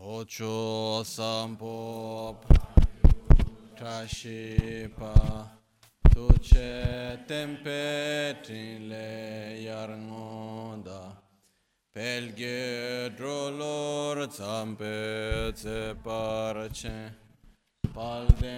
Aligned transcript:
Ocho 0.00 1.02
sampop 1.02 2.44
kashipa 3.76 5.50
tuce 6.12 7.18
tempetile 7.26 9.06
iar 9.64 9.88
noda 9.96 11.16
pel 11.92 12.32
ghedrolor 12.36 14.26
țampețe 14.26 15.96
parce 16.02 17.14
pal 17.92 18.26
de 18.40 18.56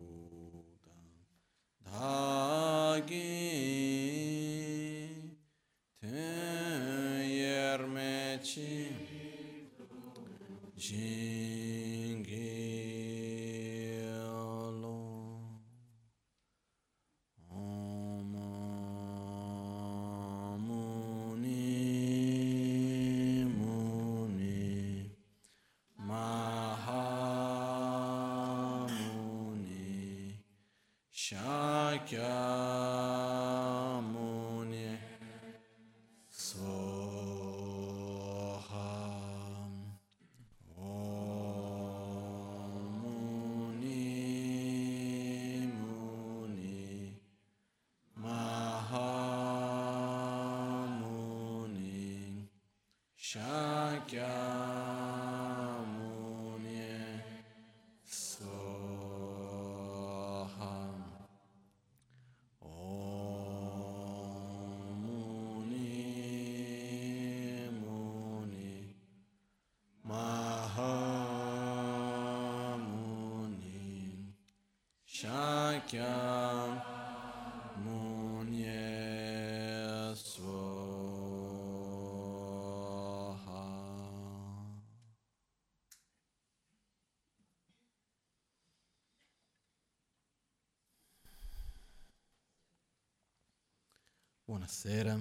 Buonasera. 94.71 95.21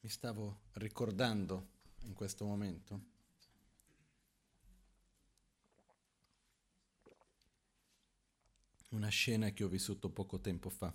Mi 0.00 0.08
stavo 0.08 0.60
ricordando 0.74 1.70
in 2.02 2.14
questo 2.14 2.44
momento 2.44 3.00
una 8.90 9.08
scena 9.08 9.50
che 9.50 9.64
ho 9.64 9.68
vissuto 9.68 10.10
poco 10.10 10.38
tempo 10.40 10.70
fa, 10.70 10.94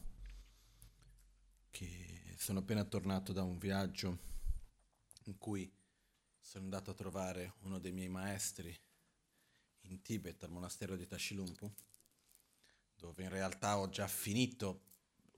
che 1.71 2.35
sono 2.37 2.59
appena 2.59 2.85
tornato 2.85 3.33
da 3.33 3.43
un 3.43 3.57
viaggio 3.57 4.35
cui 5.47 5.73
sono 6.41 6.65
andato 6.65 6.91
a 6.91 6.93
trovare 6.93 7.53
uno 7.59 7.79
dei 7.79 7.93
miei 7.93 8.09
maestri 8.09 8.77
in 9.83 10.01
Tibet, 10.01 10.43
al 10.43 10.49
monastero 10.49 10.97
di 10.97 11.07
Tashilumpu, 11.07 11.71
dove 12.97 13.23
in 13.23 13.29
realtà 13.29 13.77
ho 13.77 13.87
già 13.87 14.09
finito 14.09 14.81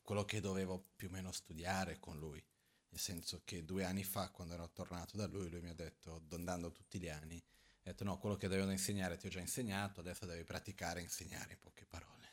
quello 0.01 0.25
che 0.25 0.41
dovevo 0.41 0.83
più 0.95 1.09
o 1.09 1.11
meno 1.11 1.31
studiare 1.31 2.00
con 2.00 2.17
lui, 2.17 2.44
nel 2.89 3.00
senso 3.00 3.44
che 3.45 3.63
due 3.63 3.83
anni 3.83 4.03
fa, 4.03 4.31
quando 4.31 4.56
ero 4.56 4.71
tornato 4.71 5.15
da 5.15 5.27
lui, 5.27 5.47
lui 5.47 5.61
mi 5.61 5.69
ha 5.69 5.75
detto, 5.75 6.23
andando 6.31 6.71
tutti 6.71 7.00
gli 7.00 7.07
anni, 7.07 7.38
ha 7.38 7.91
detto 7.91 8.03
no, 8.03 8.17
quello 8.17 8.35
che 8.35 8.47
dovevo 8.47 8.71
insegnare 8.71 9.15
ti 9.17 9.27
ho 9.27 9.29
già 9.29 9.41
insegnato, 9.41 10.00
adesso 10.00 10.25
devi 10.25 10.44
praticare 10.44 11.01
e 11.01 11.03
insegnare 11.03 11.51
in 11.51 11.59
poche 11.59 11.85
parole. 11.85 12.31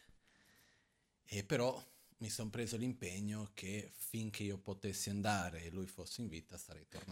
E 1.24 1.44
però 1.44 1.78
mi 2.18 2.30
sono 2.30 2.48
preso 2.48 2.78
l'impegno 2.78 3.50
che 3.52 3.90
finché 3.94 4.42
io 4.44 4.56
potessi 4.56 5.10
andare 5.10 5.64
e 5.64 5.70
lui 5.70 5.86
fosse 5.86 6.22
in 6.22 6.28
vita 6.28 6.56
sarei 6.56 6.88
tornato 6.88 7.05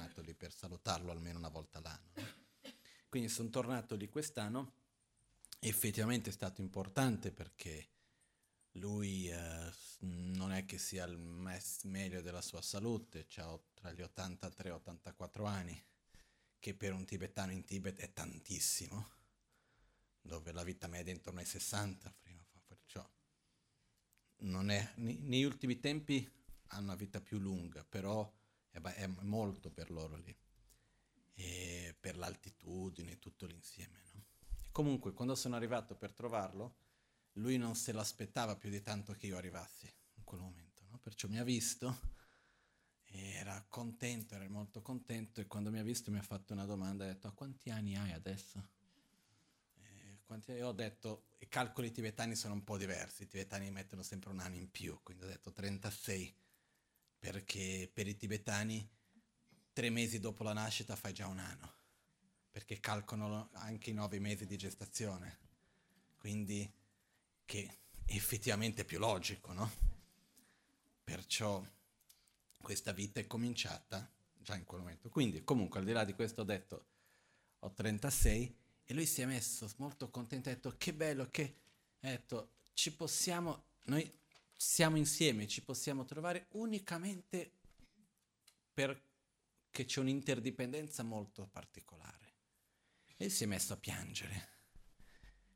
salutarlo 0.95 1.11
almeno 1.11 1.39
una 1.39 1.49
volta 1.49 1.81
l'anno. 1.81 2.13
Quindi 3.09 3.29
sono 3.29 3.49
tornato 3.49 3.97
lì 3.97 4.09
quest'anno, 4.09 4.73
effettivamente 5.61 6.31
è 6.31 6.33
stato 6.33 6.61
importante 6.61 7.33
perché 7.33 7.91
lui 8.73 9.29
eh, 9.29 9.73
non 10.01 10.53
è 10.53 10.65
che 10.65 10.79
sia 10.79 11.05
il 11.05 11.17
mes- 11.17 11.85
meglio 11.85 12.21
della 12.21 12.43
sua 12.43 12.61
salute, 12.61 13.27
ha 13.37 13.59
tra 13.75 13.93
gli 13.93 14.03
83 14.03 14.69
e 14.69 14.73
84 14.73 15.45
anni, 15.45 15.85
che 16.59 16.75
per 16.75 16.93
un 16.93 17.05
tibetano 17.05 17.53
in 17.53 17.65
Tibet 17.65 18.01
è 18.01 18.13
tantissimo, 18.13 19.11
dove 20.21 20.53
la 20.53 20.65
vita 20.65 20.89
media 20.89 21.13
è 21.13 21.17
intorno 21.17 21.41
ai 21.41 21.47
60, 21.47 22.13
prima, 22.21 22.45
perciò 22.67 23.09
non 24.39 24.71
è, 24.71 24.93
negli 24.97 25.45
ultimi 25.45 25.79
tempi 25.79 26.29
hanno 26.69 26.85
una 26.85 26.97
vita 26.97 27.21
più 27.21 27.39
lunga, 27.39 27.85
però 27.85 28.31
è, 28.71 28.81
è 28.81 29.07
molto 29.07 29.71
per 29.71 29.91
loro 29.91 30.17
lì, 30.17 30.37
e 31.35 31.97
per 31.99 32.17
l'altitudine 32.17 33.19
tutto 33.19 33.47
l'insieme. 33.47 34.01
No? 34.13 34.25
Comunque, 34.71 35.13
quando 35.13 35.35
sono 35.35 35.57
arrivato 35.57 35.95
per 35.97 36.13
trovarlo, 36.13 36.77
lui 37.35 37.57
non 37.59 37.75
se 37.75 37.93
l'aspettava 37.93 38.57
più 38.57 38.71
di 38.71 38.83
tanto 38.83 39.13
che 39.13 39.27
io 39.27 39.37
arrivassi 39.37 39.93
in 40.15 40.25
quel 40.25 40.41
momento, 40.41 40.83
no? 40.89 40.99
perciò 40.99 41.29
mi 41.29 41.39
ha 41.39 41.45
visto, 41.45 42.13
era 43.07 43.65
contento, 43.69 44.35
era 44.35 44.49
molto 44.49 44.83
contento 44.83 45.41
e 45.41 45.47
quando 45.47 45.71
mi 45.71 45.79
ha 45.79 45.83
visto 45.83 46.11
mi 46.11 46.19
ha 46.19 46.23
fatto 46.23 46.53
una 46.53 46.65
domanda, 46.65 47.05
ha 47.05 47.09
detto 47.09 47.29
a 47.29 47.33
quanti 47.33 47.71
anni 47.71 47.97
hai 47.97 48.13
adesso? 48.13 48.69
E 49.77 50.19
quanti 50.25 50.53
Io 50.53 50.69
ho 50.69 50.73
detto, 50.73 51.29
i 51.39 51.49
calcoli 51.49 51.93
tibetani 51.93 52.35
sono 52.35 52.55
un 52.55 52.65
po' 52.65 52.77
diversi, 52.77 53.25
i 53.25 53.29
tibetani 53.29 53.71
mettono 53.71 54.03
sempre 54.03 54.31
un 54.31 54.41
anno 54.41 54.57
in 54.57 54.71
più, 54.71 54.99
quindi 55.03 55.25
ho 55.25 55.29
detto 55.29 55.53
36, 55.53 56.35
perché 57.19 57.91
per 57.93 58.09
i 58.09 58.17
tibetani 58.17 58.89
tre 59.75 59.91
mesi 59.91 60.21
dopo 60.21 60.45
la 60.45 60.55
nascita 60.55 60.97
fai 60.97 61.13
già 61.13 61.27
un 61.27 61.41
anno, 61.41 61.73
perché 62.51 62.81
calcolano 62.81 63.51
anche 63.53 63.91
i 63.91 63.93
nove 63.93 64.19
mesi 64.21 64.47
di 64.47 64.57
gestazione. 64.57 65.39
Quindi 66.17 66.73
che 67.45 67.79
effettivamente 68.07 68.83
è 68.83 68.85
più 68.85 68.99
logico, 68.99 69.53
no? 69.53 69.71
Perciò 71.03 71.63
questa 72.63 72.93
vita 72.93 73.21
è 73.21 73.27
cominciata 73.27 74.11
già 74.39 74.55
in 74.55 74.65
quel 74.65 74.81
momento. 74.81 75.11
Quindi 75.11 75.43
comunque 75.43 75.81
al 75.81 75.85
di 75.85 75.93
là 75.93 76.05
di 76.05 76.15
questo 76.15 76.43
ho 76.43 76.45
detto 76.45 76.87
ho 77.59 77.73
36 77.73 78.57
e 78.85 78.95
lui 78.95 79.07
si 79.07 79.23
è 79.23 79.27
messo 79.27 79.71
molto 79.79 80.09
contento, 80.09 80.49
ha 80.49 80.53
detto 80.53 80.75
che 80.79 80.93
bello 80.95 81.29
che 81.31 81.57
ha 82.01 82.09
detto 82.09 82.53
ci 82.75 82.93
possiamo, 82.93 83.65
noi 83.85 84.11
siamo 84.57 84.97
insieme, 84.97 85.49
ci 85.49 85.63
possiamo 85.63 86.05
trovare 86.05 86.47
unicamente 86.53 87.51
perché 89.75 89.87
c'è 89.87 89.99
un'interdipendenza 89.99 91.03
molto 91.03 91.49
particolare. 91.49 92.35
E 93.17 93.29
si 93.29 93.43
è 93.43 93.47
messo 93.49 93.73
a 93.73 93.77
piangere, 93.77 94.49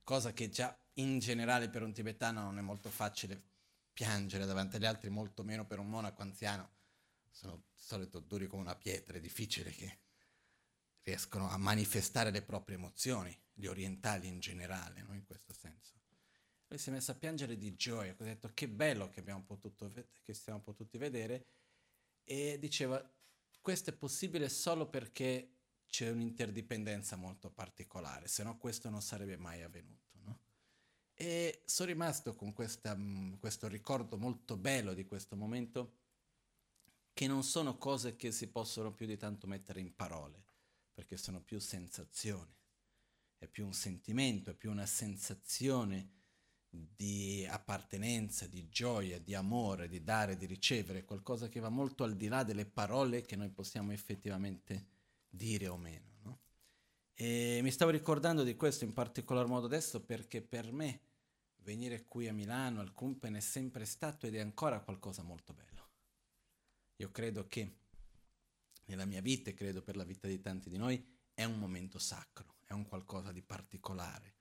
cosa 0.03 0.32
che 0.32 0.49
già 0.49 0.76
in 0.94 1.20
generale 1.20 1.69
per 1.69 1.82
un 1.82 1.93
tibetano 1.93 2.43
non 2.43 2.59
è 2.59 2.61
molto 2.61 2.91
facile 2.91 3.41
piangere 3.93 4.44
davanti 4.44 4.75
agli 4.75 4.87
altri, 4.87 5.09
molto 5.09 5.44
meno 5.44 5.67
per 5.67 5.79
un 5.79 5.88
monaco 5.88 6.23
anziano. 6.23 6.69
Sono 7.31 7.62
di 7.73 7.81
solito 7.81 8.19
duri 8.19 8.49
come 8.49 8.62
una 8.62 8.75
pietra, 8.75 9.17
è 9.17 9.20
difficile 9.20 9.70
che 9.70 9.99
riescono 11.03 11.49
a 11.49 11.56
manifestare 11.56 12.32
le 12.32 12.43
proprie 12.43 12.76
emozioni, 12.76 13.37
gli 13.53 13.67
orientali 13.67 14.26
in 14.26 14.41
generale, 14.41 15.03
no? 15.03 15.15
in 15.15 15.25
questo 15.25 15.53
senso. 15.53 15.94
Lui 16.67 16.79
si 16.79 16.88
è 16.88 16.93
messo 16.93 17.12
a 17.12 17.15
piangere 17.15 17.56
di 17.56 17.76
gioia, 17.76 18.17
ha 18.19 18.25
detto 18.25 18.50
che 18.53 18.67
bello 18.67 19.11
che 19.11 19.20
abbiamo 19.20 19.44
potuto, 19.44 19.93
che 20.25 20.35
siamo 20.35 20.61
potuti 20.61 20.99
vedere 20.99 21.47
e 22.25 22.59
diceva 22.59 23.00
questo 23.69 23.91
è 23.91 23.93
possibile 23.93 24.49
solo 24.49 24.88
perché 24.88 25.56
c'è 25.88 26.09
un'interdipendenza 26.09 27.17
molto 27.17 27.50
particolare, 27.50 28.26
se 28.26 28.43
no 28.43 28.56
questo 28.56 28.88
non 28.88 29.03
sarebbe 29.03 29.37
mai 29.37 29.61
avvenuto. 29.61 30.41
E 31.12 31.65
sono 31.67 31.91
rimasto 31.91 32.35
con 32.35 32.55
questa, 32.55 32.97
mm, 32.97 33.35
questo 33.35 33.69
ricordo 33.69 34.17
molto 34.17 34.56
bello 34.56 34.94
di 34.94 35.05
questo 35.05 35.37
momento, 35.37 35.97
che 37.12 37.26
non 37.26 37.43
sono 37.43 37.76
cose 37.76 38.17
che 38.17 38.32
si 38.32 38.47
possono 38.47 38.94
più 38.94 39.05
di 39.05 39.19
tanto 39.19 39.47
mettere 39.47 39.81
in 39.81 39.94
parole, 39.94 40.43
perché 40.94 41.19
sono 41.19 41.43
più 41.43 41.59
sensazioni, 41.59 42.56
è 43.37 43.47
più 43.49 43.67
un 43.67 43.75
sentimento, 43.75 44.49
è 44.49 44.55
più 44.55 44.70
una 44.70 44.87
sensazione 44.87 46.18
di 46.70 47.47
appartenenza, 47.49 48.47
di 48.47 48.69
gioia, 48.69 49.19
di 49.19 49.35
amore, 49.35 49.88
di 49.88 50.03
dare, 50.03 50.37
di 50.37 50.47
ricevere, 50.47 51.05
qualcosa 51.05 51.49
che 51.49 51.61
va 51.61 51.69
molto 51.69 52.05
al 52.05 52.17
di 52.17 52.29
là 52.29 52.43
delle 52.43 52.67
parole 52.67 53.23
che 53.23 53.37
noi 53.37 53.49
possiamo 53.49 53.93
effettivamente 53.93 54.87
dire 55.29 55.69
o 55.69 55.76
meno. 55.76 56.17
No? 56.23 56.41
E 57.15 57.61
mi 57.62 57.70
stavo 57.70 57.91
ricordando 57.91 58.43
di 58.43 58.55
questo 58.56 58.85
in 58.85 58.93
particolar 58.93 59.47
modo 59.47 59.67
adesso 59.67 60.05
perché 60.05 60.43
per 60.43 60.73
me 60.73 61.00
venire 61.62 62.05
qui 62.05 62.29
a 62.29 62.32
Milano, 62.32 62.81
al 62.81 62.93
Cumpen, 62.93 63.35
è 63.35 63.41
sempre 63.41 63.85
stato 63.85 64.26
ed 64.26 64.35
è 64.35 64.41
ancora 64.41 64.81
qualcosa 64.81 65.23
molto 65.23 65.53
bello. 65.53 65.91
Io 66.97 67.11
credo 67.11 67.47
che 67.47 67.76
nella 68.87 69.05
mia 69.05 69.20
vita 69.20 69.50
e 69.50 69.55
credo 69.55 69.82
per 69.82 69.97
la 69.97 70.05
vita 70.05 70.26
di 70.26 70.41
tanti 70.41 70.70
di 70.70 70.76
noi 70.76 71.03
è 71.35 71.44
un 71.44 71.59
momento 71.59 71.99
sacro, 71.99 72.56
è 72.65 72.73
un 72.73 72.87
qualcosa 72.87 73.32
di 73.32 73.43
particolare, 73.43 74.35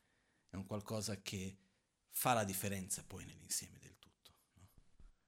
è 0.49 0.55
un 0.55 0.65
qualcosa 0.65 1.21
che 1.21 1.57
fa 2.17 2.33
la 2.33 2.43
differenza 2.43 3.03
poi 3.03 3.25
nell'insieme 3.25 3.77
del 3.77 3.95
tutto. 3.99 4.31
No? 4.55 4.67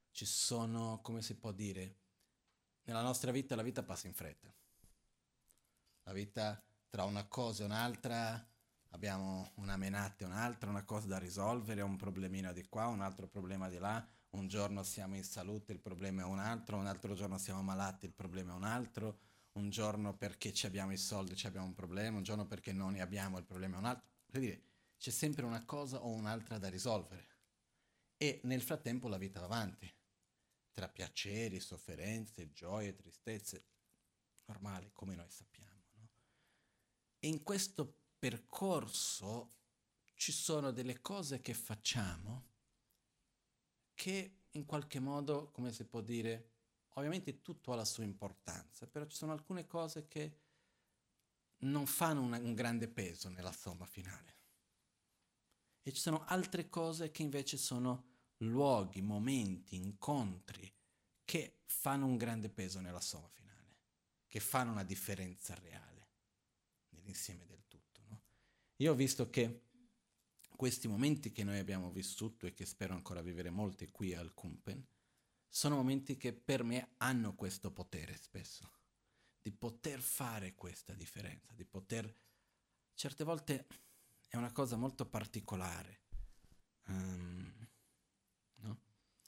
Ci 0.10 0.26
sono, 0.26 1.00
come 1.04 1.22
si 1.22 1.36
può 1.36 1.52
dire, 1.52 1.98
nella 2.86 3.04
nostra 3.04 3.32
vita 3.32 3.56
la 3.56 3.62
vita 3.62 3.84
passa 3.84 4.08
in 4.08 4.16
fretta. 4.16 4.52
La 6.04 6.14
vita 6.14 6.60
tra 6.90 7.04
una 7.04 7.28
cosa 7.28 7.62
e 7.62 7.66
un'altra 7.68 8.44
abbiamo 8.90 9.52
una 9.58 9.78
menata 9.78 10.24
e 10.24 10.28
un'altra, 10.28 10.72
una 10.72 10.84
cosa 10.84 11.06
da 11.06 11.20
risolvere, 11.20 11.82
un 11.82 11.96
problemino 11.96 12.52
di 12.54 12.68
qua, 12.68 12.88
un 12.88 13.02
altro 13.02 13.28
problema 13.28 13.70
di 13.70 13.78
là, 13.78 14.04
un 14.32 14.48
giorno 14.48 14.82
siamo 14.82 15.16
in 15.16 15.24
salute, 15.24 15.72
il 15.72 15.80
problema 15.80 16.24
è 16.24 16.26
un 16.26 16.40
altro, 16.40 16.76
un 16.78 16.88
altro 16.88 17.14
giorno 17.14 17.38
siamo 17.38 17.62
malati, 17.62 18.08
il 18.08 18.14
problema 18.14 18.54
è 18.54 18.56
un 18.56 18.64
altro, 18.64 19.20
un 19.54 19.70
giorno 19.70 20.18
perché 20.18 20.52
ci 20.54 20.66
abbiamo 20.66 20.92
i 20.92 20.98
soldi 20.98 21.36
ci 21.36 21.46
abbiamo 21.46 21.68
un 21.68 21.76
problema, 21.76 22.18
un 22.18 22.24
giorno 22.24 22.48
perché 22.48 22.74
non 22.74 22.94
ne 22.94 23.02
abbiamo 23.02 23.38
il 23.38 23.46
problema 23.46 23.76
è 23.76 23.80
un 23.80 23.86
altro. 23.86 24.08
Dire, 24.26 24.69
c'è 25.00 25.12
sempre 25.12 25.46
una 25.46 25.64
cosa 25.64 26.04
o 26.04 26.10
un'altra 26.10 26.58
da 26.58 26.70
risolvere. 26.70 27.28
E 28.18 28.42
nel 28.44 28.62
frattempo 28.62 29.08
la 29.08 29.18
vita 29.18 29.40
va 29.40 29.46
avanti, 29.46 29.92
tra 30.72 30.90
piaceri, 30.90 31.60
sofferenze, 31.62 32.52
gioie, 32.52 32.94
tristezze, 32.94 33.64
normali 34.46 34.92
come 34.92 35.16
noi 35.16 35.30
sappiamo. 35.30 35.84
No? 35.96 36.10
E 37.18 37.28
in 37.28 37.44
questo 37.44 37.96
percorso 38.20 39.56
ci 40.16 40.34
sono 40.34 40.72
delle 40.72 41.00
cose 41.00 41.40
che 41.40 41.54
facciamo 41.54 42.48
che 43.94 44.36
in 44.52 44.66
qualche 44.66 45.00
modo, 45.00 45.50
come 45.52 45.72
si 45.72 45.86
può 45.86 46.02
dire, 46.02 46.50
ovviamente 46.96 47.42
tutto 47.42 47.72
ha 47.72 47.76
la 47.76 47.86
sua 47.86 48.04
importanza, 48.04 48.86
però 48.86 49.06
ci 49.06 49.16
sono 49.16 49.32
alcune 49.32 49.66
cose 49.66 50.08
che 50.08 50.40
non 51.60 51.86
fanno 51.86 52.22
una, 52.22 52.38
un 52.38 52.54
grande 52.54 52.90
peso 52.90 53.30
nella 53.30 53.54
somma 53.54 53.86
finale. 53.86 54.39
E 55.82 55.92
ci 55.92 56.00
sono 56.00 56.24
altre 56.26 56.70
cose 56.70 57.12
che 57.12 57.24
invece 57.24 57.58
sono 57.58 58.06
luoghi, 58.38 59.02
momenti, 59.02 59.76
incontri 59.76 60.72
che 61.24 61.62
fanno 61.66 62.06
un 62.06 62.18
grande 62.18 62.50
peso 62.50 62.80
nella 62.80 63.02
somma 63.02 63.30
finale, 63.30 63.78
che 64.28 64.40
fanno 64.40 64.72
una 64.72 64.84
differenza 64.84 65.56
reale 65.56 66.08
nell'insieme 66.90 67.46
del 67.46 67.60
io 68.82 68.94
ho 68.94 68.96
visto 68.96 69.30
che 69.30 69.64
questi 70.56 70.88
momenti 70.88 71.32
che 71.34 71.44
noi 71.44 71.58
abbiamo 71.58 71.92
vissuto 71.92 72.46
e 72.46 72.54
che 72.54 72.66
spero 72.66 72.94
ancora 72.94 73.22
vivere 73.22 73.50
molti 73.50 73.90
qui 73.90 74.14
al 74.14 74.34
Kumpen, 74.34 74.86
sono 75.50 75.76
momenti 75.76 76.16
che 76.16 76.32
per 76.32 76.64
me 76.64 76.94
hanno 76.98 77.36
questo 77.36 77.72
potere 77.74 78.16
spesso, 78.16 78.72
di 79.42 79.52
poter 79.52 80.00
fare 80.00 80.56
questa 80.56 80.94
differenza, 80.94 81.54
di 81.54 81.66
poter... 81.66 82.14
Certe 82.94 83.24
volte 83.24 83.68
è 84.30 84.38
una 84.38 84.52
cosa 84.52 84.78
molto 84.78 85.06
particolare. 85.06 86.02
Um, 86.88 87.68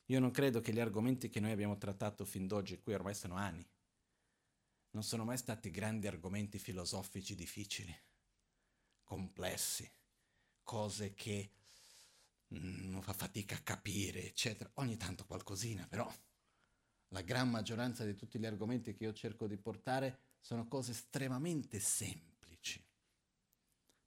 Io 0.06 0.20
non 0.20 0.32
credo 0.32 0.62
che 0.62 0.74
gli 0.74 0.80
argomenti 0.80 1.30
che 1.30 1.40
noi 1.40 1.52
abbiamo 1.52 1.78
trattato 1.78 2.24
fin 2.26 2.46
d'oggi, 2.46 2.82
qui 2.82 2.94
ormai 2.94 3.16
sono 3.16 3.36
anni, 3.36 3.68
non 4.92 5.04
sono 5.04 5.24
mai 5.24 5.38
stati 5.38 5.72
grandi 5.72 6.08
argomenti 6.08 6.60
filosofici 6.60 7.34
difficili, 7.34 7.96
complessi, 9.04 9.90
cose 10.64 11.14
che 11.14 11.52
non 12.50 12.98
mm, 12.98 13.00
fa 13.00 13.14
fatica 13.14 13.56
a 13.56 13.62
capire, 13.62 14.26
eccetera. 14.26 14.70
Ogni 14.76 14.98
tanto 14.98 15.26
qualcosina, 15.26 15.88
però 15.88 16.12
la 17.10 17.22
gran 17.22 17.50
maggioranza 17.50 18.04
di 18.06 18.16
tutti 18.16 18.38
gli 18.38 18.46
argomenti 18.46 18.94
che 18.94 19.06
io 19.06 19.14
cerco 19.14 19.48
di 19.48 19.58
portare 19.58 20.20
sono 20.42 20.68
cose 20.68 20.92
estremamente 20.92 21.80
semplici. 21.80 22.31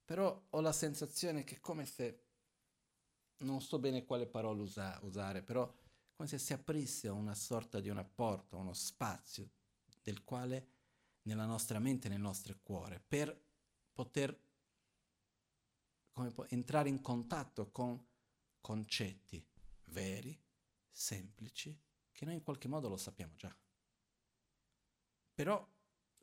Però 0.05 0.47
ho 0.51 0.61
la 0.61 0.73
sensazione 0.73 1.45
che 1.45 1.61
come 1.61 1.87
se, 1.87 2.25
non 3.39 3.61
so 3.61 3.79
bene 3.79 4.05
quale 4.05 4.27
parola 4.27 4.61
usa, 4.63 4.99
usare, 5.03 5.43
però 5.43 5.73
come 6.15 6.29
se 6.29 6.39
si 6.39 6.53
aprisse 6.53 7.09
una 7.09 7.35
sorta 7.35 7.81
di 7.81 7.89
una 7.89 8.05
porta, 8.05 8.57
uno 8.57 8.75
spazio 8.75 9.51
del 10.03 10.23
quale 10.23 10.69
nella 11.23 11.47
nostra 11.47 11.79
mente, 11.79 12.09
nel 12.09 12.21
nostro 12.21 12.59
cuore, 12.63 13.01
per 13.01 13.43
poter 13.93 14.39
può, 16.13 16.45
entrare 16.49 16.89
in 16.89 17.01
contatto 17.01 17.71
con 17.71 18.03
concetti 18.61 19.45
veri, 19.87 20.39
semplici, 20.91 21.79
che 22.13 22.25
noi 22.25 22.35
in 22.35 22.43
qualche 22.43 22.69
modo 22.69 22.89
lo 22.89 22.97
sappiamo 22.97 23.35
già. 23.35 23.55
Però 25.35 25.69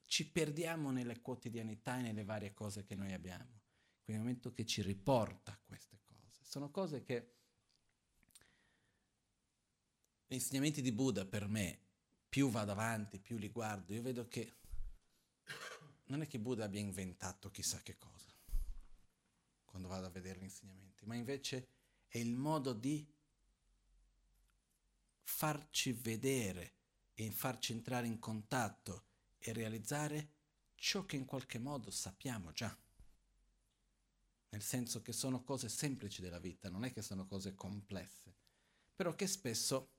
ci 0.05 0.29
perdiamo 0.29 0.91
nelle 0.91 1.21
quotidianità 1.21 1.97
e 1.97 2.01
nelle 2.01 2.23
varie 2.23 2.53
cose 2.53 2.83
che 2.83 2.95
noi 2.95 3.13
abbiamo. 3.13 3.61
Quel 4.03 4.17
momento 4.17 4.51
che 4.51 4.65
ci 4.65 4.81
riporta 4.81 5.51
a 5.51 5.60
queste 5.65 6.00
cose. 6.03 6.43
Sono 6.43 6.70
cose 6.70 7.03
che 7.03 7.34
gli 10.27 10.34
insegnamenti 10.34 10.81
di 10.81 10.91
Buddha 10.91 11.25
per 11.25 11.48
me, 11.48 11.79
più 12.27 12.50
vado 12.50 12.72
avanti, 12.72 13.20
più 13.20 13.38
li 13.38 13.50
guardo, 13.50 13.93
io 13.93 14.01
vedo 14.01 14.27
che 14.27 14.55
non 16.05 16.22
è 16.22 16.27
che 16.27 16.39
Buddha 16.39 16.65
abbia 16.65 16.79
inventato 16.79 17.51
chissà 17.51 17.81
che 17.81 17.98
cosa 17.98 18.31
quando 19.72 19.88
vado 19.88 20.08
a 20.08 20.10
vedere 20.10 20.39
gli 20.39 20.43
insegnamenti, 20.43 21.05
ma 21.05 21.15
invece 21.15 21.67
è 22.08 22.17
il 22.17 22.34
modo 22.34 22.74
di 22.74 23.10
farci 25.24 25.93
vedere 25.93 26.74
e 27.13 27.31
farci 27.31 27.72
entrare 27.72 28.05
in 28.05 28.20
contatto 28.20 29.05
e 29.39 29.53
realizzare 29.53 30.34
ciò 30.75 31.05
che 31.05 31.15
in 31.15 31.24
qualche 31.24 31.58
modo 31.58 31.89
sappiamo 31.89 32.51
già. 32.51 32.77
Nel 34.51 34.62
senso 34.62 35.01
che 35.01 35.13
sono 35.13 35.43
cose 35.43 35.70
semplici 35.70 36.22
della 36.22 36.39
vita, 36.39 36.70
non 36.70 36.84
è 36.84 36.91
che 36.91 37.01
sono 37.01 37.25
cose 37.25 37.55
complesse, 37.55 38.36
però 38.93 39.15
che 39.15 39.25
spesso 39.25 39.89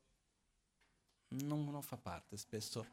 non, 1.28 1.64
non 1.64 1.82
fa 1.82 1.97
parte, 1.97 2.37
spesso 2.37 2.87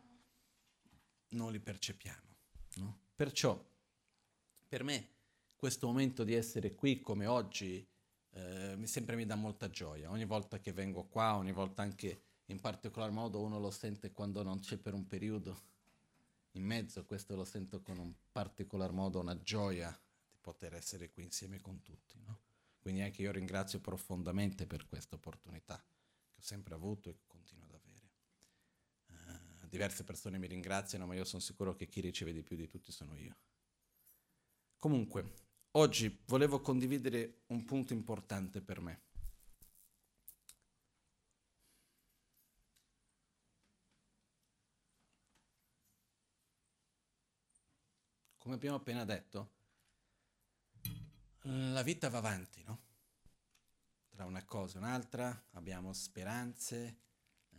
non 1.30 1.52
li 1.52 1.60
percepiamo. 1.60 2.36
No? 2.76 3.00
Perciò, 3.14 3.62
per 4.70 4.84
me, 4.84 5.10
questo 5.58 5.88
momento 5.88 6.24
di 6.24 6.34
essere 6.34 6.76
qui 6.76 7.02
come 7.02 7.26
oggi 7.26 7.86
eh, 8.32 8.80
sempre 8.84 9.18
mi 9.18 9.26
dà 9.26 9.36
molta 9.36 9.70
gioia. 9.70 10.10
Ogni 10.10 10.26
volta 10.26 10.60
che 10.60 10.72
vengo 10.72 11.04
qua, 11.04 11.36
ogni 11.36 11.52
volta 11.52 11.82
anche 11.82 12.22
in 12.46 12.62
particolar 12.62 13.12
modo 13.12 13.42
uno 13.42 13.60
lo 13.60 13.70
sente 13.70 14.14
quando 14.14 14.44
non 14.44 14.60
c'è 14.60 14.78
per 14.78 14.94
un 14.94 15.06
periodo 15.06 15.68
in 16.52 16.64
mezzo, 16.64 17.06
questo 17.06 17.36
lo 17.36 17.44
sento 17.44 17.82
con 17.82 17.98
un 17.98 18.14
particolar 18.32 18.92
modo 18.92 19.20
una 19.20 19.38
gioia 19.42 19.98
poter 20.42 20.74
essere 20.74 21.10
qui 21.12 21.24
insieme 21.24 21.60
con 21.60 21.82
tutti. 21.82 22.20
No? 22.26 22.40
Quindi 22.80 23.02
anche 23.02 23.22
io 23.22 23.32
ringrazio 23.32 23.80
profondamente 23.80 24.66
per 24.66 24.88
questa 24.88 25.16
opportunità 25.16 25.78
che 25.78 26.40
ho 26.40 26.44
sempre 26.44 26.74
avuto 26.74 27.10
e 27.10 27.20
continuo 27.28 27.66
ad 27.66 27.74
avere. 27.74 28.12
Uh, 29.08 29.68
diverse 29.68 30.04
persone 30.04 30.38
mi 30.38 30.48
ringraziano, 30.48 31.06
ma 31.06 31.16
io 31.16 31.26
sono 31.26 31.42
sicuro 31.42 31.76
che 31.76 31.88
chi 31.88 32.02
riceve 32.02 32.32
di 32.32 32.44
più 32.44 32.56
di 32.56 32.68
tutti 32.68 32.92
sono 32.92 33.16
io. 33.16 33.36
Comunque, 34.80 35.48
Oggi 35.74 36.24
volevo 36.26 36.62
condividere 36.62 37.44
un 37.48 37.64
punto 37.64 37.94
importante 37.94 38.60
per 38.60 38.82
me. 38.82 39.02
Come 48.40 48.56
abbiamo 48.56 48.78
appena 48.78 49.06
detto, 49.06 49.52
la 51.44 51.84
vita 51.84 52.10
va 52.10 52.18
avanti, 52.18 52.64
no? 52.64 52.82
Tra 54.10 54.26
una 54.26 54.44
cosa 54.44 54.78
e 54.78 54.82
un'altra 54.82 55.46
abbiamo 55.52 55.94
speranze, 55.94 56.98
eh, 57.52 57.58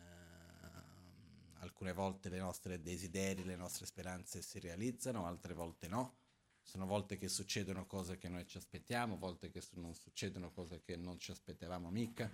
alcune 1.60 1.92
volte 1.92 2.28
le 2.28 2.38
nostre 2.38 2.80
desideri, 2.82 3.44
le 3.44 3.56
nostre 3.56 3.86
speranze 3.86 4.42
si 4.42 4.58
realizzano, 4.58 5.26
altre 5.26 5.54
volte 5.54 5.88
no 5.88 6.18
sono 6.62 6.86
volte 6.86 7.18
che 7.18 7.28
succedono 7.28 7.84
cose 7.84 8.16
che 8.16 8.28
noi 8.28 8.46
ci 8.46 8.56
aspettiamo, 8.56 9.16
volte 9.16 9.50
che 9.50 9.60
non 9.72 9.92
succedono 9.94 10.52
cose 10.52 10.80
che 10.82 10.94
non 10.94 11.18
ci 11.18 11.32
aspettavamo 11.32 11.90
mica. 11.90 12.32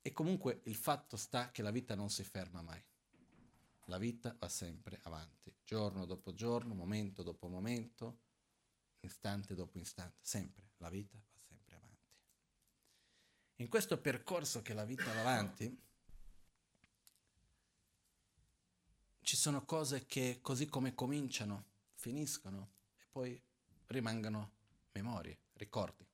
E 0.00 0.12
comunque 0.12 0.62
il 0.64 0.76
fatto 0.76 1.18
sta 1.18 1.50
che 1.50 1.60
la 1.60 1.70
vita 1.70 1.94
non 1.94 2.08
si 2.08 2.24
ferma 2.24 2.62
mai. 2.62 2.82
La 3.84 3.98
vita 3.98 4.34
va 4.38 4.48
sempre 4.48 5.00
avanti, 5.02 5.54
giorno 5.62 6.06
dopo 6.06 6.32
giorno, 6.32 6.74
momento 6.74 7.22
dopo 7.22 7.48
momento, 7.48 8.20
istante 9.08 9.54
dopo 9.54 9.78
istante, 9.78 10.18
sempre. 10.20 10.70
La 10.76 10.88
vita 10.88 11.16
va 11.16 11.40
sempre 11.40 11.74
avanti. 11.74 12.06
In 13.56 13.68
questo 13.68 13.98
percorso 14.00 14.62
che 14.62 14.74
la 14.74 14.84
vita 14.84 15.12
va 15.12 15.20
avanti, 15.20 15.82
ci 19.20 19.36
sono 19.36 19.64
cose 19.64 20.06
che 20.06 20.38
così 20.40 20.66
come 20.66 20.94
cominciano, 20.94 21.64
finiscono 21.94 22.76
poi 23.10 23.42
rimangano 23.86 24.52
memorie, 24.92 25.38
ricordi. 25.54 26.06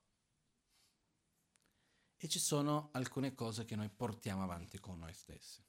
E 2.16 2.28
ci 2.28 2.38
sono 2.38 2.88
alcune 2.92 3.34
cose 3.34 3.66
che 3.66 3.76
noi 3.76 3.90
portiamo 3.90 4.42
avanti 4.42 4.78
con 4.80 4.98
noi 4.98 5.12
stessi. 5.12 5.62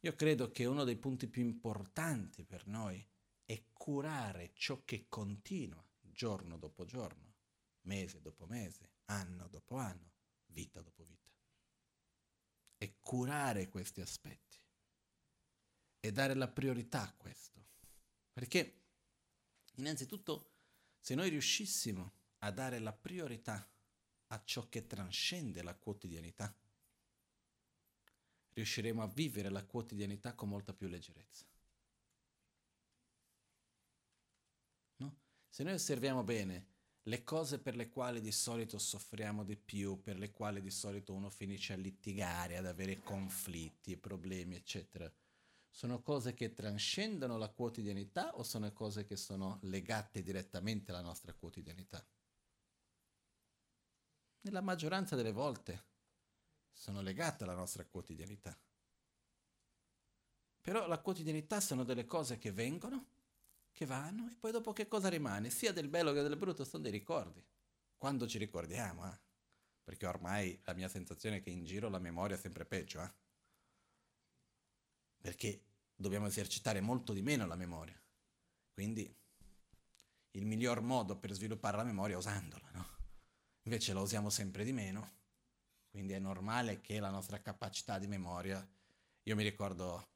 Io 0.00 0.14
credo 0.14 0.52
che 0.52 0.64
uno 0.64 0.84
dei 0.84 0.96
punti 0.96 1.26
più 1.26 1.42
importanti 1.42 2.44
per 2.44 2.68
noi 2.68 3.04
è 3.48 3.64
curare 3.72 4.50
ciò 4.52 4.82
che 4.84 5.06
continua 5.08 5.82
giorno 6.00 6.58
dopo 6.58 6.84
giorno, 6.84 7.36
mese 7.82 8.20
dopo 8.20 8.44
mese, 8.44 8.90
anno 9.06 9.48
dopo 9.48 9.76
anno, 9.76 10.10
vita 10.48 10.82
dopo 10.82 11.04
vita. 11.04 11.32
E 12.76 12.98
curare 13.00 13.68
questi 13.68 14.02
aspetti 14.02 14.58
e 16.00 16.12
dare 16.12 16.34
la 16.34 16.48
priorità 16.48 17.02
a 17.02 17.14
questo. 17.14 17.64
Perché 18.32 18.78
Innanzitutto, 19.78 20.50
se 20.98 21.14
noi 21.14 21.30
riuscissimo 21.30 22.12
a 22.38 22.50
dare 22.50 22.78
la 22.78 22.92
priorità 22.92 23.68
a 24.28 24.42
ciò 24.44 24.68
che 24.68 24.86
trascende 24.86 25.62
la 25.62 25.74
quotidianità, 25.74 26.54
riusciremo 28.54 29.02
a 29.02 29.06
vivere 29.06 29.48
la 29.48 29.64
quotidianità 29.64 30.34
con 30.34 30.48
molta 30.48 30.74
più 30.74 30.88
leggerezza. 30.88 31.46
No? 34.96 35.16
Se 35.48 35.62
noi 35.62 35.74
osserviamo 35.74 36.22
bene 36.22 36.66
le 37.02 37.24
cose 37.24 37.58
per 37.58 37.74
le 37.74 37.88
quali 37.88 38.20
di 38.20 38.32
solito 38.32 38.78
soffriamo 38.78 39.42
di 39.42 39.56
più, 39.56 40.02
per 40.02 40.18
le 40.18 40.30
quali 40.30 40.60
di 40.60 40.70
solito 40.70 41.14
uno 41.14 41.30
finisce 41.30 41.72
a 41.72 41.76
litigare, 41.76 42.58
ad 42.58 42.66
avere 42.66 43.02
conflitti, 43.02 43.96
problemi, 43.96 44.56
eccetera, 44.56 45.10
sono 45.70 46.02
cose 46.02 46.34
che 46.34 46.52
trascendono 46.52 47.38
la 47.38 47.48
quotidianità 47.48 48.36
o 48.36 48.42
sono 48.42 48.70
cose 48.72 49.06
che 49.06 49.16
sono 49.16 49.58
legate 49.62 50.22
direttamente 50.22 50.90
alla 50.90 51.00
nostra 51.00 51.32
quotidianità? 51.32 52.06
Nella 54.40 54.60
maggioranza 54.60 55.16
delle 55.16 55.32
volte 55.32 55.84
sono 56.72 57.00
legate 57.00 57.44
alla 57.44 57.54
nostra 57.54 57.84
quotidianità. 57.84 58.56
Però 60.60 60.86
la 60.86 60.98
quotidianità 60.98 61.60
sono 61.60 61.84
delle 61.84 62.04
cose 62.04 62.38
che 62.38 62.52
vengono, 62.52 63.06
che 63.78 63.86
vanno 63.86 64.28
e 64.28 64.34
poi 64.34 64.50
dopo 64.50 64.72
che 64.72 64.88
cosa 64.88 65.08
rimane? 65.08 65.50
Sia 65.50 65.72
del 65.72 65.86
bello 65.86 66.12
che 66.12 66.22
del 66.22 66.36
brutto 66.36 66.64
sono 66.64 66.82
dei 66.82 66.90
ricordi. 66.90 67.40
Quando 67.96 68.26
ci 68.26 68.36
ricordiamo, 68.36 69.08
eh? 69.08 69.16
Perché 69.84 70.04
ormai 70.04 70.60
la 70.64 70.74
mia 70.74 70.88
sensazione 70.88 71.36
è 71.36 71.40
che 71.40 71.50
in 71.50 71.64
giro 71.64 71.88
la 71.88 72.00
memoria 72.00 72.34
è 72.34 72.38
sempre 72.38 72.64
peggio, 72.64 73.00
eh? 73.00 73.12
perché 75.20 75.62
dobbiamo 75.94 76.26
esercitare 76.26 76.80
molto 76.80 77.12
di 77.12 77.22
meno 77.22 77.46
la 77.46 77.54
memoria. 77.54 78.00
Quindi 78.72 79.16
il 80.32 80.44
miglior 80.44 80.80
modo 80.80 81.16
per 81.16 81.32
sviluppare 81.32 81.76
la 81.76 81.84
memoria 81.84 82.16
è 82.16 82.18
usandola, 82.18 82.68
no? 82.72 82.96
Invece 83.62 83.92
la 83.92 84.00
usiamo 84.00 84.28
sempre 84.28 84.64
di 84.64 84.72
meno, 84.72 85.18
quindi 85.88 86.14
è 86.14 86.18
normale 86.18 86.80
che 86.80 86.98
la 86.98 87.10
nostra 87.10 87.40
capacità 87.40 87.98
di 88.00 88.08
memoria... 88.08 88.66
Io 89.22 89.36
mi 89.36 89.44
ricordo, 89.44 90.08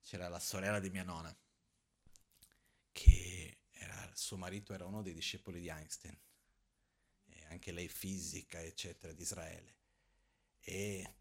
c'era 0.00 0.28
la 0.28 0.38
sorella 0.38 0.78
di 0.78 0.88
mia 0.88 1.02
nonna, 1.02 1.34
che 2.92 3.62
era, 3.70 4.10
suo 4.14 4.36
marito 4.36 4.72
era 4.72 4.86
uno 4.86 5.02
dei 5.02 5.14
discepoli 5.14 5.60
di 5.60 5.68
Einstein, 5.68 6.16
anche 7.48 7.72
lei 7.72 7.88
fisica, 7.88 8.62
eccetera, 8.62 9.12
di 9.12 9.22
Israele. 9.22 9.76
E 10.60 11.16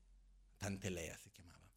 Tante 0.55 0.89
Lea 0.89 1.17
si 1.17 1.31
chiamava. 1.31 1.69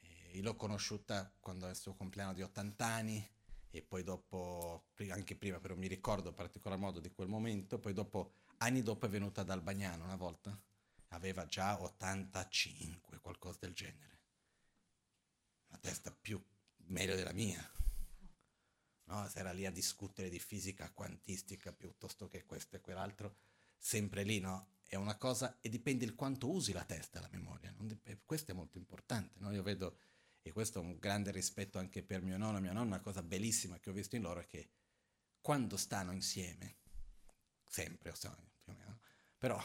E 0.00 0.30
io 0.32 0.42
l'ho 0.42 0.56
conosciuta 0.56 1.34
quando 1.40 1.66
è 1.66 1.70
il 1.70 1.76
suo 1.76 1.94
compleanno 1.94 2.34
di 2.34 2.42
80 2.42 2.84
anni 2.84 3.30
e 3.70 3.82
poi 3.82 4.02
dopo, 4.02 4.88
anche 5.08 5.36
prima 5.36 5.58
però 5.60 5.74
mi 5.74 5.86
ricordo 5.86 6.28
in 6.28 6.34
particolar 6.34 6.78
modo 6.78 7.00
di 7.00 7.10
quel 7.10 7.28
momento, 7.28 7.78
poi 7.78 7.94
dopo, 7.94 8.34
anni 8.58 8.82
dopo 8.82 9.06
è 9.06 9.08
venuta 9.08 9.40
ad 9.40 9.50
Albagnano 9.50 10.04
una 10.04 10.16
volta, 10.16 10.60
aveva 11.08 11.46
già 11.46 11.80
85, 11.80 13.20
qualcosa 13.20 13.58
del 13.60 13.72
genere. 13.72 14.20
Una 15.68 15.78
testa 15.78 16.10
più 16.12 16.42
meglio 16.88 17.14
della 17.14 17.32
mia. 17.32 17.66
No, 19.04 19.28
se 19.28 19.38
era 19.40 19.52
lì 19.52 19.66
a 19.66 19.70
discutere 19.70 20.28
di 20.28 20.38
fisica 20.38 20.90
quantistica 20.92 21.72
piuttosto 21.72 22.28
che 22.28 22.44
questo 22.44 22.76
e 22.76 22.80
quell'altro, 22.80 23.36
sempre 23.76 24.22
lì, 24.22 24.38
no? 24.38 24.68
È 24.86 24.96
una 24.96 25.16
cosa, 25.16 25.58
e 25.60 25.68
dipende 25.68 26.04
il 26.04 26.14
quanto 26.14 26.50
usi 26.50 26.72
la 26.72 26.84
testa 26.84 27.18
e 27.18 27.22
la 27.22 27.28
memoria. 27.30 27.74
questo 28.24 28.52
è 28.52 28.54
molto 28.54 28.78
importante, 28.78 29.40
no? 29.40 29.50
Io 29.52 29.62
vedo 29.62 29.98
e 30.42 30.52
questo 30.52 30.80
è 30.80 30.82
un 30.82 30.98
grande 30.98 31.30
rispetto 31.30 31.78
anche 31.78 32.02
per 32.02 32.20
mio 32.22 32.36
nonno 32.36 32.58
e 32.58 32.60
mia 32.60 32.72
nonna, 32.72 32.96
una 32.96 33.00
cosa 33.00 33.22
bellissima 33.22 33.78
che 33.78 33.90
ho 33.90 33.92
visto 33.92 34.16
in 34.16 34.22
loro 34.22 34.40
è 34.40 34.46
che 34.46 34.70
quando 35.40 35.76
stanno 35.76 36.12
insieme, 36.12 36.76
sempre, 37.66 38.10
o 38.10 38.14
più 38.14 38.72
o 38.72 38.76
meno, 38.76 39.00
però 39.38 39.60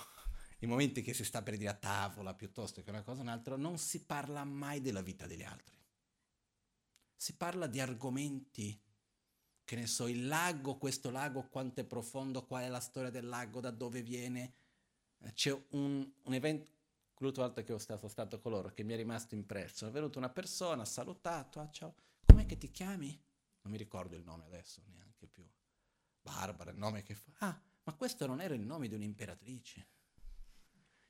i 0.60 0.65
momenti 0.65 1.01
che 1.01 1.13
si 1.13 1.24
sta 1.24 1.41
per 1.41 1.58
dire 1.58 1.70
a 1.70 1.75
tavola 1.75 2.34
piuttosto 2.34 2.82
che 2.82 2.89
una 2.89 3.03
cosa 3.03 3.20
o 3.20 3.24
un'altra, 3.24 3.56
non 3.56 3.77
si 3.77 4.03
parla 4.03 4.44
mai 4.44 4.82
della 4.82 5.01
vita 5.01 5.27
degli 5.27 5.44
altri. 5.44 5.75
Si 7.15 7.36
parla 7.36 7.67
di 7.67 7.79
argomenti, 7.79 8.79
che 9.67 9.75
ne 9.75 9.86
so, 9.86 10.07
il 10.07 10.27
lago, 10.27 10.77
questo 10.77 11.09
lago 11.09 11.50
quanto 11.50 11.81
è 11.81 11.83
profondo, 11.83 12.45
qual 12.45 12.63
è 12.63 12.69
la 12.69 12.79
storia 12.79 13.09
del 13.09 13.27
lago, 13.27 13.59
da 13.59 13.69
dove 13.69 14.01
viene. 14.01 14.53
C'è 15.33 15.51
un, 15.71 16.09
un 16.24 16.33
evento, 16.33 16.71
l'ultima 17.17 17.47
volta 17.47 17.63
che 17.63 17.74
ho 17.74 17.77
stato, 17.77 18.07
stato 18.07 18.39
con 18.39 18.53
loro, 18.53 18.69
che 18.69 18.83
mi 18.83 18.93
è 18.93 18.95
rimasto 18.95 19.36
impresso, 19.36 19.86
è 19.86 19.91
venuta 19.91 20.19
una 20.19 20.29
persona, 20.29 20.83
ha 20.83 20.86
salutato, 20.86 21.59
ah 21.59 21.69
ciao, 21.69 21.95
com'è 22.25 22.45
che 22.45 22.57
ti 22.57 22.71
chiami? 22.71 23.07
Non 23.63 23.74
mi 23.74 23.77
ricordo 23.77 24.15
il 24.15 24.24
nome 24.24 24.45
adesso 24.45 24.81
neanche 24.86 25.27
più. 25.27 25.45
Barbara, 26.21 26.71
il 26.71 26.77
nome 26.77 27.03
che 27.03 27.15
fa. 27.15 27.31
Ah, 27.39 27.62
ma 27.83 27.93
questo 27.93 28.25
non 28.25 28.39
era 28.39 28.53
il 28.53 28.62
nome 28.62 28.88
di 28.88 28.95
un'imperatrice. 28.95 29.86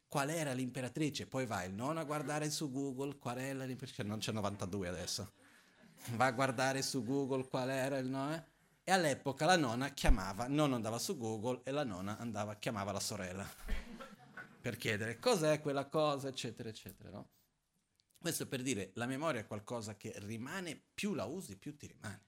Qual 0.07 0.31
era 0.31 0.53
l'imperatrice? 0.53 1.27
Poi 1.27 1.45
va 1.45 1.63
il 1.63 1.73
nonno 1.73 1.99
a 1.99 2.05
guardare 2.05 2.49
su 2.49 2.71
Google 2.71 3.19
qual 3.19 3.37
è 3.37 3.53
l'imperatrice, 3.53 4.01
non 4.01 4.17
c'è 4.17 4.31
92 4.31 4.87
adesso. 4.87 5.33
Va 6.15 6.25
a 6.25 6.31
guardare 6.31 6.81
su 6.81 7.03
Google 7.03 7.47
qual 7.47 7.69
era 7.69 7.97
il 7.97 8.07
nome. 8.07 8.55
E 8.83 8.91
all'epoca 8.91 9.45
la 9.45 9.57
nonna 9.57 9.89
chiamava, 9.89 10.47
nonno 10.47 10.75
andava 10.75 10.97
su 10.97 11.17
Google 11.17 11.59
e 11.65 11.71
la 11.71 11.83
nonna 11.83 12.17
andava, 12.17 12.55
chiamava 12.55 12.93
la 12.93 13.01
sorella 13.01 13.45
per 14.61 14.77
chiedere 14.77 15.19
cos'è 15.19 15.59
quella 15.59 15.87
cosa, 15.87 16.29
eccetera, 16.29 16.69
eccetera. 16.69 17.09
No? 17.09 17.29
Questo 18.17 18.47
per 18.47 18.61
dire, 18.61 18.91
la 18.93 19.05
memoria 19.05 19.41
è 19.41 19.45
qualcosa 19.45 19.97
che 19.97 20.13
rimane, 20.19 20.81
più 20.93 21.13
la 21.13 21.25
usi, 21.25 21.57
più 21.57 21.75
ti 21.75 21.87
rimane. 21.87 22.23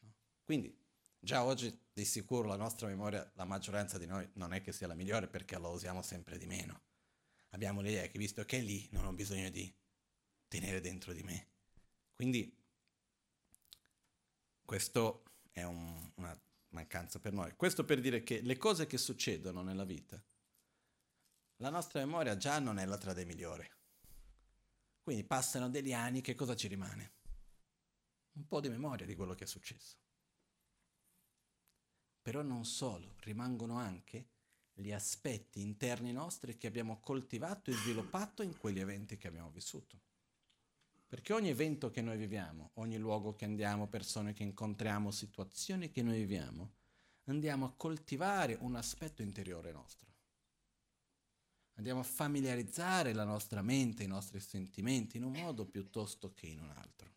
No? 0.00 0.14
Quindi, 0.44 0.74
già 1.18 1.44
oggi 1.44 1.78
di 1.92 2.04
sicuro 2.04 2.48
la 2.48 2.56
nostra 2.56 2.86
memoria, 2.86 3.30
la 3.34 3.44
maggioranza 3.44 3.98
di 3.98 4.06
noi, 4.06 4.28
non 4.34 4.54
è 4.54 4.62
che 4.62 4.72
sia 4.72 4.86
la 4.86 4.94
migliore 4.94 5.28
perché 5.28 5.58
la 5.58 5.68
usiamo 5.68 6.00
sempre 6.00 6.38
di 6.38 6.46
meno. 6.46 6.80
Abbiamo 7.50 7.82
l'idea 7.82 8.06
che 8.06 8.18
visto 8.18 8.44
che 8.44 8.58
è 8.58 8.62
lì, 8.62 8.88
non 8.92 9.04
ho 9.04 9.12
bisogno 9.12 9.50
di 9.50 9.70
tenere 10.48 10.80
dentro 10.80 11.12
di 11.12 11.22
me. 11.22 11.48
Quindi, 12.14 12.56
questo 14.70 15.24
è 15.50 15.64
un, 15.64 16.12
una 16.14 16.40
mancanza 16.68 17.18
per 17.18 17.32
noi. 17.32 17.56
Questo 17.56 17.84
per 17.84 18.00
dire 18.00 18.22
che 18.22 18.40
le 18.40 18.56
cose 18.56 18.86
che 18.86 18.98
succedono 18.98 19.62
nella 19.62 19.82
vita 19.82 20.24
la 21.56 21.70
nostra 21.70 21.98
memoria 21.98 22.36
già 22.36 22.60
non 22.60 22.78
è 22.78 22.86
la 22.86 22.96
tra 22.96 23.12
dei 23.12 23.24
migliori. 23.24 23.68
Quindi 25.02 25.24
passano 25.24 25.68
degli 25.68 25.92
anni, 25.92 26.20
che 26.20 26.36
cosa 26.36 26.54
ci 26.54 26.68
rimane? 26.68 27.14
Un 28.34 28.46
po' 28.46 28.60
di 28.60 28.68
memoria 28.68 29.04
di 29.04 29.16
quello 29.16 29.34
che 29.34 29.42
è 29.42 29.46
successo. 29.48 29.96
Però 32.22 32.40
non 32.42 32.64
solo, 32.64 33.16
rimangono 33.22 33.76
anche 33.76 34.28
gli 34.72 34.92
aspetti 34.92 35.62
interni 35.62 36.12
nostri 36.12 36.56
che 36.56 36.68
abbiamo 36.68 37.00
coltivato 37.00 37.72
e 37.72 37.74
sviluppato 37.74 38.44
in 38.44 38.56
quegli 38.56 38.78
eventi 38.78 39.16
che 39.16 39.26
abbiamo 39.26 39.50
vissuto. 39.50 40.09
Perché 41.10 41.34
ogni 41.34 41.50
evento 41.50 41.90
che 41.90 42.00
noi 42.00 42.16
viviamo, 42.16 42.70
ogni 42.74 42.96
luogo 42.96 43.34
che 43.34 43.44
andiamo, 43.44 43.86
persone 43.86 44.32
che 44.32 44.44
incontriamo, 44.44 45.10
situazioni 45.10 45.90
che 45.90 46.02
noi 46.02 46.20
viviamo, 46.20 46.70
andiamo 47.24 47.66
a 47.66 47.74
coltivare 47.76 48.56
un 48.60 48.76
aspetto 48.76 49.20
interiore 49.20 49.72
nostro 49.72 50.08
andiamo 51.80 52.00
a 52.00 52.04
familiarizzare 52.04 53.14
la 53.14 53.24
nostra 53.24 53.62
mente, 53.62 54.02
i 54.02 54.06
nostri 54.06 54.38
sentimenti 54.38 55.16
in 55.16 55.24
un 55.24 55.32
modo 55.32 55.64
piuttosto 55.64 56.32
che 56.34 56.46
in 56.46 56.60
un 56.60 56.70
altro. 56.70 57.14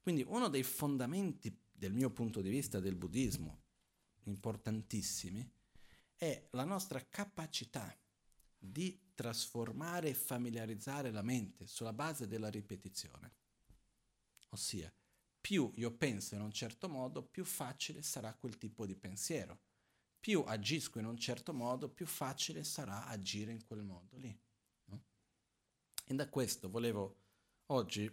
Quindi 0.00 0.22
uno 0.26 0.48
dei 0.48 0.62
fondamenti 0.62 1.58
del 1.72 1.92
mio 1.92 2.10
punto 2.10 2.42
di 2.42 2.50
vista 2.50 2.80
del 2.80 2.96
buddismo, 2.96 3.62
importantissimi, 4.24 5.50
è 6.16 6.48
la 6.50 6.64
nostra 6.64 7.02
capacità 7.08 7.96
di 8.58 9.12
trasformare 9.14 10.08
e 10.08 10.14
familiarizzare 10.14 11.10
la 11.10 11.22
mente 11.22 11.66
sulla 11.66 11.92
base 11.92 12.26
della 12.26 12.50
ripetizione. 12.50 13.34
Ossia, 14.50 14.92
più 15.40 15.70
io 15.76 15.92
penso 15.92 16.34
in 16.34 16.40
un 16.40 16.52
certo 16.52 16.88
modo, 16.88 17.22
più 17.22 17.44
facile 17.44 18.02
sarà 18.02 18.34
quel 18.34 18.58
tipo 18.58 18.86
di 18.86 18.96
pensiero 18.96 19.60
più 20.20 20.42
agisco 20.46 20.98
in 20.98 21.06
un 21.06 21.16
certo 21.16 21.54
modo, 21.54 21.88
più 21.88 22.06
facile 22.06 22.64
sarà 22.64 23.06
agire 23.06 23.52
in 23.52 23.64
quel 23.64 23.82
modo 23.82 24.16
lì. 24.16 24.36
No? 24.86 25.04
E 26.04 26.14
da 26.14 26.28
questo 26.28 26.68
volevo 26.68 27.16
oggi 27.66 28.12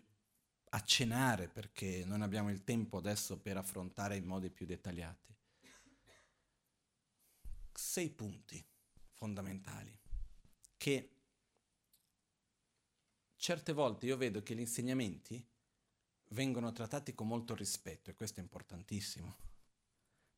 accennare, 0.70 1.48
perché 1.48 2.04
non 2.06 2.22
abbiamo 2.22 2.50
il 2.50 2.64
tempo 2.64 2.98
adesso 2.98 3.40
per 3.40 3.58
affrontare 3.58 4.18
in 4.18 4.26
modi 4.26 4.50
più 4.50 4.66
dettagliati, 4.66 5.34
sei 7.72 8.10
punti 8.10 8.64
fondamentali 9.12 9.98
che 10.86 11.10
certe 13.38 13.74
volte 13.74 14.06
io 14.06 14.17
vedo 14.17 14.43
che 14.43 14.54
gli 14.54 14.60
insegnamenti 14.60 15.43
vengono 16.30 16.71
trattati 16.74 17.15
con 17.15 17.26
molto 17.26 17.56
rispetto 17.56 18.12
e 18.12 18.13
questo 18.13 18.39
è 18.39 18.43
importantissimo 18.43 19.36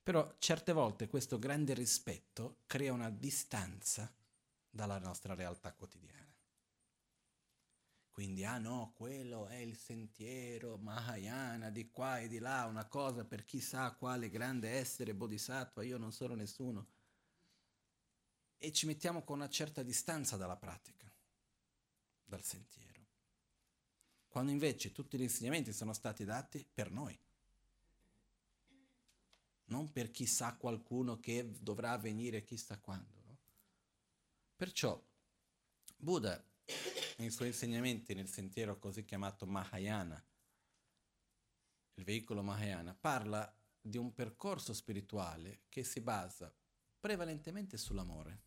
però 0.01 0.35
certe 0.39 0.71
volte 0.71 1.09
questo 1.09 1.37
grande 1.37 1.73
rispetto 1.73 2.59
crea 2.65 2.93
una 2.93 3.09
distanza 3.09 4.09
dalla 4.69 4.99
nostra 4.99 5.33
realtà 5.33 5.73
quotidiana. 5.73 6.33
Quindi, 8.09 8.45
ah 8.45 8.57
no, 8.57 8.93
quello 8.95 9.47
è 9.47 9.57
il 9.57 9.75
sentiero 9.75 10.77
Mahayana 10.77 11.69
di 11.69 11.91
qua 11.91 12.19
e 12.19 12.29
di 12.29 12.39
là, 12.39 12.65
una 12.67 12.85
cosa 12.85 13.25
per 13.25 13.43
chissà 13.43 13.91
quale 13.95 14.29
grande 14.29 14.69
essere 14.69 15.13
bodhisattva, 15.13 15.83
io 15.83 15.97
non 15.97 16.13
sono 16.13 16.35
nessuno. 16.35 16.87
E 18.57 18.71
ci 18.71 18.85
mettiamo 18.85 19.23
con 19.23 19.37
una 19.37 19.49
certa 19.49 19.83
distanza 19.83 20.37
dalla 20.37 20.57
pratica, 20.57 21.11
dal 22.23 22.43
sentiero. 22.43 23.05
Quando 24.27 24.51
invece 24.51 24.91
tutti 24.91 25.17
gli 25.17 25.23
insegnamenti 25.23 25.73
sono 25.73 25.93
stati 25.93 26.25
dati 26.25 26.67
per 26.71 26.91
noi 26.91 27.17
non 29.67 29.91
per 29.91 30.11
chissà 30.11 30.55
qualcuno 30.55 31.19
che 31.19 31.57
dovrà 31.59 31.97
venire 31.97 32.43
chissà 32.43 32.77
quando. 32.79 33.21
No? 33.25 33.37
Perciò 34.55 35.01
Buddha, 35.95 36.41
nei 37.17 37.31
suoi 37.31 37.47
insegnamenti 37.47 38.13
nel 38.13 38.29
sentiero 38.29 38.77
così 38.77 39.03
chiamato 39.03 39.45
Mahayana, 39.45 40.23
il 41.95 42.03
veicolo 42.03 42.43
Mahayana, 42.43 42.93
parla 42.93 43.51
di 43.81 43.97
un 43.97 44.13
percorso 44.13 44.73
spirituale 44.73 45.61
che 45.69 45.83
si 45.83 46.01
basa 46.01 46.53
prevalentemente 46.99 47.77
sull'amore. 47.77 48.45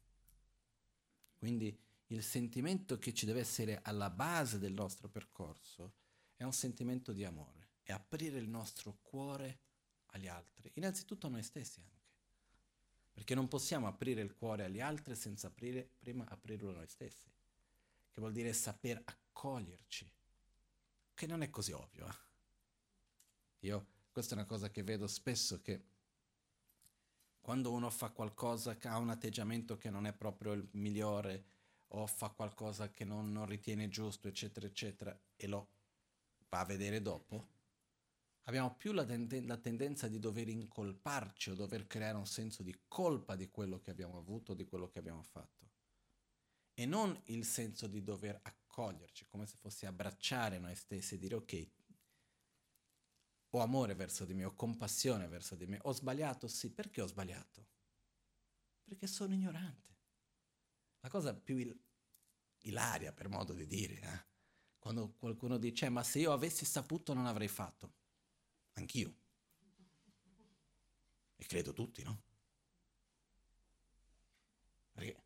Quindi 1.40 1.74
il 2.09 2.22
sentimento 2.22 2.98
che 2.98 3.14
ci 3.14 3.24
deve 3.24 3.40
essere 3.40 3.81
alla 3.83 4.11
base 4.11 4.59
del 4.59 4.74
nostro 4.74 5.09
percorso 5.09 5.94
è 6.37 6.42
un 6.44 6.53
sentimento 6.53 7.14
di 7.14 7.24
amore, 7.24 7.68
è 7.83 7.92
aprire 7.92 8.38
il 8.38 8.46
nostro 8.46 8.98
cuore 9.00 9.59
agli 10.09 10.26
altri, 10.26 10.70
innanzitutto 10.74 11.29
a 11.29 11.31
noi 11.31 11.42
stessi 11.42 11.81
anche. 11.81 12.09
Perché 13.14 13.35
non 13.35 13.48
possiamo 13.48 13.87
aprire 13.87 14.20
il 14.20 14.35
cuore 14.35 14.64
agli 14.64 14.81
altri 14.81 15.16
senza 15.16 15.46
aprire, 15.46 15.88
prima 15.98 16.26
aprirlo 16.29 16.72
a 16.72 16.74
noi 16.74 16.88
stessi, 16.88 17.31
che 18.11 18.20
vuol 18.20 18.33
dire 18.33 18.53
saper 18.53 19.00
accoglierci, 19.03 20.12
che 21.14 21.26
non 21.26 21.40
è 21.40 21.48
così 21.48 21.72
ovvio. 21.72 22.07
Eh? 22.07 22.18
Io, 23.61 23.87
questa 24.12 24.35
è 24.35 24.37
una 24.37 24.46
cosa 24.46 24.68
che 24.68 24.83
vedo 24.83 25.07
spesso, 25.07 25.62
che 25.62 25.85
quando 27.40 27.72
uno 27.72 27.90
fa 27.90 28.11
qualcosa 28.11 28.76
che 28.76 28.88
ha 28.88 28.98
un 28.98 29.11
atteggiamento 29.11 29.76
che 29.76 29.90
non 29.90 30.07
è 30.07 30.12
proprio 30.12 30.53
il 30.53 30.68
migliore, 30.72 31.44
o 31.92 32.07
fa 32.07 32.29
qualcosa 32.29 32.90
che 32.90 33.05
non, 33.05 33.33
non 33.33 33.46
ritiene 33.46 33.88
giusto, 33.88 34.29
eccetera, 34.29 34.66
eccetera, 34.66 35.18
e 35.37 35.46
lo 35.46 35.68
va 36.48 36.61
a 36.61 36.64
vedere 36.64 37.00
dopo, 37.00 37.48
abbiamo 38.42 38.74
più 38.74 38.92
la, 38.92 39.05
tenden- 39.05 39.46
la, 39.46 39.57
tendenza 39.57 40.09
di 40.09 40.18
dover 40.18 40.48
incolparci 40.48 41.50
o 41.50 41.55
dover 41.55 41.87
creare 41.87 42.16
un 42.16 42.26
senso 42.26 42.62
di 42.62 42.76
colpa 42.87 43.37
di 43.37 43.48
quello 43.50 43.81
che 43.81 43.90
abbiamo 43.90 44.18
avuto, 44.18 44.55
di 44.55 44.66
quello 44.66 44.88
che 44.88 44.98
abbiamo 44.98 45.22
fatto. 45.22 45.59
e 46.74 46.87
non 46.87 47.20
il 47.26 47.44
senso 47.44 47.87
di 47.87 48.03
dover 48.03 48.38
accoglierci, 48.42 49.26
come 49.26 49.46
se 49.46 49.57
fosse 49.59 49.87
abbracciare 49.87 50.59
noi 50.59 50.74
stessi 50.74 51.14
e 51.14 51.18
dire 51.18 51.35
ok, 51.35 51.68
ho 53.50 53.60
amore 53.60 53.94
verso 53.94 54.24
di 54.24 54.34
me, 54.34 54.44
ho 54.44 54.54
compassione 54.54 55.26
verso 55.26 55.54
di 55.56 55.66
me, 55.66 55.78
ho 55.82 55.92
sbagliato, 55.92 56.46
sì, 56.48 56.70
perché 56.70 57.00
ho 57.02 57.06
sbagliato? 57.06 57.66
Perché 58.84 59.06
sono 59.06 59.34
ignorante. 59.34 59.96
La 61.00 61.08
cosa 61.08 61.34
più 61.34 61.56
il- 61.56 61.78
ilaria, 62.62 63.12
per 63.12 63.28
modo 63.28 63.52
di 63.52 63.66
dire, 63.66 64.00
eh? 64.00 64.28
quando 64.78 65.12
qualcuno 65.18 65.58
dice, 65.58 65.88
ma 65.88 66.02
se 66.02 66.20
io 66.20 66.32
avessi 66.32 66.64
saputo 66.64 67.12
non 67.12 67.26
avrei 67.26 67.48
fatto. 67.48 67.94
Anch'io. 68.74 69.14
E 71.36 71.46
credo 71.46 71.72
tutti, 71.72 72.02
no? 72.02 72.22
Perché 74.92 75.22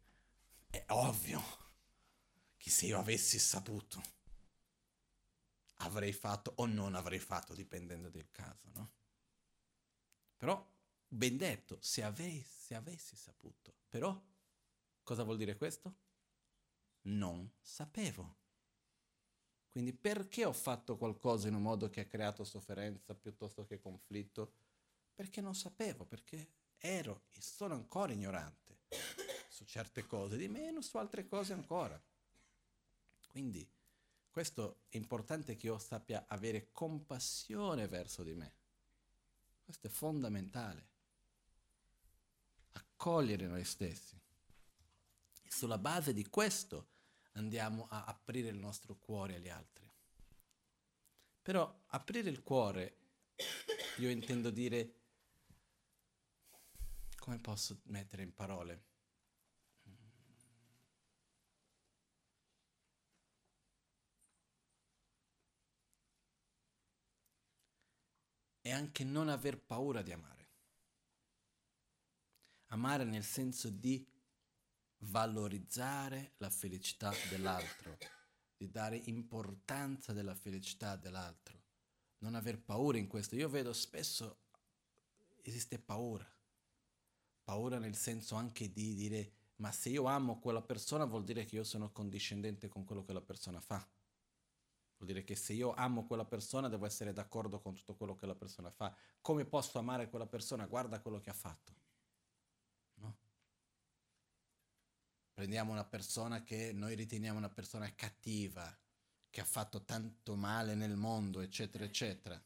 è 0.71 0.85
ovvio 0.89 1.43
che 2.57 2.71
se 2.71 2.87
io 2.87 2.99
avessi 2.99 3.39
saputo 3.39 4.03
avrei 5.85 6.13
fatto 6.13 6.53
o 6.57 6.67
non 6.67 6.95
avrei 6.95 7.19
fatto, 7.19 7.55
dipendendo 7.55 8.09
del 8.09 8.31
caso, 8.31 8.69
no? 8.73 8.93
Però, 10.37 10.67
ben 11.07 11.37
detto, 11.37 11.79
se 11.81 12.03
avessi, 12.03 12.65
se 12.65 12.75
avessi 12.75 13.17
saputo. 13.17 13.75
Però, 13.89 14.21
cosa 15.03 15.23
vuol 15.23 15.37
dire 15.37 15.57
questo? 15.57 15.95
Non 17.03 17.51
sapevo. 17.61 18.43
Quindi 19.69 19.93
perché 19.93 20.45
ho 20.45 20.53
fatto 20.53 20.97
qualcosa 20.97 21.49
in 21.49 21.55
un 21.55 21.63
modo 21.63 21.91
che 21.91 22.01
ha 22.01 22.07
creato 22.07 22.45
sofferenza 22.45 23.15
piuttosto 23.15 23.65
che 23.65 23.81
conflitto? 23.81 24.53
Perché 25.15 25.41
non 25.41 25.55
sapevo, 25.55 26.05
perché 26.05 26.53
ero 26.79 27.25
e 27.31 27.41
sono 27.41 27.75
ancora 27.75 28.13
ignorante 28.13 28.83
su 29.49 29.65
certe 29.65 30.07
cose, 30.07 30.37
di 30.37 30.49
meno 30.49 30.81
su 30.81 30.97
altre 30.97 31.27
cose 31.27 31.53
ancora. 31.53 32.01
Quindi 33.29 33.69
questo 34.35 34.81
è 34.89 34.97
importante 34.97 35.55
che 35.55 35.67
io 35.67 35.79
sappia 35.79 36.25
avere 36.27 36.73
compassione 36.73 37.87
verso 37.87 38.25
di 38.25 38.35
me. 38.35 38.57
Questo 39.63 39.87
è 39.87 39.91
fondamentale. 39.91 40.89
Accogliere 42.73 43.47
noi 43.47 43.63
stessi. 43.63 44.21
E 45.41 45.53
sulla 45.53 45.79
base 45.79 46.13
di 46.13 46.27
questo 46.27 46.89
andiamo 47.35 47.87
a 47.89 48.07
aprire 48.07 48.49
il 48.49 48.57
nostro 48.57 48.97
cuore 48.97 49.37
agli 49.37 49.49
altri. 49.49 49.89
Però 51.41 51.83
aprire 51.91 52.29
il 52.29 52.43
cuore, 52.43 52.97
io 53.99 54.11
intendo 54.11 54.51
dire, 54.51 54.95
come 57.19 57.39
posso 57.39 57.83
mettere 57.85 58.25
in 58.25 58.35
parole? 58.35 58.94
E 68.67 68.73
anche 68.73 69.05
non 69.05 69.29
aver 69.29 69.59
paura 69.59 70.01
di 70.01 70.11
amare. 70.11 70.49
Amare 72.69 73.05
nel 73.05 73.23
senso 73.23 73.69
di 73.69 74.03
valorizzare 75.01 76.33
la 76.39 76.49
felicità 76.49 77.13
dell'altro, 77.29 77.99
di 78.57 78.71
dare 78.71 78.97
importanza 79.05 80.15
della 80.15 80.35
felicità 80.35 80.97
dell'altro, 80.97 81.63
non 82.21 82.35
aver 82.35 82.59
paura 82.59 82.97
in 82.97 83.07
questo. 83.07 83.37
Io 83.37 83.51
vedo 83.51 83.75
spesso 83.75 84.39
esiste 85.43 85.79
paura, 85.79 86.27
paura 87.43 87.79
nel 87.79 87.97
senso 87.97 88.35
anche 88.35 88.73
di 88.73 88.95
dire 88.95 89.33
ma 89.57 89.71
se 89.73 89.91
io 89.91 90.05
amo 90.05 90.41
quella 90.41 90.63
persona 90.63 91.05
vuol 91.05 91.23
dire 91.23 91.45
che 91.45 91.57
io 91.57 91.65
sono 91.65 91.93
condiscendente 91.93 92.69
con 92.69 92.85
quello 92.85 93.05
che 93.05 93.13
la 93.13 93.21
persona 93.21 93.61
fa. 93.61 93.87
Vuol 94.97 95.09
dire 95.09 95.25
che 95.25 95.35
se 95.35 95.53
io 95.53 95.75
amo 95.75 96.07
quella 96.07 96.25
persona 96.25 96.69
devo 96.69 96.87
essere 96.87 97.13
d'accordo 97.13 97.61
con 97.61 97.75
tutto 97.75 97.97
quello 97.97 98.15
che 98.15 98.27
la 98.27 98.35
persona 98.35 98.71
fa. 98.71 98.97
Come 99.21 99.45
posso 99.45 99.79
amare 99.79 100.09
quella 100.09 100.27
persona? 100.27 100.67
Guarda 100.67 101.01
quello 101.01 101.21
che 101.21 101.31
ha 101.31 101.35
fatto. 101.35 101.75
No? 102.95 103.19
Prendiamo 105.33 105.73
una 105.73 105.85
persona 105.85 106.43
che 106.43 106.73
noi 106.73 106.95
riteniamo 106.95 107.39
una 107.39 107.51
persona 107.51 107.93
cattiva, 107.95 108.77
che 109.31 109.41
ha 109.41 109.45
fatto 109.45 109.85
tanto 109.85 110.37
male 110.37 110.75
nel 110.75 110.97
mondo, 110.97 111.41
eccetera, 111.41 111.85
eccetera. 111.85 112.41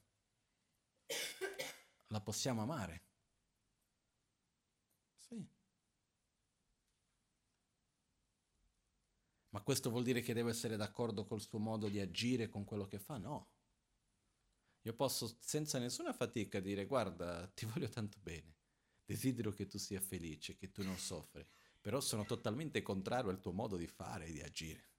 La 2.09 2.21
possiamo 2.23 2.63
amare? 2.63 3.05
Sì. 5.29 5.47
Ma 9.59 9.65
questo 9.65 9.91
vuol 9.91 10.05
dire 10.05 10.21
che 10.21 10.35
devo 10.35 10.51
essere 10.51 10.77
d'accordo 10.77 11.25
col 11.25 11.41
suo 11.41 11.59
modo 11.59 11.89
di 11.89 11.99
agire, 11.99 12.49
con 12.49 12.63
quello 12.63 12.87
che 12.87 13.01
fa? 13.01 13.19
No. 13.19 13.51
Io 14.83 14.95
posso 14.95 15.37
senza 15.41 15.81
nessuna 15.81 16.13
fatica 16.13 16.61
dire 16.61 16.87
guarda, 16.87 17.45
ti 17.49 17.67
voglio 17.67 17.89
tanto 17.89 18.19
bene, 18.21 18.55
desidero 19.05 19.51
che 19.51 19.67
tu 19.67 19.77
sia 19.77 20.01
felice, 20.01 20.55
che 20.55 20.71
tu 20.71 20.85
non 20.85 20.97
soffri, 20.97 21.45
però 21.81 21.99
sono 21.99 22.25
totalmente 22.25 22.83
contrario 22.83 23.31
al 23.31 23.41
tuo 23.41 23.51
modo 23.51 23.77
di 23.77 23.89
fare 23.89 24.27
e 24.27 24.33
di 24.33 24.41
agire. 24.41 24.91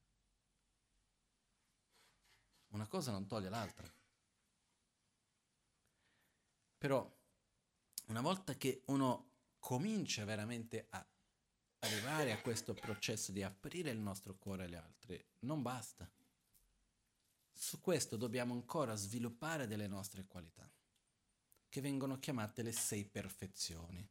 Una 2.71 2.87
cosa 2.87 3.11
non 3.11 3.27
toglie 3.27 3.47
l'altra. 3.47 3.89
Però 6.77 7.17
una 8.07 8.21
volta 8.21 8.55
che 8.55 8.81
uno 8.87 9.35
comincia 9.57 10.25
veramente 10.25 10.87
a 10.89 11.07
arrivare 11.79 12.31
a 12.31 12.41
questo 12.41 12.73
processo 12.73 13.31
di 13.31 13.43
aprire 13.43 13.89
il 13.89 13.99
nostro 13.99 14.35
cuore 14.37 14.65
agli 14.65 14.75
altri, 14.75 15.23
non 15.39 15.61
basta. 15.61 16.09
Su 17.53 17.81
questo 17.81 18.15
dobbiamo 18.15 18.53
ancora 18.53 18.95
sviluppare 18.95 19.67
delle 19.67 19.87
nostre 19.87 20.25
qualità, 20.25 20.69
che 21.67 21.81
vengono 21.81 22.19
chiamate 22.19 22.63
le 22.63 22.71
sei 22.71 23.05
perfezioni. 23.05 24.07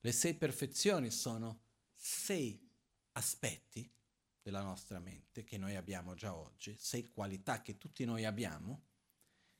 Le 0.00 0.12
sei 0.12 0.34
perfezioni 0.34 1.10
sono 1.10 1.62
sei 1.94 2.68
aspetti 3.12 3.90
della 4.42 4.62
nostra 4.62 4.98
mente 4.98 5.44
che 5.44 5.56
noi 5.56 5.76
abbiamo 5.76 6.14
già 6.14 6.34
oggi, 6.34 6.76
sei 6.78 7.10
qualità 7.10 7.62
che 7.62 7.78
tutti 7.78 8.04
noi 8.04 8.24
abbiamo, 8.24 8.86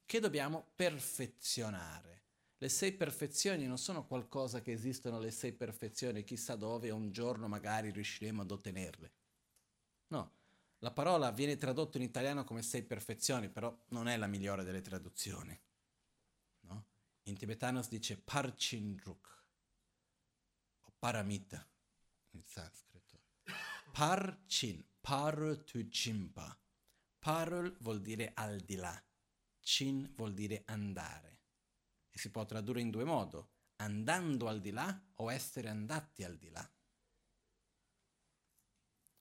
che 0.05 0.19
dobbiamo 0.19 0.73
perfezionare. 0.75 2.22
Le 2.63 2.69
sei 2.69 2.93
perfezioni 2.93 3.67
non 3.67 3.77
sono 3.77 4.07
qualcosa 4.07 4.61
che 4.61 4.71
esistono 4.71 5.19
le 5.19 5.33
sei 5.33 5.51
perfezioni, 5.51 6.23
chissà 6.23 6.55
dove 6.55 6.91
un 6.91 7.11
giorno 7.11 7.49
magari 7.49 7.91
riusciremo 7.91 8.43
ad 8.43 8.53
ottenerle. 8.53 9.13
No, 10.07 10.35
la 10.79 10.93
parola 10.93 11.33
viene 11.33 11.57
tradotta 11.57 11.99
in 11.99 12.05
italiano 12.05 12.45
come 12.45 12.63
sei 12.63 12.85
perfezioni, 12.85 13.49
però 13.49 13.77
non 13.89 14.07
è 14.07 14.17
la 14.17 14.29
migliore 14.29 14.63
delle 14.63 14.81
traduzioni. 14.81 15.61
No? 16.61 16.87
In 17.25 17.37
tibetano 17.37 17.83
si 17.83 17.89
dice 17.89 18.17
parchinruk 18.17 19.45
o 20.83 20.93
paramita 21.01 21.69
in 22.31 22.45
sanscrito. 22.45 23.19
Parchin, 23.91 24.87
par 25.01 25.65
tu 25.65 25.89
chimpa. 25.89 26.57
Parul 27.19 27.77
vuol 27.81 28.01
dire 28.01 28.31
al 28.37 28.61
di 28.61 28.77
là, 28.77 29.05
chin 29.59 30.13
vuol 30.15 30.33
dire 30.33 30.63
andare 30.67 31.32
e 32.13 32.19
si 32.19 32.31
può 32.31 32.45
tradurre 32.45 32.83
in 32.83 32.91
due 32.91 33.05
modi, 33.05 33.43
andando 33.77 34.47
al 34.47 34.61
di 34.61 34.71
là 34.71 35.03
o 35.15 35.33
essere 35.33 35.69
andati 35.69 36.23
al 36.23 36.37
di 36.37 36.51
là. 36.51 36.71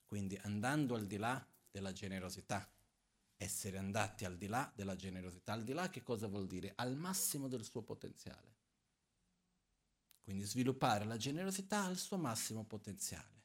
Quindi 0.06 0.38
andando 0.44 0.94
al 0.96 1.08
di 1.08 1.16
là 1.16 1.44
della 1.72 1.94
generosità, 1.94 2.70
essere 3.38 3.78
andati 3.78 4.26
al 4.26 4.38
di 4.38 4.48
là 4.48 4.70
della 4.76 4.96
generosità. 4.96 5.54
Al 5.54 5.64
di 5.64 5.72
là 5.72 5.90
che 5.90 6.04
cosa 6.04 6.28
vuol 6.28 6.48
dire? 6.48 6.74
Al 6.76 6.96
massimo 6.96 7.48
del 7.48 7.64
suo 7.64 7.82
potenziale. 7.82 8.60
Quindi 10.22 10.44
sviluppare 10.44 11.06
la 11.06 11.18
generosità 11.18 11.84
al 11.86 11.98
suo 11.98 12.18
massimo 12.18 12.66
potenziale. 12.66 13.40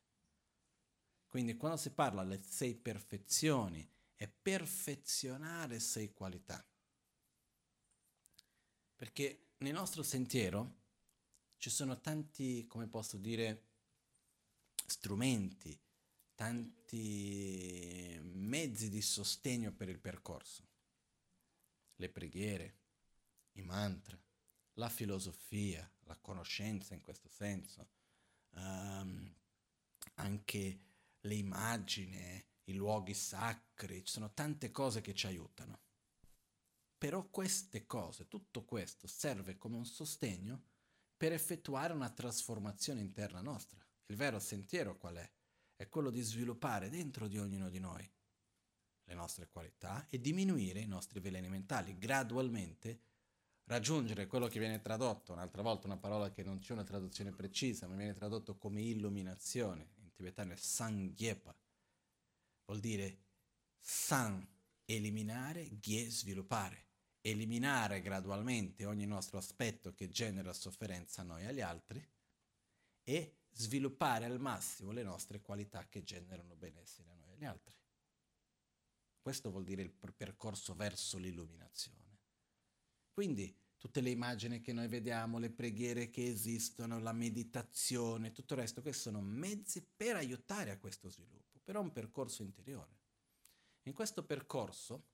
Quindi 1.29 1.57
quando 1.57 1.79
si 1.79 1.91
parla 1.91 2.23
delle 2.25 2.43
sei 2.43 2.75
perfezioni 2.75 3.89
è 4.15 4.29
perfezionare 4.29 5.79
sei 5.79 6.13
qualità. 6.13 6.65
Perché 8.97 9.51
nel 9.59 9.75
nostro 9.75 10.03
sentiero 10.03 10.85
ci 11.59 11.71
sono 11.71 12.01
tanti, 12.01 12.67
come 12.67 12.89
posso 12.89 13.19
dire, 13.19 13.65
strumenti, 14.87 15.79
tanti 16.35 18.19
mezzi 18.23 18.89
di 18.89 19.03
sostegno 19.03 19.73
per 19.73 19.89
il 19.89 19.99
percorso. 19.99 20.65
Le 21.97 22.09
preghiere, 22.09 22.79
i 23.53 23.63
mantra, 23.63 24.19
la 24.75 24.89
filosofia, 24.89 25.91
la 26.05 26.17
conoscenza 26.17 26.95
in 26.95 27.01
questo 27.01 27.29
senso, 27.29 27.89
um, 28.51 29.35
anche 30.15 30.81
le 31.21 31.35
immagini, 31.35 32.45
i 32.65 32.75
luoghi 32.75 33.15
sacri, 33.15 34.05
ci 34.05 34.13
sono 34.13 34.33
tante 34.33 34.71
cose 34.71 35.01
che 35.01 35.15
ci 35.15 35.27
aiutano. 35.27 35.81
Però 36.99 37.29
queste 37.29 37.87
cose, 37.87 38.29
tutto 38.29 38.65
questo 38.65 39.07
serve 39.07 39.57
come 39.57 39.77
un 39.77 39.87
sostegno 39.87 40.63
per 41.17 41.33
effettuare 41.33 41.93
una 41.93 42.11
trasformazione 42.11 43.01
interna 43.01 43.41
nostra. 43.41 43.85
Il 44.07 44.17
vero 44.17 44.39
sentiero 44.39 44.97
qual 44.97 45.17
è? 45.17 45.31
è 45.77 45.89
quello 45.89 46.11
di 46.11 46.23
sviluppare 46.23 46.89
dentro 46.89 47.29
di 47.29 47.39
ognuno 47.39 47.69
di 47.69 47.79
noi 47.79 48.11
le 49.09 49.15
nostre 49.15 49.49
qualità 49.49 50.07
e 50.09 50.19
diminuire 50.21 50.81
i 50.81 50.87
nostri 50.87 51.21
veleni 51.21 51.49
mentali, 51.49 51.97
gradualmente 51.97 53.03
raggiungere 53.65 54.27
quello 54.27 54.49
che 54.49 54.59
viene 54.59 54.81
tradotto, 54.81 55.33
un'altra 55.33 55.63
volta 55.63 55.87
una 55.87 55.99
parola 55.99 56.31
che 56.31 56.43
non 56.43 56.59
c'è 56.59 56.73
una 56.73 56.83
traduzione 56.83 57.31
precisa, 57.31 57.87
ma 57.87 57.95
viene 57.95 58.15
tradotto 58.15 58.57
come 58.57 58.81
illuminazione, 58.81 59.93
in 59.99 60.13
tibetano 60.13 60.53
è 60.53 60.57
Sangyepa, 60.57 61.55
vuol 62.65 62.81
dire 62.81 63.19
San, 63.79 64.45
eliminare, 64.87 65.79
Gye, 65.79 66.11
sviluppare 66.11 66.87
eliminare 67.31 68.01
gradualmente 68.01 68.85
ogni 68.85 69.07
nostro 69.07 69.39
aspetto 69.39 69.95
che 69.95 70.09
genera 70.09 70.53
sofferenza 70.53 71.23
a 71.23 71.25
noi 71.25 71.43
e 71.43 71.47
agli 71.47 71.61
altri 71.61 72.09
e 73.03 73.39
sviluppare 73.51 74.27
al 74.27 74.39
massimo 74.39 74.93
le 74.93 75.03
nostre 75.03 75.41
qualità 75.41 75.89
che 75.89 76.05
generano 76.05 76.55
benessere 76.55 77.11
a 77.11 77.15
noi 77.15 77.31
e 77.31 77.33
agli 77.33 77.45
altri. 77.45 77.75
Questo 79.21 79.51
vuol 79.51 79.65
dire 79.65 79.83
il 79.83 79.91
percorso 79.91 80.75
verso 80.75 81.19
l'illuminazione. 81.19 82.21
Quindi 83.13 83.59
tutte 83.77 84.01
le 84.01 84.11
immagini 84.11 84.61
che 84.61 84.73
noi 84.73 84.87
vediamo, 84.87 85.39
le 85.39 85.51
preghiere 85.51 86.11
che 86.11 86.29
esistono, 86.29 87.01
la 87.01 87.13
meditazione, 87.13 88.33
tutto 88.33 88.55
il 88.55 88.61
resto, 88.61 88.83
questi 88.83 89.03
sono 89.03 89.21
mezzi 89.21 89.83
per 89.83 90.15
aiutare 90.15 90.71
a 90.71 90.79
questo 90.79 91.09
sviluppo, 91.09 91.59
però 91.65 91.81
un 91.81 91.93
percorso 91.93 92.43
interiore. 92.43 92.96
In 93.87 93.93
questo 93.93 94.25
percorso 94.25 95.05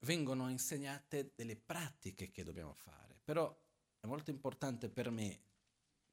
vengono 0.00 0.48
insegnate 0.48 1.32
delle 1.34 1.56
pratiche 1.56 2.30
che 2.30 2.44
dobbiamo 2.44 2.74
fare, 2.74 3.18
però 3.24 3.52
è 3.98 4.06
molto 4.06 4.30
importante 4.30 4.88
per 4.88 5.10
me 5.10 5.40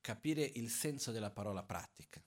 capire 0.02 0.44
il 0.44 0.72
senso 0.72 1.12
della 1.12 1.30
parola 1.30 1.62
pratica, 1.64 2.24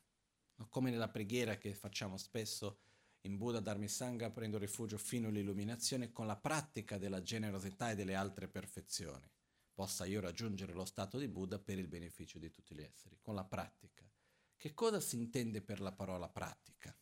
come 0.68 0.90
nella 0.90 1.08
preghiera 1.08 1.58
che 1.58 1.74
facciamo 1.74 2.16
spesso 2.16 2.78
in 3.22 3.36
Buddha 3.36 3.58
Dharma 3.58 3.88
Sangha 3.88 4.30
prendo 4.30 4.58
rifugio 4.58 4.96
fino 4.96 5.26
all'illuminazione 5.26 6.12
con 6.12 6.28
la 6.28 6.36
pratica 6.36 6.98
della 6.98 7.22
generosità 7.22 7.90
e 7.90 7.96
delle 7.96 8.14
altre 8.14 8.46
perfezioni. 8.46 9.28
Possa 9.72 10.04
io 10.04 10.20
raggiungere 10.20 10.72
lo 10.72 10.84
stato 10.84 11.18
di 11.18 11.26
Buddha 11.26 11.58
per 11.58 11.78
il 11.78 11.88
beneficio 11.88 12.38
di 12.38 12.52
tutti 12.52 12.76
gli 12.76 12.82
esseri, 12.82 13.18
con 13.20 13.34
la 13.34 13.44
pratica. 13.44 14.08
Che 14.56 14.72
cosa 14.72 15.00
si 15.00 15.16
intende 15.16 15.62
per 15.62 15.80
la 15.80 15.92
parola 15.92 16.28
pratica? 16.28 16.96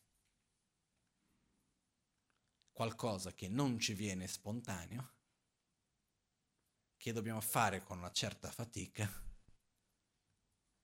Qualcosa 2.75 3.33
che 3.33 3.47
non 3.47 3.79
ci 3.79 3.93
viene 3.93 4.27
spontaneo, 4.27 5.13
che 6.97 7.13
dobbiamo 7.13 7.39
fare 7.39 7.81
con 7.81 7.99
una 7.99 8.11
certa 8.11 8.51
fatica, 8.51 9.09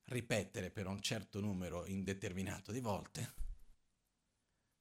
ripetere 0.04 0.71
per 0.71 0.88
un 0.88 1.01
certo 1.01 1.41
numero 1.41 1.86
indeterminato 1.86 2.71
di 2.71 2.80
volte, 2.80 3.34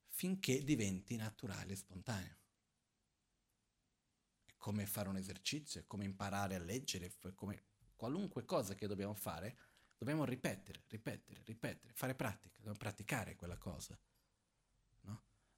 finché 0.07 0.63
diventi 0.63 1.17
naturale 1.17 1.73
e 1.73 1.77
spontaneo. 1.77 2.39
È 4.45 4.55
come 4.57 4.87
fare 4.87 5.09
un 5.09 5.17
esercizio, 5.17 5.81
è 5.81 5.87
come 5.89 6.05
imparare 6.05 6.55
a 6.55 6.61
leggere, 6.61 7.07
è 7.07 7.35
come 7.35 7.65
qualunque 7.97 8.45
cosa 8.45 8.77
che 8.77 8.87
dobbiamo 8.87 9.15
fare, 9.15 9.59
dobbiamo 9.99 10.25
ripetere, 10.25 10.85
ripetere, 10.87 11.43
ripetere, 11.43 11.93
fare 11.93 12.15
pratica, 12.15 12.55
dobbiamo 12.59 12.79
praticare 12.79 13.35
quella 13.35 13.59
cosa. 13.59 13.99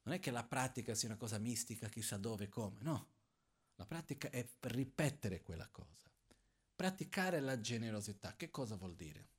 Non 0.03 0.15
è 0.15 0.19
che 0.19 0.31
la 0.31 0.43
pratica 0.43 0.95
sia 0.95 1.07
una 1.07 1.17
cosa 1.17 1.37
mistica, 1.37 1.87
chissà 1.87 2.17
dove, 2.17 2.49
come, 2.49 2.81
no. 2.81 3.11
La 3.75 3.85
pratica 3.85 4.29
è 4.29 4.47
ripetere 4.61 5.41
quella 5.41 5.67
cosa. 5.69 6.11
Praticare 6.75 7.39
la 7.39 7.59
generosità, 7.59 8.35
che 8.35 8.49
cosa 8.49 8.75
vuol 8.75 8.95
dire? 8.95 9.29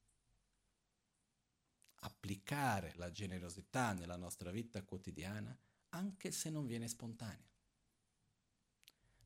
Applicare 2.01 2.93
la 2.97 3.11
generosità 3.11 3.93
nella 3.93 4.17
nostra 4.17 4.51
vita 4.51 4.83
quotidiana 4.83 5.57
anche 5.91 6.31
se 6.31 6.51
non 6.51 6.67
viene 6.67 6.89
spontanea. 6.89 7.53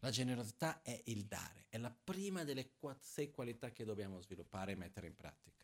La 0.01 0.11
generosità 0.11 0.83
è 0.83 1.03
il 1.07 1.25
dare, 1.25 1.67
è 1.69 1.79
la 1.79 1.91
prima 1.91 2.45
delle 2.45 2.71
sei 3.01 3.31
qualità 3.31 3.73
che 3.73 3.85
dobbiamo 3.85 4.21
sviluppare 4.21 4.73
e 4.73 4.77
mettere 4.77 5.09
in 5.09 5.17
pratica 5.17 5.58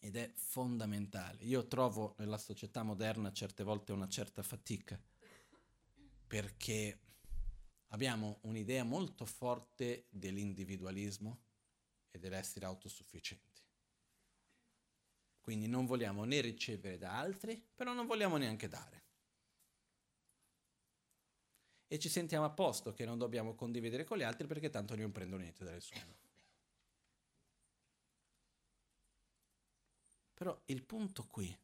ed 0.00 0.16
è 0.16 0.32
fondamentale. 0.34 1.44
Io 1.44 1.66
trovo 1.68 2.14
nella 2.18 2.38
società 2.38 2.82
moderna 2.82 3.32
certe 3.32 3.62
volte 3.62 3.92
una 3.92 4.08
certa 4.08 4.42
fatica 4.42 5.00
perché 6.26 6.98
abbiamo 7.88 8.38
un'idea 8.42 8.82
molto 8.82 9.26
forte 9.26 10.06
dell'individualismo 10.08 11.42
e 12.10 12.18
dell'essere 12.18 12.64
autosufficienti. 12.64 13.62
Quindi 15.40 15.66
non 15.66 15.86
vogliamo 15.86 16.24
né 16.24 16.40
ricevere 16.40 16.96
da 16.96 17.18
altri, 17.18 17.62
però 17.74 17.92
non 17.92 18.06
vogliamo 18.06 18.36
neanche 18.36 18.68
dare. 18.68 19.04
E 21.88 21.98
ci 21.98 22.08
sentiamo 22.08 22.44
a 22.44 22.50
posto 22.50 22.92
che 22.92 23.04
non 23.04 23.18
dobbiamo 23.18 23.54
condividere 23.54 24.04
con 24.04 24.16
gli 24.16 24.22
altri 24.22 24.46
perché 24.46 24.70
tanto 24.70 24.94
non 24.94 25.10
prendo 25.10 25.36
niente 25.36 25.64
da 25.64 25.72
nessuno. 25.72 26.29
Però 30.40 30.58
il 30.68 30.82
punto 30.84 31.26
qui 31.26 31.54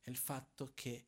è 0.00 0.10
il 0.10 0.16
fatto 0.16 0.72
che 0.74 1.06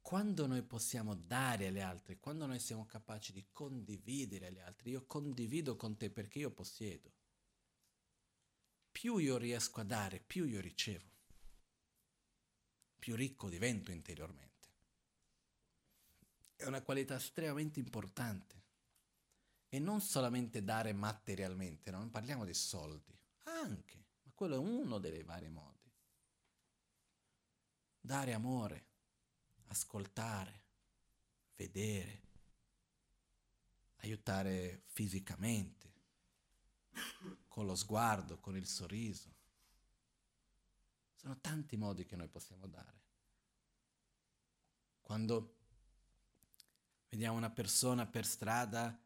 quando 0.00 0.46
noi 0.46 0.62
possiamo 0.62 1.16
dare 1.16 1.66
agli 1.66 1.80
altri, 1.80 2.20
quando 2.20 2.46
noi 2.46 2.60
siamo 2.60 2.86
capaci 2.86 3.32
di 3.32 3.48
condividere 3.50 4.46
agli 4.46 4.60
altri, 4.60 4.90
io 4.90 5.06
condivido 5.06 5.74
con 5.74 5.96
te 5.96 6.08
perché 6.08 6.38
io 6.38 6.52
possiedo, 6.52 7.10
più 8.92 9.16
io 9.16 9.38
riesco 9.38 9.80
a 9.80 9.84
dare, 9.84 10.20
più 10.20 10.44
io 10.44 10.60
ricevo, 10.60 11.10
più 13.00 13.16
ricco 13.16 13.48
divento 13.48 13.90
interiormente. 13.90 14.68
È 16.54 16.64
una 16.66 16.82
qualità 16.82 17.16
estremamente 17.16 17.80
importante. 17.80 18.62
E 19.68 19.80
non 19.80 20.00
solamente 20.00 20.62
dare 20.62 20.92
materialmente, 20.92 21.90
non 21.90 22.12
parliamo 22.12 22.44
di 22.44 22.54
soldi, 22.54 23.18
anche 23.46 24.01
quello 24.42 24.56
è 24.56 24.58
uno 24.58 24.98
dei 24.98 25.22
vari 25.22 25.48
modi. 25.48 25.88
Dare 28.00 28.32
amore, 28.32 28.86
ascoltare, 29.66 30.64
vedere, 31.54 32.22
aiutare 33.98 34.82
fisicamente, 34.86 35.92
con 37.46 37.66
lo 37.66 37.76
sguardo, 37.76 38.40
con 38.40 38.56
il 38.56 38.66
sorriso. 38.66 39.32
Sono 41.14 41.38
tanti 41.38 41.76
modi 41.76 42.04
che 42.04 42.16
noi 42.16 42.26
possiamo 42.26 42.66
dare. 42.66 43.00
Quando 45.02 45.54
vediamo 47.10 47.36
una 47.36 47.50
persona 47.50 48.06
per 48.06 48.26
strada 48.26 49.01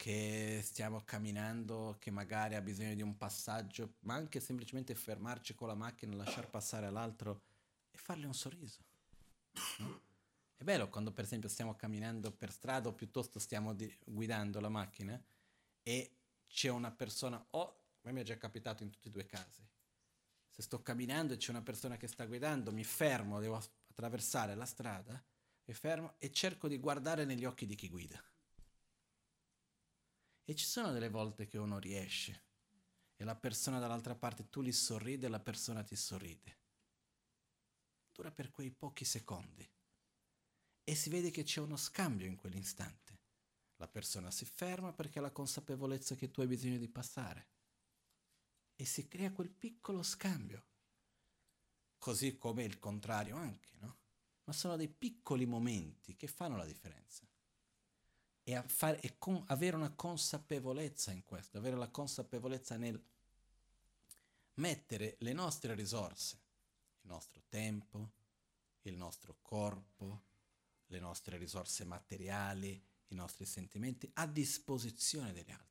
che 0.00 0.62
stiamo 0.64 1.02
camminando, 1.04 1.96
che 1.98 2.10
magari 2.10 2.54
ha 2.54 2.62
bisogno 2.62 2.94
di 2.94 3.02
un 3.02 3.18
passaggio, 3.18 3.96
ma 4.00 4.14
anche 4.14 4.40
semplicemente 4.40 4.94
fermarci 4.94 5.54
con 5.54 5.68
la 5.68 5.74
macchina, 5.74 6.16
lasciar 6.16 6.48
passare 6.48 6.86
all'altro 6.86 7.42
e 7.90 7.98
fargli 7.98 8.24
un 8.24 8.32
sorriso. 8.32 8.82
No? 9.76 10.00
È 10.56 10.64
bello 10.64 10.88
quando 10.88 11.12
per 11.12 11.24
esempio 11.24 11.50
stiamo 11.50 11.76
camminando 11.76 12.32
per 12.32 12.50
strada 12.50 12.88
o 12.88 12.94
piuttosto 12.94 13.38
stiamo 13.38 13.74
di- 13.74 13.94
guidando 14.02 14.58
la 14.58 14.70
macchina 14.70 15.22
e 15.82 16.16
c'è 16.48 16.70
una 16.70 16.92
persona, 16.92 17.36
o 17.50 17.60
oh, 17.60 17.80
a 18.04 18.12
me 18.12 18.22
è 18.22 18.24
già 18.24 18.38
capitato 18.38 18.82
in 18.82 18.88
tutti 18.88 19.08
e 19.08 19.10
due 19.10 19.24
i 19.24 19.26
casi, 19.26 19.62
se 20.48 20.62
sto 20.62 20.80
camminando 20.80 21.34
e 21.34 21.36
c'è 21.36 21.50
una 21.50 21.60
persona 21.60 21.98
che 21.98 22.06
sta 22.06 22.24
guidando, 22.24 22.72
mi 22.72 22.84
fermo, 22.84 23.38
devo 23.38 23.62
attraversare 23.90 24.54
la 24.54 24.64
strada, 24.64 25.22
mi 25.66 25.74
fermo 25.74 26.14
e 26.16 26.32
cerco 26.32 26.68
di 26.68 26.78
guardare 26.78 27.26
negli 27.26 27.44
occhi 27.44 27.66
di 27.66 27.74
chi 27.74 27.90
guida 27.90 28.24
e 30.44 30.54
ci 30.54 30.64
sono 30.64 30.92
delle 30.92 31.08
volte 31.08 31.46
che 31.46 31.58
uno 31.58 31.78
riesce 31.78 32.48
e 33.16 33.24
la 33.24 33.36
persona 33.36 33.78
dall'altra 33.78 34.14
parte 34.14 34.48
tu 34.48 34.62
gli 34.62 34.72
sorride 34.72 35.26
e 35.26 35.28
la 35.28 35.40
persona 35.40 35.82
ti 35.82 35.94
sorride. 35.94 36.58
Dura 38.12 38.32
per 38.32 38.50
quei 38.50 38.70
pochi 38.70 39.04
secondi 39.04 39.68
e 40.82 40.94
si 40.94 41.10
vede 41.10 41.30
che 41.30 41.42
c'è 41.42 41.60
uno 41.60 41.76
scambio 41.76 42.26
in 42.26 42.36
quell'istante. 42.36 43.18
La 43.76 43.88
persona 43.88 44.30
si 44.30 44.44
ferma 44.44 44.92
perché 44.92 45.18
ha 45.18 45.22
la 45.22 45.30
consapevolezza 45.30 46.16
che 46.16 46.30
tu 46.30 46.40
hai 46.40 46.46
bisogno 46.46 46.78
di 46.78 46.88
passare 46.88 47.48
e 48.74 48.84
si 48.84 49.06
crea 49.06 49.32
quel 49.32 49.50
piccolo 49.50 50.02
scambio. 50.02 50.66
Così 51.98 52.38
come 52.38 52.64
il 52.64 52.78
contrario 52.78 53.36
anche, 53.36 53.76
no? 53.78 53.98
Ma 54.44 54.52
sono 54.52 54.76
dei 54.76 54.88
piccoli 54.88 55.44
momenti 55.44 56.16
che 56.16 56.26
fanno 56.26 56.56
la 56.56 56.64
differenza 56.64 57.29
e, 58.42 58.54
a 58.54 58.62
fare, 58.62 59.00
e 59.00 59.18
con, 59.18 59.42
avere 59.48 59.76
una 59.76 59.90
consapevolezza 59.90 61.12
in 61.12 61.24
questo, 61.24 61.58
avere 61.58 61.76
la 61.76 61.88
consapevolezza 61.88 62.76
nel 62.76 63.00
mettere 64.54 65.16
le 65.20 65.32
nostre 65.32 65.74
risorse, 65.74 66.38
il 67.02 67.08
nostro 67.08 67.42
tempo, 67.48 68.10
il 68.82 68.96
nostro 68.96 69.36
corpo, 69.42 70.22
le 70.86 70.98
nostre 70.98 71.36
risorse 71.36 71.84
materiali, 71.84 72.82
i 73.08 73.14
nostri 73.14 73.44
sentimenti 73.44 74.10
a 74.14 74.26
disposizione 74.26 75.32
degli 75.32 75.50
altri. 75.50 75.68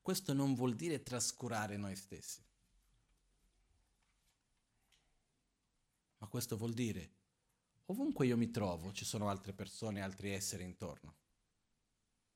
questo 0.00 0.32
non 0.32 0.54
vuol 0.54 0.74
dire 0.74 1.02
trascurare 1.02 1.76
noi 1.76 1.94
stessi. 1.94 2.42
Ma 6.18 6.26
questo 6.26 6.56
vuol 6.56 6.72
dire, 6.72 7.10
ovunque 7.90 8.26
io 8.26 8.36
mi 8.36 8.50
trovo, 8.50 8.92
ci 8.92 9.04
sono 9.04 9.28
altre 9.28 9.52
persone, 9.52 10.00
altri 10.00 10.30
esseri 10.30 10.64
intorno. 10.64 11.16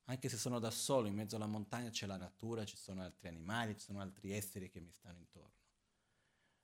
Anche 0.06 0.28
se 0.28 0.36
sono 0.36 0.58
da 0.58 0.70
solo, 0.70 1.06
in 1.06 1.14
mezzo 1.14 1.36
alla 1.36 1.46
montagna 1.46 1.90
c'è 1.90 2.06
la 2.06 2.16
natura, 2.16 2.64
ci 2.64 2.76
sono 2.76 3.02
altri 3.02 3.28
animali, 3.28 3.74
ci 3.74 3.84
sono 3.84 4.00
altri 4.00 4.32
esseri 4.32 4.68
che 4.68 4.80
mi 4.80 4.90
stanno 4.90 5.18
intorno. 5.18 5.50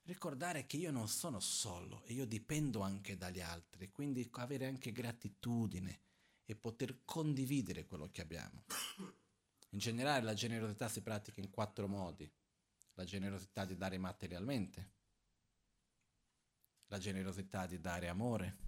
Ricordare 0.02 0.66
che 0.66 0.78
io 0.78 0.90
non 0.90 1.06
sono 1.08 1.38
solo 1.38 2.02
e 2.04 2.14
io 2.14 2.24
dipendo 2.24 2.80
anche 2.80 3.16
dagli 3.16 3.40
altri, 3.40 3.90
quindi 3.90 4.28
avere 4.32 4.66
anche 4.66 4.90
gratitudine 4.90 6.00
e 6.44 6.56
poter 6.56 7.04
condividere 7.04 7.84
quello 7.84 8.08
che 8.10 8.22
abbiamo. 8.22 8.64
In 9.70 9.78
generale 9.78 10.24
la 10.24 10.34
generosità 10.34 10.88
si 10.88 11.02
pratica 11.02 11.40
in 11.40 11.50
quattro 11.50 11.86
modi. 11.88 12.30
La 12.94 13.04
generosità 13.04 13.64
di 13.64 13.76
dare 13.76 13.98
materialmente, 13.98 14.92
la 16.86 16.98
generosità 16.98 17.66
di 17.66 17.78
dare 17.78 18.08
amore, 18.08 18.67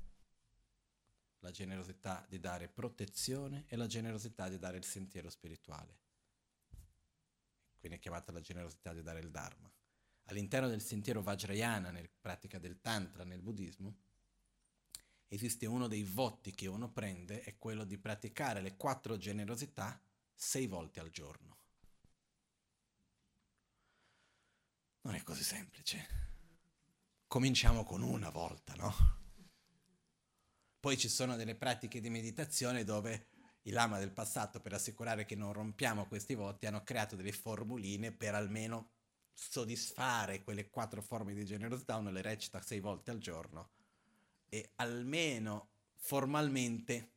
la 1.51 1.57
generosità 1.57 2.25
di 2.29 2.39
dare 2.39 2.69
protezione 2.69 3.65
e 3.67 3.77
la 3.77 3.87
generosità 3.87 4.49
di 4.49 4.59
dare 4.59 4.77
il 4.77 4.85
sentiero 4.85 5.29
spirituale. 5.29 5.99
Quindi 7.79 7.99
è 7.99 8.01
chiamata 8.01 8.31
la 8.31 8.41
generosità 8.41 8.93
di 8.93 9.03
dare 9.03 9.21
il 9.21 9.31
Dharma. 9.31 9.71
All'interno 10.25 10.69
del 10.69 10.81
sentiero 10.81 11.23
Vajrayana, 11.23 11.91
nella 11.91 12.09
pratica 12.21 12.59
del 12.59 12.81
Tantra, 12.81 13.25
nel 13.25 13.43
buddismo, 13.43 13.97
esiste 15.27 15.67
uno 15.67 15.89
dei 15.89 16.05
voti 16.05 16.53
che 16.53 16.69
uno 16.69 16.89
prende, 16.91 17.41
è 17.41 17.59
quello 17.59 17.85
di 17.85 17.99
praticare 17.99 18.61
le 18.61 18.77
quattro 18.77 19.17
generosità 19.17 20.01
sei 20.33 20.67
volte 20.67 21.01
al 21.01 21.11
giorno. 21.11 21.59
Non 25.03 25.15
è 25.15 25.23
così 25.23 25.43
semplice. 25.43 26.29
Cominciamo 27.27 27.83
con 27.83 28.03
una 28.03 28.31
volta, 28.31 28.75
no? 28.75 29.20
Poi 30.81 30.97
ci 30.97 31.11
sono 31.11 31.37
delle 31.37 31.55
pratiche 31.55 32.01
di 32.01 32.09
meditazione 32.09 32.85
dove 32.85 33.27
i 33.65 33.71
lama 33.71 33.99
del 33.99 34.13
passato, 34.13 34.61
per 34.61 34.73
assicurare 34.73 35.27
che 35.27 35.37
non 35.37 35.53
rompiamo 35.53 36.07
questi 36.07 36.35
voti, 36.35 36.65
hanno 36.65 36.83
creato 36.83 37.17
delle 37.17 37.33
formuline 37.33 38.13
per 38.13 38.35
almeno 38.35 38.93
soddisfare 39.35 40.43
quelle 40.43 40.71
quattro 40.71 41.03
forme 41.03 41.35
di 41.35 41.45
generosità, 41.45 41.97
uno 41.97 42.11
le 42.11 42.23
recita 42.23 42.63
sei 42.63 42.81
volte 42.81 43.11
al 43.11 43.19
giorno 43.19 43.73
e 44.49 44.73
almeno 44.77 45.69
formalmente 45.97 47.13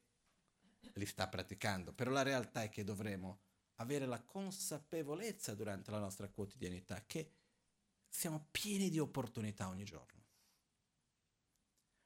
li 0.96 1.06
sta 1.06 1.30
praticando. 1.30 1.94
Però 1.94 2.12
la 2.12 2.22
realtà 2.22 2.64
è 2.64 2.70
che 2.70 2.84
dovremo 2.84 3.40
avere 3.76 4.06
la 4.06 4.22
consapevolezza 4.22 5.56
durante 5.56 5.90
la 5.90 6.00
nostra 6.00 6.28
quotidianità 6.28 7.04
che 7.06 7.32
siamo 8.10 8.48
pieni 8.52 8.90
di 8.90 9.00
opportunità 9.00 9.70
ogni 9.70 9.86
giorno. 9.86 10.23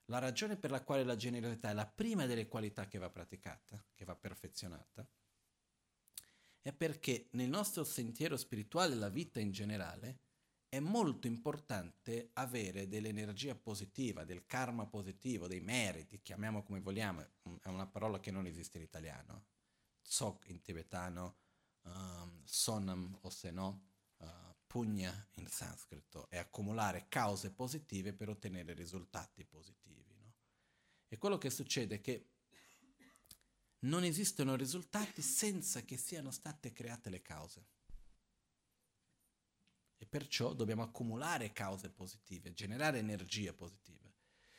La 0.10 0.20
ragione 0.20 0.56
per 0.56 0.72
la 0.72 0.84
quale 0.84 1.04
la 1.04 1.16
generosità 1.16 1.70
è 1.70 1.74
la 1.74 1.86
prima 1.86 2.26
delle 2.26 2.48
qualità 2.48 2.88
che 2.88 2.98
va 2.98 3.10
praticata, 3.10 3.84
che 3.94 4.06
va 4.06 4.16
perfezionata, 4.16 5.08
è 6.62 6.72
perché 6.74 7.28
nel 7.32 7.50
nostro 7.50 7.84
sentiero 7.84 8.38
spirituale, 8.38 8.96
la 8.96 9.10
vita 9.10 9.40
in 9.40 9.52
generale, 9.52 10.20
è 10.70 10.80
molto 10.80 11.28
importante 11.28 12.32
avere 12.34 12.88
dell'energia 12.88 13.56
positiva, 13.56 14.24
del 14.24 14.46
karma 14.46 14.86
positivo, 14.86 15.48
dei 15.48 15.62
meriti, 15.62 16.22
chiamiamo 16.22 16.64
come 16.64 16.82
vogliamo, 16.82 17.22
è 17.62 17.68
una 17.68 17.88
parola 17.88 18.20
che 18.20 18.32
non 18.32 18.46
esiste 18.46 18.78
in 18.78 18.84
italiano, 18.84 19.46
tsok 20.04 20.50
in 20.50 20.62
tibetano, 20.62 21.38
um, 21.84 22.42
sonam 22.44 23.18
o 23.22 23.30
se 23.30 23.52
no, 23.52 23.87
punya 24.78 25.28
in 25.38 25.48
sanscrito, 25.48 26.30
è 26.30 26.38
accumulare 26.38 27.08
cause 27.10 27.52
positive 27.52 28.14
per 28.14 28.30
ottenere 28.30 28.74
risultati 28.74 29.44
positivi. 29.44 30.06
E 31.08 31.18
quello 31.18 31.40
che 31.40 31.50
succede 31.50 31.96
è 31.96 32.02
che 32.02 32.30
non 33.80 34.04
esistono 34.04 34.56
risultati 34.56 35.24
senza 35.24 35.82
che 35.82 35.98
siano 35.98 36.30
state 36.30 36.74
create 36.74 37.10
le 37.10 37.24
cause. 37.24 37.66
E 39.98 40.06
perciò 40.06 40.54
dobbiamo 40.54 40.84
accumulare 40.84 41.54
cause 41.54 41.90
positive, 41.90 42.54
generare 42.54 43.00
energia 43.00 43.54
positiva. 43.54 44.14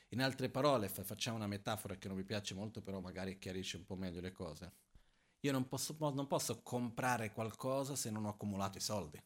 In 0.09 0.20
altre 0.20 0.50
parole, 0.50 0.88
facciamo 0.88 1.37
una 1.37 1.46
metafora 1.46 1.94
che 1.94 2.09
non 2.09 2.16
mi 2.16 2.24
piace 2.24 2.54
molto, 2.54 2.83
però 2.83 2.98
magari 2.98 3.38
chiarisce 3.38 3.76
un 3.76 3.85
po' 3.85 3.94
meglio 3.94 4.20
le 4.20 4.33
cose. 4.33 4.72
Io 5.42 5.52
non 5.52 5.68
posso, 5.68 5.96
non 6.00 6.26
posso 6.26 6.61
comprare 6.62 7.33
qualcosa 7.33 7.94
se 7.94 8.11
non 8.11 8.24
ho 8.24 8.31
accumulato 8.31 8.78
i 8.78 8.81
soldi. 8.81 9.22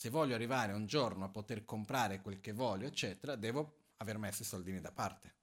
Se 0.00 0.08
voglio 0.08 0.34
arrivare 0.34 0.72
un 0.72 0.86
giorno 0.86 1.26
a 1.26 1.28
poter 1.28 1.66
comprare 1.66 2.22
quel 2.22 2.40
che 2.40 2.54
voglio, 2.54 2.86
eccetera, 2.86 3.36
devo 3.36 3.90
aver 3.98 4.16
messo 4.16 4.40
i 4.40 4.46
soldini 4.46 4.80
da 4.80 4.90
parte. 4.90 5.34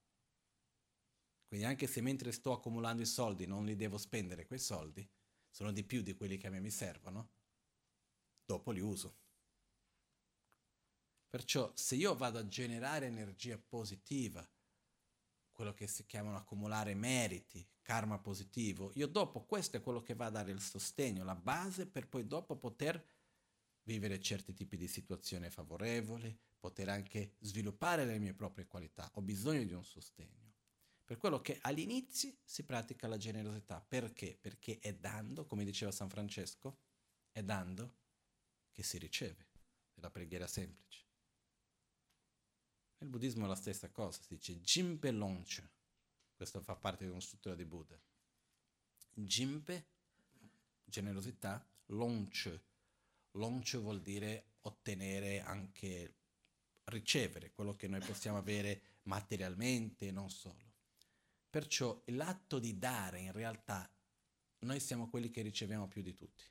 Quindi 1.47 1.63
anche 1.63 1.85
se 1.85 2.01
mentre 2.01 2.31
sto 2.31 2.53
accumulando 2.53 3.03
i 3.03 3.05
soldi 3.05 3.45
non 3.45 3.65
li 3.65 3.75
devo 3.75 3.99
spendere 3.99 4.47
quei 4.47 4.57
soldi, 4.57 5.07
sono 5.47 5.71
di 5.71 5.83
più 5.83 6.01
di 6.01 6.15
quelli 6.15 6.37
che 6.37 6.47
a 6.47 6.49
me 6.49 6.59
mi 6.59 6.71
servono, 6.71 7.29
dopo 8.43 8.71
li 8.71 8.79
uso. 8.79 9.17
Perciò 11.29 11.71
se 11.75 11.93
io 11.93 12.15
vado 12.15 12.39
a 12.39 12.47
generare 12.47 13.05
energia 13.05 13.59
positiva, 13.59 14.43
quello 15.51 15.75
che 15.75 15.85
si 15.85 16.03
chiamano 16.07 16.35
accumulare 16.35 16.95
meriti, 16.95 17.63
karma 17.83 18.17
positivo, 18.17 18.91
io 18.95 19.05
dopo 19.05 19.45
questo 19.45 19.77
è 19.77 19.81
quello 19.81 20.01
che 20.01 20.15
va 20.15 20.25
a 20.25 20.31
dare 20.31 20.49
il 20.49 20.61
sostegno, 20.61 21.23
la 21.23 21.35
base 21.35 21.85
per 21.85 22.07
poi 22.07 22.25
dopo 22.25 22.57
poter 22.57 23.16
vivere 23.87 24.19
certi 24.19 24.53
tipi 24.53 24.75
di 24.75 24.87
situazioni 24.87 25.49
favorevoli, 25.49 26.37
poter 26.59 26.89
anche 26.89 27.35
sviluppare 27.39 28.03
le 28.03 28.19
mie 28.19 28.33
proprie 28.33 28.67
qualità, 28.67 29.09
ho 29.13 29.21
bisogno 29.21 29.63
di 29.63 29.71
un 29.71 29.85
sostegno. 29.85 30.55
Per 31.05 31.15
quello 31.15 31.39
che 31.39 31.57
all'inizio 31.61 32.33
si 32.43 32.65
pratica 32.65 33.07
la 33.07 33.15
generosità. 33.15 33.79
Perché? 33.79 34.37
Perché 34.39 34.79
è 34.79 34.93
dando, 34.93 35.45
come 35.45 35.63
diceva 35.63 35.89
San 35.89 36.09
Francesco, 36.09 36.79
è 37.31 37.41
dando 37.41 37.95
che 38.73 38.83
si 38.83 38.97
riceve. 38.97 39.47
È 39.93 40.01
la 40.01 40.11
preghiera 40.11 40.47
semplice. 40.47 41.05
Nel 42.97 43.09
buddismo 43.09 43.45
è 43.45 43.47
la 43.47 43.55
stessa 43.55 43.89
cosa, 43.89 44.21
si 44.21 44.35
dice 44.35 44.59
Jimpe 44.59 45.11
Lonche. 45.11 45.71
Questo 46.35 46.59
fa 46.59 46.75
parte 46.75 47.05
di 47.05 47.11
un 47.11 47.21
sutra 47.21 47.55
di 47.55 47.63
Buddha. 47.63 47.97
Jimpe, 49.13 49.87
generosità, 50.83 51.65
Lonche. 51.85 52.63
Lonche 53.37 53.77
vuol 53.77 54.01
dire 54.01 54.55
ottenere 54.61 55.41
anche 55.41 56.15
ricevere 56.85 57.51
quello 57.51 57.73
che 57.73 57.87
noi 57.87 57.99
possiamo 58.01 58.37
avere 58.37 58.81
materialmente 59.03 60.07
e 60.07 60.11
non 60.11 60.29
solo. 60.29 60.75
Perciò 61.49 62.01
l'atto 62.07 62.59
di 62.59 62.77
dare 62.77 63.19
in 63.19 63.31
realtà 63.31 63.89
noi 64.59 64.79
siamo 64.79 65.09
quelli 65.09 65.29
che 65.29 65.41
riceviamo 65.41 65.87
più 65.87 66.01
di 66.01 66.13
tutti. 66.15 66.43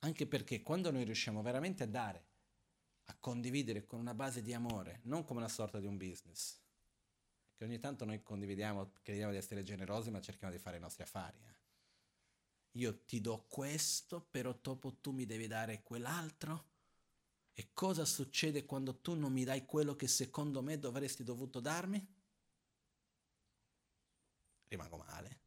Anche 0.00 0.26
perché 0.26 0.62
quando 0.62 0.90
noi 0.90 1.04
riusciamo 1.04 1.42
veramente 1.42 1.82
a 1.82 1.86
dare, 1.86 2.26
a 3.04 3.16
condividere 3.18 3.84
con 3.84 4.00
una 4.00 4.14
base 4.14 4.42
di 4.42 4.52
amore, 4.52 5.00
non 5.04 5.24
come 5.24 5.40
una 5.40 5.48
sorta 5.48 5.80
di 5.80 5.86
un 5.86 5.96
business, 5.96 6.58
che 7.54 7.64
ogni 7.64 7.78
tanto 7.78 8.04
noi 8.04 8.22
condividiamo, 8.22 8.92
crediamo 9.02 9.32
di 9.32 9.38
essere 9.38 9.62
generosi, 9.62 10.10
ma 10.10 10.20
cerchiamo 10.20 10.52
di 10.52 10.60
fare 10.60 10.76
i 10.76 10.80
nostri 10.80 11.02
affari. 11.02 11.38
Eh. 11.38 11.57
Io 12.78 13.00
ti 13.04 13.20
do 13.20 13.44
questo, 13.48 14.20
però 14.30 14.56
dopo 14.62 14.94
tu 14.94 15.10
mi 15.10 15.26
devi 15.26 15.48
dare 15.48 15.82
quell'altro 15.82 16.66
e 17.52 17.70
cosa 17.72 18.04
succede 18.04 18.64
quando 18.64 19.00
tu 19.00 19.14
non 19.14 19.32
mi 19.32 19.42
dai 19.42 19.66
quello 19.66 19.96
che 19.96 20.06
secondo 20.06 20.62
me 20.62 20.78
dovresti 20.78 21.24
dovuto 21.24 21.58
darmi? 21.58 22.14
Rimango 24.68 24.96
male. 24.96 25.40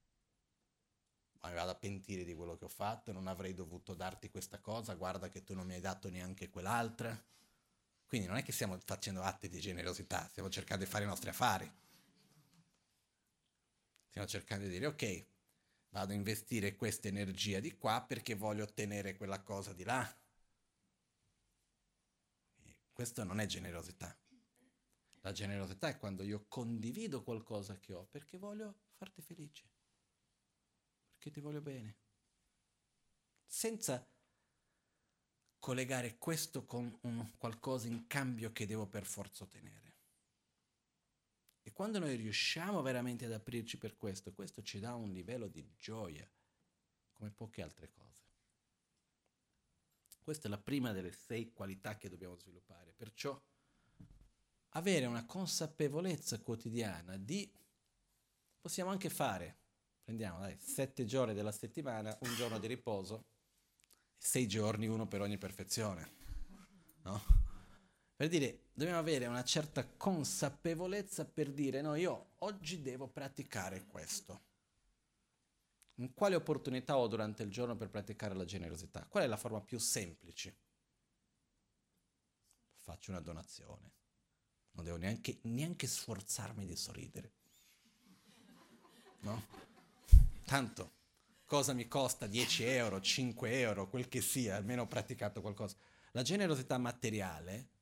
Ma 1.40 1.50
mi 1.50 1.56
vado 1.56 1.72
a 1.72 1.76
pentire 1.76 2.26
di 2.26 2.36
quello 2.36 2.58
che 2.58 2.66
ho 2.66 2.70
fatto, 2.70 3.14
non 3.14 3.28
avrei 3.28 3.54
dovuto 3.54 3.94
darti 3.94 4.30
questa 4.30 4.60
cosa, 4.60 4.94
guarda 4.96 5.30
che 5.30 5.46
tu 5.46 5.54
non 5.54 5.66
mi 5.66 5.76
hai 5.76 5.82
dato 5.82 6.10
neanche 6.10 6.50
quell'altra. 6.50 7.18
Quindi 8.08 8.28
non 8.28 8.36
è 8.36 8.44
che 8.44 8.52
stiamo 8.52 8.78
facendo 8.84 9.22
atti 9.22 9.48
di 9.48 9.62
generosità, 9.62 10.28
stiamo 10.28 10.50
cercando 10.50 10.84
di 10.84 10.90
fare 10.90 11.06
i 11.06 11.08
nostri 11.08 11.30
affari. 11.30 11.72
Stiamo 14.10 14.28
cercando 14.28 14.66
di 14.66 14.72
dire, 14.72 14.88
ok, 14.88 15.31
vado 15.92 16.12
a 16.12 16.16
investire 16.16 16.76
questa 16.76 17.08
energia 17.08 17.62
di 17.62 17.78
qua 17.78 18.04
perché 18.06 18.36
voglio 18.36 18.64
ottenere 18.64 19.16
quella 19.16 19.42
cosa 19.42 19.72
di 19.72 19.84
là 19.84 20.22
questo 23.02 23.24
non 23.24 23.40
è 23.40 23.48
generosità. 23.48 24.16
La 25.22 25.32
generosità 25.32 25.88
è 25.88 25.98
quando 25.98 26.22
io 26.22 26.46
condivido 26.48 27.24
qualcosa 27.24 27.80
che 27.80 27.94
ho 27.94 28.06
perché 28.06 28.38
voglio 28.38 28.82
farti 28.94 29.24
felice, 29.24 29.70
perché 31.10 31.32
ti 31.32 31.40
voglio 31.40 31.62
bene, 31.62 31.98
senza 33.44 34.08
collegare 35.58 36.18
questo 36.20 36.66
con 36.66 36.96
un 37.02 37.32
qualcosa 37.38 37.88
in 37.88 38.06
cambio 38.06 38.52
che 38.52 38.68
devo 38.68 38.88
per 38.88 39.06
forza 39.06 39.46
ottenere. 39.46 39.91
Quando 41.74 42.00
noi 42.00 42.16
riusciamo 42.16 42.82
veramente 42.82 43.26
ad 43.26 43.32
aprirci 43.32 43.78
per 43.78 43.98
questo, 43.98 44.34
questo 44.34 44.62
ci 44.62 44.80
dà 44.80 44.94
un 44.96 45.12
livello 45.12 45.48
di 45.48 45.66
gioia 45.78 46.30
come 47.14 47.32
poche 47.32 47.62
altre 47.62 47.90
cose. 47.90 48.24
Questa 50.24 50.48
è 50.48 50.50
la 50.50 50.58
prima 50.58 50.92
delle 50.92 51.12
sei 51.12 51.52
qualità 51.52 51.98
che 51.98 52.10
dobbiamo 52.10 52.36
sviluppare, 52.36 52.94
perciò 52.96 53.40
avere 54.70 55.06
una 55.06 55.26
consapevolezza 55.26 56.40
quotidiana 56.40 57.18
di 57.18 57.52
possiamo 58.60 58.92
anche 58.92 59.10
fare, 59.10 59.58
prendiamo 60.04 60.40
dai, 60.40 60.58
sette 60.60 61.06
giorni 61.06 61.34
della 61.34 61.52
settimana, 61.52 62.16
un 62.22 62.36
giorno 62.36 62.60
di 62.60 62.68
riposo, 62.68 63.26
sei 64.18 64.48
giorni, 64.48 64.88
uno 64.88 65.08
per 65.08 65.22
ogni 65.22 65.38
perfezione, 65.38 66.12
no? 67.02 67.51
Per 68.22 68.30
dire, 68.30 68.66
dobbiamo 68.72 69.00
avere 69.00 69.26
una 69.26 69.44
certa 69.44 69.84
consapevolezza 69.84 71.26
per 71.26 71.52
dire, 71.52 71.82
no, 71.82 71.96
io 71.96 72.34
oggi 72.42 72.80
devo 72.84 73.08
praticare 73.08 73.88
questo. 73.88 74.42
Quale 76.14 76.36
opportunità 76.36 77.00
ho 77.00 77.08
durante 77.08 77.42
il 77.42 77.50
giorno 77.50 77.76
per 77.76 77.90
praticare 77.90 78.36
la 78.36 78.46
generosità? 78.46 79.08
Qual 79.10 79.24
è 79.24 79.26
la 79.26 79.38
forma 79.38 79.60
più 79.60 79.80
semplice? 79.80 80.56
Faccio 82.82 83.10
una 83.10 83.22
donazione. 83.22 83.92
Non 84.74 84.86
devo 84.86 84.98
neanche, 84.98 85.40
neanche 85.46 85.88
sforzarmi 85.88 86.68
di 86.68 86.76
sorridere. 86.76 87.32
No? 89.22 89.46
Tanto, 90.46 90.92
cosa 91.44 91.74
mi 91.74 91.88
costa 91.88 92.28
10 92.28 92.66
euro, 92.66 93.02
5 93.02 93.60
euro, 93.60 93.90
quel 93.90 94.08
che 94.08 94.22
sia, 94.22 94.58
almeno 94.58 94.84
ho 94.84 94.88
praticato 94.88 95.42
qualcosa. 95.42 95.76
La 96.12 96.22
generosità 96.22 96.78
materiale 96.78 97.80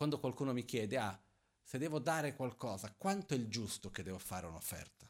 quando 0.00 0.18
qualcuno 0.18 0.54
mi 0.54 0.64
chiede, 0.64 0.96
ah, 0.96 1.22
se 1.62 1.76
devo 1.76 1.98
dare 1.98 2.34
qualcosa, 2.34 2.90
quanto 2.96 3.34
è 3.34 3.36
il 3.36 3.48
giusto 3.48 3.90
che 3.90 4.02
devo 4.02 4.16
fare 4.16 4.46
un'offerta? 4.46 5.06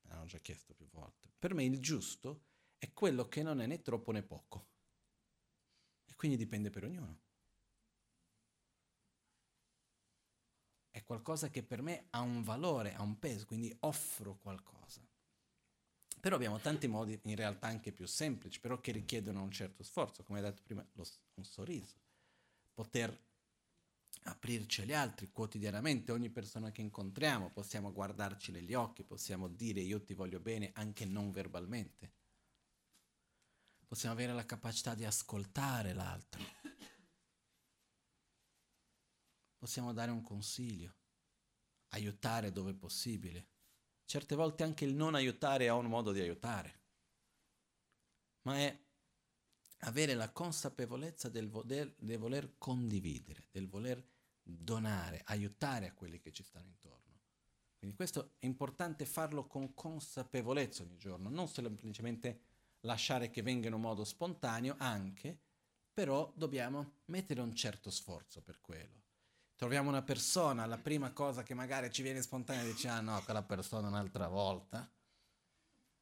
Me 0.00 0.10
l'hanno 0.10 0.26
già 0.26 0.38
chiesto 0.38 0.74
più 0.74 0.88
volte. 0.88 1.30
Per 1.38 1.54
me 1.54 1.62
il 1.62 1.78
giusto 1.78 2.46
è 2.76 2.92
quello 2.92 3.28
che 3.28 3.44
non 3.44 3.60
è 3.60 3.66
né 3.66 3.82
troppo 3.82 4.10
né 4.10 4.24
poco. 4.24 4.66
E 6.06 6.16
quindi 6.16 6.36
dipende 6.36 6.70
per 6.70 6.82
ognuno. 6.82 7.20
È 10.90 11.04
qualcosa 11.04 11.48
che 11.48 11.62
per 11.62 11.80
me 11.80 12.08
ha 12.10 12.20
un 12.20 12.42
valore, 12.42 12.94
ha 12.94 13.02
un 13.02 13.20
peso, 13.20 13.46
quindi 13.46 13.72
offro 13.82 14.38
qualcosa. 14.38 15.06
Però 16.18 16.34
abbiamo 16.34 16.58
tanti 16.58 16.88
modi, 16.88 17.16
in 17.26 17.36
realtà 17.36 17.68
anche 17.68 17.92
più 17.92 18.08
semplici, 18.08 18.58
però 18.58 18.80
che 18.80 18.90
richiedono 18.90 19.40
un 19.40 19.52
certo 19.52 19.84
sforzo, 19.84 20.24
come 20.24 20.40
hai 20.40 20.46
detto 20.46 20.62
prima, 20.64 20.84
lo, 20.94 21.06
un 21.34 21.44
sorriso. 21.44 21.94
Poter 22.72 23.32
aprirci 24.24 24.82
agli 24.82 24.92
altri 24.92 25.30
quotidianamente, 25.30 26.12
ogni 26.12 26.30
persona 26.30 26.70
che 26.70 26.80
incontriamo, 26.80 27.50
possiamo 27.50 27.92
guardarci 27.92 28.52
negli 28.52 28.74
occhi, 28.74 29.04
possiamo 29.04 29.48
dire 29.48 29.80
io 29.80 30.02
ti 30.02 30.14
voglio 30.14 30.40
bene 30.40 30.70
anche 30.74 31.04
non 31.04 31.30
verbalmente. 31.30 32.12
Possiamo 33.86 34.14
avere 34.14 34.32
la 34.32 34.46
capacità 34.46 34.94
di 34.94 35.04
ascoltare 35.04 35.92
l'altro. 35.92 36.42
Possiamo 39.56 39.92
dare 39.92 40.10
un 40.10 40.22
consiglio, 40.22 40.94
aiutare 41.88 42.50
dove 42.50 42.72
è 42.72 42.74
possibile. 42.74 43.48
Certe 44.04 44.34
volte 44.34 44.62
anche 44.62 44.84
il 44.84 44.94
non 44.94 45.14
aiutare 45.14 45.68
ha 45.68 45.74
un 45.74 45.86
modo 45.86 46.12
di 46.12 46.20
aiutare, 46.20 46.82
ma 48.42 48.58
è 48.58 48.84
avere 49.80 50.14
la 50.14 50.30
consapevolezza 50.30 51.28
del 51.28 51.48
voler, 51.48 51.94
del 51.98 52.18
voler 52.18 52.56
condividere, 52.58 53.48
del 53.50 53.68
voler 53.68 54.12
donare, 54.44 55.22
aiutare 55.24 55.88
a 55.88 55.92
quelli 55.92 56.20
che 56.20 56.30
ci 56.30 56.42
stanno 56.42 56.68
intorno. 56.68 57.02
Quindi 57.78 57.96
questo 57.96 58.36
è 58.38 58.46
importante 58.46 59.06
farlo 59.06 59.46
con 59.46 59.74
consapevolezza 59.74 60.82
ogni 60.82 60.96
giorno, 60.96 61.28
non 61.28 61.48
semplicemente 61.48 62.40
lasciare 62.80 63.30
che 63.30 63.42
vengano 63.42 63.76
in 63.76 63.82
modo 63.82 64.04
spontaneo, 64.04 64.76
anche, 64.78 65.38
però 65.92 66.32
dobbiamo 66.36 67.00
mettere 67.06 67.40
un 67.40 67.54
certo 67.54 67.90
sforzo 67.90 68.42
per 68.42 68.60
quello. 68.60 69.02
Troviamo 69.54 69.88
una 69.88 70.02
persona, 70.02 70.66
la 70.66 70.78
prima 70.78 71.12
cosa 71.12 71.42
che 71.42 71.54
magari 71.54 71.90
ci 71.90 72.02
viene 72.02 72.22
spontanea 72.22 72.64
dice 72.64 72.88
ah 72.88 73.00
no, 73.00 73.22
quella 73.22 73.42
persona 73.42 73.88
un'altra 73.88 74.28
volta. 74.28 74.90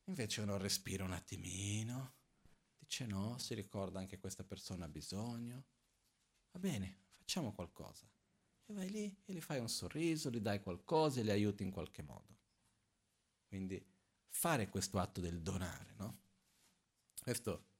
Invece 0.05 0.40
uno 0.40 0.57
respira 0.57 1.05
un 1.05 1.12
attimino, 1.12 2.14
dice 2.78 3.07
no, 3.07 3.38
si 3.38 3.55
ricorda 3.55 3.99
anche 3.99 4.18
questa 4.18 4.43
persona 4.43 4.86
ha 4.86 4.88
bisogno. 4.88 5.64
Va 6.53 6.59
bene, 6.59 6.99
facciamo 7.11 7.53
qualcosa 7.53 8.09
e 8.67 8.73
vai 8.73 8.91
lì 8.91 9.23
e 9.25 9.33
gli 9.33 9.41
fai 9.41 9.59
un 9.59 9.69
sorriso, 9.69 10.31
gli 10.31 10.41
dai 10.41 10.61
qualcosa 10.63 11.21
e 11.21 11.23
li 11.23 11.31
aiuti 11.31 11.63
in 11.63 11.71
qualche 11.71 12.03
modo. 12.03 12.39
Quindi 13.47 13.85
fare 14.29 14.69
questo 14.69 14.99
atto 14.99 15.21
del 15.21 15.43
donare, 15.43 15.95
no? 15.97 16.21
Questo 17.21 17.71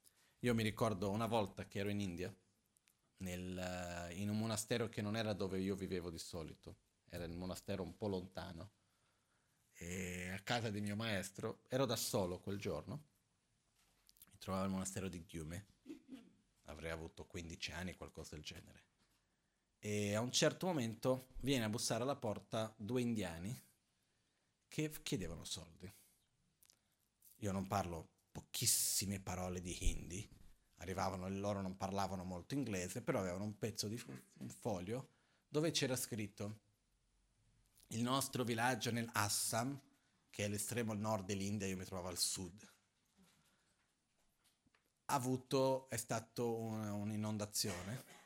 io 0.41 0.55
mi 0.55 0.62
ricordo 0.62 1.11
una 1.11 1.26
volta 1.26 1.66
che 1.66 1.78
ero 1.78 1.89
in 1.89 2.01
India, 2.01 2.35
nel, 3.18 4.11
in 4.16 4.28
un 4.28 4.39
monastero 4.39 4.89
che 4.89 5.01
non 5.01 5.16
era 5.16 5.33
dove 5.33 5.61
io 5.61 5.74
vivevo 5.74 6.11
di 6.11 6.18
solito, 6.18 6.78
era 7.09 7.24
il 7.24 7.33
monastero 7.33 7.83
un 7.83 7.97
po' 7.97 8.09
lontano, 8.09 8.72
e 9.72 10.30
a 10.30 10.41
casa 10.41 10.70
di 10.70 10.80
mio 10.80 10.97
maestro, 10.97 11.62
ero 11.68 11.87
da 11.87 11.97
solo 11.97 12.41
quel 12.41 12.59
giorno, 12.59 13.05
mi 14.30 14.39
trovavo 14.39 14.64
al 14.64 14.70
monastero 14.70 15.09
di 15.09 15.24
Gyume, 15.24 15.66
avrei 16.64 16.91
avuto 16.91 17.24
15 17.24 17.72
anni, 17.72 17.97
qualcosa 17.97 18.35
del 18.35 18.45
genere 18.45 18.91
e 19.85 20.14
a 20.14 20.20
un 20.20 20.30
certo 20.30 20.66
momento 20.66 21.30
viene 21.41 21.64
a 21.64 21.68
bussare 21.68 22.05
alla 22.05 22.14
porta 22.14 22.72
due 22.76 23.01
indiani 23.01 23.61
che 24.68 24.93
chiedevano 25.03 25.43
soldi. 25.43 25.93
Io 27.39 27.51
non 27.51 27.66
parlo 27.66 28.09
pochissime 28.30 29.18
parole 29.18 29.61
di 29.61 29.76
hindi, 29.80 30.26
arrivavano 30.76 31.26
e 31.26 31.30
loro 31.30 31.61
non 31.61 31.76
parlavano 31.76 32.22
molto 32.22 32.55
inglese, 32.55 33.03
però 33.03 33.18
avevano 33.18 33.43
un 33.43 33.59
pezzo 33.59 33.89
di 33.89 34.01
un 34.35 34.49
foglio 34.51 35.09
dove 35.49 35.72
c'era 35.72 35.97
scritto 35.97 36.61
il 37.89 38.03
nostro 38.03 38.45
villaggio 38.45 38.93
nel 38.93 39.11
Assam, 39.14 39.76
che 40.30 40.45
è 40.45 40.49
l'estremo 40.49 40.93
nord 40.93 41.24
dell'India, 41.26 41.66
io 41.66 41.76
mi 41.76 41.85
trovavo 41.85 42.07
al 42.07 42.18
sud. 42.18 42.72
Ha 45.07 45.14
avuto, 45.14 45.91
è 45.91 45.97
stato 45.97 46.55
un'inondazione 46.57 48.22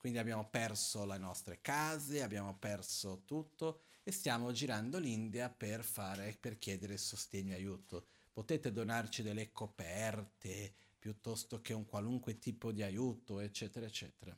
quindi 0.00 0.16
abbiamo 0.18 0.48
perso 0.48 1.04
le 1.04 1.18
nostre 1.18 1.60
case, 1.60 2.22
abbiamo 2.22 2.56
perso 2.56 3.20
tutto 3.26 3.82
e 4.02 4.10
stiamo 4.12 4.50
girando 4.50 4.98
l'India 4.98 5.50
per, 5.50 5.84
fare, 5.84 6.34
per 6.40 6.58
chiedere 6.58 6.96
sostegno 6.96 7.52
e 7.52 7.56
aiuto. 7.56 8.06
Potete 8.32 8.72
donarci 8.72 9.22
delle 9.22 9.52
coperte 9.52 10.74
piuttosto 10.98 11.60
che 11.60 11.74
un 11.74 11.84
qualunque 11.84 12.38
tipo 12.38 12.72
di 12.72 12.82
aiuto, 12.82 13.40
eccetera, 13.40 13.84
eccetera. 13.84 14.34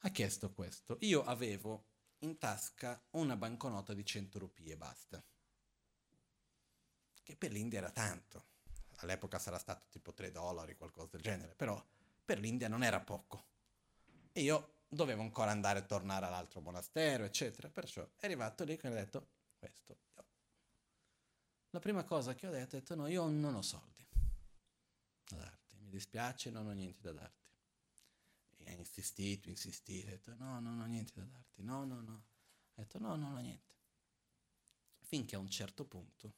Ha 0.00 0.10
chiesto 0.10 0.52
questo. 0.52 0.98
Io 1.00 1.24
avevo 1.24 1.86
in 2.18 2.36
tasca 2.36 3.02
una 3.12 3.36
banconota 3.36 3.94
di 3.94 4.04
100 4.04 4.38
rupie 4.38 4.76
basta. 4.76 5.24
Che 7.22 7.36
per 7.36 7.52
l'India 7.52 7.78
era 7.78 7.90
tanto. 7.90 8.48
All'epoca 8.96 9.38
sarà 9.38 9.56
stato 9.56 9.86
tipo 9.88 10.12
3 10.12 10.30
dollari, 10.30 10.76
qualcosa 10.76 11.08
del 11.12 11.22
genere, 11.22 11.54
però 11.54 11.82
per 12.22 12.38
l'India 12.38 12.68
non 12.68 12.82
era 12.82 13.00
poco. 13.00 13.56
E 14.38 14.42
io 14.42 14.82
dovevo 14.86 15.22
ancora 15.22 15.50
andare 15.50 15.80
e 15.80 15.86
tornare 15.86 16.24
all'altro 16.24 16.60
monastero, 16.60 17.24
eccetera. 17.24 17.68
Perciò 17.68 18.08
è 18.18 18.24
arrivato 18.24 18.62
lì 18.62 18.76
che 18.76 18.86
ho 18.86 18.92
detto 18.92 19.30
questo. 19.58 19.98
La 21.70 21.80
prima 21.80 22.04
cosa 22.04 22.36
che 22.36 22.46
ho 22.46 22.52
detto 22.52 22.76
è 22.76 22.78
detto 22.78 22.94
no, 22.94 23.08
io 23.08 23.26
non 23.26 23.56
ho 23.56 23.62
soldi 23.62 24.06
da 25.28 25.36
darti, 25.38 25.74
mi 25.80 25.88
dispiace, 25.88 26.50
non 26.50 26.68
ho 26.68 26.70
niente 26.70 27.00
da 27.02 27.12
darti. 27.14 27.50
E 28.58 28.70
ha 28.70 28.74
insistito, 28.74 29.48
insistito, 29.48 30.06
ha 30.06 30.10
detto 30.10 30.34
no, 30.36 30.60
non 30.60 30.78
ho 30.78 30.86
niente 30.86 31.14
da 31.16 31.26
darti, 31.26 31.64
no, 31.64 31.84
no, 31.84 32.00
no. 32.00 32.22
Ha 32.74 32.82
detto 32.82 33.00
no, 33.00 33.16
non 33.16 33.34
ho 33.34 33.40
niente. 33.40 33.74
Finché 35.00 35.34
a 35.34 35.40
un 35.40 35.50
certo 35.50 35.84
punto, 35.84 36.34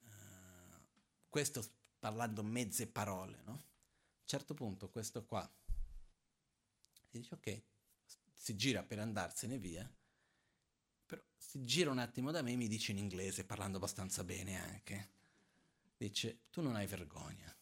uh, 0.00 0.80
questo 1.28 1.64
parlando 2.00 2.42
mezze 2.42 2.88
parole, 2.88 3.40
no? 3.44 3.52
A 3.52 3.54
un 3.54 4.26
certo 4.26 4.52
punto 4.52 4.90
questo 4.90 5.24
qua 5.24 5.48
e 7.16 7.20
dice 7.20 7.34
ok, 7.34 7.62
si 8.32 8.56
gira 8.56 8.82
per 8.82 8.98
andarsene 8.98 9.58
via, 9.58 9.90
però 11.06 11.22
si 11.36 11.64
gira 11.64 11.90
un 11.90 11.98
attimo 11.98 12.30
da 12.30 12.42
me 12.42 12.52
e 12.52 12.56
mi 12.56 12.68
dice 12.68 12.92
in 12.92 12.98
inglese, 12.98 13.44
parlando 13.44 13.78
abbastanza 13.78 14.22
bene 14.24 14.60
anche, 14.60 15.10
dice 15.96 16.46
tu 16.50 16.60
non 16.60 16.76
hai 16.76 16.86
vergogna. 16.86 17.54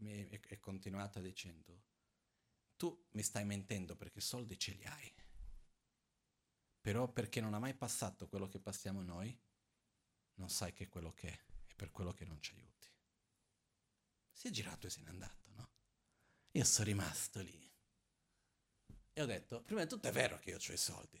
E 0.00 0.58
continuata 0.60 1.20
dicendo, 1.20 1.82
tu 2.76 3.06
mi 3.10 3.22
stai 3.22 3.44
mentendo 3.44 3.96
perché 3.96 4.20
soldi 4.20 4.56
ce 4.56 4.72
li 4.72 4.84
hai, 4.84 5.12
però 6.80 7.08
perché 7.12 7.40
non 7.40 7.52
ha 7.54 7.58
mai 7.58 7.74
passato 7.74 8.28
quello 8.28 8.46
che 8.46 8.60
passiamo 8.60 9.02
noi, 9.02 9.36
non 10.34 10.48
sai 10.48 10.72
che 10.72 10.84
è 10.84 10.88
quello 10.88 11.12
che 11.12 11.28
è, 11.28 11.40
è 11.66 11.74
per 11.74 11.90
quello 11.90 12.12
che 12.12 12.24
non 12.24 12.40
ci 12.40 12.54
aiuti. 12.54 12.88
Si 14.30 14.46
è 14.46 14.50
girato 14.50 14.86
e 14.86 14.90
se 14.90 15.00
n'è 15.00 15.08
andato? 15.08 15.47
Io 16.52 16.64
sono 16.64 16.86
rimasto 16.86 17.40
lì. 17.40 17.70
E 19.12 19.22
ho 19.22 19.26
detto, 19.26 19.62
prima 19.62 19.82
di 19.82 19.88
tutto 19.88 20.08
è 20.08 20.12
vero 20.12 20.38
che 20.38 20.50
io 20.50 20.56
ho 20.56 20.72
i 20.72 20.76
soldi. 20.76 21.20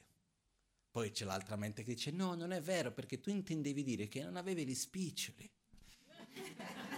Poi 0.90 1.10
c'è 1.10 1.24
l'altra 1.24 1.56
mente 1.56 1.82
che 1.82 1.94
dice 1.94 2.10
no, 2.10 2.34
non 2.34 2.52
è 2.52 2.60
vero 2.60 2.92
perché 2.92 3.20
tu 3.20 3.30
intendevi 3.30 3.82
dire 3.82 4.08
che 4.08 4.22
non 4.22 4.36
avevi 4.36 4.66
gli 4.66 4.74
spiccioli. 4.74 5.50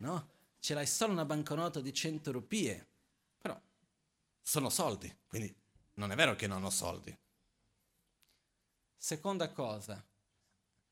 No? 0.00 0.30
Ce 0.60 0.72
l'hai 0.72 0.86
solo 0.86 1.12
una 1.12 1.26
banconota 1.26 1.82
di 1.82 1.92
100 1.92 2.32
rupie, 2.32 2.86
però 3.36 3.60
sono 4.40 4.70
soldi, 4.70 5.14
quindi 5.26 5.54
non 5.96 6.10
è 6.10 6.14
vero 6.14 6.34
che 6.36 6.46
non 6.46 6.64
ho 6.64 6.70
soldi. 6.70 7.14
Seconda 8.96 9.52
cosa, 9.52 10.02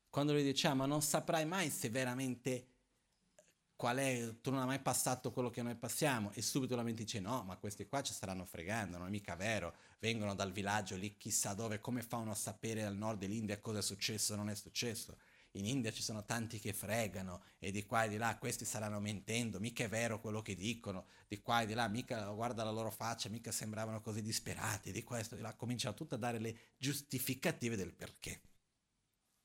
quando 0.09 0.33
lui 0.33 0.43
dice, 0.43 0.71
ma 0.73 0.85
non 0.85 1.01
saprai 1.01 1.45
mai 1.45 1.71
se 1.71 1.89
veramente 1.89 2.67
qual 3.79 3.95
è, 3.95 4.41
tu 4.41 4.51
non 4.51 4.59
hai 4.59 4.65
mai 4.65 4.79
passato 4.81 5.31
quello 5.31 5.49
che 5.49 5.61
noi 5.61 5.73
passiamo 5.73 6.33
e 6.33 6.41
subito 6.41 6.75
la 6.75 6.83
mente 6.83 7.03
dice 7.03 7.21
no, 7.21 7.43
ma 7.43 7.55
questi 7.55 7.87
qua 7.87 8.01
ci 8.01 8.11
staranno 8.11 8.43
fregando, 8.43 8.97
non 8.97 9.07
è 9.07 9.09
mica 9.09 9.37
vero, 9.37 9.73
vengono 9.99 10.35
dal 10.35 10.51
villaggio 10.51 10.97
lì 10.97 11.15
chissà 11.15 11.53
dove, 11.53 11.79
come 11.79 12.01
fa 12.01 12.17
uno 12.17 12.31
a 12.31 12.35
sapere 12.35 12.83
al 12.83 12.97
nord 12.97 13.19
dell'India 13.19 13.61
cosa 13.61 13.79
è 13.79 13.81
successo 13.81 14.33
o 14.33 14.35
non 14.35 14.49
è 14.49 14.55
successo? 14.55 15.17
In 15.51 15.65
India 15.65 15.93
ci 15.93 16.03
sono 16.03 16.25
tanti 16.25 16.59
che 16.59 16.73
fregano 16.73 17.41
e 17.57 17.71
di 17.71 17.85
qua 17.85 18.03
e 18.03 18.09
di 18.09 18.17
là, 18.17 18.37
questi 18.37 18.65
staranno 18.65 18.99
mentendo, 18.99 19.61
mica 19.61 19.85
è 19.85 19.87
vero 19.87 20.19
quello 20.19 20.41
che 20.41 20.55
dicono, 20.55 21.05
di 21.25 21.39
qua 21.41 21.61
e 21.61 21.65
di 21.65 21.73
là, 21.73 21.87
mica 21.87 22.29
guarda 22.31 22.65
la 22.65 22.71
loro 22.71 22.91
faccia, 22.91 23.29
mica 23.29 23.53
sembravano 23.53 24.01
così 24.01 24.21
disperati, 24.21 24.91
di 24.91 25.03
questo 25.03 25.35
e 25.35 25.37
di 25.37 25.43
là, 25.43 25.53
cominciano 25.53 25.95
tutto 25.95 26.15
a 26.15 26.17
dare 26.17 26.39
le 26.39 26.73
giustificative 26.75 27.77
del 27.77 27.93
perché. 27.93 28.41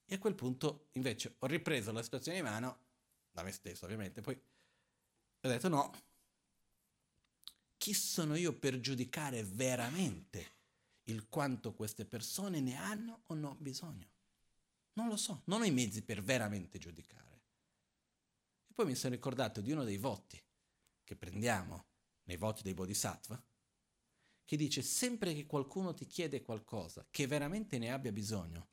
E 0.05 0.17
a 0.17 0.19
quel 0.19 0.35
punto 0.35 0.89
invece 0.95 1.37
ho 1.39 1.47
ripreso 1.47 1.93
la 1.93 2.03
situazione 2.03 2.39
in 2.39 2.45
mano, 2.45 2.79
da 3.35 3.43
me 3.43 3.51
stesso 3.51 3.85
ovviamente, 3.85 4.21
poi 4.21 4.41
ho 5.41 5.49
detto 5.49 5.69
no, 5.69 5.93
chi 7.77 7.93
sono 7.93 8.37
io 8.37 8.57
per 8.57 8.79
giudicare 8.79 9.43
veramente 9.43 10.53
il 11.05 11.29
quanto 11.29 11.75
queste 11.75 12.07
persone 12.07 12.61
ne 12.61 12.77
hanno 12.77 13.25
o 13.27 13.35
no 13.35 13.57
bisogno? 13.57 14.09
Non 14.93 15.09
lo 15.09 15.17
so, 15.17 15.43
non 15.47 15.63
ho 15.63 15.65
i 15.65 15.73
mezzi 15.73 16.03
per 16.03 16.23
veramente 16.23 16.79
giudicare. 16.79 17.43
E 18.69 18.73
poi 18.73 18.87
mi 18.87 18.95
sono 18.95 19.13
ricordato 19.13 19.61
di 19.61 19.73
uno 19.73 19.83
dei 19.83 19.99
voti 19.99 20.41
che 21.03 21.17
prendiamo 21.17 21.87
nei 22.23 22.37
voti 22.37 22.63
dei 22.63 22.73
Bodhisattva, 22.73 23.45
che 24.45 24.57
dice 24.57 24.81
sempre 24.81 25.35
che 25.35 25.45
qualcuno 25.45 25.93
ti 25.93 26.07
chiede 26.07 26.43
qualcosa 26.43 27.05
che 27.11 27.27
veramente 27.27 27.79
ne 27.79 27.91
abbia 27.91 28.13
bisogno 28.13 28.69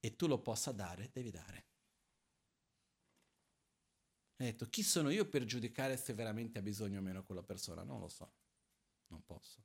e 0.00 0.16
tu 0.16 0.26
lo 0.26 0.40
possa 0.40 0.72
dare, 0.72 1.10
devi 1.12 1.30
dare. 1.30 1.71
Ha 4.42 4.46
detto, 4.46 4.68
chi 4.68 4.82
sono 4.82 5.10
io 5.10 5.28
per 5.28 5.44
giudicare 5.44 5.96
se 5.96 6.14
veramente 6.14 6.58
ha 6.58 6.62
bisogno 6.62 6.98
o 6.98 7.02
meno 7.02 7.22
quella 7.22 7.44
persona? 7.44 7.84
Non 7.84 8.00
lo 8.00 8.08
so, 8.08 8.32
non 9.08 9.24
posso. 9.24 9.62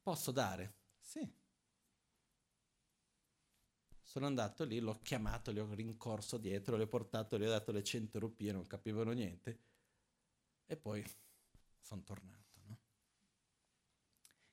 Posso 0.00 0.30
dare? 0.30 0.74
Sì, 1.00 1.28
sono 4.08 4.26
andato 4.26 4.64
lì, 4.64 4.78
l'ho 4.78 5.00
chiamato, 5.02 5.50
li 5.50 5.58
ho 5.58 5.74
rincorso 5.74 6.38
dietro, 6.38 6.76
li 6.76 6.82
ho 6.82 6.86
portato, 6.86 7.36
gli 7.36 7.44
ho 7.44 7.48
dato 7.48 7.72
le 7.72 7.82
100 7.82 8.18
rupie, 8.18 8.52
non 8.52 8.66
capivano 8.66 9.10
niente. 9.10 9.58
E 10.64 10.76
poi 10.76 11.04
sono 11.80 12.02
tornato. 12.04 12.60
No? 12.66 12.78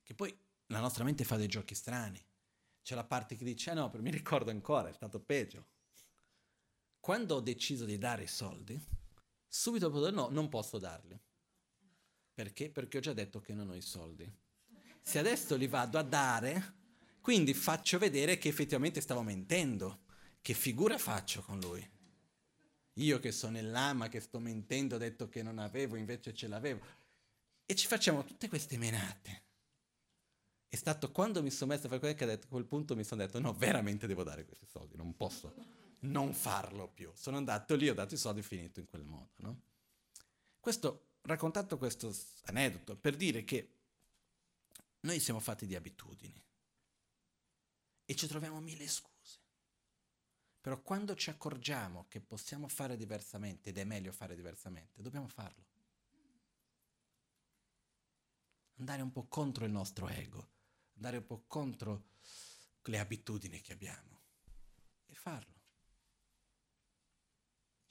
Che 0.02 0.14
poi 0.14 0.36
la 0.68 0.80
nostra 0.80 1.04
mente 1.04 1.24
fa 1.24 1.38
dei 1.38 1.48
giochi 1.48 1.74
strani. 1.74 2.22
C'è 2.82 2.96
la 2.96 3.06
parte 3.06 3.36
che 3.36 3.46
dice, 3.46 3.70
ah 3.70 3.76
no, 3.76 3.92
mi 4.00 4.12
ricordo 4.12 4.50
ancora, 4.52 4.90
è 4.90 4.94
stato 4.94 5.20
peggio. 5.20 5.68
Quando 7.06 7.36
ho 7.36 7.40
deciso 7.40 7.86
di 7.86 8.00
dare 8.00 8.24
i 8.24 8.28
soldi, 8.28 8.84
subito 9.48 9.90
detto 9.90 10.10
no, 10.10 10.30
non 10.32 10.50
posso 10.50 10.80
darli. 10.80 11.16
Perché? 12.34 12.72
Perché 12.72 12.98
ho 12.98 13.00
già 13.00 13.14
detto 13.14 13.42
che 13.42 13.54
non 13.54 13.70
ho 13.70 13.76
i 13.76 13.82
soldi. 13.82 14.28
Se 15.04 15.20
adesso 15.20 15.56
li 15.56 15.68
vado 15.68 16.00
a 16.00 16.02
dare, 16.02 16.74
quindi 17.22 17.54
faccio 17.54 18.00
vedere 18.00 18.40
che 18.40 18.50
effettivamente 18.50 19.02
stavo 19.02 19.22
mentendo. 19.22 20.06
Che 20.42 20.56
figura 20.56 20.98
faccio 20.98 21.44
con 21.44 21.60
lui? 21.60 21.88
Io 22.94 23.20
che 23.20 23.32
sono 23.32 23.60
il 23.60 23.70
lama, 23.70 24.08
che 24.08 24.20
sto 24.20 24.40
mentendo, 24.40 24.96
ho 24.96 24.98
detto 24.98 25.30
che 25.30 25.44
non 25.44 25.60
avevo, 25.60 25.98
invece 25.98 26.34
ce 26.34 26.48
l'avevo. 26.48 26.84
E 27.68 27.76
ci 27.76 27.86
facciamo 27.86 28.24
tutte 28.24 28.50
queste 28.50 28.80
menate. 28.80 29.44
È 30.68 30.76
stato 30.76 31.12
quando 31.12 31.44
mi 31.44 31.52
sono 31.52 31.72
messo 31.72 31.86
a 31.86 31.90
fare 31.90 32.00
quello 32.00 32.16
che 32.16 32.32
a 32.32 32.48
quel 32.50 32.66
punto 32.66 32.96
mi 32.96 33.04
sono 33.04 33.24
detto 33.24 33.40
no, 33.40 33.54
veramente 33.54 34.08
devo 34.08 34.24
dare 34.24 34.44
questi 34.44 34.66
soldi, 34.66 34.98
non 34.98 35.16
posso 35.16 35.84
non 36.06 36.34
farlo 36.34 36.88
più. 36.88 37.12
Sono 37.16 37.38
andato 37.38 37.76
lì, 37.76 37.90
ho 37.90 37.94
dato 37.94 38.14
i 38.14 38.18
soldi 38.18 38.40
e 38.40 38.44
finito 38.44 38.80
in 38.80 38.88
quel 38.88 39.04
modo. 39.04 39.32
No? 39.38 39.62
Questo, 40.60 41.18
raccontato 41.22 41.78
questo 41.78 42.16
aneddoto 42.46 42.96
per 42.96 43.16
dire 43.16 43.44
che 43.44 43.74
noi 45.02 45.20
siamo 45.20 45.40
fatti 45.40 45.66
di 45.66 45.76
abitudini 45.76 46.44
e 48.06 48.16
ci 48.16 48.28
troviamo 48.28 48.60
mille 48.60 48.88
scuse. 48.88 49.40
Però 50.62 50.82
quando 50.82 51.16
ci 51.16 51.30
accorgiamo 51.30 52.08
che 52.08 52.22
possiamo 52.22 52.68
fare 52.68 52.98
diversamente 52.98 53.70
ed 53.70 53.78
è 53.78 53.84
meglio 53.84 54.12
fare 54.12 54.36
diversamente, 54.36 55.02
dobbiamo 55.02 55.28
farlo. 55.28 55.64
Andare 58.78 59.02
un 59.02 59.12
po' 59.12 59.28
contro 59.28 59.66
il 59.66 59.72
nostro 59.72 60.08
ego, 60.10 60.50
andare 60.96 61.18
un 61.18 61.26
po' 61.26 61.44
contro 61.48 62.14
le 62.82 63.00
abitudini 63.00 63.62
che 63.62 63.74
abbiamo 63.74 64.22
e 65.06 65.14
farlo. 65.14 65.55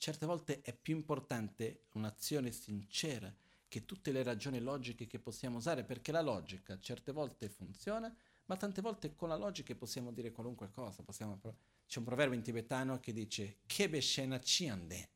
Certe 0.05 0.27
volte 0.27 0.61
è 0.61 0.71
più 0.71 0.95
importante 0.95 1.85
un'azione 1.93 2.51
sincera 2.51 3.33
che 3.67 3.85
tutte 3.85 4.11
le 4.11 4.21
ragioni 4.21 4.59
logiche 4.59 5.07
che 5.07 5.17
possiamo 5.17 5.57
usare, 5.57 5.83
perché 5.83 6.11
la 6.11 6.21
logica 6.21 6.79
certe 6.79 7.11
volte 7.11 7.49
funziona 7.49 8.15
ma 8.45 8.55
tante 8.55 8.81
volte 8.81 9.15
con 9.15 9.29
la 9.29 9.35
logica 9.35 9.73
possiamo 9.73 10.11
dire 10.11 10.31
qualunque 10.31 10.69
cosa. 10.69 11.01
Possiamo, 11.01 11.39
c'è 11.87 11.97
un 11.97 12.05
proverbio 12.05 12.37
in 12.37 12.43
tibetano 12.43 12.99
che 12.99 13.13
dice 13.13 13.61
Kebe 13.65 13.99
Shena 13.99 14.37
Chiande. 14.37 15.09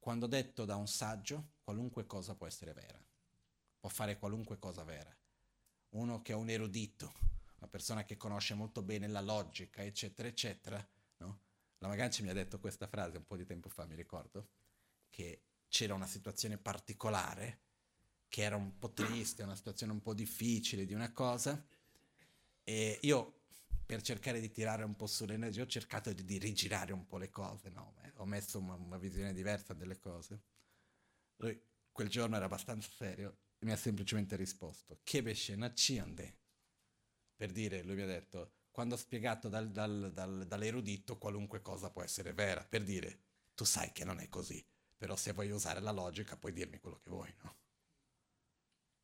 Quando 0.00 0.26
detto 0.26 0.64
da 0.64 0.74
un 0.74 0.88
saggio, 0.88 1.50
qualunque 1.62 2.04
cosa 2.04 2.34
può 2.34 2.48
essere 2.48 2.72
vera. 2.72 3.00
Può 3.78 3.90
fare 3.90 4.18
qualunque 4.18 4.58
cosa 4.58 4.82
vera. 4.82 5.16
Uno 5.90 6.20
che 6.20 6.32
è 6.32 6.34
un 6.34 6.50
erudito, 6.50 7.12
una 7.58 7.68
persona 7.68 8.02
che 8.02 8.16
conosce 8.16 8.54
molto 8.54 8.82
bene 8.82 9.06
la 9.06 9.20
logica, 9.20 9.84
eccetera, 9.84 10.26
eccetera. 10.26 10.84
La 11.82 11.88
Magancia 11.88 12.22
mi 12.22 12.28
ha 12.28 12.32
detto 12.32 12.60
questa 12.60 12.86
frase 12.86 13.16
un 13.16 13.26
po' 13.26 13.36
di 13.36 13.44
tempo 13.44 13.68
fa, 13.68 13.84
mi 13.86 13.96
ricordo, 13.96 14.50
che 15.10 15.42
c'era 15.66 15.94
una 15.94 16.06
situazione 16.06 16.56
particolare 16.56 17.58
che 18.28 18.42
era 18.42 18.54
un 18.54 18.78
po' 18.78 18.92
triste, 18.92 19.42
una 19.42 19.56
situazione 19.56 19.90
un 19.90 20.00
po' 20.00 20.14
difficile 20.14 20.86
di 20.86 20.94
una 20.94 21.12
cosa. 21.12 21.60
E 22.62 22.98
io, 23.02 23.40
per 23.84 24.00
cercare 24.00 24.38
di 24.38 24.52
tirare 24.52 24.84
un 24.84 24.94
po' 24.94 25.08
sull'energia, 25.08 25.62
ho 25.62 25.66
cercato 25.66 26.12
di, 26.12 26.24
di 26.24 26.38
rigirare 26.38 26.92
un 26.92 27.04
po' 27.04 27.18
le 27.18 27.30
cose, 27.30 27.68
no? 27.70 27.96
ho 28.18 28.26
messo 28.26 28.60
una, 28.60 28.74
una, 28.74 28.96
visione 28.96 29.34
diversa 29.34 29.74
delle 29.74 29.98
cose. 29.98 30.40
Lui 31.38 31.60
quel 31.90 32.08
giorno 32.08 32.36
era 32.36 32.44
abbastanza 32.44 32.90
serio 32.96 33.38
e 33.58 33.64
mi 33.64 33.72
ha 33.72 33.76
semplicemente 33.76 34.36
risposto, 34.36 35.00
Kebeshe 35.02 35.56
Nachiande. 35.56 36.36
Per 37.34 37.50
dire, 37.50 37.82
lui 37.82 37.96
mi 37.96 38.02
ha 38.02 38.06
detto, 38.06 38.52
quando 38.72 38.96
spiegato 38.96 39.48
dal, 39.48 39.70
dal, 39.70 40.10
dal, 40.12 40.46
dall'erudito 40.46 41.18
qualunque 41.18 41.60
cosa 41.60 41.90
può 41.90 42.02
essere 42.02 42.32
vera, 42.32 42.64
per 42.64 42.82
dire, 42.82 43.20
tu 43.54 43.64
sai 43.64 43.92
che 43.92 44.04
non 44.04 44.18
è 44.18 44.28
così, 44.28 44.64
però 44.96 45.14
se 45.14 45.32
vuoi 45.32 45.50
usare 45.50 45.78
la 45.80 45.92
logica 45.92 46.36
puoi 46.36 46.52
dirmi 46.52 46.80
quello 46.80 46.98
che 46.98 47.10
vuoi, 47.10 47.32
no? 47.42 47.56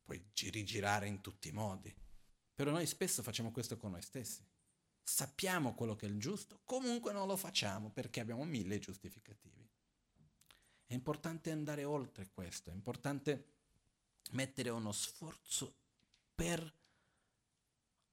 puoi 0.03 0.25
rigirare 0.49 1.07
in 1.07 1.21
tutti 1.21 1.49
i 1.49 1.51
modi. 1.51 1.95
Però 2.55 2.71
noi 2.71 2.87
spesso 2.87 3.21
facciamo 3.21 3.51
questo 3.51 3.77
con 3.77 3.91
noi 3.91 4.01
stessi. 4.01 4.43
Sappiamo 5.03 5.75
quello 5.75 5.95
che 5.95 6.07
è 6.07 6.09
il 6.09 6.19
giusto, 6.19 6.61
comunque 6.65 7.13
non 7.13 7.27
lo 7.27 7.37
facciamo 7.37 7.91
perché 7.91 8.19
abbiamo 8.19 8.43
mille 8.43 8.79
giustificativi. 8.79 9.69
È 10.85 10.93
importante 10.95 11.51
andare 11.51 11.83
oltre 11.83 12.29
questo, 12.31 12.71
è 12.71 12.73
importante 12.73 13.45
mettere 14.31 14.69
uno 14.69 14.91
sforzo 14.91 15.75
per 16.33 16.78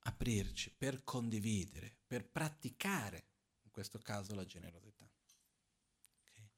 aprirci, 0.06 0.72
per 0.76 1.02
condividere, 1.02 1.96
per 2.06 2.28
praticare, 2.28 3.24
in 3.62 3.70
questo 3.70 3.98
caso, 3.98 4.34
la 4.34 4.44
generosità. 4.44 5.08
Okay. 6.22 6.48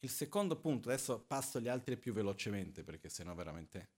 Il 0.00 0.10
secondo 0.10 0.58
punto, 0.58 0.88
adesso 0.88 1.20
passo 1.20 1.60
gli 1.60 1.68
altri 1.68 1.96
più 1.96 2.12
velocemente 2.12 2.82
perché 2.82 3.08
sennò 3.08 3.34
veramente 3.34 3.90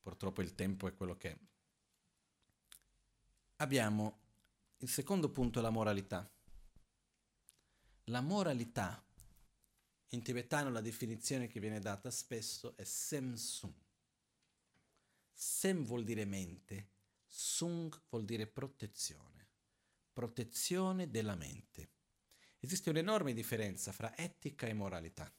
purtroppo 0.00 0.42
il 0.42 0.54
tempo 0.54 0.86
è 0.86 0.94
quello 0.94 1.16
che 1.16 1.30
è. 1.30 1.38
Abbiamo 3.56 4.22
il 4.78 4.88
secondo 4.88 5.30
punto 5.30 5.60
è 5.60 5.62
la 5.62 5.70
moralità. 5.70 6.28
La 8.08 8.20
moralità, 8.20 9.02
in 10.08 10.22
tibetano 10.22 10.68
la 10.70 10.82
definizione 10.82 11.46
che 11.46 11.60
viene 11.60 11.78
data 11.78 12.10
spesso 12.10 12.76
è 12.76 12.84
Semsung. 12.84 13.72
Sem 15.32 15.84
vuol 15.84 16.04
dire 16.04 16.24
mente, 16.26 16.93
Sung 17.36 18.00
vuol 18.10 18.24
dire 18.24 18.46
protezione, 18.46 19.48
protezione 20.12 21.10
della 21.10 21.34
mente. 21.34 21.90
Esiste 22.60 22.90
un'enorme 22.90 23.32
differenza 23.32 23.90
fra 23.90 24.16
etica 24.16 24.68
e 24.68 24.72
moralità. 24.72 25.34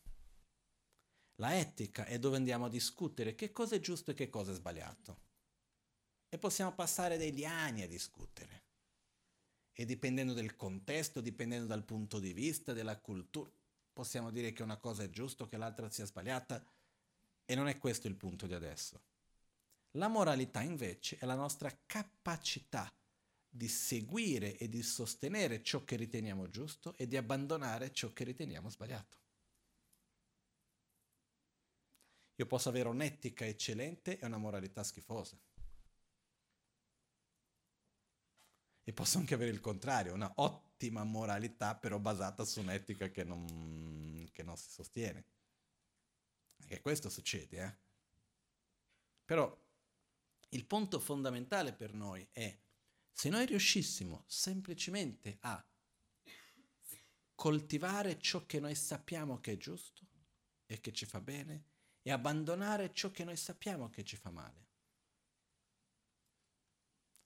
La 1.36 1.58
etica 1.58 2.04
è 2.04 2.20
dove 2.20 2.36
andiamo 2.36 2.66
a 2.66 2.70
discutere 2.70 3.34
che 3.34 3.54
cosa 3.54 3.76
è 3.76 3.80
giusto 3.80 4.12
e 4.12 4.14
che 4.14 4.30
cosa 4.30 4.52
è 4.52 4.56
sbagliato. 4.56 5.22
E 6.28 6.38
possiamo 6.38 6.74
passare 6.74 7.16
degli 7.16 7.46
anni 7.46 7.84
a 7.84 7.88
discutere. 7.88 8.64
E 9.72 9.86
dipendendo 9.86 10.34
dal 10.34 10.58
contesto, 10.58 11.22
dipendendo 11.22 11.66
dal 11.66 11.86
punto 11.86 12.20
di 12.20 12.34
vista, 12.34 12.74
della 12.74 13.00
cultura, 13.00 13.50
possiamo 13.94 14.32
dire 14.32 14.52
che 14.52 14.64
una 14.64 14.78
cosa 14.78 15.04
è 15.04 15.10
giusta, 15.10 15.48
che 15.48 15.56
l'altra 15.56 15.90
sia 15.90 16.06
sbagliata. 16.06 16.62
E 17.46 17.56
non 17.56 17.70
è 17.70 17.78
questo 17.78 18.08
il 18.08 18.16
punto 18.16 18.48
di 18.48 18.54
adesso. 18.54 19.02
La 19.96 20.08
moralità 20.10 20.62
invece 20.62 21.18
è 21.18 21.26
la 21.26 21.36
nostra 21.36 21.74
capacità 21.86 22.94
di 23.48 23.70
seguire 23.70 24.58
e 24.58 24.68
di 24.68 24.84
sostenere 24.84 25.64
ciò 25.64 25.86
che 25.86 25.96
riteniamo 25.96 26.50
giusto 26.50 26.94
e 26.98 27.08
di 27.08 27.16
abbandonare 27.16 27.94
ciò 27.94 28.12
che 28.12 28.26
riteniamo 28.26 28.70
sbagliato. 28.70 29.18
Io 32.36 32.46
posso 32.46 32.68
avere 32.68 32.90
un'etica 32.90 33.46
eccellente 33.46 34.20
e 34.20 34.26
una 34.26 34.38
moralità 34.38 34.84
schifosa. 34.84 35.40
E 38.84 38.94
posso 38.94 39.18
anche 39.18 39.34
avere 39.34 39.52
il 39.52 39.62
contrario, 39.62 40.14
una 40.14 40.32
ottima 40.36 41.06
moralità 41.06 41.76
però 41.76 41.98
basata 42.00 42.44
su 42.44 42.60
un'etica 42.60 43.08
che 43.08 43.24
non, 43.24 44.30
che 44.34 44.44
non 44.44 44.58
si 44.58 44.70
sostiene. 44.70 45.24
E 46.68 46.82
questo 46.82 47.10
succede, 47.10 47.64
eh? 47.64 47.84
Però 49.24 49.65
il 50.50 50.66
punto 50.66 51.00
fondamentale 51.00 51.74
per 51.74 51.94
noi 51.94 52.28
è 52.32 52.58
se 53.12 53.30
noi 53.30 53.46
riuscissimo 53.46 54.26
semplicemente 54.28 55.38
a 55.42 55.66
coltivare 57.34 58.20
ciò 58.20 58.46
che 58.46 58.60
noi 58.60 58.76
sappiamo 58.76 59.40
che 59.40 59.54
è 59.54 59.58
giusto 59.58 60.06
e 60.66 60.80
che 60.80 60.92
ci 60.92 61.06
fa 61.06 61.22
bene 61.22 61.66
e 62.02 62.12
abbandonare 62.12 62.94
ciò 62.94 63.12
che 63.12 63.24
noi 63.24 63.36
sappiamo 63.36 63.90
che 63.90 64.04
ci 64.04 64.16
fa 64.16 64.30
male, 64.30 64.68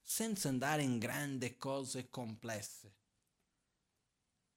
senza 0.01 0.49
andare 0.49 0.83
in 0.83 0.97
grandi 0.97 1.57
cose 1.57 2.09
complesse, 2.09 2.95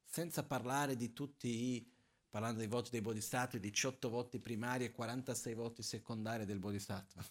senza 0.04 0.44
parlare 0.44 0.96
di 0.96 1.12
tutti 1.12 1.48
i, 1.48 1.92
parlando 2.28 2.58
dei 2.58 2.68
voti 2.68 2.90
dei 2.90 3.00
bodhisattva, 3.00 3.58
18 3.58 4.08
voti 4.08 4.38
primari 4.38 4.84
e 4.84 4.92
46 4.92 5.54
voti 5.54 5.82
secondari 5.82 6.44
del 6.44 6.58
bodhisattva, 6.58 7.24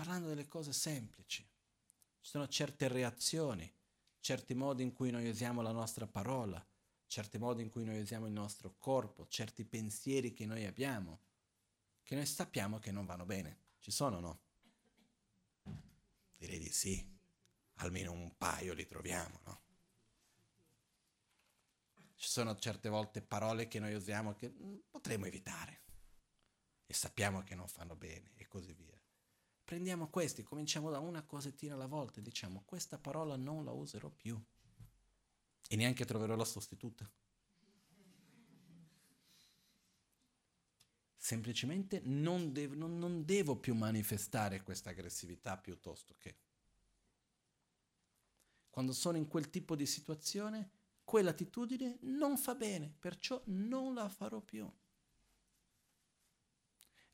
parlando 0.00 0.28
delle 0.28 0.48
cose 0.48 0.72
semplici. 0.72 1.46
Ci 2.22 2.30
sono 2.30 2.48
certe 2.48 2.88
reazioni, 2.88 3.70
certi 4.20 4.54
modi 4.54 4.82
in 4.82 4.94
cui 4.94 5.10
noi 5.10 5.28
usiamo 5.28 5.60
la 5.60 5.72
nostra 5.72 6.06
parola, 6.06 6.66
certi 7.06 7.36
modi 7.36 7.60
in 7.60 7.68
cui 7.68 7.84
noi 7.84 8.00
usiamo 8.00 8.24
il 8.24 8.32
nostro 8.32 8.76
corpo, 8.78 9.26
certi 9.28 9.62
pensieri 9.66 10.32
che 10.32 10.46
noi 10.46 10.64
abbiamo, 10.64 11.20
che 12.02 12.14
noi 12.14 12.24
sappiamo 12.24 12.78
che 12.78 12.90
non 12.90 13.04
vanno 13.04 13.26
bene. 13.26 13.58
Ci 13.78 13.90
sono 13.90 14.16
o 14.16 14.20
no? 14.20 14.40
Direi 16.34 16.58
di 16.58 16.72
sì. 16.72 17.06
Almeno 17.74 18.12
un 18.12 18.34
paio 18.38 18.72
li 18.72 18.86
troviamo, 18.86 19.40
no? 19.44 19.60
Ci 22.16 22.28
sono 22.28 22.56
certe 22.56 22.88
volte 22.88 23.20
parole 23.20 23.68
che 23.68 23.78
noi 23.78 23.92
usiamo 23.92 24.34
che 24.34 24.48
potremmo 24.88 25.26
evitare 25.26 25.82
e 26.86 26.94
sappiamo 26.94 27.42
che 27.42 27.54
non 27.54 27.68
fanno 27.68 27.96
bene 27.96 28.32
e 28.36 28.48
così 28.48 28.72
via 28.72 28.99
prendiamo 29.70 30.08
questi, 30.08 30.42
cominciamo 30.42 30.90
da 30.90 30.98
una 30.98 31.22
cosettina 31.22 31.74
alla 31.74 31.86
volta 31.86 32.18
e 32.18 32.22
diciamo 32.22 32.64
questa 32.66 32.98
parola 32.98 33.36
non 33.36 33.64
la 33.64 33.70
userò 33.70 34.10
più 34.10 34.36
e 35.68 35.76
neanche 35.76 36.04
troverò 36.04 36.34
la 36.34 36.44
sostituta. 36.44 37.08
Semplicemente 41.14 42.00
non, 42.02 42.52
dev- 42.52 42.74
non, 42.74 42.98
non 42.98 43.24
devo 43.24 43.54
più 43.54 43.76
manifestare 43.76 44.64
questa 44.64 44.90
aggressività 44.90 45.56
piuttosto 45.56 46.16
che. 46.18 46.36
Quando 48.70 48.92
sono 48.92 49.18
in 49.18 49.28
quel 49.28 49.50
tipo 49.50 49.76
di 49.76 49.86
situazione, 49.86 50.68
quell'attitudine 51.04 51.98
non 52.00 52.36
fa 52.36 52.56
bene, 52.56 52.92
perciò 52.98 53.40
non 53.44 53.94
la 53.94 54.08
farò 54.08 54.40
più. 54.40 54.68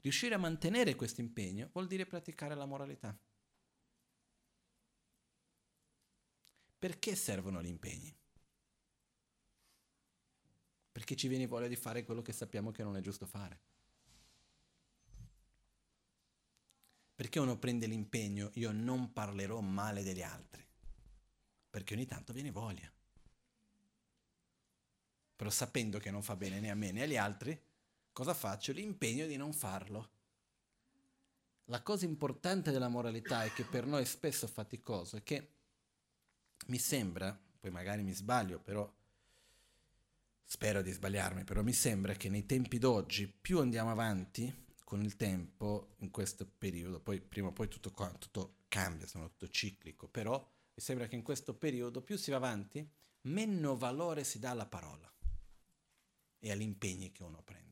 Riuscire 0.06 0.36
a 0.36 0.38
mantenere 0.38 0.94
questo 0.94 1.20
impegno 1.20 1.68
vuol 1.72 1.88
dire 1.88 2.06
praticare 2.06 2.54
la 2.54 2.64
moralità. 2.64 3.18
Perché 6.78 7.16
servono 7.16 7.60
gli 7.60 7.66
impegni? 7.66 8.16
Perché 10.92 11.16
ci 11.16 11.26
viene 11.26 11.48
voglia 11.48 11.66
di 11.66 11.74
fare 11.74 12.04
quello 12.04 12.22
che 12.22 12.32
sappiamo 12.32 12.70
che 12.70 12.84
non 12.84 12.96
è 12.96 13.00
giusto 13.00 13.26
fare. 13.26 13.58
Perché 17.16 17.40
uno 17.40 17.58
prende 17.58 17.88
l'impegno, 17.88 18.52
io 18.54 18.70
non 18.70 19.12
parlerò 19.12 19.58
male 19.58 20.04
degli 20.04 20.22
altri. 20.22 20.64
Perché 21.68 21.94
ogni 21.94 22.06
tanto 22.06 22.32
viene 22.32 22.52
voglia. 22.52 22.88
Però 25.34 25.50
sapendo 25.50 25.98
che 25.98 26.12
non 26.12 26.22
fa 26.22 26.36
bene 26.36 26.60
né 26.60 26.70
a 26.70 26.76
me 26.76 26.92
né 26.92 27.02
agli 27.02 27.16
altri, 27.16 27.60
cosa 28.16 28.32
faccio? 28.32 28.72
L'impegno 28.72 29.26
di 29.26 29.36
non 29.36 29.52
farlo. 29.52 30.08
La 31.66 31.82
cosa 31.82 32.06
importante 32.06 32.70
della 32.70 32.88
moralità 32.88 33.44
è 33.44 33.52
che 33.52 33.64
per 33.64 33.84
noi 33.84 34.02
è 34.02 34.06
spesso 34.06 34.46
faticoso 34.46 35.18
è 35.18 35.22
che 35.22 35.50
mi 36.68 36.78
sembra, 36.78 37.38
poi 37.60 37.70
magari 37.70 38.02
mi 38.02 38.14
sbaglio, 38.14 38.58
però 38.58 38.90
spero 40.42 40.80
di 40.80 40.92
sbagliarmi, 40.92 41.44
però 41.44 41.62
mi 41.62 41.74
sembra 41.74 42.14
che 42.14 42.30
nei 42.30 42.46
tempi 42.46 42.78
d'oggi 42.78 43.28
più 43.28 43.58
andiamo 43.58 43.90
avanti 43.90 44.64
con 44.82 45.02
il 45.02 45.16
tempo 45.16 45.96
in 45.98 46.10
questo 46.10 46.46
periodo, 46.46 47.00
poi 47.00 47.20
prima 47.20 47.48
o 47.48 47.52
poi 47.52 47.68
tutto, 47.68 47.92
tutto 48.18 48.60
cambia, 48.68 49.06
sono 49.06 49.28
tutto 49.28 49.48
ciclico, 49.48 50.08
però 50.08 50.38
mi 50.38 50.82
sembra 50.82 51.06
che 51.06 51.16
in 51.16 51.22
questo 51.22 51.52
periodo 51.52 52.00
più 52.00 52.16
si 52.16 52.30
va 52.30 52.38
avanti, 52.38 52.88
meno 53.22 53.76
valore 53.76 54.24
si 54.24 54.38
dà 54.38 54.52
alla 54.52 54.66
parola 54.66 55.12
e 56.38 56.50
agli 56.50 56.62
impegni 56.62 57.12
che 57.12 57.22
uno 57.22 57.42
prende. 57.42 57.65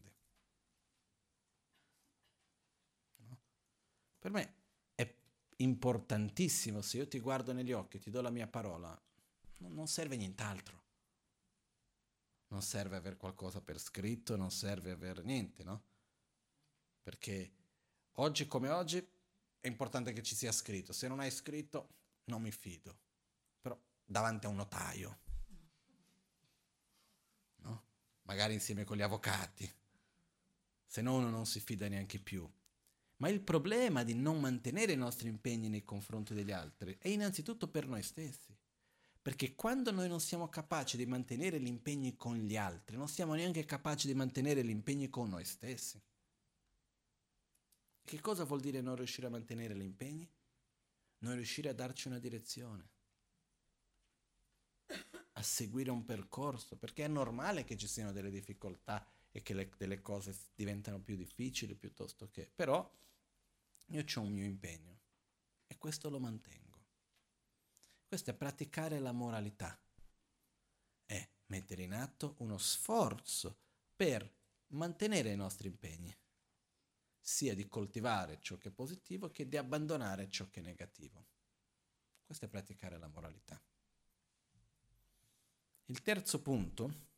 Per 4.24 4.32
me 4.32 4.54
è 4.94 5.14
importantissimo, 5.56 6.80
se 6.80 6.96
io 6.96 7.06
ti 7.06 7.20
guardo 7.20 7.52
negli 7.52 7.72
occhi, 7.72 7.98
ti 7.98 8.08
do 8.08 8.22
la 8.22 8.30
mia 8.30 8.46
parola, 8.46 8.98
non 9.58 9.86
serve 9.86 10.16
nient'altro. 10.16 10.82
Non 12.46 12.62
serve 12.62 12.96
avere 12.96 13.18
qualcosa 13.18 13.60
per 13.60 13.78
scritto, 13.78 14.34
non 14.34 14.50
serve 14.50 14.92
avere 14.92 15.22
niente, 15.22 15.62
no? 15.62 15.82
Perché 17.02 17.52
oggi 18.12 18.46
come 18.46 18.70
oggi 18.70 18.96
è 19.60 19.66
importante 19.66 20.14
che 20.14 20.22
ci 20.22 20.34
sia 20.34 20.52
scritto. 20.52 20.94
Se 20.94 21.06
non 21.06 21.20
hai 21.20 21.30
scritto, 21.30 21.88
non 22.24 22.40
mi 22.40 22.50
fido. 22.50 22.98
Però 23.60 23.78
davanti 24.06 24.46
a 24.46 24.48
un 24.48 24.56
notaio, 24.56 25.18
no? 27.56 27.84
Magari 28.22 28.54
insieme 28.54 28.84
con 28.84 28.96
gli 28.96 29.02
avvocati. 29.02 29.70
Se 30.86 31.02
no 31.02 31.14
uno 31.14 31.28
non 31.28 31.44
si 31.44 31.60
fida 31.60 31.88
neanche 31.88 32.18
più. 32.18 32.50
Ma 33.24 33.30
il 33.30 33.40
problema 33.40 34.04
di 34.04 34.12
non 34.12 34.38
mantenere 34.38 34.92
i 34.92 34.98
nostri 34.98 35.28
impegni 35.30 35.70
nei 35.70 35.82
confronti 35.82 36.34
degli 36.34 36.52
altri 36.52 36.98
è 36.98 37.08
innanzitutto 37.08 37.68
per 37.68 37.88
noi 37.88 38.02
stessi. 38.02 38.54
Perché 39.22 39.54
quando 39.54 39.90
noi 39.90 40.08
non 40.08 40.20
siamo 40.20 40.50
capaci 40.50 40.98
di 40.98 41.06
mantenere 41.06 41.58
gli 41.58 41.66
impegni 41.66 42.18
con 42.18 42.36
gli 42.36 42.54
altri, 42.54 42.98
non 42.98 43.08
siamo 43.08 43.32
neanche 43.32 43.64
capaci 43.64 44.08
di 44.08 44.14
mantenere 44.14 44.62
gli 44.62 44.68
impegni 44.68 45.08
con 45.08 45.30
noi 45.30 45.46
stessi. 45.46 45.98
Che 48.04 48.20
cosa 48.20 48.44
vuol 48.44 48.60
dire 48.60 48.82
non 48.82 48.94
riuscire 48.94 49.28
a 49.28 49.30
mantenere 49.30 49.74
gli 49.74 49.80
impegni? 49.80 50.30
Non 51.20 51.34
riuscire 51.34 51.70
a 51.70 51.74
darci 51.74 52.08
una 52.08 52.18
direzione, 52.18 52.88
a 55.32 55.42
seguire 55.42 55.90
un 55.90 56.04
percorso, 56.04 56.76
perché 56.76 57.06
è 57.06 57.08
normale 57.08 57.64
che 57.64 57.78
ci 57.78 57.86
siano 57.86 58.12
delle 58.12 58.28
difficoltà 58.28 59.02
e 59.30 59.40
che 59.40 59.54
le, 59.54 59.70
delle 59.78 60.02
cose 60.02 60.36
diventano 60.54 61.00
più 61.00 61.16
difficili 61.16 61.74
piuttosto 61.74 62.28
che... 62.30 62.50
Però 62.54 62.86
io 63.86 64.04
ho 64.14 64.20
un 64.20 64.32
mio 64.32 64.44
impegno 64.44 65.00
e 65.66 65.76
questo 65.78 66.10
lo 66.10 66.18
mantengo. 66.18 66.62
Questo 68.06 68.30
è 68.30 68.34
praticare 68.34 68.98
la 68.98 69.12
moralità. 69.12 69.78
È 71.04 71.28
mettere 71.46 71.82
in 71.82 71.94
atto 71.94 72.36
uno 72.38 72.58
sforzo 72.58 73.58
per 73.94 74.32
mantenere 74.68 75.30
i 75.30 75.36
nostri 75.36 75.68
impegni, 75.68 76.16
sia 77.20 77.54
di 77.54 77.66
coltivare 77.68 78.40
ciò 78.40 78.56
che 78.56 78.68
è 78.68 78.72
positivo 78.72 79.30
che 79.30 79.48
di 79.48 79.56
abbandonare 79.56 80.28
ciò 80.28 80.48
che 80.50 80.60
è 80.60 80.62
negativo. 80.62 81.26
Questo 82.24 82.44
è 82.46 82.48
praticare 82.48 82.98
la 82.98 83.08
moralità. 83.08 83.60
Il 85.86 86.02
terzo 86.02 86.40
punto 86.40 87.08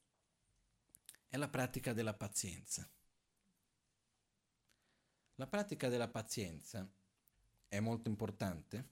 è 1.28 1.36
la 1.36 1.48
pratica 1.48 1.92
della 1.92 2.14
pazienza. 2.14 2.88
La 5.36 5.46
pratica 5.46 5.88
della 5.88 6.08
pazienza 6.08 6.88
è 7.68 7.78
molto 7.80 8.08
importante 8.08 8.88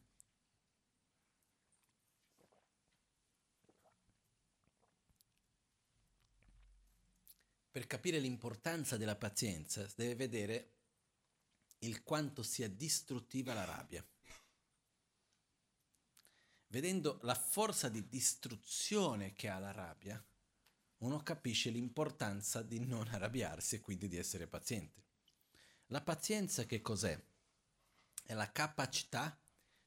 per 7.70 7.86
capire 7.86 8.18
l'importanza 8.18 8.96
della 8.96 9.16
pazienza 9.16 9.88
si 9.88 9.94
deve 9.96 10.14
vedere 10.14 10.72
il 11.78 12.02
quanto 12.02 12.42
sia 12.42 12.68
distruttiva 12.68 13.52
la 13.52 13.64
rabbia. 13.64 14.06
vedendo 16.74 17.20
la 17.22 17.36
forza 17.36 17.88
di 17.88 18.08
distruzione 18.08 19.32
che 19.34 19.48
ha 19.48 19.60
la 19.60 19.70
rabbia, 19.70 20.20
uno 20.98 21.22
capisce 21.22 21.70
l'importanza 21.70 22.62
di 22.62 22.80
non 22.80 23.06
arrabbiarsi 23.06 23.76
e 23.76 23.80
quindi 23.80 24.08
di 24.08 24.16
essere 24.16 24.48
paziente. 24.48 25.13
La 25.94 26.00
pazienza 26.00 26.64
che 26.64 26.80
cos'è? 26.80 27.16
È 28.24 28.34
la 28.34 28.50
capacità 28.50 29.40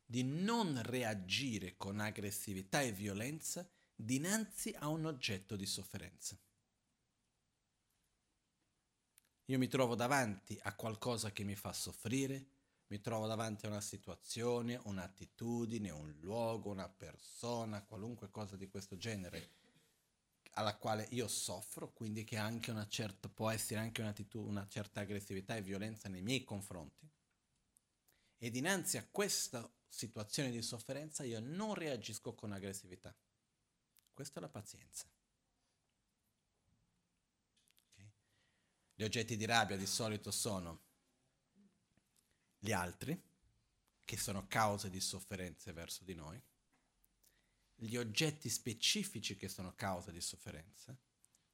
di 0.05 0.24
non 0.24 0.82
reagire 0.84 1.76
con 1.76 1.99
aggressività 1.99 2.82
e 2.82 2.93
violenza 2.93 3.70
dinanzi 3.93 4.74
a 4.80 4.88
un 4.88 5.03
oggetto 5.03 5.58
di 5.58 5.66
sofferenza. 5.66 6.39
Io 9.47 9.58
mi 9.58 9.68
trovo 9.68 9.95
davanti 9.95 10.58
a 10.64 10.74
qualcosa 10.76 11.34
che 11.34 11.43
mi 11.43 11.55
fa 11.55 11.74
soffrire, 11.74 12.51
mi 12.88 13.01
trovo 13.01 13.28
davanti 13.28 13.66
a 13.66 13.70
una 13.70 13.82
situazione, 13.82 14.80
un'attitudine, 14.82 15.89
un 15.89 16.16
luogo, 16.22 16.70
una 16.70 16.88
persona, 16.88 17.84
qualunque 17.84 18.32
cosa 18.32 18.55
di 18.55 18.70
questo 18.70 18.95
genere 18.95 19.49
alla 20.58 20.76
quale 20.76 21.08
io 21.12 21.28
soffro, 21.28 21.93
quindi 21.93 22.24
che 22.24 22.38
certa, 22.89 23.30
può 23.30 23.51
essere 23.51 23.80
anche 23.80 24.01
una 24.32 24.68
certa 24.68 25.01
aggressività 25.01 25.55
e 25.55 25.62
violenza 25.62 26.10
nei 26.10 26.24
miei 26.24 26.43
confronti. 26.43 27.08
E 28.38 28.49
dinanzi 28.49 28.97
a 28.97 29.05
questa 29.05 29.72
situazione 29.88 30.49
di 30.49 30.62
sofferenza 30.64 31.24
io 31.24 31.39
non 31.39 31.76
reagisco 31.76 32.34
con 32.34 32.51
aggressività. 32.53 33.16
Questa 34.14 34.39
è 34.39 34.41
la 34.41 34.49
pazienza. 34.49 35.08
Okay? 37.91 38.12
Gli 38.95 39.03
oggetti 39.03 39.38
di 39.38 39.45
rabbia 39.45 39.78
di 39.78 39.86
solito 39.86 40.32
sono 40.32 40.86
gli 42.58 42.72
altri, 42.72 43.20
che 44.03 44.18
sono 44.18 44.47
cause 44.47 44.89
di 44.89 44.99
sofferenze 44.99 45.72
verso 45.72 46.03
di 46.03 46.16
noi, 46.16 46.41
gli 47.80 47.96
oggetti 47.96 48.50
specifici 48.50 49.36
che 49.36 49.48
sono 49.48 49.74
causa 49.76 50.12
di 50.12 50.20
sofferenza 50.20 50.98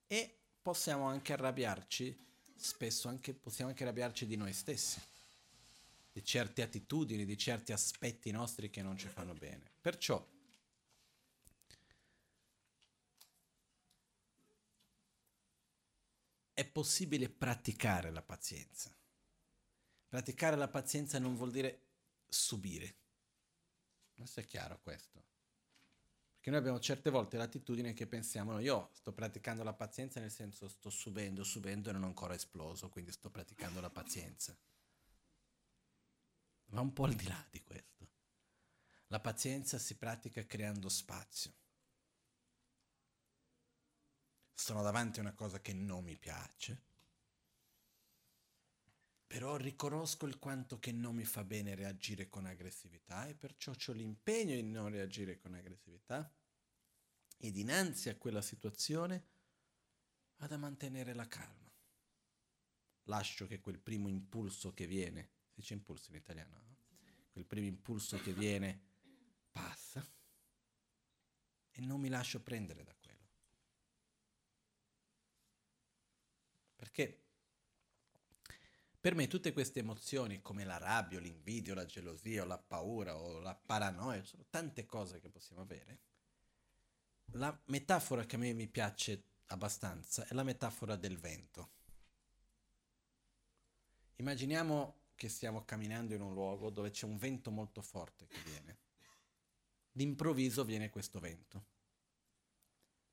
e 0.08 0.38
possiamo 0.62 1.06
anche 1.06 1.34
arrabbiarci, 1.34 2.18
spesso 2.56 3.10
anche, 3.10 3.34
possiamo 3.34 3.72
anche 3.72 3.84
arrabbiarci 3.84 4.26
di 4.26 4.38
noi 4.38 4.54
stessi, 4.54 5.02
di 6.14 6.24
certe 6.24 6.62
attitudini, 6.62 7.26
di 7.26 7.38
certi 7.38 7.74
aspetti 7.74 8.32
nostri 8.32 8.70
che 8.70 8.82
non 8.82 8.98
ci 8.98 9.10
fanno 9.10 9.34
bene. 9.34 9.70
Perciò 9.82 10.26
è 16.54 16.66
possibile 16.66 17.30
praticare 17.30 18.12
la 18.12 18.22
pazienza. 18.22 18.96
Praticare 20.08 20.56
la 20.56 20.70
pazienza 20.70 21.20
non 21.20 21.36
vuol 21.36 21.52
dire 21.52 21.82
subire. 22.30 22.96
Non 24.16 24.28
sia 24.28 24.44
chiaro 24.44 24.80
questo. 24.82 25.33
Perché 26.44 26.58
noi 26.60 26.68
abbiamo 26.68 26.84
certe 26.86 27.10
volte 27.10 27.38
l'attitudine 27.38 27.94
che 27.94 28.06
pensiamo, 28.06 28.52
no, 28.52 28.60
io 28.60 28.90
sto 28.92 29.14
praticando 29.14 29.64
la 29.64 29.72
pazienza 29.72 30.20
nel 30.20 30.30
senso 30.30 30.68
sto 30.68 30.90
subendo, 30.90 31.42
subendo 31.46 31.90
e 31.90 31.94
non 31.94 32.04
ho 32.04 32.08
ancora 32.08 32.34
esploso, 32.34 32.90
quindi 32.90 33.14
sto 33.14 33.30
praticando 33.30 33.80
la 33.80 33.90
pazienza. 33.90 34.54
Va 36.66 36.82
un 36.82 36.92
po' 36.92 37.06
al 37.06 37.14
di 37.14 37.26
là 37.30 37.48
di 37.50 37.64
questo. 37.64 38.10
La 39.08 39.22
pazienza 39.22 39.78
si 39.78 39.96
pratica 39.96 40.46
creando 40.46 40.90
spazio. 40.90 41.54
Sono 44.54 44.82
davanti 44.82 45.20
a 45.20 45.22
una 45.22 45.34
cosa 45.34 45.62
che 45.62 45.72
non 45.72 46.04
mi 46.04 46.18
piace, 46.18 46.82
però 49.34 49.56
riconosco 49.56 50.28
il 50.28 50.38
quanto 50.38 50.78
che 50.78 50.92
non 50.92 51.16
mi 51.16 51.26
fa 51.26 51.44
bene 51.44 51.74
reagire 51.74 52.30
con 52.30 52.46
aggressività 52.46 53.28
e 53.28 53.34
perciò 53.34 53.72
ho 53.72 53.92
l'impegno 53.94 54.54
di 54.54 54.62
non 54.62 54.90
reagire 54.90 55.40
con 55.40 55.56
aggressività 55.56 56.32
e 57.40 57.52
dinanzi 57.52 58.10
a 58.10 58.16
quella 58.16 58.44
situazione 58.44 59.26
vado 60.38 60.54
a 60.54 60.60
mantenere 60.60 61.16
la 61.16 61.28
calma. 61.28 61.68
Lascio 63.06 63.48
che 63.48 63.60
quel 63.60 63.80
primo 63.80 64.08
impulso 64.08 64.72
che 64.72 64.86
viene, 64.86 65.32
si 65.48 65.62
dice 65.62 65.74
impulso 65.74 66.12
in 66.12 66.18
italiano, 66.18 66.62
no? 66.68 66.78
quel 67.32 67.46
primo 67.46 67.66
impulso 67.66 68.22
che 68.22 68.34
viene 68.34 68.80
passa 69.52 70.08
e 71.72 71.82
non 71.82 72.00
mi 72.00 72.10
lascio 72.10 72.40
prendere 72.40 72.84
da 72.84 72.94
quello. 72.94 73.30
Perché 76.76 77.23
per 79.04 79.16
me 79.16 79.28
tutte 79.28 79.52
queste 79.52 79.80
emozioni 79.80 80.42
come 80.42 80.64
la 80.64 80.78
rabbia, 80.78 81.20
l'invidia, 81.20 81.74
la 81.74 81.84
gelosia, 81.84 82.46
la 82.46 82.58
paura 82.58 83.18
o 83.18 83.38
la 83.40 83.54
paranoia, 83.54 84.24
sono 84.24 84.46
tante 84.50 84.86
cose 84.86 85.20
che 85.20 85.28
possiamo 85.28 85.62
avere. 85.62 86.00
La 87.34 87.62
metafora 87.66 88.26
che 88.26 88.38
a 88.38 88.40
me 88.40 88.54
mi 88.54 88.70
piace 88.70 89.26
abbastanza 89.48 90.26
è 90.26 90.34
la 90.34 90.44
metafora 90.44 90.96
del 90.96 91.18
vento. 91.18 91.72
Immaginiamo 94.16 95.08
che 95.16 95.28
stiamo 95.28 95.66
camminando 95.66 96.14
in 96.14 96.22
un 96.22 96.34
luogo 96.34 96.70
dove 96.70 96.90
c'è 96.90 97.06
un 97.06 97.18
vento 97.18 97.52
molto 97.52 97.82
forte 97.82 98.26
che 98.26 98.40
viene. 98.46 98.78
D'improvviso 99.92 100.64
viene 100.64 100.90
questo 100.90 101.20
vento. 101.20 101.66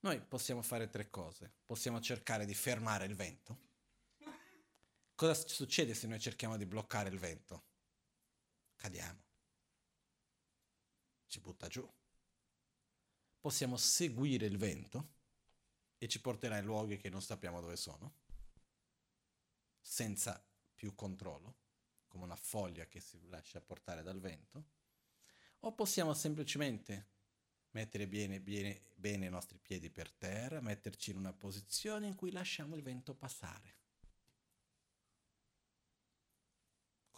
Noi 0.02 0.20
possiamo 0.20 0.62
fare 0.62 0.88
tre 0.88 1.10
cose. 1.10 1.50
Possiamo 1.66 2.00
cercare 2.00 2.46
di 2.46 2.54
fermare 2.54 3.06
il 3.06 3.16
vento 3.16 3.69
Cosa 5.20 5.34
succede 5.34 5.92
se 5.92 6.06
noi 6.06 6.18
cerchiamo 6.18 6.56
di 6.56 6.64
bloccare 6.64 7.10
il 7.10 7.18
vento? 7.18 7.64
Cadiamo. 8.74 9.22
Ci 11.26 11.40
butta 11.40 11.68
giù. 11.68 11.86
Possiamo 13.38 13.76
seguire 13.76 14.46
il 14.46 14.56
vento 14.56 15.16
e 15.98 16.08
ci 16.08 16.22
porterà 16.22 16.56
in 16.56 16.64
luoghi 16.64 16.96
che 16.96 17.10
non 17.10 17.20
sappiamo 17.20 17.60
dove 17.60 17.76
sono, 17.76 18.14
senza 19.78 20.42
più 20.74 20.94
controllo, 20.94 21.58
come 22.08 22.24
una 22.24 22.34
foglia 22.34 22.86
che 22.86 23.00
si 23.00 23.20
lascia 23.28 23.60
portare 23.60 24.02
dal 24.02 24.20
vento, 24.20 24.70
o 25.58 25.74
possiamo 25.74 26.14
semplicemente 26.14 27.08
mettere 27.72 28.08
bene, 28.08 28.40
bene, 28.40 28.86
bene 28.94 29.26
i 29.26 29.30
nostri 29.30 29.58
piedi 29.58 29.90
per 29.90 30.10
terra, 30.10 30.62
metterci 30.62 31.10
in 31.10 31.18
una 31.18 31.34
posizione 31.34 32.06
in 32.06 32.14
cui 32.14 32.32
lasciamo 32.32 32.74
il 32.74 32.82
vento 32.82 33.14
passare. 33.14 33.79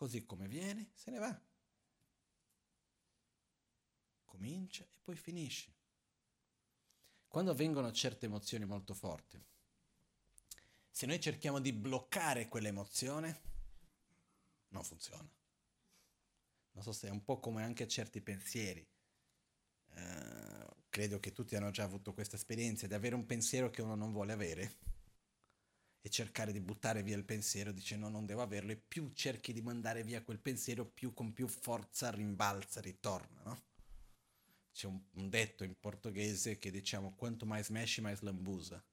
Così 0.03 0.25
come 0.25 0.49
viene, 0.49 0.91
se 0.95 1.13
ne 1.13 1.19
va. 1.19 1.41
Comincia 4.25 4.83
e 4.83 4.99
poi 5.01 5.15
finisce. 5.15 5.73
Quando 7.29 7.53
avvengono 7.53 7.93
certe 7.93 8.27
emozioni 8.27 8.65
molto 8.65 8.95
forti, 8.95 9.41
se 10.91 11.07
noi 11.07 11.21
cerchiamo 11.21 11.61
di 11.61 11.73
bloccare 11.73 12.49
quell'emozione, 12.49 13.43
non 14.71 14.83
funziona. 14.83 15.31
Non 16.73 16.83
so 16.83 16.91
se 16.91 17.07
è 17.07 17.11
un 17.11 17.23
po' 17.23 17.39
come 17.39 17.63
anche 17.63 17.87
certi 17.87 18.21
pensieri. 18.21 18.85
Uh, 19.91 20.67
credo 20.89 21.21
che 21.21 21.33
tutti 21.33 21.55
hanno 21.55 21.71
già 21.71 21.85
avuto 21.85 22.13
questa 22.13 22.35
esperienza 22.35 22.89
di 22.89 22.95
avere 22.95 23.15
un 23.15 23.25
pensiero 23.25 23.71
che 23.71 23.83
uno 23.83 23.95
non 23.95 24.11
vuole 24.11 24.33
avere 24.33 24.79
e 26.05 26.11
cercare 26.11 26.51
di 26.51 26.61
buttare 26.61 27.05
via 27.05 27.17
il 27.17 27.25
pensiero, 27.25 27.71
dice 27.71 27.97
no, 27.97 28.09
non 28.09 28.27
devo 28.27 28.43
averlo, 28.43 28.73
e 28.73 28.77
più 28.77 29.13
cerchi 29.15 29.53
di 29.53 29.63
mandare 29.63 30.03
via 30.03 30.23
quel 30.23 30.41
pensiero, 30.41 30.85
più 30.85 31.15
con 31.15 31.33
più 31.33 31.47
forza 31.47 32.11
rimbalza, 32.11 32.81
ritorna, 32.81 33.43
no? 33.45 33.63
C'è 34.73 34.89
un, 34.89 35.01
un 35.13 35.29
detto 35.29 35.63
in 35.63 35.79
portoghese 35.79 36.59
che 36.59 36.73
diciamo 36.73 37.15
quanto 37.15 37.47
mai 37.47 37.63
smeshi 37.63 38.01
mai 38.01 38.17
slambusa, 38.17 38.85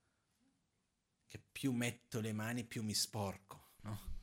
che 1.26 1.42
più 1.52 1.72
metto 1.72 2.20
le 2.22 2.32
mani 2.32 2.64
più 2.64 2.84
mi 2.84 2.94
sporco, 2.94 3.72
no? 3.82 4.18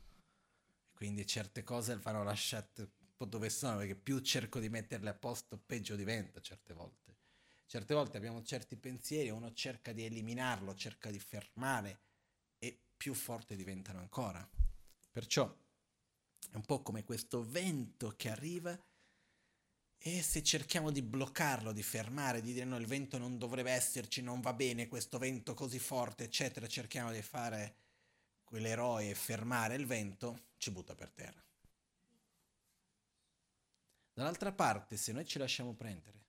Quindi 0.95 1.27
certe 1.27 1.65
cose 1.65 1.97
vanno 1.97 2.23
lasciate 2.23 2.83
un 2.83 3.17
po' 3.17 3.25
dove 3.25 3.51
sono, 3.51 3.79
perché 3.79 3.97
più 3.97 4.21
cerco 4.21 4.61
di 4.61 4.69
metterle 4.69 5.11
a 5.11 5.15
posto, 5.15 5.59
peggio 5.59 5.97
diventa 5.97 6.41
certe 6.41 6.73
volte. 6.73 7.17
Certe 7.67 7.95
volte 7.95 8.17
abbiamo 8.17 8.45
certi 8.45 8.77
pensieri, 8.77 9.29
uno 9.29 9.53
cerca 9.53 9.93
di 9.93 10.05
eliminarlo, 10.05 10.73
cerca 10.77 11.11
di 11.11 11.19
fermare 11.19 12.05
più 12.97 13.15
forte 13.15 13.57
diventano 13.57 13.99
ancora. 13.99 14.49
Perciò 15.11 15.45
è 16.51 16.57
un 16.57 16.65
po' 16.65 16.83
come 16.83 17.05
questo 17.05 17.45
vento 17.45 18.15
che 18.17 18.31
arriva 18.31 18.79
e 19.99 20.23
se 20.23 20.43
cerchiamo 20.43 20.91
di 20.91 21.03
bloccarlo, 21.03 21.73
di 21.73 21.83
fermare, 21.83 22.41
di 22.41 22.53
dire 22.53 22.65
no, 22.65 22.77
il 22.77 22.87
vento 22.87 23.19
non 23.19 23.39
dovrebbe 23.39 23.73
esserci, 23.73 24.23
non 24.23 24.41
va 24.41 24.53
bene 24.53 24.89
questo 24.89 25.19
vento 25.19 25.55
così 25.55 25.79
forte, 25.79 26.25
eccetera, 26.25 26.67
cerchiamo 26.69 27.11
di 27.11 27.23
fare 27.23 27.77
quell'eroe 28.45 29.11
e 29.11 29.15
fermare 29.15 29.75
il 29.75 29.87
vento, 29.87 30.51
ci 30.59 30.71
butta 30.71 30.95
per 30.95 31.11
terra. 31.11 31.43
Dall'altra 34.13 34.53
parte, 34.53 34.97
se 34.97 35.13
noi 35.13 35.27
ci 35.27 35.39
lasciamo 35.39 35.75
prendere 35.75 36.25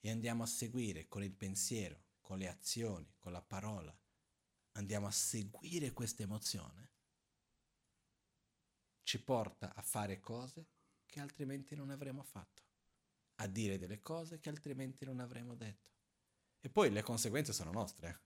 e 0.00 0.10
andiamo 0.10 0.42
a 0.42 0.46
seguire 0.46 1.08
con 1.08 1.22
il 1.22 1.32
pensiero, 1.32 2.04
con 2.20 2.38
le 2.38 2.48
azioni, 2.48 3.10
con 3.18 3.32
la 3.32 3.42
parola, 3.42 3.96
andiamo 4.78 5.06
a 5.06 5.10
seguire 5.10 5.92
questa 5.92 6.22
emozione, 6.22 6.90
ci 9.02 9.20
porta 9.24 9.74
a 9.74 9.82
fare 9.82 10.20
cose 10.20 10.66
che 11.06 11.18
altrimenti 11.20 11.74
non 11.74 11.90
avremmo 11.90 12.22
fatto. 12.22 12.62
a 13.40 13.46
dire 13.48 13.78
delle 13.78 14.00
cose 14.00 14.38
che 14.40 14.48
altrimenti 14.48 15.04
non 15.04 15.20
avremmo 15.20 15.54
detto. 15.56 15.90
E 16.60 16.68
poi 16.70 16.90
le 16.90 17.02
conseguenze 17.02 17.52
sono 17.52 17.72
nostre. 17.72 18.20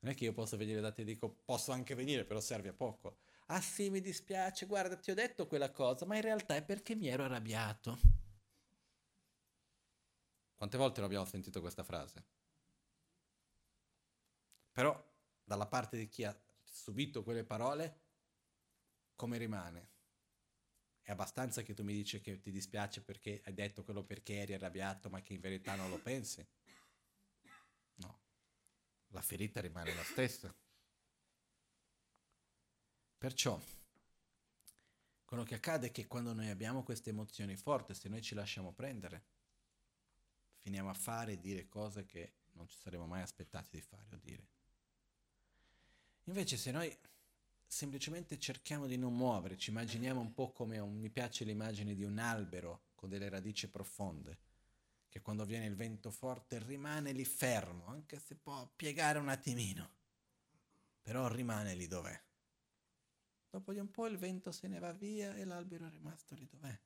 Non 0.00 0.12
è 0.12 0.14
che 0.14 0.24
io 0.24 0.34
posso 0.34 0.58
venire 0.58 0.80
da 0.82 0.92
te 0.92 1.00
e 1.02 1.04
dico 1.06 1.30
posso 1.42 1.72
anche 1.72 1.94
venire, 1.94 2.24
però 2.26 2.38
serve 2.40 2.68
a 2.68 2.74
poco. 2.74 3.20
Ah 3.48 3.60
sì, 3.60 3.90
mi 3.90 4.00
dispiace, 4.00 4.64
guarda, 4.66 4.96
ti 4.96 5.10
ho 5.10 5.14
detto 5.14 5.46
quella 5.46 5.70
cosa, 5.70 6.06
ma 6.06 6.16
in 6.16 6.22
realtà 6.22 6.56
è 6.56 6.64
perché 6.64 6.94
mi 6.94 7.08
ero 7.08 7.24
arrabbiato. 7.24 7.98
Quante 10.54 10.76
volte 10.76 11.00
l'abbiamo 11.00 11.24
sentito 11.24 11.60
questa 11.60 11.82
frase? 11.82 12.24
Però 14.72 15.08
dalla 15.42 15.66
parte 15.66 15.96
di 15.96 16.08
chi 16.08 16.24
ha 16.24 16.38
subito 16.62 17.22
quelle 17.22 17.44
parole, 17.44 18.00
come 19.16 19.36
rimane? 19.38 19.88
È 21.02 21.10
abbastanza 21.10 21.62
che 21.62 21.74
tu 21.74 21.82
mi 21.82 21.92
dici 21.92 22.20
che 22.20 22.40
ti 22.40 22.50
dispiace 22.50 23.02
perché 23.02 23.42
hai 23.44 23.52
detto 23.52 23.82
quello 23.82 24.04
perché 24.04 24.40
eri 24.40 24.54
arrabbiato, 24.54 25.10
ma 25.10 25.20
che 25.20 25.32
in 25.32 25.40
verità 25.40 25.74
non 25.74 25.90
lo 25.90 25.98
pensi? 25.98 26.46
No, 27.96 28.20
la 29.08 29.20
ferita 29.20 29.60
rimane 29.60 29.94
la 29.94 30.04
stessa. 30.04 30.54
Perciò, 33.18 33.60
quello 35.24 35.42
che 35.42 35.54
accade 35.56 35.88
è 35.88 35.90
che 35.90 36.06
quando 36.06 36.32
noi 36.32 36.48
abbiamo 36.48 36.82
queste 36.82 37.10
emozioni 37.10 37.56
forti, 37.56 37.92
se 37.94 38.08
noi 38.08 38.22
ci 38.22 38.34
lasciamo 38.34 38.72
prendere, 38.72 39.24
finiamo 40.60 40.88
a 40.90 40.94
fare 40.94 41.32
e 41.32 41.40
dire 41.40 41.68
cose 41.68 42.06
che 42.06 42.36
non 42.52 42.68
ci 42.68 42.78
saremmo 42.78 43.06
mai 43.06 43.22
aspettati 43.22 43.76
di 43.76 43.82
fare 43.82 44.14
o 44.14 44.16
dire. 44.16 44.48
Invece 46.30 46.56
se 46.56 46.70
noi 46.70 46.96
semplicemente 47.66 48.38
cerchiamo 48.38 48.86
di 48.86 48.96
non 48.96 49.16
muovere, 49.16 49.58
ci 49.58 49.70
immaginiamo 49.70 50.20
un 50.20 50.32
po' 50.32 50.52
come 50.52 50.78
un, 50.78 50.96
mi 50.96 51.10
piace 51.10 51.42
l'immagine 51.42 51.92
di 51.96 52.04
un 52.04 52.18
albero 52.18 52.84
con 52.94 53.08
delle 53.08 53.28
radici 53.28 53.68
profonde, 53.68 54.38
che 55.08 55.22
quando 55.22 55.44
viene 55.44 55.66
il 55.66 55.74
vento 55.74 56.12
forte 56.12 56.60
rimane 56.60 57.10
lì 57.10 57.24
fermo, 57.24 57.86
anche 57.86 58.20
se 58.20 58.36
può 58.36 58.64
piegare 58.76 59.18
un 59.18 59.28
attimino, 59.28 59.90
però 61.02 61.26
rimane 61.26 61.74
lì 61.74 61.88
dov'è. 61.88 62.22
Dopo 63.50 63.72
di 63.72 63.80
un 63.80 63.90
po' 63.90 64.06
il 64.06 64.16
vento 64.16 64.52
se 64.52 64.68
ne 64.68 64.78
va 64.78 64.92
via 64.92 65.34
e 65.34 65.44
l'albero 65.44 65.88
è 65.88 65.90
rimasto 65.90 66.36
lì 66.36 66.46
dov'è. 66.46 66.80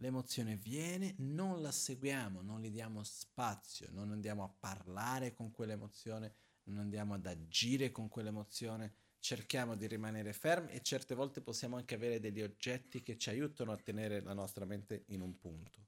L'emozione 0.00 0.56
viene, 0.56 1.14
non 1.18 1.62
la 1.62 1.70
seguiamo, 1.70 2.42
non 2.42 2.60
gli 2.60 2.70
diamo 2.70 3.04
spazio, 3.04 3.88
non 3.92 4.10
andiamo 4.10 4.42
a 4.42 4.48
parlare 4.48 5.32
con 5.32 5.52
quell'emozione, 5.52 6.34
non 6.66 6.78
andiamo 6.78 7.14
ad 7.14 7.26
agire 7.26 7.90
con 7.90 8.08
quell'emozione, 8.08 8.94
cerchiamo 9.18 9.74
di 9.74 9.86
rimanere 9.86 10.32
fermi 10.32 10.72
e 10.72 10.82
certe 10.82 11.14
volte 11.14 11.40
possiamo 11.40 11.76
anche 11.76 11.94
avere 11.94 12.20
degli 12.20 12.42
oggetti 12.42 13.02
che 13.02 13.18
ci 13.18 13.28
aiutano 13.28 13.72
a 13.72 13.76
tenere 13.76 14.20
la 14.20 14.32
nostra 14.32 14.64
mente 14.64 15.04
in 15.08 15.20
un 15.20 15.38
punto, 15.38 15.86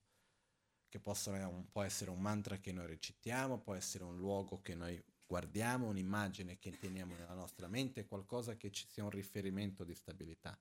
che 0.89 1.01
possono, 1.01 1.69
può 1.71 1.83
essere 1.83 2.11
un 2.11 2.21
mantra 2.21 2.59
che 2.59 2.73
noi 2.73 2.87
recitiamo, 2.87 3.61
può 3.61 3.75
essere 3.75 4.05
un 4.05 4.17
luogo 4.17 4.61
che 4.61 4.75
noi 4.75 5.03
guardiamo, 5.27 5.89
un'immagine 5.89 6.59
che 6.59 6.79
teniamo 6.79 7.15
nella 7.15 7.35
nostra 7.35 7.69
mente, 7.69 8.07
qualcosa 8.07 8.57
che 8.57 8.71
ci 8.71 8.87
sia 8.87 9.05
un 9.05 9.11
riferimento 9.11 9.85
di 9.85 9.95
stabilità, 9.95 10.59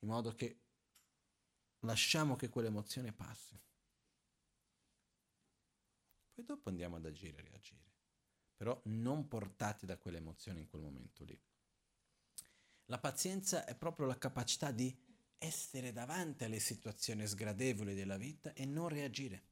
in 0.00 0.08
modo 0.08 0.34
che 0.34 0.60
lasciamo 1.80 2.36
che 2.36 2.48
quell'emozione 2.48 3.12
passi. 3.12 3.58
Poi 6.34 6.44
dopo 6.44 6.68
andiamo 6.68 6.96
ad 6.96 7.06
agire 7.06 7.38
e 7.38 7.42
reagire 7.42 7.93
però 8.56 8.80
non 8.84 9.28
portati 9.28 9.86
da 9.86 9.96
quelle 9.96 10.18
emozioni 10.18 10.60
in 10.60 10.68
quel 10.68 10.82
momento 10.82 11.24
lì. 11.24 11.38
La 12.86 12.98
pazienza 12.98 13.64
è 13.64 13.74
proprio 13.74 14.06
la 14.06 14.18
capacità 14.18 14.70
di 14.70 14.94
essere 15.38 15.92
davanti 15.92 16.44
alle 16.44 16.60
situazioni 16.60 17.26
sgradevoli 17.26 17.94
della 17.94 18.16
vita 18.16 18.52
e 18.52 18.64
non 18.64 18.88
reagire. 18.88 19.42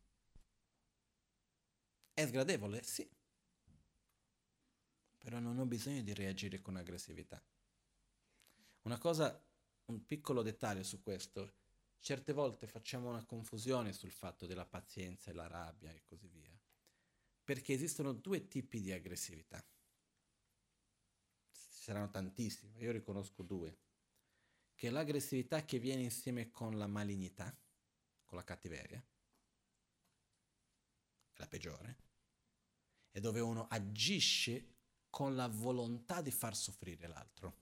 È 2.12 2.26
sgradevole? 2.26 2.82
Sì. 2.82 3.08
Però 5.18 5.38
non 5.38 5.58
ho 5.58 5.66
bisogno 5.66 6.02
di 6.02 6.12
reagire 6.12 6.60
con 6.60 6.76
aggressività. 6.76 7.42
Una 8.82 8.98
cosa, 8.98 9.42
un 9.86 10.04
piccolo 10.04 10.42
dettaglio 10.42 10.82
su 10.82 11.00
questo, 11.02 11.54
certe 12.00 12.32
volte 12.32 12.66
facciamo 12.66 13.08
una 13.08 13.24
confusione 13.24 13.92
sul 13.92 14.10
fatto 14.10 14.46
della 14.46 14.66
pazienza 14.66 15.30
e 15.30 15.34
la 15.34 15.46
rabbia 15.46 15.90
e 15.92 16.02
così 16.04 16.26
via 16.28 16.51
perché 17.44 17.72
esistono 17.72 18.12
due 18.12 18.46
tipi 18.46 18.80
di 18.80 18.92
aggressività. 18.92 19.64
Ci 21.50 21.82
saranno 21.82 22.10
tantissime, 22.10 22.78
io 22.78 22.92
riconosco 22.92 23.42
due. 23.42 23.78
Che 24.74 24.88
è 24.88 24.90
l'aggressività 24.90 25.64
che 25.64 25.78
viene 25.78 26.02
insieme 26.02 26.50
con 26.50 26.78
la 26.78 26.86
malignità, 26.86 27.54
con 28.24 28.38
la 28.38 28.44
cattiveria, 28.44 29.04
la 31.34 31.46
peggiore, 31.46 31.98
e 33.10 33.20
dove 33.20 33.40
uno 33.40 33.66
agisce 33.68 34.76
con 35.10 35.34
la 35.34 35.48
volontà 35.48 36.22
di 36.22 36.30
far 36.30 36.56
soffrire 36.56 37.06
l'altro. 37.06 37.60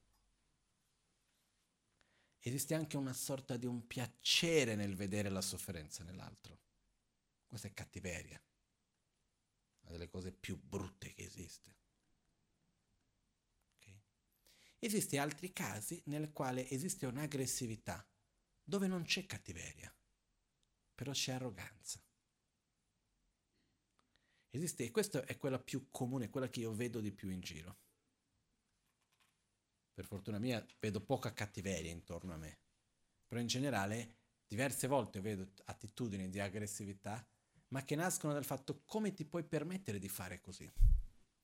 Esiste 2.38 2.74
anche 2.74 2.96
una 2.96 3.12
sorta 3.12 3.56
di 3.56 3.66
un 3.66 3.86
piacere 3.86 4.74
nel 4.74 4.94
vedere 4.94 5.28
la 5.28 5.42
sofferenza 5.42 6.04
nell'altro. 6.04 6.58
Questa 7.46 7.66
è 7.66 7.74
cattiveria 7.74 8.40
delle 9.90 10.08
cose 10.08 10.32
più 10.32 10.58
brutte 10.58 11.12
che 11.12 11.24
esiste. 11.24 11.76
Okay? 13.76 14.00
Esiste 14.78 15.18
altri 15.18 15.52
casi 15.52 16.02
nel 16.06 16.32
quale 16.32 16.68
esiste 16.68 17.06
un'aggressività 17.06 18.06
dove 18.62 18.86
non 18.86 19.02
c'è 19.02 19.26
cattiveria, 19.26 19.94
però 20.94 21.12
c'è 21.12 21.32
arroganza. 21.32 22.02
Esiste, 24.50 24.84
e 24.84 24.90
questa 24.90 25.24
è 25.24 25.36
quella 25.36 25.60
più 25.60 25.90
comune, 25.90 26.28
quella 26.28 26.48
che 26.48 26.60
io 26.60 26.72
vedo 26.74 27.00
di 27.00 27.12
più 27.12 27.30
in 27.30 27.40
giro. 27.40 27.78
Per 29.92 30.04
fortuna 30.04 30.38
mia 30.38 30.64
vedo 30.78 31.00
poca 31.00 31.32
cattiveria 31.32 31.90
intorno 31.90 32.32
a 32.32 32.36
me, 32.36 32.58
però 33.26 33.40
in 33.40 33.46
generale 33.46 34.16
diverse 34.46 34.88
volte 34.88 35.20
vedo 35.20 35.52
attitudini 35.66 36.28
di 36.28 36.40
aggressività 36.40 37.24
ma 37.70 37.84
che 37.84 37.94
nascono 37.94 38.32
dal 38.32 38.44
fatto 38.44 38.82
come 38.84 39.12
ti 39.12 39.24
puoi 39.24 39.44
permettere 39.44 39.98
di 39.98 40.08
fare 40.08 40.40
così. 40.40 40.70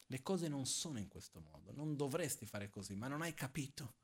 Le 0.08 0.22
cose 0.22 0.48
non 0.48 0.66
sono 0.66 0.98
in 0.98 1.08
questo 1.08 1.40
modo, 1.40 1.72
non 1.72 1.96
dovresti 1.96 2.46
fare 2.46 2.68
così, 2.70 2.94
ma 2.94 3.08
non 3.08 3.22
hai 3.22 3.34
capito. 3.34 3.94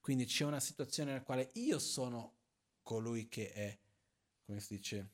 Quindi 0.00 0.24
c'è 0.24 0.44
una 0.44 0.60
situazione 0.60 1.12
nella 1.12 1.22
quale 1.22 1.50
io 1.54 1.78
sono 1.78 2.38
colui 2.82 3.28
che 3.28 3.52
è, 3.52 3.78
come 4.44 4.60
si 4.60 4.76
dice, 4.76 5.10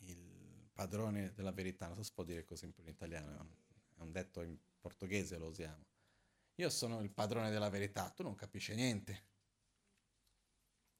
il 0.00 0.68
padrone 0.72 1.32
della 1.34 1.52
verità. 1.52 1.86
Non 1.86 1.96
so 1.96 2.02
se 2.02 2.12
può 2.12 2.24
dire 2.24 2.44
così 2.44 2.64
in 2.64 2.88
italiano, 2.88 3.56
è 3.96 4.00
un 4.00 4.10
detto 4.10 4.42
in 4.42 4.56
portoghese, 4.80 5.38
lo 5.38 5.48
usiamo. 5.48 5.84
Io 6.56 6.70
sono 6.70 7.00
il 7.00 7.10
padrone 7.10 7.50
della 7.50 7.68
verità, 7.68 8.10
tu 8.10 8.24
non 8.24 8.34
capisci 8.34 8.74
niente. 8.74 9.26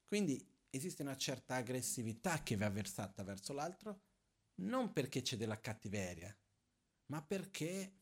Quindi 0.07 0.45
esiste 0.71 1.03
una 1.03 1.17
certa 1.17 1.57
aggressività 1.57 2.43
che 2.43 2.57
va 2.57 2.69
versata 2.69 3.23
verso 3.23 3.53
l'altro, 3.53 4.03
non 4.61 4.93
perché 4.93 5.23
c'è 5.23 5.37
della 5.37 5.61
cattiveria, 5.61 6.37
ma 7.07 7.23
perché 7.23 7.95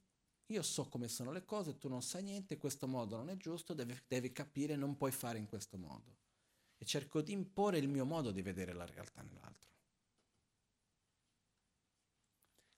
io 0.46 0.62
so 0.62 0.88
come 0.88 1.08
sono 1.08 1.32
le 1.32 1.44
cose, 1.44 1.76
tu 1.76 1.88
non 1.88 2.02
sai 2.02 2.22
niente, 2.22 2.56
questo 2.56 2.86
modo 2.86 3.16
non 3.16 3.30
è 3.30 3.36
giusto, 3.36 3.74
devi, 3.74 3.98
devi 4.06 4.32
capire, 4.32 4.76
non 4.76 4.96
puoi 4.96 5.12
fare 5.12 5.38
in 5.38 5.46
questo 5.46 5.76
modo. 5.76 6.18
E 6.78 6.84
cerco 6.84 7.22
di 7.22 7.32
imporre 7.32 7.78
il 7.78 7.88
mio 7.88 8.04
modo 8.04 8.30
di 8.30 8.42
vedere 8.42 8.72
la 8.72 8.84
realtà 8.84 9.22
nell'altro. 9.22 9.70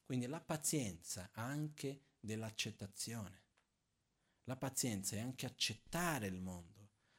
Quindi 0.05 0.26
la 0.26 0.41
pazienza 0.41 1.30
anche 1.32 2.07
dell'accettazione. 2.18 3.45
La 4.45 4.57
pazienza 4.57 5.16
è 5.16 5.20
anche 5.20 5.45
accettare 5.45 6.26
il 6.26 6.41
mondo 6.41 6.78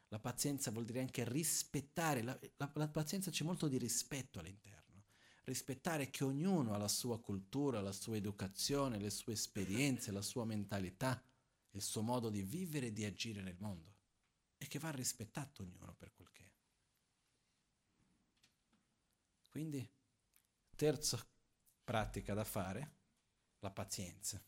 la 0.09 0.19
pazienza 0.19 0.71
vuol 0.71 0.85
dire 0.85 0.99
anche 0.99 1.27
rispettare, 1.27 2.21
la, 2.23 2.37
la, 2.57 2.71
la 2.73 2.87
pazienza 2.87 3.31
c'è 3.31 3.43
molto 3.43 3.67
di 3.67 3.77
rispetto 3.77 4.39
all'interno, 4.39 5.05
rispettare 5.43 6.09
che 6.09 6.23
ognuno 6.23 6.73
ha 6.73 6.77
la 6.77 6.87
sua 6.87 7.19
cultura, 7.19 7.81
la 7.81 7.91
sua 7.91 8.15
educazione, 8.15 8.99
le 8.99 9.11
sue 9.11 9.33
esperienze, 9.33 10.11
la 10.11 10.21
sua 10.21 10.45
mentalità, 10.45 11.21
il 11.71 11.81
suo 11.81 12.01
modo 12.01 12.29
di 12.29 12.41
vivere 12.41 12.87
e 12.87 12.93
di 12.93 13.05
agire 13.05 13.41
nel 13.41 13.57
mondo 13.59 13.97
e 14.57 14.67
che 14.67 14.79
va 14.79 14.89
rispettato 14.89 15.61
ognuno 15.61 15.93
per 15.95 16.11
quel 16.13 16.29
che 16.31 16.43
è. 16.43 16.47
Quindi, 19.49 19.87
terza 20.75 21.23
pratica 21.83 22.33
da 22.33 22.43
fare, 22.43 22.97
la 23.59 23.71
pazienza. 23.71 24.41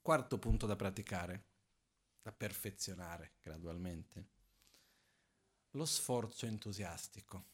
Quarto 0.00 0.38
punto 0.38 0.66
da 0.66 0.74
praticare, 0.74 1.51
da 2.22 2.32
perfezionare 2.32 3.32
gradualmente. 3.40 4.28
Lo 5.72 5.84
sforzo 5.84 6.46
entusiastico. 6.46 7.50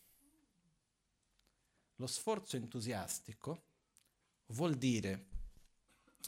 Lo 1.97 2.07
sforzo 2.07 2.57
entusiastico 2.57 3.65
vuol 4.47 4.77
dire, 4.77 5.27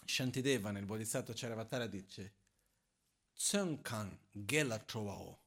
Shantideva 0.04 0.70
nel 0.70 0.84
Bodhisattva 0.84 1.34
Charavatara 1.34 1.86
dice, 1.86 2.34
Tsönkan 3.34 4.18
gela 4.30 4.78
trovao. 4.78 5.38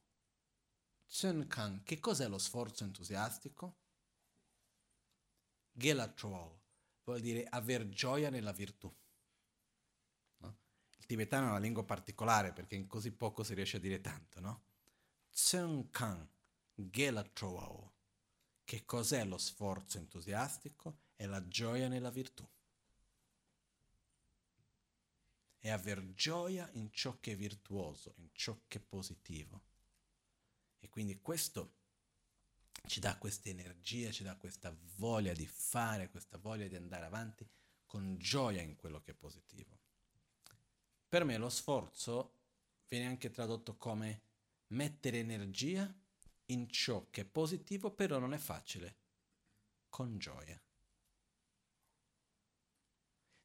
Tsun 1.06 1.46
Kan, 1.46 1.82
che 1.84 2.00
cos'è 2.00 2.26
lo 2.26 2.38
sforzo 2.38 2.82
entusiastico? 2.82 3.76
Gelatrow 5.70 6.60
vuol 7.04 7.20
dire 7.20 7.44
aver 7.44 7.88
gioia 7.88 8.30
nella 8.30 8.52
virtù. 8.52 8.92
Il 11.04 11.10
tibetano 11.10 11.48
è 11.48 11.50
una 11.50 11.58
lingua 11.58 11.84
particolare 11.84 12.54
perché 12.54 12.76
in 12.76 12.86
così 12.86 13.12
poco 13.12 13.44
si 13.44 13.52
riesce 13.52 13.76
a 13.76 13.80
dire 13.80 14.00
tanto, 14.00 14.40
no? 14.40 14.62
Tsun 15.30 15.90
Kan, 15.90 16.26
Gelatrow. 16.74 17.92
Che 18.64 18.86
cos'è 18.86 19.22
lo 19.26 19.36
sforzo 19.36 19.98
entusiastico? 19.98 21.00
È 21.14 21.26
la 21.26 21.46
gioia 21.46 21.88
nella 21.88 22.08
virtù. 22.08 22.48
È 25.58 25.68
aver 25.68 26.14
gioia 26.14 26.70
in 26.72 26.90
ciò 26.90 27.20
che 27.20 27.32
è 27.32 27.36
virtuoso, 27.36 28.14
in 28.16 28.30
ciò 28.32 28.58
che 28.66 28.78
è 28.78 28.80
positivo. 28.80 29.60
E 30.78 30.88
quindi 30.88 31.20
questo 31.20 31.74
ci 32.86 33.00
dà 33.00 33.18
questa 33.18 33.50
energia, 33.50 34.10
ci 34.10 34.22
dà 34.22 34.38
questa 34.38 34.74
voglia 34.96 35.34
di 35.34 35.46
fare, 35.46 36.08
questa 36.08 36.38
voglia 36.38 36.66
di 36.66 36.76
andare 36.76 37.04
avanti 37.04 37.46
con 37.84 38.16
gioia 38.16 38.62
in 38.62 38.74
quello 38.76 39.02
che 39.02 39.10
è 39.10 39.14
positivo. 39.14 39.83
Per 41.14 41.22
me 41.22 41.36
lo 41.36 41.48
sforzo 41.48 42.32
viene 42.88 43.06
anche 43.06 43.30
tradotto 43.30 43.76
come 43.76 44.22
mettere 44.70 45.20
energia 45.20 45.88
in 46.46 46.68
ciò 46.68 47.06
che 47.08 47.20
è 47.20 47.24
positivo, 47.24 47.92
però 47.92 48.18
non 48.18 48.34
è 48.34 48.36
facile, 48.36 48.96
con 49.88 50.18
gioia. 50.18 50.60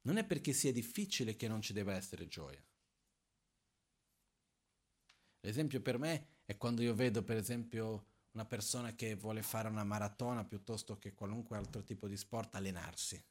Non 0.01 0.17
è 0.17 0.25
perché 0.25 0.51
sia 0.51 0.71
difficile 0.71 1.35
che 1.35 1.47
non 1.47 1.61
ci 1.61 1.73
deve 1.73 1.93
essere 1.93 2.27
gioia. 2.27 2.59
L'esempio 5.41 5.79
per 5.79 5.99
me 5.99 6.37
è 6.45 6.57
quando 6.57 6.81
io 6.81 6.95
vedo, 6.95 7.21
per 7.21 7.37
esempio, 7.37 8.05
una 8.31 8.45
persona 8.45 8.95
che 8.95 9.13
vuole 9.13 9.43
fare 9.43 9.67
una 9.67 9.83
maratona 9.83 10.43
piuttosto 10.43 10.97
che 10.97 11.13
qualunque 11.13 11.55
altro 11.55 11.83
tipo 11.83 12.07
di 12.07 12.17
sport, 12.17 12.55
allenarsi. 12.55 13.23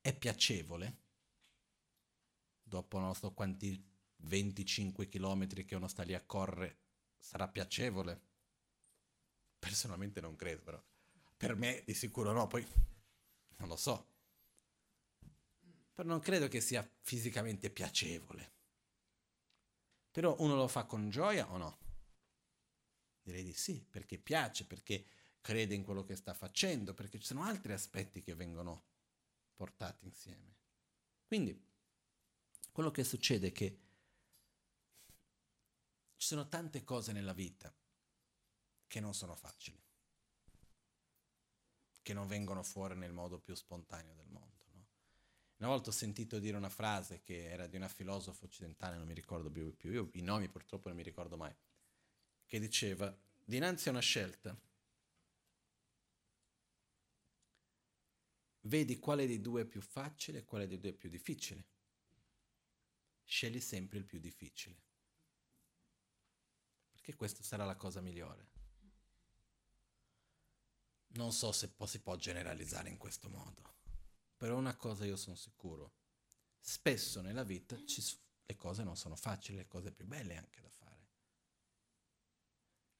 È 0.00 0.16
piacevole, 0.16 0.96
dopo 2.62 2.98
non 2.98 3.14
so 3.14 3.32
quanti 3.32 3.84
25 4.16 5.08
km 5.08 5.64
che 5.64 5.74
uno 5.74 5.88
sta 5.88 6.02
lì 6.02 6.14
a 6.14 6.24
correre, 6.24 6.78
sarà 7.18 7.48
piacevole? 7.48 8.26
Personalmente 9.58 10.20
non 10.20 10.36
credo, 10.36 10.62
però 10.62 10.82
per 11.36 11.56
me 11.56 11.82
di 11.84 11.94
sicuro 11.94 12.32
no, 12.32 12.46
poi 12.46 12.66
non 13.56 13.68
lo 13.68 13.76
so. 13.76 14.06
Però 15.92 16.08
non 16.08 16.20
credo 16.20 16.48
che 16.48 16.60
sia 16.60 16.88
fisicamente 17.00 17.70
piacevole. 17.70 18.52
Però 20.10 20.36
uno 20.38 20.54
lo 20.54 20.68
fa 20.68 20.84
con 20.84 21.10
gioia 21.10 21.50
o 21.50 21.56
no? 21.56 21.78
Direi 23.22 23.42
di 23.42 23.52
sì, 23.52 23.84
perché 23.88 24.18
piace, 24.18 24.64
perché 24.64 25.04
crede 25.40 25.74
in 25.74 25.84
quello 25.84 26.04
che 26.04 26.16
sta 26.16 26.34
facendo, 26.34 26.94
perché 26.94 27.18
ci 27.18 27.26
sono 27.26 27.42
altri 27.42 27.72
aspetti 27.72 28.22
che 28.22 28.34
vengono 28.34 28.87
portati 29.58 30.04
insieme. 30.04 30.54
Quindi, 31.26 31.60
quello 32.70 32.92
che 32.92 33.02
succede 33.02 33.48
è 33.48 33.52
che 33.52 33.80
ci 36.16 36.26
sono 36.28 36.48
tante 36.48 36.84
cose 36.84 37.10
nella 37.10 37.32
vita 37.32 37.74
che 38.86 39.00
non 39.00 39.14
sono 39.14 39.34
facili, 39.34 39.82
che 42.00 42.14
non 42.14 42.28
vengono 42.28 42.62
fuori 42.62 42.94
nel 42.94 43.12
modo 43.12 43.40
più 43.40 43.54
spontaneo 43.54 44.14
del 44.14 44.28
mondo. 44.28 44.56
Una 45.56 45.70
volta 45.70 45.90
ho 45.90 45.92
sentito 45.92 46.38
dire 46.38 46.56
una 46.56 46.68
frase 46.68 47.20
che 47.20 47.50
era 47.50 47.66
di 47.66 47.74
una 47.74 47.88
filosofo 47.88 48.44
occidentale, 48.44 48.96
non 48.96 49.08
mi 49.08 49.14
ricordo 49.14 49.50
più, 49.50 49.76
più, 49.76 49.90
io 49.90 50.08
i 50.12 50.20
nomi 50.20 50.48
purtroppo 50.48 50.86
non 50.86 50.96
mi 50.96 51.02
ricordo 51.02 51.36
mai, 51.36 51.52
che 52.46 52.60
diceva, 52.60 53.12
dinanzi 53.44 53.88
a 53.88 53.90
una 53.90 54.00
scelta, 54.00 54.56
vedi 58.62 58.98
quale 58.98 59.26
dei 59.26 59.40
due 59.40 59.62
è 59.62 59.66
più 59.66 59.80
facile 59.80 60.38
e 60.38 60.44
quale 60.44 60.66
dei 60.66 60.78
due 60.78 60.90
è 60.90 60.94
più 60.94 61.08
difficile. 61.08 61.66
Scegli 63.24 63.60
sempre 63.60 63.98
il 63.98 64.04
più 64.04 64.18
difficile, 64.18 64.82
perché 66.90 67.14
questa 67.14 67.42
sarà 67.42 67.64
la 67.64 67.76
cosa 67.76 68.00
migliore. 68.00 68.56
Non 71.08 71.32
so 71.32 71.52
se 71.52 71.70
si 71.84 72.00
può 72.00 72.16
generalizzare 72.16 72.88
in 72.88 72.96
questo 72.96 73.28
modo. 73.28 73.76
Però 74.36 74.56
una 74.56 74.76
cosa 74.76 75.04
io 75.04 75.16
sono 75.16 75.36
sicuro, 75.36 75.96
spesso 76.60 77.20
nella 77.20 77.42
vita 77.42 77.76
ci, 77.84 78.02
le 78.44 78.56
cose 78.56 78.84
non 78.84 78.96
sono 78.96 79.16
facili, 79.16 79.58
le 79.58 79.66
cose 79.66 79.92
più 79.92 80.06
belle 80.06 80.36
anche 80.36 80.60
da 80.60 80.70
fare. 80.70 81.06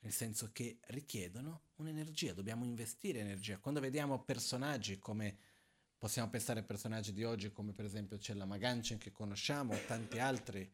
Nel 0.01 0.13
senso 0.13 0.51
che 0.53 0.81
richiedono 0.89 1.69
un'energia, 1.77 2.33
dobbiamo 2.33 2.65
investire 2.65 3.21
energia. 3.21 3.59
Quando 3.59 3.81
vediamo 3.81 4.25
personaggi 4.25 4.99
come 4.99 5.39
possiamo 5.99 6.31
pensare 6.31 6.61
a 6.61 6.63
personaggi 6.63 7.13
di 7.13 7.25
oggi 7.25 7.51
come 7.51 7.73
per 7.73 7.85
esempio 7.85 8.17
c'è 8.17 8.35
la 8.35 8.47
Maganchen 8.47 8.99
che 8.99 9.11
conosciamo, 9.11 9.75
o 9.75 9.85
tanti 9.87 10.19
altri 10.19 10.71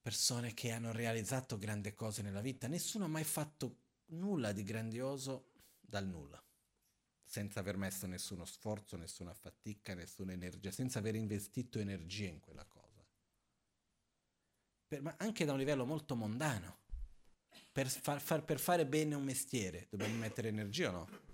persone 0.00 0.54
che 0.54 0.70
hanno 0.70 0.92
realizzato 0.92 1.58
grandi 1.58 1.92
cose 1.94 2.22
nella 2.22 2.40
vita, 2.40 2.68
nessuno 2.68 3.04
ha 3.04 3.08
mai 3.08 3.24
fatto 3.24 3.76
nulla 4.06 4.52
di 4.52 4.62
grandioso 4.62 5.52
dal 5.80 6.06
nulla 6.06 6.42
senza 7.30 7.60
aver 7.60 7.76
messo 7.76 8.08
nessuno 8.08 8.44
sforzo, 8.44 8.96
nessuna 8.96 9.32
fatica, 9.32 9.94
nessuna 9.94 10.32
energia, 10.32 10.72
senza 10.72 10.98
aver 10.98 11.14
investito 11.14 11.78
energia 11.78 12.26
in 12.26 12.40
quella 12.40 12.64
cosa. 12.64 13.06
Per, 14.88 15.00
ma 15.00 15.14
anche 15.16 15.44
da 15.44 15.52
un 15.52 15.58
livello 15.58 15.86
molto 15.86 16.16
mondano. 16.16 16.78
Per, 17.70 17.88
far, 17.88 18.20
far, 18.20 18.44
per 18.44 18.58
fare 18.58 18.84
bene 18.84 19.14
un 19.14 19.22
mestiere 19.22 19.86
dobbiamo 19.90 20.16
mettere 20.16 20.48
energia 20.48 20.88
o 20.88 20.92
no? 20.92 21.29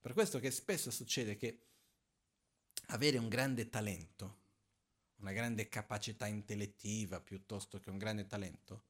Per 0.00 0.12
questo 0.14 0.38
che 0.38 0.50
spesso 0.50 0.90
succede 0.90 1.36
che 1.36 1.66
avere 2.86 3.18
un 3.18 3.28
grande 3.28 3.68
talento, 3.68 4.38
una 5.16 5.32
grande 5.32 5.68
capacità 5.68 6.26
intellettiva 6.26 7.20
piuttosto 7.20 7.78
che 7.78 7.90
un 7.90 7.98
grande 7.98 8.26
talento, 8.26 8.84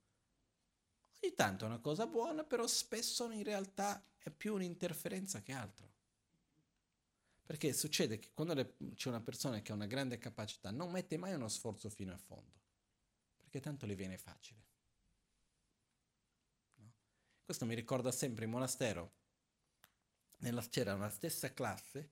ogni 1.21 1.35
tanto 1.35 1.65
è 1.65 1.69
una 1.69 1.81
cosa 1.81 2.07
buona, 2.07 2.45
però 2.45 2.67
spesso 2.67 3.31
in 3.31 3.43
realtà 3.43 4.03
è 4.19 4.31
più 4.31 4.55
un'interferenza 4.55 5.43
che 5.43 5.53
altro. 5.53 5.89
Perché 7.45 7.73
succede 7.73 8.21
che 8.21 8.31
quando 8.33 8.55
le, 8.55 8.77
c'è 8.95 9.09
una 9.09 9.21
persona 9.21 9.61
che 9.61 9.73
ha 9.73 9.75
una 9.75 9.87
grande 9.87 10.19
capacità 10.19 10.71
non 10.71 10.93
mette 10.93 11.17
mai 11.17 11.35
uno 11.35 11.49
sforzo 11.49 11.91
fino 11.91 12.13
a 12.13 12.17
fondo, 12.17 12.61
perché 13.37 13.59
tanto 13.59 13.87
le 13.87 13.97
viene 13.97 14.17
facile. 14.17 14.63
No? 16.77 16.93
Questo 17.45 17.67
mi 17.67 17.75
ricorda 17.75 18.13
sempre 18.13 18.45
in 18.45 18.53
monastero, 18.53 19.19
nella, 20.41 20.63
c'era 20.63 20.95
una 20.95 21.11
stessa 21.11 21.53
classe 21.53 22.11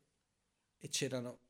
e 0.79 0.89
c'erano 0.89 1.41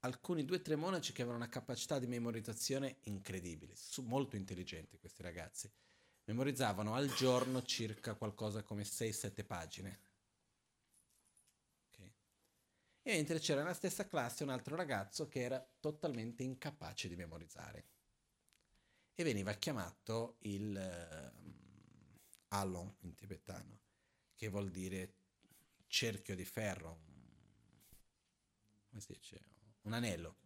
alcuni 0.00 0.44
due 0.44 0.56
o 0.56 0.62
tre 0.62 0.76
monaci 0.76 1.12
che 1.12 1.22
avevano 1.22 1.42
una 1.42 1.52
capacità 1.52 1.98
di 1.98 2.06
memorizzazione 2.06 2.98
incredibile, 3.02 3.74
molto 4.02 4.36
intelligenti 4.36 4.98
questi 4.98 5.22
ragazzi 5.22 5.70
memorizzavano 6.24 6.94
al 6.94 7.12
giorno 7.14 7.62
circa 7.62 8.14
qualcosa 8.14 8.62
come 8.62 8.82
6-7 8.82 9.44
pagine. 9.44 10.00
Okay. 11.88 12.12
E 13.02 13.14
mentre 13.14 13.38
c'era 13.38 13.62
nella 13.62 13.74
stessa 13.74 14.06
classe 14.06 14.42
un 14.42 14.50
altro 14.50 14.76
ragazzo 14.76 15.28
che 15.28 15.40
era 15.40 15.64
totalmente 15.80 16.42
incapace 16.42 17.08
di 17.08 17.16
memorizzare. 17.16 17.86
E 19.14 19.24
veniva 19.24 19.52
chiamato 19.54 20.36
il 20.40 20.74
uh, 20.74 21.50
Alon 22.48 22.94
in 23.00 23.14
tibetano, 23.14 23.80
che 24.34 24.48
vuol 24.48 24.70
dire 24.70 25.14
cerchio 25.92 26.34
di 26.34 26.46
ferro, 26.46 27.00
come 28.88 29.02
si 29.02 29.12
dice? 29.12 29.44
Un 29.82 29.92
anello. 29.92 30.36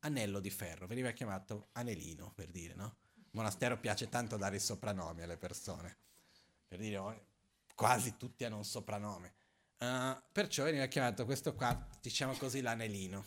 Anello 0.00 0.40
di 0.40 0.48
ferro, 0.48 0.86
veniva 0.86 1.10
chiamato 1.10 1.68
anelino 1.72 2.32
per 2.32 2.50
dire, 2.50 2.74
no? 2.74 2.96
monastero 3.32 3.78
piace 3.78 4.08
tanto 4.08 4.38
dare 4.38 4.56
i 4.56 4.60
soprannomi 4.60 5.20
alle 5.20 5.36
persone. 5.36 5.98
Per 6.66 6.78
dire, 6.78 6.96
oh, 6.96 7.26
quasi 7.74 8.16
tutti 8.16 8.42
hanno 8.44 8.56
un 8.56 8.64
soprannome. 8.64 9.34
Uh, 9.76 10.16
perciò 10.32 10.64
veniva 10.64 10.86
chiamato 10.86 11.26
questo 11.26 11.54
qua, 11.54 11.86
diciamo 12.00 12.32
così, 12.36 12.62
l'anelino. 12.62 13.26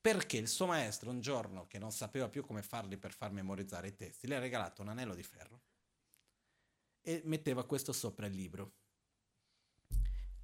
Perché 0.00 0.38
il 0.38 0.48
suo 0.48 0.64
maestro 0.66 1.10
un 1.10 1.20
giorno, 1.20 1.66
che 1.66 1.78
non 1.78 1.92
sapeva 1.92 2.30
più 2.30 2.46
come 2.46 2.62
farli 2.62 2.96
per 2.96 3.12
far 3.12 3.30
memorizzare 3.30 3.88
i 3.88 3.94
testi, 3.94 4.26
le 4.26 4.36
ha 4.36 4.40
regalato 4.40 4.80
un 4.80 4.88
anello 4.88 5.14
di 5.14 5.22
ferro 5.22 5.60
e 7.02 7.20
metteva 7.26 7.66
questo 7.66 7.92
sopra 7.92 8.24
il 8.24 8.34
libro. 8.34 8.80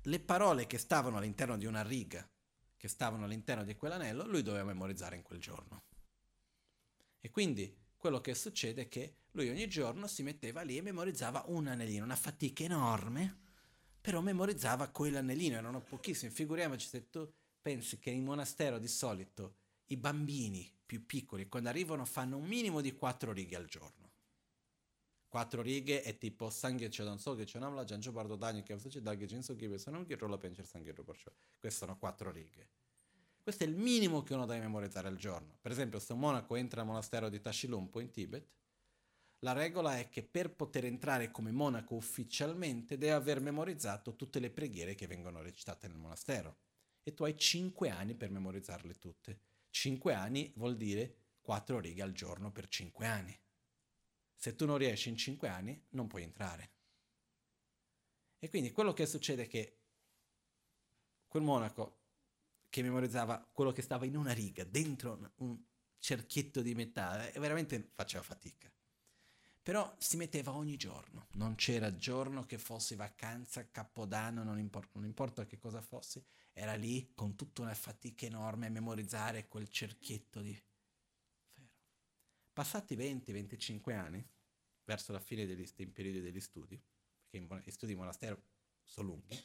Le 0.09 0.21
parole 0.21 0.67
che 0.67 0.79
stavano 0.79 1.19
all'interno 1.19 1.59
di 1.59 1.67
una 1.67 1.83
riga, 1.83 2.27
che 2.79 2.89
stavano 2.89 3.27
all'interno 3.27 3.63
di 3.63 3.77
quell'anello, 3.77 4.27
lui 4.27 4.43
doveva 4.43 4.65
memorizzare 4.65 5.17
in 5.17 5.23
quel 5.23 5.39
giorno. 5.39 5.83
E 7.21 7.31
quindi 7.31 7.77
quello 7.95 8.23
che 8.23 8.35
succede 8.35 8.83
è 8.83 8.89
che 8.89 9.17
lui 9.33 9.51
ogni 9.51 9.69
giorno 9.69 10.07
si 10.07 10.23
metteva 10.23 10.63
lì 10.63 10.79
e 10.79 10.81
memorizzava 10.81 11.45
un 11.49 11.67
anellino, 11.67 12.05
una 12.05 12.17
fatica 12.17 12.65
enorme, 12.65 13.37
però 14.01 14.23
memorizzava 14.23 14.89
quell'anellino, 14.89 15.59
erano 15.59 15.83
pochissimi. 15.83 16.33
Figuriamoci 16.33 16.89
se 16.89 17.11
tu 17.11 17.31
pensi 17.61 17.99
che 17.99 18.09
in 18.09 18.25
monastero 18.25 18.79
di 18.79 18.89
solito 18.89 19.57
i 19.89 19.99
bambini 19.99 20.73
più 20.87 21.05
piccoli, 21.05 21.49
quando 21.49 21.69
arrivano 21.69 22.07
fanno 22.07 22.39
un 22.39 22.47
minimo 22.47 22.81
di 22.81 22.95
quattro 22.95 23.33
righe 23.33 23.57
al 23.57 23.67
giorno. 23.67 24.08
Quattro 25.29 25.61
righe 25.61 26.03
è 26.03 26.17
tipo 26.17 26.49
Sangye 26.49 26.89
Chodon 26.89 27.19
So 27.19 27.35
che 27.35 27.45
c'è 27.45 27.59
una 27.59 27.85
Giangio 27.85 28.13
Bardo 28.13 28.35
Dagni 28.35 28.63
che 28.63 28.75
c'è 28.77 29.01
Daghe 29.01 29.27
Jinso 29.27 29.55
Gibe 29.55 29.79
Sono 29.79 30.03
Ghi 30.03 30.15
Rolla 30.15 30.39
Pencer 30.39 30.67
Sangye 30.67 30.95
Perciò 30.95 31.31
queste 31.59 31.81
sono 31.81 31.99
quattro 31.99 32.31
righe. 32.31 32.71
Questo 33.43 33.65
è 33.65 33.67
il 33.67 33.75
minimo 33.75 34.23
che 34.23 34.35
uno 34.35 34.47
deve 34.47 34.61
memorizzare 34.61 35.09
al 35.09 35.17
giorno. 35.17 35.59
Per 35.61 35.71
esempio, 35.71 35.99
se 35.99 36.13
un 36.13 36.19
monaco 36.19 36.57
entra 36.57 36.81
al 36.81 36.87
monastero 36.87 37.29
di 37.29 37.41
Tashilumpo 37.41 38.01
in 38.01 38.11
Tibet, 38.11 38.47
la 39.41 39.53
regola 39.53 39.99
è 39.99 40.09
che 40.09 40.23
per 40.23 40.51
poter 40.51 40.85
entrare 40.85 41.31
come 41.31 41.53
monaco 41.53 41.95
ufficialmente 41.95 42.99
deve 42.99 43.13
aver 43.13 43.41
memorizzato 43.41 44.17
tutte 44.17 44.39
le 44.39 44.51
preghiere 44.51 44.95
che 44.95 45.07
vengono 45.07 45.41
recitate 45.43 45.89
nel 45.89 45.97
monastero. 45.97 46.57
E 47.03 47.15
tu 47.15 47.25
hai 47.25 47.37
cinque 47.37 47.91
anni 47.91 48.15
per 48.15 48.31
memorizzarle 48.31 48.99
tutte. 48.99 49.41
Cinque 49.71 50.13
anni 50.15 50.53
vuol 50.57 50.77
dire 50.77 51.17
quattro 51.41 51.81
righe 51.81 52.03
al 52.03 52.13
giorno 52.13 52.51
per 52.51 52.69
cinque 52.69 53.07
anni. 53.07 53.39
Se 54.41 54.55
tu 54.55 54.67
non 54.67 54.79
riesci 54.79 55.09
in 55.09 55.17
cinque 55.17 55.49
anni, 55.49 55.85
non 55.91 56.07
puoi 56.07 56.23
entrare. 56.23 56.71
E 58.39 58.49
quindi 58.49 58.71
quello 58.71 58.93
che 58.93 59.05
succede 59.05 59.43
è 59.43 59.49
che 59.49 59.81
quel 61.27 61.43
monaco 61.43 62.03
che 62.69 62.83
memorizzava 62.83 63.45
quello 63.51 63.73
che 63.73 63.83
stava 63.83 64.05
in 64.07 64.17
una 64.17 64.33
riga, 64.33 64.63
dentro 64.63 65.33
un 65.39 65.61
cerchietto 65.99 66.63
di 66.63 66.77
metallo, 66.77 67.29
veramente 67.41 67.91
faceva 67.93 68.23
fatica. 68.23 68.73
Però 69.61 69.93
si 69.99 70.17
metteva 70.17 70.55
ogni 70.55 70.77
giorno, 70.77 71.27
non 71.33 71.57
c'era 71.57 71.97
giorno 71.97 72.47
che 72.47 72.59
fosse 72.59 72.95
vacanza, 72.95 73.69
capodanno, 73.69 74.45
non, 74.45 74.61
impor- 74.61 74.91
non 74.93 75.05
importa 75.05 75.47
che 75.47 75.59
cosa 75.59 75.83
fosse, 75.83 76.27
era 76.53 76.75
lì 76.77 77.11
con 77.13 77.35
tutta 77.35 77.63
una 77.63 77.75
fatica 77.75 78.25
enorme 78.25 78.67
a 78.67 78.71
memorizzare 78.71 79.49
quel 79.49 79.69
cerchietto 79.69 80.41
di 80.41 80.57
Passati 82.59 82.97
20-25 82.97 83.93
anni, 83.93 84.29
verso 84.83 85.13
la 85.13 85.21
fine 85.21 85.47
degli, 85.47 85.65
dei 85.77 85.87
periodi 85.87 86.21
degli 86.21 86.41
studi, 86.41 86.77
perché 87.31 87.63
gli 87.65 87.71
studi 87.71 87.93
in 87.93 87.99
monastero 87.99 88.43
sono 88.83 89.11
lunghi, 89.11 89.41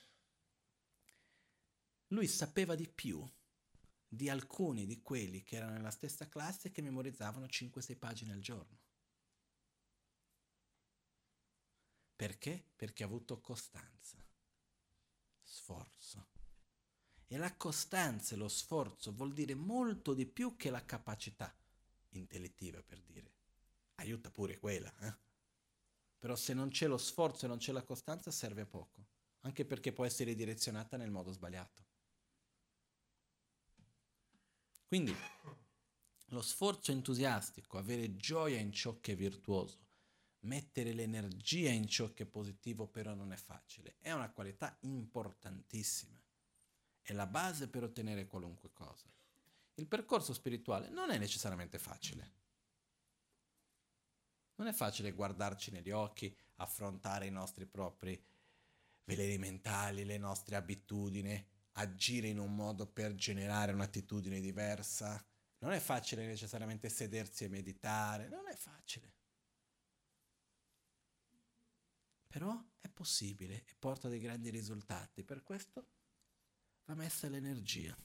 lui 2.08 2.28
sapeva 2.28 2.74
di 2.74 2.88
più 2.88 3.24
di 4.08 4.30
alcuni 4.30 4.88
di 4.88 5.04
quelli 5.04 5.44
che 5.44 5.58
erano 5.58 5.74
nella 5.74 5.92
stessa 5.92 6.28
classe 6.28 6.72
che 6.72 6.82
memorizzavano 6.82 7.46
5-6 7.46 8.00
pagine 8.00 8.34
al 8.34 8.40
giorno. 8.40 8.80
Perché? 12.16 12.72
Perché 12.76 13.04
ha 13.04 13.06
avuto 13.06 13.40
costanza, 13.42 14.18
sforzo. 15.44 16.30
E 17.28 17.38
la 17.38 17.56
costanza 17.58 18.34
e 18.34 18.40
lo 18.40 18.48
sforzo 18.48 19.14
vuol 19.14 19.34
dire 19.34 19.54
molto 19.54 20.16
di 20.16 20.26
più 20.26 20.56
che 20.56 20.72
la 20.72 20.84
capacità 20.84 21.56
intellettiva 22.18 22.82
per 22.82 23.02
dire. 23.02 23.32
Aiuta 23.96 24.32
pure 24.32 24.58
quella, 24.58 24.94
eh? 25.00 25.16
Però 26.18 26.36
se 26.36 26.54
non 26.54 26.70
c'è 26.70 26.88
lo 26.88 26.98
sforzo 26.98 27.46
e 27.46 27.48
non 27.48 27.58
c'è 27.58 27.72
la 27.72 27.84
costanza 27.84 28.32
serve 28.32 28.62
a 28.62 28.66
poco, 28.66 29.06
anche 29.42 29.66
perché 29.66 29.92
può 29.92 30.06
essere 30.06 30.36
direzionata 30.36 30.98
nel 30.98 31.12
modo 31.12 31.32
sbagliato. 31.32 31.86
Quindi 34.88 35.14
lo 36.28 36.42
sforzo 36.42 36.92
entusiastico, 36.92 37.78
avere 37.78 38.16
gioia 38.16 38.60
in 38.60 38.72
ciò 38.72 39.00
che 39.00 39.14
è 39.14 39.16
virtuoso, 39.16 39.80
mettere 40.42 40.94
l'energia 40.94 41.72
in 41.72 41.88
ciò 41.88 42.14
che 42.14 42.24
è 42.24 42.28
positivo 42.28 42.88
però 42.88 43.14
non 43.14 43.32
è 43.32 43.38
facile, 43.38 43.98
è 44.00 44.12
una 44.12 44.32
qualità 44.32 44.78
importantissima. 44.82 46.18
È 47.02 47.12
la 47.12 47.28
base 47.28 47.68
per 47.68 47.84
ottenere 47.84 48.28
qualunque 48.28 48.72
cosa 48.72 49.12
il 49.76 49.88
percorso 49.88 50.34
spirituale 50.34 50.90
non 50.90 51.10
è 51.10 51.18
necessariamente 51.18 51.80
facile. 51.80 52.42
Non 54.56 54.68
è 54.68 54.74
facile 54.74 55.14
guardarci 55.14 55.72
negli 55.72 55.90
occhi, 55.90 56.36
affrontare 56.56 57.26
i 57.26 57.32
nostri 57.32 57.66
propri 57.66 58.24
veleni 59.06 59.38
mentali, 59.38 60.06
le 60.06 60.18
nostre 60.18 60.56
abitudini, 60.56 61.44
agire 61.74 62.28
in 62.28 62.38
un 62.38 62.54
modo 62.56 62.86
per 62.88 63.16
generare 63.16 63.74
un'attitudine 63.74 64.40
diversa. 64.40 65.24
Non 65.60 65.72
è 65.72 65.80
facile 65.80 66.26
necessariamente 66.26 66.90
sedersi 66.90 67.46
e 67.46 67.50
meditare, 67.50 68.28
non 68.28 68.48
è 68.48 68.56
facile. 68.56 69.12
Però 72.28 72.64
è 72.80 72.90
possibile 72.90 73.64
e 73.66 73.76
porta 73.78 74.08
dei 74.08 74.20
grandi 74.20 74.50
risultati. 74.50 75.24
Per 75.24 75.42
questo 75.42 75.88
va 76.86 76.96
messa 76.96 77.28
l'energia. 77.28 77.96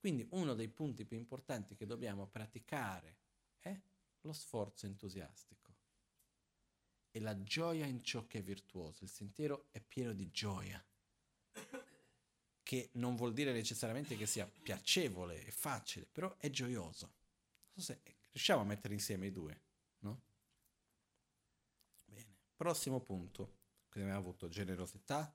Quindi 0.00 0.26
uno 0.30 0.54
dei 0.54 0.68
punti 0.68 1.04
più 1.04 1.18
importanti 1.18 1.76
che 1.76 1.84
dobbiamo 1.84 2.26
praticare 2.26 3.18
è 3.58 3.78
lo 4.22 4.32
sforzo 4.32 4.86
entusiastico 4.86 5.74
e 7.10 7.20
la 7.20 7.42
gioia 7.42 7.84
in 7.84 8.02
ciò 8.02 8.26
che 8.26 8.38
è 8.38 8.42
virtuoso. 8.42 9.04
Il 9.04 9.10
sentiero 9.10 9.66
è 9.70 9.80
pieno 9.82 10.14
di 10.14 10.30
gioia, 10.30 10.82
che 12.62 12.88
non 12.92 13.14
vuol 13.14 13.34
dire 13.34 13.52
necessariamente 13.52 14.16
che 14.16 14.24
sia 14.24 14.46
piacevole 14.46 15.44
e 15.44 15.50
facile, 15.50 16.06
però 16.06 16.34
è 16.38 16.48
gioioso. 16.48 17.06
Non 17.74 17.84
so 17.84 17.92
se 17.92 18.00
riusciamo 18.30 18.62
a 18.62 18.64
mettere 18.64 18.94
insieme 18.94 19.26
i 19.26 19.32
due, 19.32 19.60
no? 19.98 20.22
Bene, 22.06 22.36
prossimo 22.56 23.00
punto. 23.00 23.58
Quindi 23.90 24.08
abbiamo 24.08 24.26
avuto 24.26 24.48
generosità, 24.48 25.30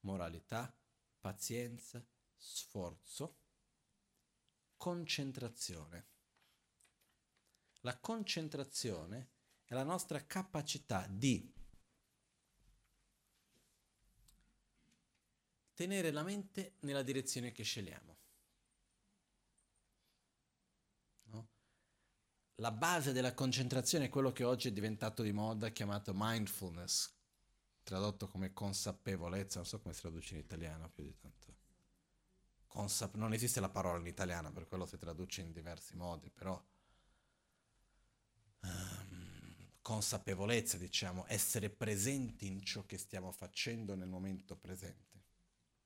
moralità, 0.00 0.74
pazienza, 1.18 2.02
sforzo 2.34 3.36
concentrazione. 4.80 6.06
La 7.80 7.98
concentrazione 7.98 9.32
è 9.64 9.74
la 9.74 9.82
nostra 9.82 10.24
capacità 10.24 11.06
di 11.06 11.52
tenere 15.74 16.10
la 16.10 16.22
mente 16.22 16.76
nella 16.80 17.02
direzione 17.02 17.52
che 17.52 17.62
scegliamo. 17.62 18.18
No? 21.24 21.48
La 22.54 22.72
base 22.72 23.12
della 23.12 23.34
concentrazione 23.34 24.06
è 24.06 24.08
quello 24.08 24.32
che 24.32 24.44
oggi 24.44 24.68
è 24.68 24.72
diventato 24.72 25.22
di 25.22 25.32
moda, 25.32 25.68
chiamato 25.68 26.12
mindfulness, 26.14 27.14
tradotto 27.82 28.28
come 28.28 28.54
consapevolezza, 28.54 29.58
non 29.58 29.66
so 29.66 29.78
come 29.78 29.92
si 29.92 30.00
traduce 30.00 30.32
in 30.36 30.40
italiano 30.40 30.88
più 30.88 31.04
di 31.04 31.14
tanto 31.18 31.59
consap- 32.70 33.16
non 33.16 33.32
esiste 33.32 33.58
la 33.58 33.68
parola 33.68 33.98
in 33.98 34.06
italiano, 34.06 34.52
per 34.52 34.68
quello 34.68 34.86
si 34.86 34.96
traduce 34.96 35.40
in 35.40 35.50
diversi 35.50 35.96
modi, 35.96 36.30
però 36.30 36.62
um, 38.60 39.72
consapevolezza, 39.82 40.78
diciamo, 40.78 41.24
essere 41.26 41.68
presenti 41.68 42.46
in 42.46 42.62
ciò 42.62 42.86
che 42.86 42.96
stiamo 42.96 43.32
facendo 43.32 43.96
nel 43.96 44.08
momento 44.08 44.56
presente. 44.56 45.22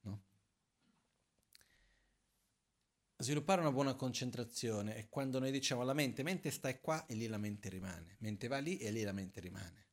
No? 0.03 0.23
Sviluppare 3.17 3.63
una 3.63 3.73
buona 3.73 3.95
concentrazione 3.95 4.95
è 4.97 5.09
quando 5.09 5.39
noi 5.39 5.51
diciamo 5.51 5.81
alla 5.81 5.95
mente, 5.95 6.23
mente 6.23 6.51
stai 6.51 6.81
qua 6.81 7.07
e 7.07 7.15
lì 7.15 7.27
la 7.27 7.39
mente 7.39 7.71
rimane, 7.71 8.17
mente 8.19 8.47
va 8.47 8.59
lì 8.59 8.77
e 8.77 8.91
lì 8.91 9.03
la 9.03 9.13
mente 9.13 9.41
rimane. 9.41 9.87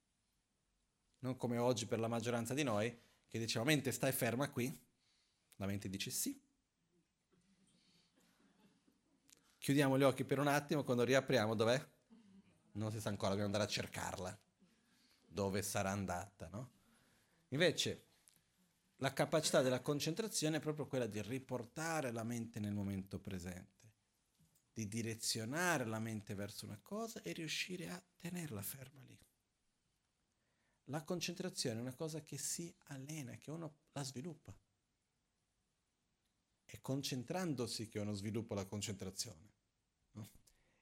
Non 1.20 1.38
come 1.38 1.58
oggi 1.58 1.86
per 1.86 2.00
la 2.00 2.10
maggioranza 2.10 2.54
di 2.54 2.64
noi 2.64 2.94
che 3.28 3.40
diciamo 3.40 3.64
mente 3.64 3.94
stai 3.94 4.12
ferma 4.12 4.50
qui, 4.50 4.78
la 5.56 5.68
mente 5.68 5.88
dice 5.88 6.12
sì, 6.12 6.38
chiudiamo 9.62 9.96
gli 9.96 10.02
occhi 10.02 10.26
per 10.26 10.40
un 10.40 10.48
attimo, 10.48 10.84
quando 10.84 11.04
riapriamo 11.04 11.54
dov'è? 11.54 11.88
Non 12.74 12.92
si 12.92 13.00
sa 13.00 13.10
ancora, 13.10 13.30
dobbiamo 13.30 13.54
andare 13.54 13.66
a 13.70 13.72
cercarla. 13.72 14.40
Dove 15.28 15.62
sarà 15.62 15.92
andata, 15.92 16.50
no? 16.50 16.72
Invece, 17.50 18.08
la 18.98 19.14
capacità 19.14 19.62
della 19.62 19.82
concentrazione 19.82 20.58
è 20.58 20.60
proprio 20.60 20.88
quella 20.88 21.06
di 21.06 21.22
riportare 21.22 22.12
la 22.12 22.24
mente 22.24 22.60
nel 22.60 22.74
momento 22.74 23.20
presente, 23.20 23.94
di 24.74 24.88
direzionare 24.88 25.86
la 25.86 26.00
mente 26.00 26.34
verso 26.34 26.66
una 26.66 26.80
cosa 26.82 27.22
e 27.22 27.32
riuscire 27.32 27.88
a 27.90 28.04
tenerla 28.18 28.64
ferma 28.64 29.04
lì. 29.04 29.18
La 30.86 31.04
concentrazione 31.04 31.78
è 31.78 31.82
una 31.82 31.94
cosa 31.94 32.22
che 32.22 32.40
si 32.40 32.74
allena, 32.86 33.36
che 33.36 33.52
uno 33.52 33.76
la 33.92 34.04
sviluppa. 34.04 34.56
È 36.66 36.82
concentrandosi 36.82 37.88
che 37.88 38.00
uno 38.00 38.14
sviluppa 38.14 38.56
la 38.56 38.66
concentrazione. 38.66 39.51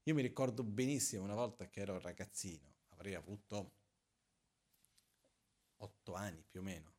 Io 0.04 0.14
mi 0.14 0.22
ricordo 0.22 0.64
benissimo 0.64 1.24
una 1.24 1.36
volta 1.36 1.68
che 1.70 1.82
ero 1.82 2.00
ragazzino, 2.00 2.74
avrei 2.90 3.14
avuto 3.14 3.74
otto 5.78 6.14
anni 6.14 6.44
più 6.50 6.62
o 6.62 6.64
meno. 6.64 6.94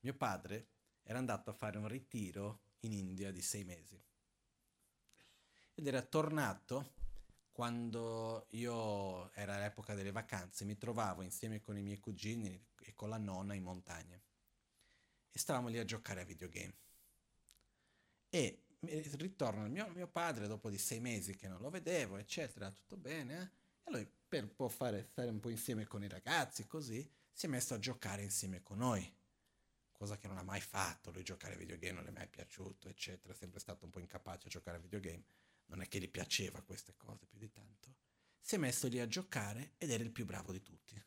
Mio 0.00 0.14
padre 0.14 0.68
era 1.02 1.18
andato 1.18 1.50
a 1.50 1.54
fare 1.54 1.78
un 1.78 1.88
ritiro 1.88 2.62
in 2.80 2.92
India 2.92 3.30
di 3.30 3.42
sei 3.42 3.64
mesi 3.64 4.02
ed 5.78 5.86
era 5.86 6.02
tornato 6.02 6.94
quando 7.52 8.46
io 8.50 9.32
era 9.32 9.58
l'epoca 9.58 9.94
delle 9.94 10.10
vacanze, 10.10 10.64
mi 10.64 10.76
trovavo 10.76 11.22
insieme 11.22 11.60
con 11.60 11.76
i 11.76 11.82
miei 11.82 11.98
cugini 11.98 12.62
e 12.80 12.94
con 12.94 13.08
la 13.08 13.18
nonna 13.18 13.54
in 13.54 13.62
montagna 13.62 14.20
e 15.30 15.38
stavamo 15.38 15.68
lì 15.68 15.78
a 15.78 15.84
giocare 15.84 16.22
a 16.22 16.24
videogame. 16.24 16.74
E 18.28 18.65
ritorno 18.86 19.64
al 19.64 19.70
mio, 19.70 19.88
mio, 19.88 20.08
padre 20.08 20.46
dopo 20.46 20.70
di 20.70 20.78
sei 20.78 21.00
mesi 21.00 21.36
che 21.36 21.48
non 21.48 21.60
lo 21.60 21.70
vedevo, 21.70 22.16
eccetera, 22.16 22.70
tutto 22.70 22.96
bene. 22.96 23.40
Eh? 23.40 23.88
E 23.88 23.90
lui, 23.90 24.08
per 24.28 24.48
può 24.48 24.68
fare, 24.68 25.08
stare 25.10 25.30
un 25.30 25.40
po' 25.40 25.50
insieme 25.50 25.86
con 25.86 26.02
i 26.02 26.08
ragazzi, 26.08 26.66
così, 26.66 27.08
si 27.32 27.46
è 27.46 27.48
messo 27.48 27.74
a 27.74 27.78
giocare 27.78 28.22
insieme 28.22 28.62
con 28.62 28.78
noi. 28.78 29.14
Cosa 29.92 30.18
che 30.18 30.26
non 30.26 30.36
ha 30.38 30.42
mai 30.42 30.60
fatto, 30.60 31.10
lui 31.10 31.22
giocare 31.22 31.54
a 31.54 31.56
videogame 31.56 31.94
non 31.94 32.04
le 32.04 32.10
è 32.10 32.12
mai 32.12 32.28
piaciuto, 32.28 32.88
eccetera, 32.88 33.32
è 33.32 33.36
sempre 33.36 33.60
stato 33.60 33.84
un 33.84 33.90
po' 33.90 34.00
incapace 34.00 34.48
a 34.48 34.50
giocare 34.50 34.76
a 34.76 34.80
videogame. 34.80 35.24
Non 35.66 35.80
è 35.80 35.88
che 35.88 35.98
gli 35.98 36.08
piaceva 36.08 36.62
queste 36.62 36.94
cose 36.96 37.26
più 37.26 37.38
di 37.38 37.50
tanto. 37.50 37.94
Si 38.40 38.54
è 38.54 38.58
messo 38.58 38.88
lì 38.88 39.00
a 39.00 39.08
giocare 39.08 39.72
ed 39.78 39.90
era 39.90 40.02
il 40.02 40.12
più 40.12 40.24
bravo 40.24 40.52
di 40.52 40.62
tutti. 40.62 41.02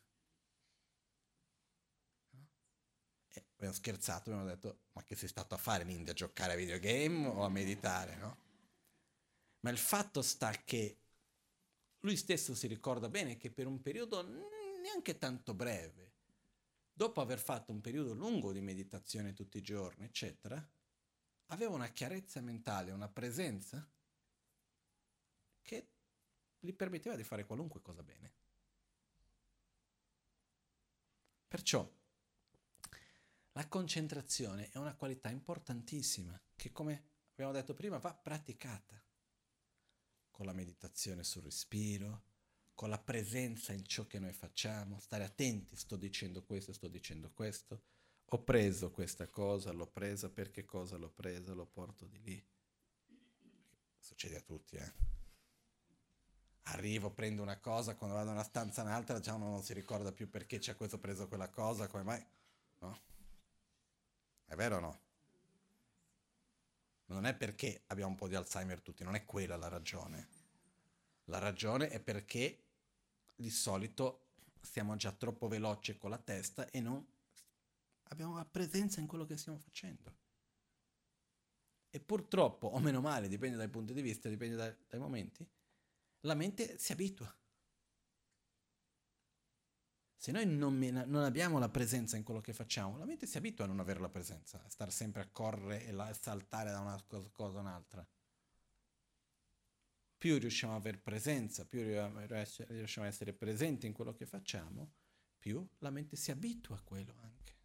E 3.28 3.44
abbiamo 3.60 3.74
scherzato, 3.74 4.30
abbiamo 4.30 4.48
detto, 4.48 4.84
ma 4.92 5.02
che 5.04 5.14
sei 5.14 5.28
stato 5.28 5.54
a 5.54 5.58
fare 5.58 5.82
in 5.82 5.90
India? 5.90 6.12
A 6.12 6.16
giocare 6.16 6.54
a 6.54 6.56
videogame 6.56 7.26
o 7.26 7.44
a 7.44 7.50
meditare, 7.50 8.16
no? 8.16 8.38
Ma 9.60 9.70
il 9.70 9.76
fatto 9.76 10.22
sta 10.22 10.50
che 10.64 10.98
lui 12.00 12.16
stesso 12.16 12.54
si 12.54 12.66
ricorda 12.66 13.10
bene 13.10 13.36
che 13.36 13.50
per 13.50 13.66
un 13.66 13.82
periodo 13.82 14.22
neanche 14.82 15.18
tanto 15.18 15.52
breve, 15.52 16.14
dopo 16.90 17.20
aver 17.20 17.38
fatto 17.38 17.70
un 17.70 17.82
periodo 17.82 18.14
lungo 18.14 18.52
di 18.52 18.62
meditazione 18.62 19.34
tutti 19.34 19.58
i 19.58 19.62
giorni, 19.62 20.06
eccetera, 20.06 20.66
aveva 21.46 21.74
una 21.74 21.88
chiarezza 21.88 22.40
mentale, 22.40 22.92
una 22.92 23.08
presenza 23.08 23.86
che 25.60 25.88
gli 26.58 26.72
permetteva 26.72 27.16
di 27.16 27.24
fare 27.24 27.44
qualunque 27.44 27.82
cosa 27.82 28.02
bene. 28.02 28.32
Perciò 31.46 31.99
la 33.52 33.66
concentrazione 33.66 34.70
è 34.70 34.78
una 34.78 34.94
qualità 34.94 35.28
importantissima 35.28 36.40
che, 36.54 36.70
come 36.70 37.04
abbiamo 37.32 37.52
detto 37.52 37.74
prima, 37.74 37.98
va 37.98 38.14
praticata 38.14 39.02
con 40.30 40.46
la 40.46 40.52
meditazione 40.52 41.24
sul 41.24 41.42
respiro, 41.42 42.22
con 42.74 42.88
la 42.88 42.98
presenza 42.98 43.72
in 43.72 43.84
ciò 43.84 44.06
che 44.06 44.18
noi 44.18 44.32
facciamo, 44.32 45.00
stare 45.00 45.24
attenti, 45.24 45.76
sto 45.76 45.96
dicendo 45.96 46.44
questo, 46.44 46.72
sto 46.72 46.88
dicendo 46.88 47.30
questo, 47.32 47.82
ho 48.24 48.42
preso 48.42 48.90
questa 48.90 49.28
cosa, 49.28 49.72
l'ho 49.72 49.88
presa, 49.88 50.30
perché 50.30 50.64
cosa 50.64 50.96
l'ho 50.96 51.10
presa, 51.10 51.52
lo 51.52 51.66
porto 51.66 52.06
di 52.06 52.22
lì. 52.22 52.46
Succede 53.98 54.36
a 54.36 54.40
tutti, 54.40 54.76
eh. 54.76 54.92
Arrivo, 56.64 57.10
prendo 57.10 57.42
una 57.42 57.58
cosa, 57.58 57.96
quando 57.96 58.14
vado 58.14 58.28
in 58.28 58.36
una 58.36 58.44
stanza 58.44 58.82
un'altra, 58.82 59.18
già 59.18 59.34
uno 59.34 59.50
non 59.50 59.62
si 59.62 59.74
ricorda 59.74 60.12
più 60.12 60.30
perché 60.30 60.58
c'è 60.58 60.76
questo 60.76 60.98
preso 60.98 61.26
quella 61.26 61.50
cosa, 61.50 61.88
come 61.88 62.04
mai? 62.04 62.24
No? 62.78 62.98
È 64.50 64.56
vero 64.56 64.78
o 64.78 64.80
no? 64.80 65.00
non 67.10 67.24
è 67.24 67.34
perché 67.34 67.82
abbiamo 67.86 68.10
un 68.10 68.16
po' 68.16 68.26
di 68.26 68.34
Alzheimer 68.34 68.80
tutti, 68.80 69.04
non 69.04 69.14
è 69.14 69.24
quella 69.24 69.56
la 69.56 69.68
ragione. 69.68 70.28
La 71.24 71.38
ragione 71.38 71.88
è 71.88 72.00
perché 72.00 72.64
di 73.36 73.50
solito 73.50 74.26
siamo 74.60 74.96
già 74.96 75.12
troppo 75.12 75.46
veloci 75.46 75.96
con 75.96 76.10
la 76.10 76.18
testa 76.18 76.68
e 76.70 76.80
non 76.80 77.04
abbiamo 78.08 78.36
la 78.36 78.44
presenza 78.44 79.00
in 79.00 79.06
quello 79.06 79.24
che 79.24 79.36
stiamo 79.36 79.58
facendo. 79.58 80.18
E 81.90 82.00
purtroppo, 82.00 82.66
o 82.66 82.78
meno 82.80 83.00
male, 83.00 83.28
dipende 83.28 83.56
dai 83.56 83.68
punti 83.68 83.92
di 83.92 84.02
vista, 84.02 84.28
dipende 84.28 84.56
dai, 84.56 84.74
dai 84.88 84.98
momenti, 84.98 85.48
la 86.20 86.34
mente 86.34 86.76
si 86.76 86.90
abitua. 86.90 87.32
Se 90.20 90.32
noi 90.32 90.44
non, 90.44 90.76
non, 90.76 91.24
abbiamo 91.24 91.58
la 91.58 91.70
presenza 91.70 92.18
in 92.18 92.24
quello 92.24 92.42
che 92.42 92.52
facciamo, 92.52 92.98
la 92.98 93.06
mente 93.06 93.24
si 93.24 93.38
abitua 93.38 93.64
a 93.64 93.68
non 93.68 93.80
avere 93.80 94.00
la 94.00 94.10
presenza, 94.10 94.62
a 94.62 94.68
stare 94.68 94.90
sempre 94.90 95.22
a 95.22 95.28
correre 95.32 95.86
e 95.86 95.98
a 95.98 96.12
saltare 96.12 96.70
da 96.70 96.78
una 96.78 97.02
cosa 97.32 97.56
a 97.56 97.60
un'altra. 97.62 98.06
Più 100.18 100.38
riusciamo 100.38 100.74
a 100.74 100.76
avere 100.76 100.98
presenza, 100.98 101.64
più 101.64 101.80
riusciamo 101.80 103.06
a 103.06 103.08
essere 103.08 103.32
presenti 103.32 103.86
in 103.86 103.94
quello 103.94 104.12
che 104.12 104.26
facciamo, 104.26 104.92
più 105.38 105.66
la 105.78 105.88
mente 105.88 106.16
si 106.16 106.30
abitua 106.30 106.76
a 106.76 106.82
quello 106.82 107.14
anche. 107.22 107.56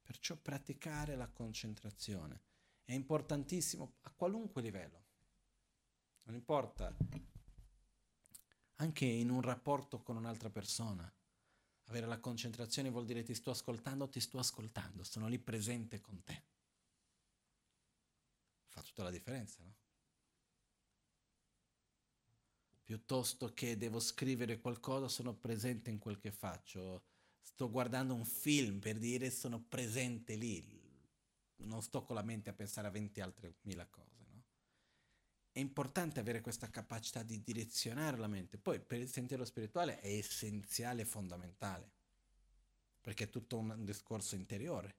Perciò 0.00 0.36
praticare 0.36 1.16
la 1.16 1.28
concentrazione 1.28 2.40
è 2.86 2.94
importantissimo 2.94 3.96
a 4.00 4.10
qualunque 4.16 4.62
livello. 4.62 5.04
Non 6.22 6.34
importa 6.34 6.96
anche 8.82 9.04
in 9.04 9.30
un 9.30 9.40
rapporto 9.40 10.02
con 10.02 10.16
un'altra 10.16 10.50
persona. 10.50 11.10
Avere 11.86 12.06
la 12.06 12.18
concentrazione 12.18 12.90
vuol 12.90 13.04
dire 13.04 13.22
ti 13.22 13.34
sto 13.34 13.50
ascoltando, 13.50 14.08
ti 14.08 14.20
sto 14.20 14.38
ascoltando, 14.38 15.04
sono 15.04 15.28
lì 15.28 15.38
presente 15.38 16.00
con 16.00 16.22
te. 16.24 16.42
Fa 18.66 18.82
tutta 18.82 19.04
la 19.04 19.10
differenza, 19.10 19.62
no? 19.62 19.74
Piuttosto 22.84 23.54
che 23.54 23.76
devo 23.76 24.00
scrivere 24.00 24.60
qualcosa, 24.60 25.08
sono 25.08 25.32
presente 25.32 25.88
in 25.90 25.98
quel 25.98 26.18
che 26.18 26.32
faccio. 26.32 27.04
Sto 27.40 27.70
guardando 27.70 28.14
un 28.14 28.24
film 28.24 28.80
per 28.80 28.98
dire 28.98 29.30
sono 29.30 29.60
presente 29.60 30.34
lì. 30.34 30.80
Non 31.56 31.82
sto 31.82 32.02
con 32.02 32.16
la 32.16 32.22
mente 32.22 32.50
a 32.50 32.54
pensare 32.54 32.88
a 32.88 32.90
20 32.90 33.20
altre 33.20 33.54
mila 33.62 33.86
cose 33.86 34.21
è 35.52 35.58
importante 35.58 36.18
avere 36.18 36.40
questa 36.40 36.70
capacità 36.70 37.22
di 37.22 37.42
direzionare 37.42 38.16
la 38.16 38.26
mente. 38.26 38.56
Poi 38.56 38.80
per 38.80 39.00
il 39.00 39.10
sentiero 39.10 39.44
spirituale 39.44 40.00
è 40.00 40.08
essenziale 40.08 41.02
e 41.02 41.04
fondamentale, 41.04 41.92
perché 43.00 43.24
è 43.24 43.30
tutto 43.30 43.58
un 43.58 43.84
discorso 43.84 44.34
interiore. 44.34 44.96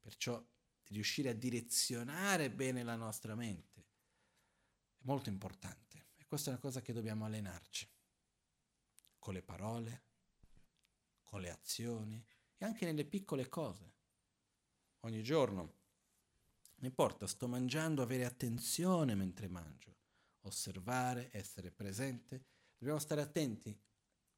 Perciò 0.00 0.42
riuscire 0.88 1.28
a 1.28 1.34
direzionare 1.34 2.50
bene 2.50 2.82
la 2.82 2.96
nostra 2.96 3.34
mente 3.34 3.80
è 5.00 5.04
molto 5.04 5.28
importante. 5.28 6.08
E 6.16 6.26
questa 6.26 6.50
è 6.50 6.52
una 6.52 6.62
cosa 6.62 6.80
che 6.80 6.92
dobbiamo 6.92 7.26
allenarci, 7.26 7.88
con 9.18 9.34
le 9.34 9.42
parole, 9.42 10.04
con 11.22 11.40
le 11.40 11.50
azioni 11.50 12.24
e 12.56 12.64
anche 12.64 12.84
nelle 12.86 13.04
piccole 13.04 13.48
cose. 13.48 13.92
Ogni 15.00 15.22
giorno 15.22 15.79
non 16.80 16.88
importa, 16.88 17.26
sto 17.26 17.46
mangiando, 17.46 18.00
avere 18.00 18.24
attenzione 18.24 19.14
mentre 19.14 19.48
mangio, 19.48 19.96
osservare, 20.40 21.28
essere 21.30 21.70
presente. 21.70 22.46
Dobbiamo 22.78 22.98
stare 22.98 23.20
attenti, 23.20 23.78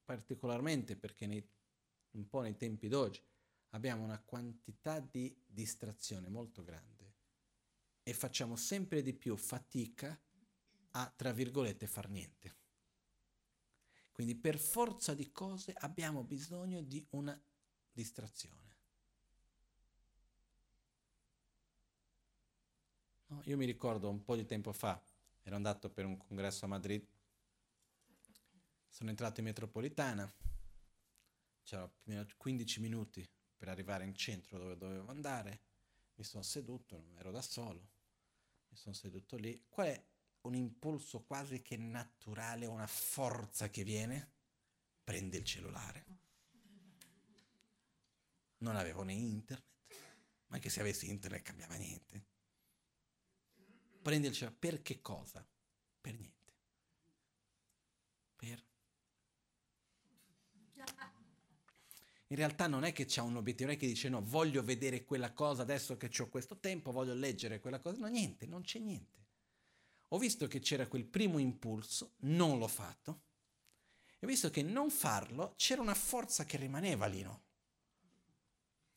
particolarmente 0.04 0.96
perché 0.96 1.26
nei, 1.26 1.48
un 2.12 2.28
po' 2.28 2.40
nei 2.40 2.56
tempi 2.56 2.88
d'oggi 2.88 3.22
abbiamo 3.70 4.02
una 4.02 4.20
quantità 4.20 4.98
di 4.98 5.32
distrazione 5.46 6.28
molto 6.28 6.64
grande 6.64 7.14
e 8.02 8.12
facciamo 8.12 8.56
sempre 8.56 9.02
di 9.02 9.14
più 9.14 9.36
fatica 9.36 10.20
a, 10.90 11.12
tra 11.14 11.32
virgolette, 11.32 11.86
far 11.86 12.08
niente. 12.08 12.56
Quindi 14.10 14.34
per 14.34 14.58
forza 14.58 15.14
di 15.14 15.30
cose 15.30 15.72
abbiamo 15.78 16.24
bisogno 16.24 16.82
di 16.82 17.06
una 17.10 17.40
distrazione. 17.92 18.71
No, 23.32 23.40
io 23.46 23.56
mi 23.56 23.64
ricordo 23.64 24.10
un 24.10 24.22
po' 24.22 24.36
di 24.36 24.44
tempo 24.44 24.74
fa, 24.74 25.02
ero 25.40 25.56
andato 25.56 25.88
per 25.88 26.04
un 26.04 26.18
congresso 26.18 26.66
a 26.66 26.68
Madrid, 26.68 27.02
sono 28.90 29.08
entrato 29.08 29.40
in 29.40 29.46
metropolitana, 29.46 30.30
c'erano 31.62 32.26
15 32.36 32.80
minuti 32.80 33.26
per 33.56 33.68
arrivare 33.68 34.04
in 34.04 34.14
centro 34.14 34.58
dove 34.58 34.76
dovevo 34.76 35.08
andare, 35.08 35.60
mi 36.16 36.24
sono 36.24 36.42
seduto, 36.42 37.06
ero 37.16 37.30
da 37.30 37.40
solo, 37.40 37.80
mi 38.68 38.76
sono 38.76 38.94
seduto 38.94 39.36
lì. 39.36 39.64
Qual 39.66 39.86
è 39.86 40.04
un 40.42 40.54
impulso 40.54 41.22
quasi 41.22 41.62
che 41.62 41.78
naturale, 41.78 42.66
una 42.66 42.86
forza 42.86 43.70
che 43.70 43.82
viene? 43.82 44.30
Prende 45.02 45.38
il 45.38 45.44
cellulare. 45.44 46.04
Non 48.58 48.76
avevo 48.76 49.04
né 49.04 49.14
internet, 49.14 49.64
ma 50.48 50.56
anche 50.56 50.68
se 50.68 50.80
avessi 50.80 51.08
internet 51.08 51.42
cambiava 51.42 51.76
niente 51.76 52.31
prenderci 54.02 54.50
per 54.58 54.82
che 54.82 55.00
cosa? 55.00 55.46
Per 56.00 56.14
niente. 56.14 56.52
Per... 58.36 58.64
In 62.26 62.36
realtà 62.36 62.66
non 62.66 62.84
è 62.84 62.92
che 62.92 63.04
c'è 63.04 63.20
un 63.20 63.36
obiettivo, 63.36 63.68
non 63.68 63.76
è 63.76 63.80
che 63.80 63.86
dice 63.86 64.08
no, 64.08 64.22
voglio 64.22 64.62
vedere 64.62 65.04
quella 65.04 65.32
cosa 65.32 65.62
adesso 65.62 65.96
che 65.96 66.10
ho 66.18 66.28
questo 66.28 66.58
tempo, 66.58 66.90
voglio 66.90 67.14
leggere 67.14 67.60
quella 67.60 67.78
cosa. 67.78 67.98
No, 68.00 68.08
niente, 68.08 68.46
non 68.46 68.62
c'è 68.62 68.78
niente. 68.78 69.20
Ho 70.08 70.18
visto 70.18 70.46
che 70.46 70.60
c'era 70.60 70.86
quel 70.86 71.04
primo 71.04 71.38
impulso, 71.38 72.14
non 72.20 72.58
l'ho 72.58 72.68
fatto. 72.68 73.22
E 74.18 74.26
ho 74.26 74.28
visto 74.28 74.50
che 74.50 74.62
non 74.62 74.90
farlo 74.90 75.54
c'era 75.56 75.80
una 75.80 75.94
forza 75.94 76.44
che 76.44 76.56
rimaneva 76.56 77.06
lì, 77.06 77.22
no? 77.22 77.42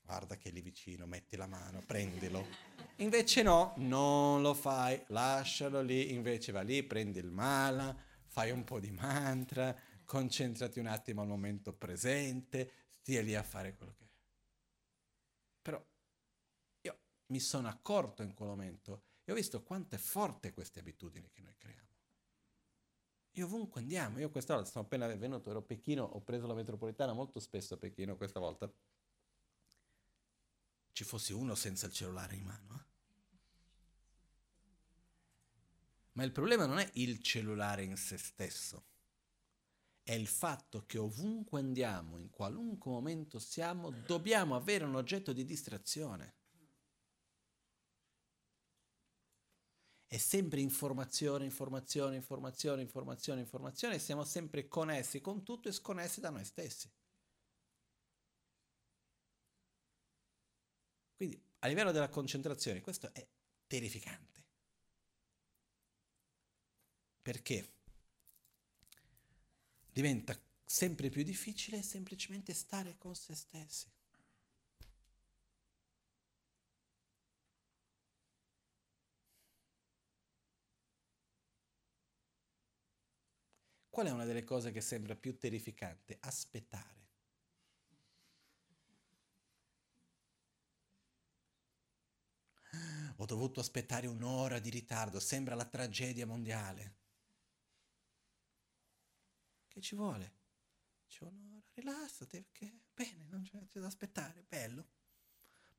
Guarda 0.05 0.37
che 0.37 0.49
è 0.49 0.51
lì 0.51 0.61
vicino, 0.61 1.05
metti 1.07 1.35
la 1.35 1.47
mano, 1.47 1.81
prendilo. 1.85 2.45
Invece 2.97 3.41
no, 3.41 3.73
non 3.77 4.41
lo 4.41 4.53
fai, 4.53 5.01
lascialo 5.07 5.81
lì, 5.81 6.13
invece 6.13 6.53
va 6.53 6.61
lì, 6.61 6.81
prendi 6.81 7.19
il 7.19 7.29
mala, 7.29 7.93
fai 8.25 8.51
un 8.51 8.63
po' 8.63 8.79
di 8.79 8.91
mantra, 8.91 9.75
concentrati 10.05 10.79
un 10.79 10.85
attimo 10.85 11.21
al 11.21 11.27
momento 11.27 11.73
presente, 11.73 12.71
stia 13.01 13.21
lì 13.21 13.35
a 13.35 13.43
fare 13.43 13.75
quello 13.75 13.93
che 13.97 14.03
è. 14.05 14.09
Però 15.61 15.85
io 16.81 16.99
mi 17.27 17.39
sono 17.41 17.67
accorto 17.67 18.23
in 18.23 18.33
quel 18.33 18.47
momento 18.47 19.03
e 19.25 19.33
ho 19.33 19.35
visto 19.35 19.61
quanto 19.61 19.95
è 19.95 19.97
forte 19.97 20.53
queste 20.53 20.79
abitudini 20.79 21.29
che 21.31 21.41
noi 21.41 21.55
creiamo. 21.57 21.89
Io 23.31 23.45
ovunque 23.45 23.81
andiamo, 23.81 24.19
io 24.19 24.29
questa 24.29 24.53
volta 24.53 24.69
sono 24.69 24.85
appena 24.85 25.07
venuto, 25.07 25.49
ero 25.49 25.59
a 25.59 25.63
Pechino, 25.63 26.03
ho 26.03 26.21
preso 26.21 26.47
la 26.47 26.53
metropolitana 26.53 27.11
molto 27.11 27.41
spesso 27.41 27.73
a 27.73 27.77
Pechino 27.77 28.15
questa 28.15 28.39
volta. 28.39 28.71
Ci 30.95 31.03
fosse 31.03 31.33
uno 31.33 31.55
senza 31.55 31.87
il 31.87 31.91
cellulare 31.91 32.37
in 32.37 32.45
mano. 32.45 32.73
Eh? 32.73 32.85
Ma 36.13 36.23
il 36.23 36.31
problema 36.31 36.65
non 36.65 36.79
è 36.79 36.89
il 36.93 37.21
cellulare 37.21 37.83
in 37.83 37.97
se 37.97 38.17
stesso, 38.17 38.85
è 40.03 40.13
il 40.13 40.27
fatto 40.27 40.85
che 40.85 40.97
ovunque 40.97 41.59
andiamo, 41.59 42.17
in 42.17 42.29
qualunque 42.29 42.91
momento 42.91 43.39
siamo, 43.39 43.91
dobbiamo 43.91 44.55
avere 44.55 44.85
un 44.85 44.95
oggetto 44.95 45.33
di 45.33 45.43
distrazione. 45.43 46.35
È 50.07 50.15
sempre 50.15 50.61
informazione, 50.61 51.43
informazione, 51.43 52.15
informazione, 52.15 52.83
informazione, 52.83 53.41
informazione, 53.41 53.95
e 53.95 53.99
siamo 53.99 54.23
sempre 54.23 54.69
connessi 54.69 55.19
con 55.19 55.43
tutto 55.43 55.67
e 55.67 55.73
sconnessi 55.73 56.21
da 56.21 56.29
noi 56.29 56.45
stessi. 56.45 56.89
Quindi 61.15 61.41
a 61.59 61.67
livello 61.67 61.91
della 61.91 62.09
concentrazione 62.09 62.81
questo 62.81 63.13
è 63.13 63.25
terrificante. 63.67 64.43
Perché 67.21 67.73
diventa 69.91 70.37
sempre 70.65 71.09
più 71.09 71.23
difficile 71.23 71.81
semplicemente 71.81 72.53
stare 72.53 72.97
con 72.97 73.15
se 73.15 73.33
stessi. 73.33 73.89
Qual 83.89 84.07
è 84.07 84.11
una 84.11 84.25
delle 84.25 84.43
cose 84.43 84.73
che 84.73 84.81
sembra 84.81 85.15
più 85.15 85.37
terrificante? 85.37 86.17
Aspettare. 86.19 87.04
Ho 93.17 93.25
dovuto 93.25 93.59
aspettare 93.59 94.07
un'ora 94.07 94.59
di 94.59 94.69
ritardo, 94.69 95.19
sembra 95.19 95.55
la 95.55 95.65
tragedia 95.65 96.25
mondiale. 96.25 96.95
Che 99.67 99.81
ci 99.81 99.95
vuole? 99.95 100.33
Vuole 101.19 101.35
un'ora, 101.35 101.63
rilassati, 101.73 102.41
perché 102.41 102.81
bene, 102.93 103.25
non 103.29 103.43
c'è, 103.43 103.65
c'è 103.67 103.79
da 103.79 103.87
aspettare, 103.87 104.43
bello. 104.47 104.87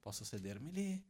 Posso 0.01 0.25
sedermi 0.25 0.73
lì, 0.73 1.05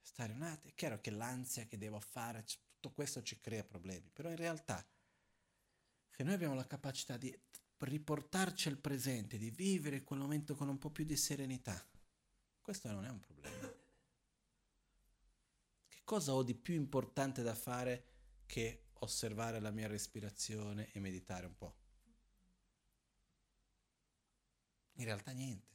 stare 0.00 0.32
un 0.32 0.42
attimo. 0.42 0.72
È 0.72 0.74
chiaro 0.74 1.00
che 1.00 1.10
l'ansia 1.10 1.66
che 1.66 1.78
devo 1.78 2.00
fare, 2.00 2.44
tutto 2.44 2.92
questo 2.92 3.22
ci 3.22 3.38
crea 3.38 3.64
problemi, 3.64 4.10
però 4.10 4.28
in 4.30 4.36
realtà 4.36 4.84
se 6.08 6.22
noi 6.22 6.34
abbiamo 6.34 6.54
la 6.54 6.66
capacità 6.66 7.16
di 7.16 7.36
riportarci 7.78 8.68
al 8.68 8.78
presente, 8.78 9.36
di 9.36 9.50
vivere 9.50 10.02
quel 10.02 10.18
momento 10.18 10.54
con 10.54 10.68
un 10.68 10.78
po' 10.78 10.90
più 10.90 11.04
di 11.04 11.16
serenità, 11.16 11.86
questo 12.60 12.90
non 12.90 13.04
è 13.04 13.10
un 13.10 13.20
problema. 13.20 13.73
Cosa 16.04 16.34
ho 16.34 16.42
di 16.42 16.54
più 16.54 16.74
importante 16.74 17.42
da 17.42 17.54
fare 17.54 18.04
che 18.44 18.88
osservare 19.00 19.58
la 19.58 19.70
mia 19.70 19.86
respirazione 19.86 20.92
e 20.92 21.00
meditare 21.00 21.46
un 21.46 21.56
po'? 21.56 21.76
In 24.96 25.04
realtà 25.06 25.32
niente. 25.32 25.72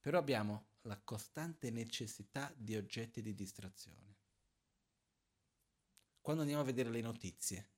Però 0.00 0.16
abbiamo 0.18 0.68
la 0.82 0.98
costante 0.98 1.70
necessità 1.70 2.50
di 2.56 2.76
oggetti 2.76 3.20
di 3.20 3.34
distrazione. 3.34 4.16
Quando 6.22 6.40
andiamo 6.40 6.62
a 6.62 6.66
vedere 6.66 6.88
le 6.88 7.02
notizie, 7.02 7.68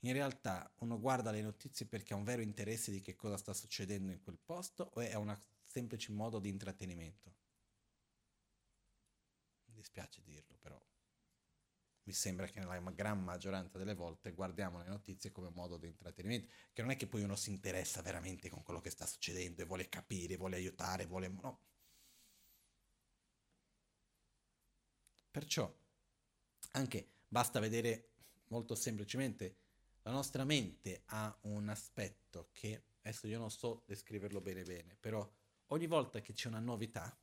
in 0.00 0.14
realtà 0.14 0.72
uno 0.78 0.98
guarda 0.98 1.30
le 1.30 1.42
notizie 1.42 1.84
perché 1.84 2.14
ha 2.14 2.16
un 2.16 2.24
vero 2.24 2.40
interesse 2.40 2.90
di 2.90 3.02
che 3.02 3.14
cosa 3.14 3.36
sta 3.36 3.52
succedendo 3.52 4.12
in 4.12 4.22
quel 4.22 4.38
posto 4.38 4.92
o 4.94 5.00
è 5.00 5.14
un 5.14 5.38
semplice 5.66 6.10
modo 6.12 6.38
di 6.38 6.48
intrattenimento? 6.48 7.41
Dispiace 9.82 10.22
dirlo, 10.22 10.56
però 10.60 10.80
mi 12.04 12.12
sembra 12.12 12.46
che 12.46 12.60
nella 12.60 12.78
gran 12.92 13.20
maggioranza 13.22 13.78
delle 13.78 13.94
volte 13.94 14.30
guardiamo 14.30 14.78
le 14.78 14.88
notizie 14.88 15.32
come 15.32 15.50
modo 15.50 15.76
di 15.76 15.88
intrattenimento, 15.88 16.48
che 16.72 16.82
non 16.82 16.92
è 16.92 16.96
che 16.96 17.08
poi 17.08 17.24
uno 17.24 17.34
si 17.34 17.50
interessa 17.50 18.00
veramente 18.00 18.48
con 18.48 18.62
quello 18.62 18.80
che 18.80 18.90
sta 18.90 19.06
succedendo 19.06 19.60
e 19.60 19.64
vuole 19.64 19.88
capire, 19.88 20.36
vuole 20.36 20.54
aiutare, 20.54 21.06
vuole... 21.06 21.28
No. 21.28 21.60
Perciò 25.32 25.74
anche 26.72 27.08
basta 27.26 27.58
vedere 27.58 28.10
molto 28.48 28.76
semplicemente 28.76 29.56
la 30.02 30.12
nostra 30.12 30.44
mente 30.44 31.02
ha 31.06 31.36
un 31.42 31.68
aspetto 31.68 32.50
che 32.52 32.84
adesso 33.00 33.26
io 33.26 33.38
non 33.38 33.50
so 33.50 33.82
descriverlo 33.86 34.40
bene 34.40 34.62
bene, 34.62 34.96
però 35.00 35.28
ogni 35.66 35.86
volta 35.88 36.20
che 36.20 36.32
c'è 36.34 36.46
una 36.46 36.60
novità, 36.60 37.16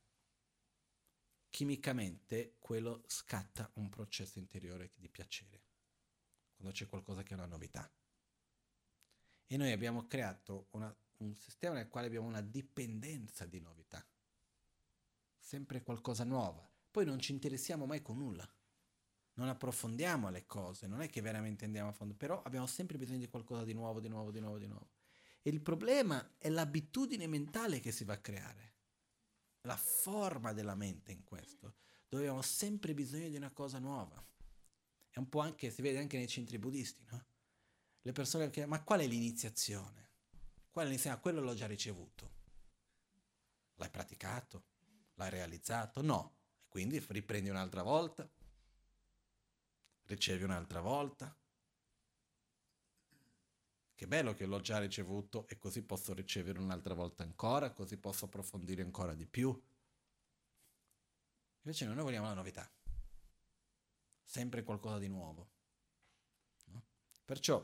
chimicamente 1.50 2.54
quello 2.58 3.02
scatta 3.06 3.70
un 3.74 3.90
processo 3.90 4.38
interiore 4.38 4.92
di 4.96 5.08
piacere, 5.08 5.62
quando 6.54 6.72
c'è 6.72 6.86
qualcosa 6.86 7.22
che 7.22 7.34
è 7.34 7.36
una 7.36 7.46
novità. 7.46 7.90
E 9.46 9.56
noi 9.56 9.72
abbiamo 9.72 10.06
creato 10.06 10.68
una, 10.70 10.94
un 11.18 11.34
sistema 11.34 11.74
nel 11.74 11.88
quale 11.88 12.06
abbiamo 12.06 12.28
una 12.28 12.40
dipendenza 12.40 13.44
di 13.44 13.60
novità, 13.60 14.04
sempre 15.38 15.82
qualcosa 15.82 16.24
nuova. 16.24 16.66
Poi 16.90 17.04
non 17.04 17.18
ci 17.18 17.32
interessiamo 17.32 17.84
mai 17.84 18.00
con 18.00 18.16
nulla, 18.16 18.48
non 19.34 19.48
approfondiamo 19.48 20.30
le 20.30 20.46
cose, 20.46 20.86
non 20.86 21.02
è 21.02 21.08
che 21.08 21.20
veramente 21.20 21.64
andiamo 21.64 21.90
a 21.90 21.92
fondo, 21.92 22.14
però 22.14 22.42
abbiamo 22.42 22.66
sempre 22.66 22.96
bisogno 22.96 23.18
di 23.18 23.28
qualcosa 23.28 23.64
di 23.64 23.72
nuovo, 23.72 24.00
di 24.00 24.08
nuovo, 24.08 24.30
di 24.30 24.40
nuovo, 24.40 24.58
di 24.58 24.66
nuovo. 24.66 24.90
E 25.42 25.50
il 25.50 25.60
problema 25.60 26.36
è 26.38 26.48
l'abitudine 26.48 27.26
mentale 27.26 27.80
che 27.80 27.90
si 27.90 28.04
va 28.04 28.14
a 28.14 28.18
creare 28.18 28.69
la 29.62 29.76
forma 29.76 30.52
della 30.52 30.74
mente 30.74 31.12
in 31.12 31.24
questo, 31.24 31.76
dove 32.08 32.24
abbiamo 32.24 32.42
sempre 32.42 32.94
bisogno 32.94 33.28
di 33.28 33.36
una 33.36 33.50
cosa 33.50 33.78
nuova. 33.78 34.22
È 35.10 35.18
un 35.18 35.28
po' 35.28 35.40
anche, 35.40 35.70
si 35.70 35.82
vede 35.82 35.98
anche 35.98 36.16
nei 36.16 36.28
centri 36.28 36.58
buddisti, 36.58 37.04
no? 37.10 37.24
Le 38.02 38.12
persone 38.12 38.48
che, 38.50 38.64
ma 38.64 38.82
qual 38.82 39.00
è 39.00 39.06
l'iniziazione? 39.06 40.08
Qual 40.70 40.84
è 40.84 40.88
l'iniziazione? 40.88 41.16
Ah, 41.16 41.20
quello 41.20 41.40
l'ho 41.40 41.54
già 41.54 41.66
ricevuto. 41.66 42.38
L'hai 43.74 43.90
praticato? 43.90 44.64
L'hai 45.14 45.30
realizzato? 45.30 46.00
No. 46.00 46.38
Quindi 46.68 47.04
riprendi 47.08 47.50
un'altra 47.50 47.82
volta, 47.82 48.30
ricevi 50.04 50.44
un'altra 50.44 50.80
volta. 50.80 51.36
Che 54.00 54.06
bello 54.06 54.32
che 54.32 54.46
l'ho 54.46 54.60
già 54.60 54.78
ricevuto 54.78 55.46
e 55.46 55.58
così 55.58 55.82
posso 55.82 56.14
ricevere 56.14 56.58
un'altra 56.58 56.94
volta 56.94 57.22
ancora, 57.22 57.70
così 57.70 57.98
posso 57.98 58.24
approfondire 58.24 58.80
ancora 58.80 59.12
di 59.14 59.26
più. 59.26 59.48
Invece 61.60 61.84
noi 61.84 62.02
vogliamo 62.02 62.26
la 62.26 62.32
novità, 62.32 62.66
sempre 64.24 64.62
qualcosa 64.62 64.96
di 64.96 65.08
nuovo. 65.08 65.50
No? 66.68 66.82
Perciò 67.26 67.62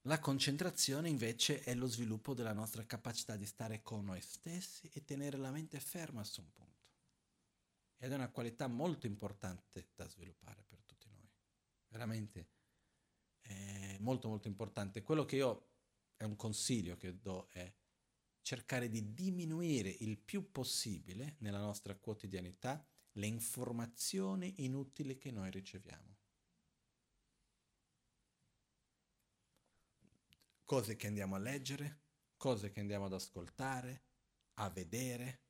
la 0.00 0.18
concentrazione 0.20 1.10
invece 1.10 1.60
è 1.60 1.74
lo 1.74 1.86
sviluppo 1.86 2.32
della 2.32 2.54
nostra 2.54 2.86
capacità 2.86 3.36
di 3.36 3.44
stare 3.44 3.82
con 3.82 4.06
noi 4.06 4.22
stessi 4.22 4.88
e 4.90 5.04
tenere 5.04 5.36
la 5.36 5.50
mente 5.50 5.78
ferma 5.80 6.24
su 6.24 6.40
un 6.40 6.50
punto. 6.54 6.86
Ed 7.98 8.10
è 8.10 8.14
una 8.14 8.30
qualità 8.30 8.68
molto 8.68 9.06
importante 9.06 9.90
da 9.94 10.08
sviluppare 10.08 10.64
per 10.66 10.80
tutti 10.86 11.10
noi. 11.10 11.28
Veramente 11.88 12.56
è 13.48 13.96
molto 14.00 14.28
molto 14.28 14.48
importante. 14.48 15.02
Quello 15.02 15.24
che 15.24 15.36
io 15.36 15.66
è 16.16 16.24
un 16.24 16.36
consiglio 16.36 16.96
che 16.96 17.18
do 17.18 17.48
è 17.50 17.72
cercare 18.42 18.88
di 18.88 19.12
diminuire 19.12 19.88
il 20.00 20.18
più 20.18 20.50
possibile 20.50 21.36
nella 21.40 21.60
nostra 21.60 21.94
quotidianità 21.96 22.84
le 23.12 23.26
informazioni 23.26 24.64
inutili 24.64 25.18
che 25.18 25.30
noi 25.30 25.50
riceviamo. 25.50 26.16
Cose 30.64 30.96
che 30.96 31.06
andiamo 31.06 31.34
a 31.34 31.38
leggere, 31.38 32.02
cose 32.36 32.70
che 32.70 32.80
andiamo 32.80 33.06
ad 33.06 33.14
ascoltare, 33.14 34.02
a 34.54 34.68
vedere. 34.70 35.47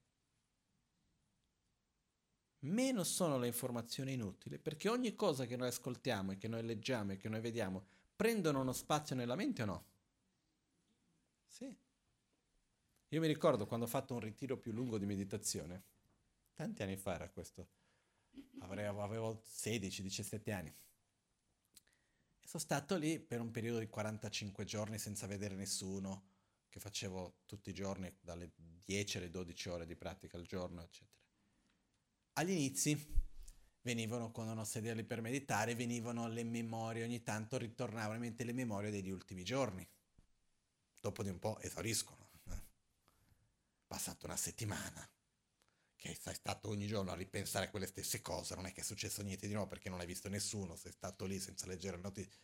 Meno 2.61 3.05
sono 3.05 3.39
le 3.39 3.47
informazioni 3.47 4.15
inutili, 4.15 4.59
perché 4.59 4.89
ogni 4.89 5.15
cosa 5.15 5.47
che 5.47 5.57
noi 5.57 5.69
ascoltiamo 5.69 6.33
e 6.33 6.37
che 6.37 6.49
noi 6.49 6.65
leggiamo 6.65 7.13
e 7.13 7.17
che 7.17 7.29
noi 7.29 7.41
vediamo 7.41 7.87
prendono 8.17 8.61
uno 8.61 8.73
spazio 8.73 9.15
nella 9.15 9.37
mente 9.37 9.63
o 9.63 9.67
no? 9.67 9.85
Sì. 11.47 11.77
Io 13.11 13.21
mi 13.21 13.27
ricordo 13.29 13.67
quando 13.67 13.87
ho 13.87 13.89
fatto 13.89 14.15
un 14.15 14.21
ritiro 14.21 14.59
più 14.59 14.73
lungo 14.73 14.99
di 14.99 15.07
meditazione, 15.07 15.85
tanti 16.55 16.83
anni 16.83 16.97
fa 16.97 17.15
era 17.15 17.31
questo, 17.31 17.69
avevo, 18.59 19.03
avevo 19.03 19.43
16-17 19.47 20.53
anni. 20.53 20.75
E 22.41 22.47
sono 22.47 22.63
stato 22.63 22.97
lì 22.97 23.21
per 23.21 23.41
un 23.41 23.53
periodo 23.53 23.79
di 23.79 23.87
45 23.87 24.65
giorni 24.65 24.99
senza 24.99 25.27
vedere 25.27 25.55
nessuno, 25.55 26.27
che 26.69 26.81
facevo 26.81 27.43
tutti 27.47 27.71
i 27.71 27.75
giorni, 27.75 28.13
dalle 28.21 28.51
10 28.57 29.19
alle 29.19 29.31
12 29.31 29.69
ore 29.69 29.87
di 29.87 29.97
pratica 29.97 30.37
al 30.37 30.45
giorno, 30.45 30.83
eccetera. 30.83 31.17
Agli 32.39 32.53
inizi 32.53 32.97
venivano, 33.83 34.31
quando 34.31 34.55
non 34.55 34.65
sederli 34.65 35.03
per 35.03 35.21
meditare, 35.21 35.75
venivano 35.75 36.29
le 36.29 36.45
memorie, 36.45 37.03
ogni 37.03 37.25
tanto 37.25 37.59
ritornavano 37.59 38.15
in 38.15 38.21
mente 38.21 38.45
le 38.45 38.53
memorie 38.53 38.93
degli 38.93 39.11
ultimi 39.11 39.43
giorni. 39.43 39.85
Dopo 41.01 41.25
di 41.25 41.31
un 41.31 41.41
po' 41.41 41.59
esauriscono. 41.59 42.31
Eh? 42.51 42.63
Passata 43.89 44.27
una 44.27 44.37
settimana, 44.37 45.11
che 45.97 46.15
sei 46.15 46.35
stato 46.35 46.69
ogni 46.69 46.87
giorno 46.87 47.11
a 47.11 47.17
ripensare 47.17 47.67
a 47.67 47.71
quelle 47.71 47.89
stesse 47.89 48.23
cose, 48.23 48.55
non 48.55 48.67
è 48.67 48.73
che 48.73 48.83
è 48.83 48.85
successo 48.85 49.21
niente 49.23 49.49
di 49.49 49.55
nuovo 49.55 49.71
perché 49.71 49.89
non 49.89 49.99
hai 49.99 50.07
visto 50.07 50.29
nessuno, 50.29 50.77
sei 50.77 50.93
stato 50.93 51.25
lì 51.27 51.41
senza 51.41 51.67
leggere 51.67 51.97
le 51.97 52.03
notizie. 52.03 52.41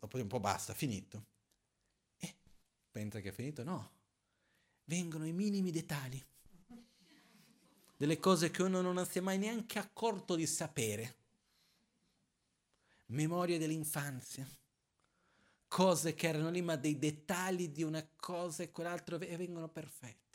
Dopo 0.00 0.16
di 0.16 0.22
un 0.24 0.28
po' 0.28 0.40
basta, 0.40 0.74
finito. 0.74 1.26
E 2.16 2.34
pensa 2.90 3.20
che 3.20 3.28
è 3.28 3.32
finito? 3.32 3.62
No. 3.62 3.92
Vengono 4.82 5.28
i 5.28 5.32
minimi 5.32 5.70
dettagli 5.70 6.20
delle 7.98 8.20
cose 8.20 8.52
che 8.52 8.62
uno 8.62 8.80
non 8.80 9.04
si 9.04 9.18
è 9.18 9.20
mai 9.20 9.38
neanche 9.38 9.80
accorto 9.80 10.36
di 10.36 10.46
sapere. 10.46 11.16
Memorie 13.06 13.58
dell'infanzia, 13.58 14.48
cose 15.66 16.14
che 16.14 16.28
erano 16.28 16.48
lì, 16.48 16.62
ma 16.62 16.76
dei 16.76 16.96
dettagli 16.96 17.70
di 17.70 17.82
una 17.82 18.08
cosa 18.14 18.62
e 18.62 18.70
quell'altro 18.70 19.18
e 19.18 19.36
vengono 19.36 19.68
perfette. 19.68 20.26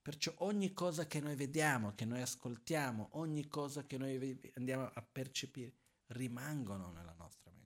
Perciò 0.00 0.32
ogni 0.38 0.72
cosa 0.72 1.08
che 1.08 1.18
noi 1.18 1.34
vediamo, 1.34 1.96
che 1.96 2.04
noi 2.04 2.20
ascoltiamo, 2.20 3.08
ogni 3.14 3.48
cosa 3.48 3.84
che 3.84 3.98
noi 3.98 4.52
andiamo 4.54 4.88
a 4.94 5.02
percepire, 5.02 5.72
rimangono 6.08 6.92
nella 6.92 7.14
nostra 7.18 7.50
mente. 7.50 7.64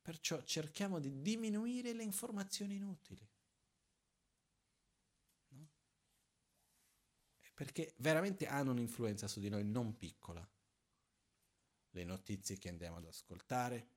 Perciò 0.00 0.40
cerchiamo 0.44 1.00
di 1.00 1.20
diminuire 1.20 1.92
le 1.92 2.04
informazioni 2.04 2.76
inutili. 2.76 3.28
Perché 7.56 7.94
veramente 8.00 8.46
hanno 8.46 8.72
un'influenza 8.72 9.26
su 9.26 9.40
di 9.40 9.48
noi 9.48 9.64
non 9.64 9.96
piccola. 9.96 10.46
Le 11.88 12.04
notizie 12.04 12.58
che 12.58 12.68
andiamo 12.68 12.98
ad 12.98 13.06
ascoltare, 13.06 13.92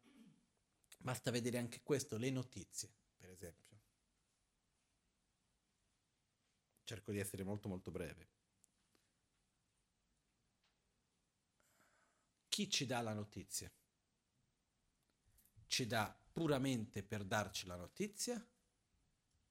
basta 0.97 1.29
vedere 1.29 1.57
anche 1.57 1.81
questo, 1.83 2.15
le 2.15 2.29
notizie, 2.29 2.89
per 3.17 3.29
esempio. 3.29 3.77
Cerco 6.85 7.11
di 7.11 7.19
essere 7.19 7.43
molto 7.43 7.67
molto 7.67 7.91
breve. 7.91 8.29
Chi 12.47 12.69
ci 12.69 12.85
dà 12.85 13.01
la 13.01 13.13
notizia? 13.13 13.69
Ci 15.67 15.85
dà 15.85 16.17
puramente 16.31 17.03
per 17.03 17.25
darci 17.25 17.67
la 17.67 17.75
notizia 17.75 18.41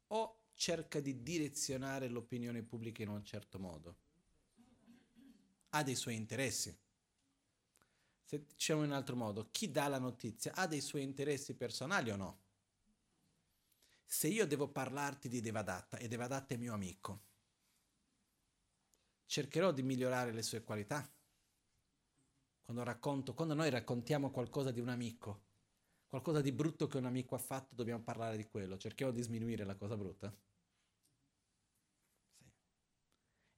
o 0.07 0.38
cerca 0.59 0.99
di 0.99 1.23
direzionare 1.23 2.09
l'opinione 2.09 2.65
pubblica 2.65 3.03
in 3.03 3.09
un 3.09 3.25
certo 3.25 3.61
modo. 3.61 3.97
Ha 5.71 5.83
dei 5.85 5.95
suoi 5.95 6.17
interessi. 6.17 6.77
Se 8.25 8.45
diciamo 8.45 8.83
in 8.83 8.91
un 8.91 8.97
altro 8.97 9.15
modo, 9.15 9.49
chi 9.53 9.71
dà 9.71 9.87
la 9.87 10.01
notizia 10.01 10.53
ha 10.55 10.67
dei 10.67 10.81
suoi 10.81 11.03
interessi 11.03 11.55
personali 11.55 12.11
o 12.11 12.17
no? 12.17 12.41
Se 14.05 14.27
io 14.27 14.47
devo 14.47 14.69
parlarti 14.69 15.29
di 15.29 15.41
Devadatta 15.41 15.97
e 15.97 16.09
Devadatta 16.09 16.55
è 16.55 16.57
mio 16.57 16.75
amico, 16.75 17.23
cercherò 19.27 19.71
di 19.71 19.83
migliorare 19.83 20.33
le 20.33 20.43
sue 20.43 20.65
qualità. 20.65 21.09
Quando 22.63 22.83
racconto, 22.83 23.33
quando 23.33 23.55
noi 23.55 23.71
raccontiamo 23.71 24.31
qualcosa 24.31 24.73
di 24.73 24.81
un 24.81 24.89
amico, 24.89 25.45
qualcosa 26.09 26.41
di 26.41 26.51
brutto 26.51 26.89
che 26.89 26.99
un 26.99 27.07
amico 27.07 27.37
ha 27.37 27.39
fatto, 27.39 27.77
dobbiamo 27.77 28.03
parlare 28.03 28.37
di 28.37 28.47
quello. 28.49 28.77
Cerchiamo 28.77 29.13
di 29.13 29.23
sminuire 29.23 29.65
la 29.65 29.77
cosa 29.77 29.97
brutta. 29.97 30.35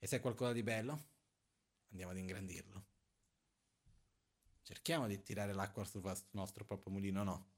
E 0.03 0.07
se 0.07 0.17
è 0.17 0.21
qualcosa 0.21 0.53
di 0.53 0.63
bello, 0.63 1.09
andiamo 1.91 2.13
ad 2.13 2.19
ingrandirlo. 2.19 2.85
Cerchiamo 4.63 5.07
di 5.07 5.23
tirare 5.23 5.53
l'acqua 5.53 5.85
sul 5.85 6.03
nostro 6.31 6.65
proprio 6.65 6.91
mulino, 6.91 7.23
no. 7.23 7.51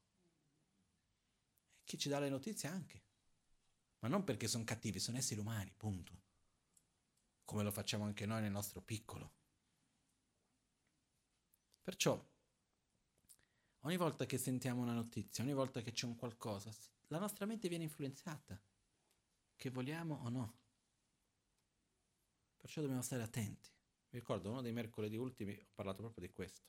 E 1.78 1.82
chi 1.84 1.96
ci 1.96 2.08
dà 2.08 2.18
le 2.18 2.28
notizie 2.28 2.68
anche. 2.68 3.02
Ma 4.00 4.08
non 4.08 4.24
perché 4.24 4.48
sono 4.48 4.64
cattivi, 4.64 4.98
sono 4.98 5.18
esseri 5.18 5.38
umani, 5.38 5.72
punto. 5.76 6.20
Come 7.44 7.62
lo 7.62 7.70
facciamo 7.70 8.04
anche 8.04 8.26
noi 8.26 8.40
nel 8.40 8.50
nostro 8.50 8.82
piccolo. 8.82 9.34
Perciò, 11.80 12.28
ogni 13.80 13.96
volta 13.96 14.26
che 14.26 14.36
sentiamo 14.36 14.82
una 14.82 14.94
notizia, 14.94 15.44
ogni 15.44 15.54
volta 15.54 15.80
che 15.80 15.92
c'è 15.92 16.06
un 16.06 16.16
qualcosa, 16.16 16.74
la 17.06 17.20
nostra 17.20 17.46
mente 17.46 17.68
viene 17.68 17.84
influenzata, 17.84 18.60
che 19.54 19.70
vogliamo 19.70 20.16
o 20.24 20.28
no. 20.28 20.61
Perciò 22.62 22.80
dobbiamo 22.80 23.02
stare 23.02 23.24
attenti. 23.24 23.68
Mi 24.10 24.20
ricordo 24.20 24.48
uno 24.48 24.62
dei 24.62 24.70
mercoledì 24.70 25.16
ultimi 25.16 25.52
ho 25.52 25.72
parlato 25.74 26.00
proprio 26.00 26.24
di 26.24 26.32
questo. 26.32 26.62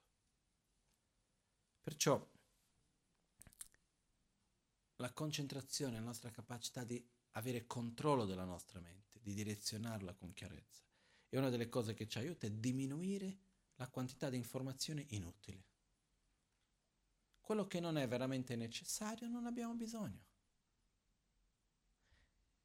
Perciò 1.82 2.32
la 4.96 5.14
concentrazione, 5.14 5.98
la 5.98 6.04
nostra 6.06 6.32
capacità 6.32 6.84
di 6.84 7.08
avere 7.34 7.68
controllo 7.68 8.26
della 8.26 8.44
nostra 8.44 8.80
mente, 8.80 9.20
di 9.22 9.36
direzionarla 9.36 10.16
con 10.16 10.34
chiarezza, 10.34 10.82
è 11.30 11.38
una 11.38 11.50
delle 11.50 11.70
cose 11.70 11.94
che 11.94 12.08
ci 12.08 12.18
aiuta 12.18 12.48
a 12.48 12.50
diminuire 12.50 13.38
la 13.76 13.88
quantità 13.88 14.32
di 14.32 14.38
informazione 14.38 15.06
inutile. 15.10 15.68
Quello 17.40 17.68
che 17.68 17.80
non 17.80 18.00
è 18.00 18.08
veramente 18.08 18.56
necessario 18.56 19.28
non 19.28 19.46
abbiamo 19.46 19.76
bisogno. 19.76 20.26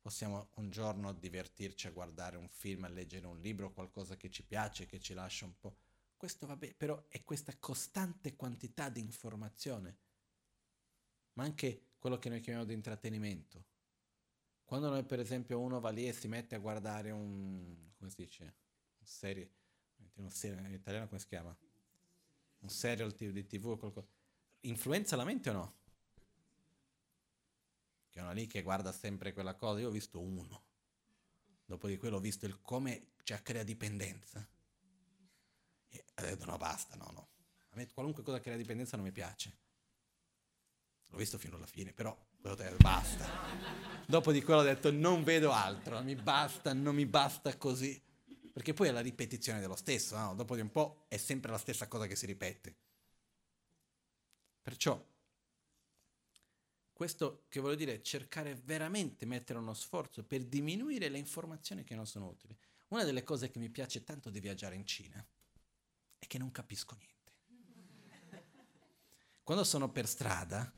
Possiamo 0.09 0.49
un 0.55 0.71
giorno 0.71 1.13
divertirci 1.13 1.87
a 1.87 1.91
guardare 1.91 2.39
un 2.39 2.49
film, 2.49 2.85
a 2.85 2.89
leggere 2.89 3.27
un 3.27 3.39
libro, 3.41 3.75
qualcosa 3.75 4.17
che 4.17 4.31
ci 4.31 4.43
piace, 4.43 4.87
che 4.87 4.99
ci 5.01 5.13
lascia 5.13 5.45
un 5.45 5.59
po'. 5.61 5.77
Questo 6.17 6.47
va 6.47 6.57
bene, 6.57 6.73
però 6.73 7.05
è 7.09 7.23
questa 7.25 7.55
costante 7.59 8.35
quantità 8.35 8.89
di 8.89 9.01
informazione, 9.01 9.99
ma 11.35 11.45
anche 11.45 11.89
quello 11.99 12.17
che 12.17 12.31
noi 12.31 12.41
chiamiamo 12.41 12.67
di 12.67 12.73
intrattenimento. 12.73 13.63
Quando 14.65 14.89
noi, 14.89 15.05
per 15.05 15.21
esempio, 15.21 15.61
uno 15.61 15.79
va 15.79 15.91
lì 15.91 16.09
e 16.09 16.15
si 16.15 16.27
mette 16.27 16.55
a 16.55 16.59
guardare 16.59 17.11
un, 17.11 17.91
come 17.99 18.09
si 18.09 18.17
dice, 18.17 18.45
un 18.45 19.07
serie, 19.07 19.51
un 20.15 20.31
serie 20.31 20.67
in 20.67 20.73
italiano 20.73 21.07
come 21.07 21.21
si 21.21 21.27
chiama? 21.27 21.55
Un 22.61 22.69
serial 22.71 23.13
di 23.13 23.47
tv 23.47 23.67
o 23.67 23.77
qualcosa, 23.77 24.09
influenza 24.61 25.17
la 25.17 25.25
mente 25.25 25.51
o 25.51 25.53
no? 25.53 25.78
Che 28.11 28.19
è 28.19 28.23
uno 28.23 28.33
lì 28.33 28.47
che 28.47 28.63
guarda 28.63 28.93
sempre 28.93 29.33
quella 29.33 29.55
cosa. 29.55 29.81
Io 29.81 29.89
ho 29.89 29.93
visto 29.93 30.21
uno. 30.21 30.65
Dopo 31.65 31.87
di 31.87 31.97
quello 31.97 32.17
ho 32.17 32.21
visto 32.21 32.47
il 32.47 32.61
come 32.61 33.13
cioè, 33.23 33.43
crea 33.43 33.63
dipendenza. 33.63 34.47
E 35.89 36.05
ho 36.17 36.23
detto 36.23 36.47
no, 36.47 36.57
basta, 36.57 36.97
no, 36.97 37.11
no. 37.13 37.29
A 37.71 37.77
me 37.77 37.87
qualunque 37.93 38.23
cosa 38.23 38.41
crea 38.41 38.57
dipendenza 38.57 38.97
non 38.97 39.05
mi 39.05 39.13
piace. 39.13 39.59
L'ho 41.09 41.17
visto 41.17 41.39
fino 41.39 41.57
alla 41.57 41.67
fine, 41.67 41.93
però 41.93 42.17
te, 42.41 42.75
basta. 42.79 43.27
Dopo 44.07 44.33
di 44.33 44.43
quello 44.43 44.61
ho 44.61 44.65
detto 44.65 44.91
non 44.91 45.25
vedo 45.25 45.53
altro, 45.53 46.03
mi 46.03 46.15
basta, 46.15 46.73
non 46.73 46.95
mi 46.95 47.07
basta 47.07 47.57
così. 47.57 48.01
Perché 48.53 48.73
poi 48.73 48.89
è 48.89 48.91
la 48.91 49.01
ripetizione 49.01 49.61
dello 49.61 49.77
stesso, 49.77 50.17
no? 50.17 50.35
dopo 50.35 50.55
di 50.55 50.61
un 50.61 50.71
po' 50.71 51.05
è 51.09 51.17
sempre 51.17 51.51
la 51.51 51.59
stessa 51.59 51.87
cosa 51.87 52.07
che 52.07 52.17
si 52.17 52.27
ripete. 52.27 52.77
Perciò 54.63 55.03
questo 56.99 57.45
che 57.49 57.61
voglio 57.61 57.77
dire 57.77 57.95
è 57.95 58.01
cercare 58.01 58.57
veramente 58.57 59.25
mettere 59.25 59.61
uno 59.61 59.73
sforzo 59.73 60.25
per 60.25 60.43
diminuire 60.43 61.09
le 61.09 61.19
informazioni 61.19 61.85
che 61.85 61.95
non 61.95 62.09
sono 62.09 62.27
utili. 62.27 62.59
Una 62.89 63.05
delle 63.05 63.23
cose 63.23 63.53
che 63.53 63.61
mi 63.61 63.69
piace 63.69 64.03
tanto 64.03 64.31
di 64.31 64.41
viaggiare 64.41 64.75
in 64.75 64.85
Cina 64.85 65.25
è 66.19 66.27
che 66.27 66.39
non 66.39 66.51
capisco 66.51 66.97
niente. 66.97 68.43
Quando 69.45 69.63
sono 69.63 69.93
per 69.93 70.09
strada 70.09 70.73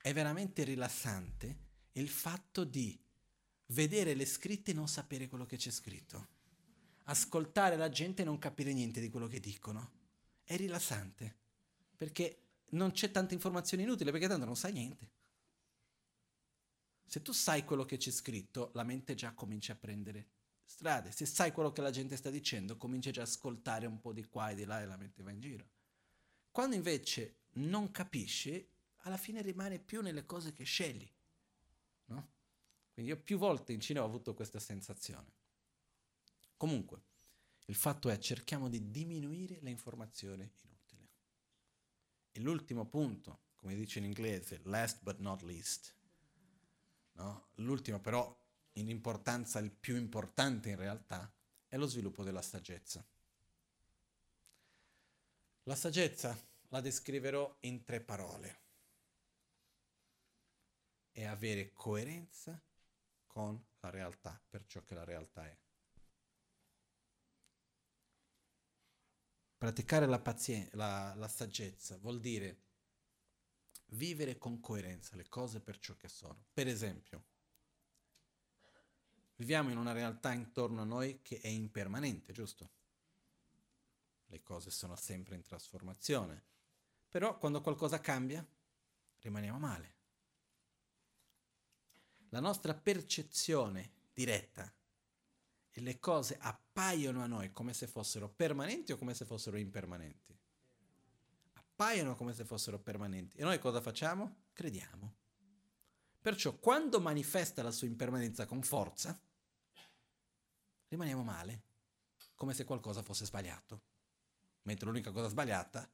è 0.00 0.12
veramente 0.12 0.62
rilassante 0.62 1.56
il 1.94 2.08
fatto 2.08 2.62
di 2.62 2.96
vedere 3.66 4.14
le 4.14 4.26
scritte 4.26 4.70
e 4.70 4.74
non 4.74 4.86
sapere 4.86 5.26
quello 5.26 5.44
che 5.44 5.56
c'è 5.56 5.72
scritto. 5.72 6.28
Ascoltare 7.06 7.74
la 7.76 7.88
gente 7.88 8.22
e 8.22 8.24
non 8.24 8.38
capire 8.38 8.72
niente 8.72 9.00
di 9.00 9.10
quello 9.10 9.26
che 9.26 9.40
dicono. 9.40 9.90
È 10.44 10.54
rilassante 10.54 11.34
perché 11.96 12.42
non 12.74 12.92
c'è 12.92 13.10
tanta 13.10 13.34
informazione 13.34 13.82
inutile 13.82 14.12
perché 14.12 14.28
tanto 14.28 14.44
non 14.44 14.54
sai 14.54 14.70
niente. 14.70 15.13
Se 17.06 17.22
tu 17.22 17.32
sai 17.32 17.64
quello 17.64 17.84
che 17.84 17.96
c'è 17.96 18.10
scritto, 18.10 18.70
la 18.74 18.82
mente 18.82 19.14
già 19.14 19.32
comincia 19.32 19.72
a 19.72 19.76
prendere 19.76 20.28
strade. 20.64 21.12
Se 21.12 21.26
sai 21.26 21.52
quello 21.52 21.72
che 21.72 21.80
la 21.82 21.90
gente 21.90 22.16
sta 22.16 22.30
dicendo, 22.30 22.76
comincia 22.76 23.10
già 23.10 23.20
a 23.20 23.24
ascoltare 23.24 23.86
un 23.86 24.00
po' 24.00 24.12
di 24.12 24.24
qua 24.26 24.50
e 24.50 24.54
di 24.54 24.64
là 24.64 24.80
e 24.80 24.86
la 24.86 24.96
mente 24.96 25.22
va 25.22 25.30
in 25.30 25.40
giro. 25.40 25.68
Quando 26.50 26.74
invece 26.76 27.42
non 27.54 27.90
capisci, 27.90 28.66
alla 29.02 29.16
fine 29.16 29.42
rimane 29.42 29.78
più 29.78 30.00
nelle 30.00 30.24
cose 30.24 30.52
che 30.52 30.64
scegli. 30.64 31.08
No? 32.06 32.32
Quindi 32.92 33.12
io 33.12 33.20
più 33.20 33.38
volte 33.38 33.72
in 33.72 33.80
Cina 33.80 34.02
ho 34.02 34.06
avuto 34.06 34.34
questa 34.34 34.58
sensazione. 34.58 35.32
Comunque, 36.56 37.02
il 37.66 37.74
fatto 37.74 38.08
è 38.08 38.18
cerchiamo 38.18 38.68
di 38.68 38.90
diminuire 38.90 39.58
le 39.60 39.70
informazioni 39.70 40.50
inutili. 40.62 41.08
E 42.30 42.40
l'ultimo 42.40 42.86
punto 42.86 43.44
come 43.64 43.76
dice 43.76 43.98
in 43.98 44.04
inglese, 44.04 44.60
last 44.64 45.02
but 45.02 45.20
not 45.20 45.40
least. 45.40 45.94
No? 47.14 47.48
L'ultimo 47.56 48.00
però, 48.00 48.36
in 48.74 48.88
importanza, 48.88 49.58
il 49.58 49.70
più 49.70 49.96
importante 49.96 50.70
in 50.70 50.76
realtà, 50.76 51.32
è 51.66 51.76
lo 51.76 51.86
sviluppo 51.86 52.22
della 52.22 52.42
saggezza. 52.42 53.04
La 55.64 55.74
saggezza 55.74 56.36
la 56.68 56.80
descriverò 56.80 57.56
in 57.60 57.84
tre 57.84 58.00
parole. 58.00 58.62
È 61.10 61.24
avere 61.24 61.72
coerenza 61.72 62.60
con 63.26 63.64
la 63.80 63.90
realtà, 63.90 64.40
per 64.48 64.66
ciò 64.66 64.82
che 64.82 64.94
la 64.94 65.04
realtà 65.04 65.46
è. 65.46 65.56
Praticare 69.56 70.06
la, 70.06 70.18
pazien- 70.18 70.68
la, 70.72 71.14
la 71.14 71.28
saggezza 71.28 71.96
vuol 71.98 72.20
dire 72.20 72.63
vivere 73.88 74.38
con 74.38 74.60
coerenza 74.60 75.16
le 75.16 75.28
cose 75.28 75.60
per 75.60 75.78
ciò 75.78 75.96
che 75.96 76.08
sono. 76.08 76.44
Per 76.52 76.66
esempio, 76.66 77.24
viviamo 79.36 79.70
in 79.70 79.78
una 79.78 79.92
realtà 79.92 80.32
intorno 80.32 80.80
a 80.80 80.84
noi 80.84 81.20
che 81.22 81.40
è 81.40 81.48
impermanente, 81.48 82.32
giusto? 82.32 82.70
Le 84.26 84.42
cose 84.42 84.70
sono 84.70 84.96
sempre 84.96 85.36
in 85.36 85.42
trasformazione. 85.42 86.42
Però 87.08 87.38
quando 87.38 87.60
qualcosa 87.60 88.00
cambia, 88.00 88.44
rimaniamo 89.20 89.58
male. 89.58 89.92
La 92.30 92.40
nostra 92.40 92.74
percezione 92.74 93.92
diretta 94.12 94.72
e 95.70 95.80
le 95.80 95.98
cose 96.00 96.36
appaiono 96.40 97.22
a 97.22 97.26
noi 97.26 97.52
come 97.52 97.72
se 97.72 97.86
fossero 97.86 98.28
permanenti 98.28 98.92
o 98.92 98.96
come 98.96 99.14
se 99.14 99.24
fossero 99.24 99.56
impermanenti 99.56 100.36
appaiono 101.74 102.14
come 102.14 102.32
se 102.32 102.44
fossero 102.44 102.78
permanenti. 102.78 103.36
E 103.38 103.42
noi 103.42 103.58
cosa 103.58 103.80
facciamo? 103.80 104.44
Crediamo. 104.52 105.16
Perciò 106.20 106.56
quando 106.56 107.00
manifesta 107.00 107.62
la 107.62 107.72
sua 107.72 107.88
impermanenza 107.88 108.46
con 108.46 108.62
forza, 108.62 109.20
rimaniamo 110.88 111.24
male, 111.24 111.62
come 112.36 112.54
se 112.54 112.64
qualcosa 112.64 113.02
fosse 113.02 113.26
sbagliato. 113.26 113.82
Mentre 114.62 114.86
l'unica 114.86 115.10
cosa 115.10 115.28
sbagliata 115.28 115.90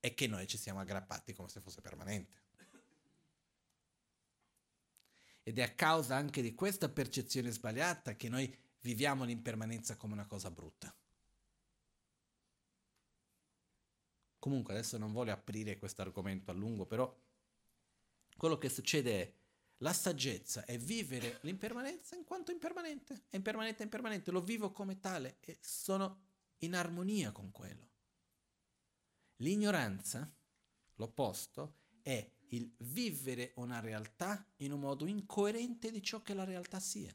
è 0.00 0.14
che 0.14 0.26
noi 0.26 0.46
ci 0.46 0.56
siamo 0.56 0.80
aggrappati 0.80 1.34
come 1.34 1.48
se 1.48 1.60
fosse 1.60 1.80
permanente. 1.82 2.44
Ed 5.42 5.58
è 5.58 5.62
a 5.62 5.74
causa 5.74 6.16
anche 6.16 6.42
di 6.42 6.54
questa 6.54 6.88
percezione 6.88 7.52
sbagliata 7.52 8.16
che 8.16 8.28
noi 8.28 8.52
viviamo 8.80 9.24
l'impermanenza 9.24 9.96
come 9.96 10.14
una 10.14 10.26
cosa 10.26 10.50
brutta. 10.50 10.92
Comunque 14.38 14.74
adesso 14.74 14.98
non 14.98 15.12
voglio 15.12 15.32
aprire 15.32 15.78
questo 15.78 16.02
argomento 16.02 16.50
a 16.50 16.54
lungo, 16.54 16.86
però 16.86 17.14
quello 18.36 18.58
che 18.58 18.68
succede 18.68 19.22
è 19.22 19.34
la 19.80 19.92
saggezza 19.92 20.64
è 20.64 20.78
vivere 20.78 21.38
l'impermanenza 21.42 22.16
in 22.16 22.24
quanto 22.24 22.50
impermanente, 22.50 23.24
è 23.28 23.36
impermanente, 23.36 23.80
è 23.80 23.84
impermanente, 23.84 24.30
lo 24.30 24.40
vivo 24.40 24.72
come 24.72 25.00
tale 25.00 25.38
e 25.40 25.58
sono 25.60 26.24
in 26.58 26.74
armonia 26.74 27.30
con 27.32 27.50
quello. 27.50 27.90
L'ignoranza, 29.36 30.32
l'opposto, 30.94 31.80
è 32.00 32.30
il 32.50 32.72
vivere 32.78 33.52
una 33.56 33.80
realtà 33.80 34.46
in 34.58 34.72
un 34.72 34.80
modo 34.80 35.06
incoerente 35.06 35.90
di 35.90 36.02
ciò 36.02 36.22
che 36.22 36.32
la 36.32 36.44
realtà 36.44 36.80
sia. 36.80 37.14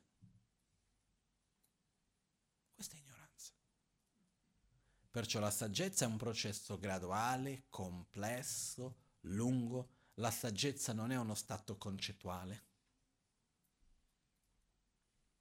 Perciò 5.11 5.41
la 5.41 5.51
saggezza 5.51 6.05
è 6.05 6.07
un 6.07 6.15
processo 6.15 6.79
graduale, 6.79 7.65
complesso, 7.67 8.95
lungo. 9.21 9.89
La 10.15 10.31
saggezza 10.31 10.93
non 10.93 11.11
è 11.11 11.17
uno 11.17 11.35
stato 11.35 11.77
concettuale, 11.77 12.63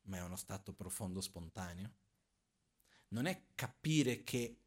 ma 0.03 0.17
è 0.17 0.23
uno 0.23 0.35
stato 0.35 0.73
profondo 0.73 1.21
spontaneo. 1.21 1.95
Non 3.09 3.27
è 3.27 3.45
capire 3.55 4.25
che 4.25 4.59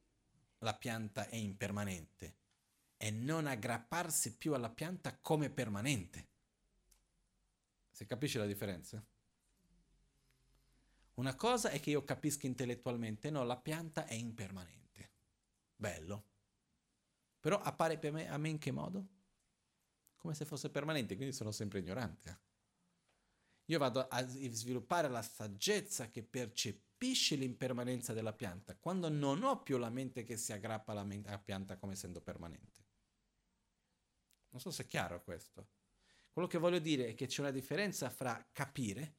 la 0.60 0.74
pianta 0.74 1.28
è 1.28 1.36
impermanente, 1.36 2.36
è 2.96 3.10
non 3.10 3.46
aggrapparsi 3.46 4.38
più 4.38 4.54
alla 4.54 4.70
pianta 4.70 5.18
come 5.18 5.50
permanente. 5.50 6.28
Se 7.92 8.06
capisci 8.06 8.38
la 8.38 8.46
differenza? 8.46 9.06
Una 11.16 11.36
cosa 11.36 11.72
è 11.72 11.82
che 11.82 11.90
io 11.90 12.06
capisco 12.06 12.46
intellettualmente, 12.46 13.30
no, 13.30 13.44
la 13.44 13.58
pianta 13.58 14.06
è 14.06 14.14
impermanente 14.14 14.83
bello. 15.76 16.32
Però 17.40 17.60
appare 17.60 17.98
per 17.98 18.12
me, 18.12 18.30
a 18.30 18.38
me 18.38 18.50
in 18.50 18.58
che 18.58 18.72
modo? 18.72 19.08
Come 20.18 20.34
se 20.34 20.46
fosse 20.46 20.70
permanente, 20.70 21.16
quindi 21.16 21.34
sono 21.34 21.52
sempre 21.52 21.80
ignorante. 21.80 22.42
Io 23.66 23.80
vado 23.80 24.08
a 24.08 24.26
sviluppare 24.28 25.10
la 25.10 25.22
saggezza 25.22 26.10
che 26.10 26.24
percepisce 26.24 27.36
l'impermanenza 27.36 28.14
della 28.14 28.34
pianta, 28.34 28.76
quando 28.76 29.10
non 29.10 29.44
ho 29.44 29.62
più 29.62 29.78
la 29.78 29.90
mente 29.90 30.24
che 30.24 30.38
si 30.38 30.54
aggrappa 30.54 30.92
alla, 30.92 31.04
mente, 31.04 31.30
alla 31.30 31.40
pianta 31.40 31.78
come 31.78 31.94
essendo 31.94 32.22
permanente. 32.22 32.82
Non 34.50 34.62
so 34.62 34.72
se 34.72 34.84
è 34.84 34.88
chiaro 34.88 35.24
questo. 35.24 35.70
Quello 36.32 36.48
che 36.48 36.58
voglio 36.58 36.80
dire 36.80 37.08
è 37.08 37.14
che 37.14 37.28
c'è 37.28 37.42
una 37.42 37.52
differenza 37.52 38.10
fra 38.10 38.50
capire 38.52 39.18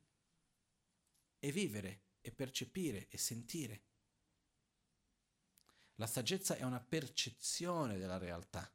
e 1.39 1.53
vivere 1.53 2.03
e 2.21 2.33
percepire 2.33 3.09
e 3.09 3.19
sentire. 3.19 3.83
La 5.97 6.07
saggezza 6.07 6.57
è 6.57 6.63
una 6.63 6.81
percezione 6.81 7.99
della 7.99 8.19
realtà, 8.19 8.69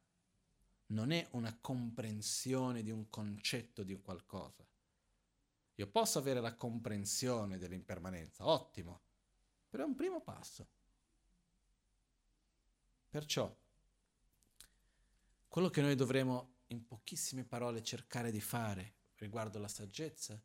non 0.86 1.12
è 1.12 1.28
una 1.32 1.56
comprensione 1.60 2.82
di 2.82 2.90
un 2.90 3.10
concetto 3.10 3.82
di 3.82 4.00
qualcosa. 4.00 4.66
Io 5.74 5.86
posso 5.86 6.18
avere 6.18 6.40
la 6.40 6.54
comprensione 6.54 7.58
dell'impermanenza, 7.58 8.46
ottimo, 8.46 9.02
però 9.68 9.84
è 9.84 9.86
un 9.86 9.94
primo 9.94 10.22
passo. 10.22 10.68
Perciò, 13.08 13.54
quello 15.48 15.68
che 15.68 15.80
noi 15.80 15.96
dovremo 15.96 16.58
in 16.68 16.86
pochissime 16.86 17.44
parole 17.44 17.82
cercare 17.82 18.30
di 18.30 18.40
fare 18.40 18.94
riguardo 19.16 19.58
la 19.58 19.68
saggezza 19.68 20.40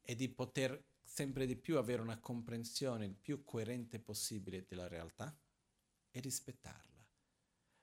è 0.00 0.14
di 0.14 0.28
poter 0.28 0.82
sempre 1.02 1.46
di 1.46 1.56
più 1.56 1.78
avere 1.78 2.02
una 2.02 2.18
comprensione 2.18 3.04
il 3.04 3.16
più 3.16 3.44
coerente 3.44 3.98
possibile 3.98 4.64
della 4.68 4.86
realtà 4.86 5.36
e 6.16 6.20
rispettarla. 6.20 7.06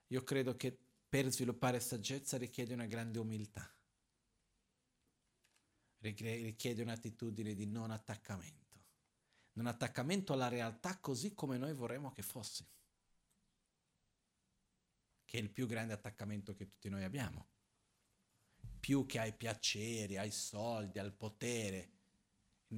Io 0.08 0.22
credo 0.24 0.56
che 0.56 0.76
per 1.08 1.30
sviluppare 1.30 1.78
saggezza 1.78 2.36
richiede 2.36 2.74
una 2.74 2.86
grande 2.86 3.20
umiltà, 3.20 3.72
richiede 5.98 6.82
un'attitudine 6.82 7.54
di 7.54 7.66
non 7.66 7.92
attaccamento, 7.92 8.82
non 9.52 9.66
attaccamento 9.66 10.32
alla 10.32 10.48
realtà 10.48 10.98
così 10.98 11.32
come 11.32 11.58
noi 11.58 11.74
vorremmo 11.74 12.10
che 12.10 12.22
fosse, 12.22 12.68
che 15.24 15.38
è 15.38 15.40
il 15.40 15.50
più 15.50 15.68
grande 15.68 15.92
attaccamento 15.92 16.54
che 16.54 16.66
tutti 16.66 16.88
noi 16.88 17.04
abbiamo, 17.04 17.48
più 18.80 19.06
che 19.06 19.20
ai 19.20 19.34
piaceri, 19.34 20.16
ai 20.16 20.32
soldi, 20.32 20.98
al 20.98 21.14
potere, 21.14 21.93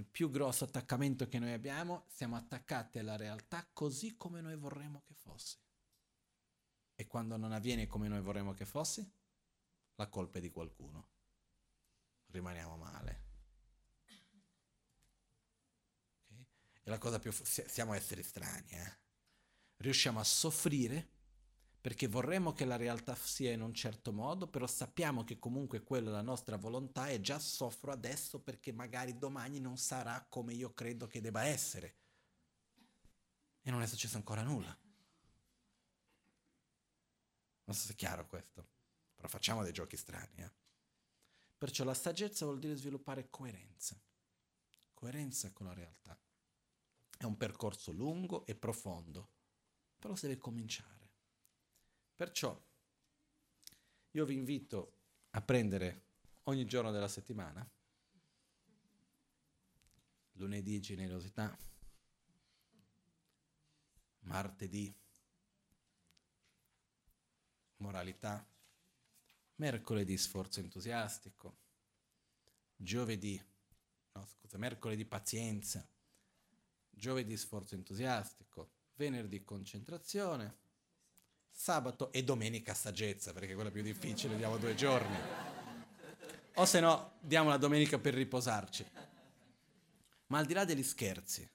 più 0.04 0.30
grosso 0.30 0.64
attaccamento 0.64 1.28
che 1.28 1.38
noi 1.38 1.52
abbiamo, 1.52 2.04
siamo 2.08 2.36
attaccati 2.36 2.98
alla 2.98 3.16
realtà 3.16 3.68
così 3.72 4.16
come 4.16 4.40
noi 4.40 4.56
vorremmo 4.56 5.02
che 5.06 5.14
fosse. 5.14 5.58
E 6.94 7.06
quando 7.06 7.36
non 7.36 7.52
avviene 7.52 7.86
come 7.86 8.08
noi 8.08 8.20
vorremmo 8.20 8.52
che 8.52 8.64
fosse, 8.64 9.10
la 9.94 10.08
colpa 10.08 10.38
è 10.38 10.40
di 10.40 10.50
qualcuno. 10.50 11.08
Rimaniamo 12.26 12.76
male. 12.76 13.24
Okay? 16.24 16.46
E 16.82 16.90
la 16.90 16.98
cosa 16.98 17.18
più... 17.18 17.32
siamo 17.32 17.94
esseri 17.94 18.22
strani, 18.22 18.70
eh? 18.70 18.98
Riusciamo 19.76 20.18
a 20.18 20.24
soffrire 20.24 21.15
perché 21.86 22.08
vorremmo 22.08 22.52
che 22.52 22.64
la 22.64 22.74
realtà 22.74 23.14
sia 23.14 23.52
in 23.52 23.60
un 23.60 23.72
certo 23.72 24.10
modo, 24.12 24.48
però 24.48 24.66
sappiamo 24.66 25.22
che 25.22 25.38
comunque 25.38 25.84
quella 25.84 26.08
è 26.08 26.12
la 26.12 26.20
nostra 26.20 26.56
volontà 26.56 27.06
e 27.10 27.20
già 27.20 27.38
soffro 27.38 27.92
adesso 27.92 28.40
perché 28.40 28.72
magari 28.72 29.16
domani 29.16 29.60
non 29.60 29.76
sarà 29.76 30.26
come 30.28 30.52
io 30.52 30.74
credo 30.74 31.06
che 31.06 31.20
debba 31.20 31.44
essere. 31.44 31.96
E 33.62 33.70
non 33.70 33.82
è 33.82 33.86
successo 33.86 34.16
ancora 34.16 34.42
nulla. 34.42 34.76
Non 37.66 37.76
so 37.76 37.86
se 37.86 37.92
è 37.92 37.94
chiaro 37.94 38.26
questo, 38.26 38.66
però 39.14 39.28
facciamo 39.28 39.62
dei 39.62 39.72
giochi 39.72 39.96
strani. 39.96 40.38
Eh? 40.38 40.50
Perciò 41.56 41.84
la 41.84 41.94
saggezza 41.94 42.46
vuol 42.46 42.58
dire 42.58 42.74
sviluppare 42.74 43.30
coerenza, 43.30 43.96
coerenza 44.92 45.52
con 45.52 45.66
la 45.66 45.72
realtà. 45.72 46.18
È 47.16 47.22
un 47.22 47.36
percorso 47.36 47.92
lungo 47.92 48.44
e 48.44 48.56
profondo, 48.56 49.28
però 50.00 50.16
si 50.16 50.26
deve 50.26 50.40
cominciare. 50.40 50.95
Perciò 52.16 52.58
io 54.12 54.24
vi 54.24 54.34
invito 54.34 54.94
a 55.32 55.42
prendere 55.42 56.04
ogni 56.44 56.64
giorno 56.64 56.90
della 56.90 57.08
settimana, 57.08 57.68
lunedì 60.32 60.80
generosità, 60.80 61.54
martedì 64.20 64.94
moralità, 67.76 68.48
mercoledì 69.56 70.16
sforzo 70.16 70.60
entusiastico, 70.60 71.58
giovedì, 72.76 73.38
no 74.12 74.24
scusa, 74.24 74.56
mercoledì 74.56 75.04
pazienza, 75.04 75.86
giovedì 76.88 77.36
sforzo 77.36 77.74
entusiastico, 77.74 78.70
venerdì 78.94 79.44
concentrazione, 79.44 80.64
sabato 81.56 82.12
e 82.12 82.22
domenica 82.22 82.74
saggezza, 82.74 83.32
perché 83.32 83.54
quella 83.54 83.70
più 83.70 83.82
difficile, 83.82 84.36
diamo 84.36 84.58
due 84.58 84.74
giorni. 84.74 85.16
O 86.56 86.66
se 86.66 86.80
no, 86.80 87.14
diamo 87.20 87.48
la 87.48 87.56
domenica 87.56 87.98
per 87.98 88.12
riposarci. 88.12 88.86
Ma 90.26 90.38
al 90.38 90.44
di 90.44 90.52
là 90.52 90.66
degli 90.66 90.82
scherzi, 90.82 91.48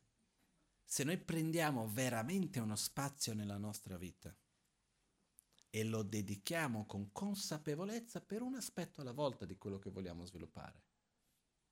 se 0.84 1.04
noi 1.04 1.18
prendiamo 1.18 1.88
veramente 1.88 2.60
uno 2.60 2.76
spazio 2.76 3.34
nella 3.36 3.58
nostra 3.58 3.96
vita 3.96 4.36
e 5.70 5.84
lo 5.84 6.02
dedichiamo 6.02 6.86
con 6.86 7.12
consapevolezza 7.12 8.22
per 8.22 8.42
un 8.42 8.56
aspetto 8.56 9.02
alla 9.02 9.14
volta 9.14 9.46
di 9.46 9.58
quello 9.58 9.78
che 9.78 9.92
vogliamo 9.92 10.26
sviluppare, 10.26 10.82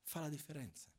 fa 0.03 0.21
la 0.21 0.29
differenza. 0.29 0.91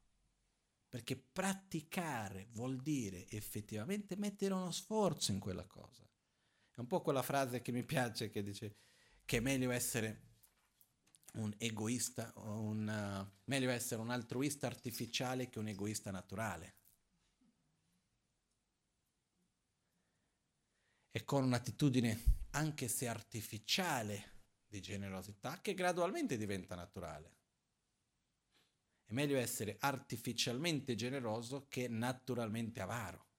Perché 0.88 1.16
praticare 1.16 2.48
vuol 2.50 2.80
dire 2.80 3.28
effettivamente 3.28 4.16
mettere 4.16 4.52
uno 4.52 4.72
sforzo 4.72 5.30
in 5.30 5.38
quella 5.38 5.64
cosa. 5.64 6.09
Un 6.80 6.86
po' 6.86 7.02
quella 7.02 7.22
frase 7.22 7.60
che 7.60 7.72
mi 7.72 7.84
piace 7.84 8.30
che 8.30 8.42
dice 8.42 8.76
che 9.26 9.36
è 9.36 9.40
meglio 9.40 9.70
essere 9.70 10.28
un 11.34 11.54
egoista, 11.58 12.32
un, 12.36 12.88
uh, 12.88 13.40
meglio 13.44 13.70
essere 13.70 14.00
un 14.00 14.10
altruista 14.10 14.66
artificiale 14.66 15.50
che 15.50 15.58
un 15.58 15.68
egoista 15.68 16.10
naturale. 16.10 16.78
E 21.12 21.24
con 21.24 21.44
un'attitudine, 21.44 22.48
anche 22.52 22.88
se 22.88 23.06
artificiale, 23.06 24.38
di 24.66 24.80
generosità, 24.80 25.60
che 25.60 25.74
gradualmente 25.74 26.36
diventa 26.36 26.74
naturale. 26.74 27.36
È 29.04 29.12
meglio 29.12 29.38
essere 29.38 29.76
artificialmente 29.80 30.94
generoso 30.94 31.66
che 31.68 31.88
naturalmente 31.88 32.80
avaro. 32.80 33.29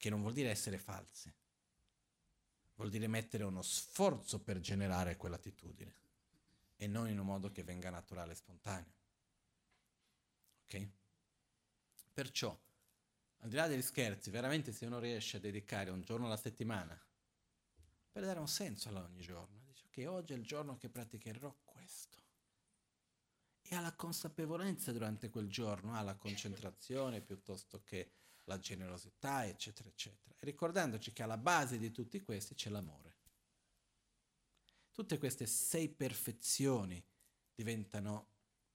Che 0.00 0.08
non 0.08 0.22
vuol 0.22 0.32
dire 0.32 0.48
essere 0.48 0.78
falsi, 0.78 1.30
vuol 2.76 2.88
dire 2.88 3.06
mettere 3.06 3.44
uno 3.44 3.60
sforzo 3.60 4.40
per 4.40 4.58
generare 4.58 5.18
quell'attitudine 5.18 5.94
e 6.76 6.86
non 6.86 7.10
in 7.10 7.18
un 7.18 7.26
modo 7.26 7.52
che 7.52 7.62
venga 7.62 7.90
naturale 7.90 8.32
e 8.32 8.34
spontaneo. 8.34 8.94
Ok? 10.64 10.88
Perciò, 12.14 12.58
al 13.40 13.48
di 13.50 13.56
là 13.56 13.66
degli 13.66 13.82
scherzi, 13.82 14.30
veramente 14.30 14.72
se 14.72 14.86
uno 14.86 14.98
riesce 14.98 15.36
a 15.36 15.40
dedicare 15.40 15.90
un 15.90 16.00
giorno 16.00 16.24
alla 16.24 16.38
settimana 16.38 16.98
per 18.10 18.24
dare 18.24 18.38
un 18.38 18.48
senso 18.48 18.88
a 18.88 19.02
ogni 19.02 19.20
giorno, 19.20 19.60
dice 19.66 19.84
ok, 19.84 20.10
oggi 20.10 20.32
è 20.32 20.36
il 20.36 20.46
giorno 20.46 20.78
che 20.78 20.88
praticherò 20.88 21.54
questo. 21.62 22.16
E 23.60 23.76
ha 23.76 23.80
la 23.80 23.94
consapevolezza 23.94 24.92
durante 24.92 25.28
quel 25.28 25.50
giorno, 25.50 25.92
ha 25.92 26.00
la 26.00 26.16
concentrazione 26.16 27.20
piuttosto 27.20 27.82
che 27.84 28.19
la 28.50 28.58
generosità, 28.58 29.46
eccetera, 29.46 29.88
eccetera. 29.88 30.34
E 30.36 30.44
ricordandoci 30.44 31.12
che 31.12 31.22
alla 31.22 31.38
base 31.38 31.78
di 31.78 31.92
tutti 31.92 32.20
questi 32.20 32.54
c'è 32.54 32.68
l'amore. 32.68 33.14
Tutte 34.90 35.18
queste 35.18 35.46
sei 35.46 35.88
perfezioni 35.88 37.02
diventano 37.54 38.26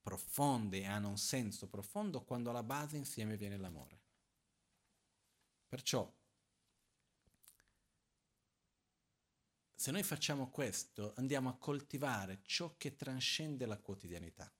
profonde 0.01 0.79
e 0.79 0.85
hanno 0.85 1.09
un 1.09 1.17
senso 1.17 1.67
profondo 1.67 2.23
quando 2.23 2.51
alla 2.51 2.63
base 2.63 2.95
insieme 2.95 3.35
viene 3.35 3.57
l'amore. 3.57 4.01
Perciò 5.67 6.09
Se 9.77 9.91
noi 9.91 10.03
facciamo 10.03 10.49
questo, 10.49 11.13
andiamo 11.17 11.49
a 11.49 11.57
coltivare 11.57 12.39
ciò 12.43 12.73
che 12.75 12.95
trascende 12.95 13.67
la 13.67 13.77
quotidianità. 13.77 14.51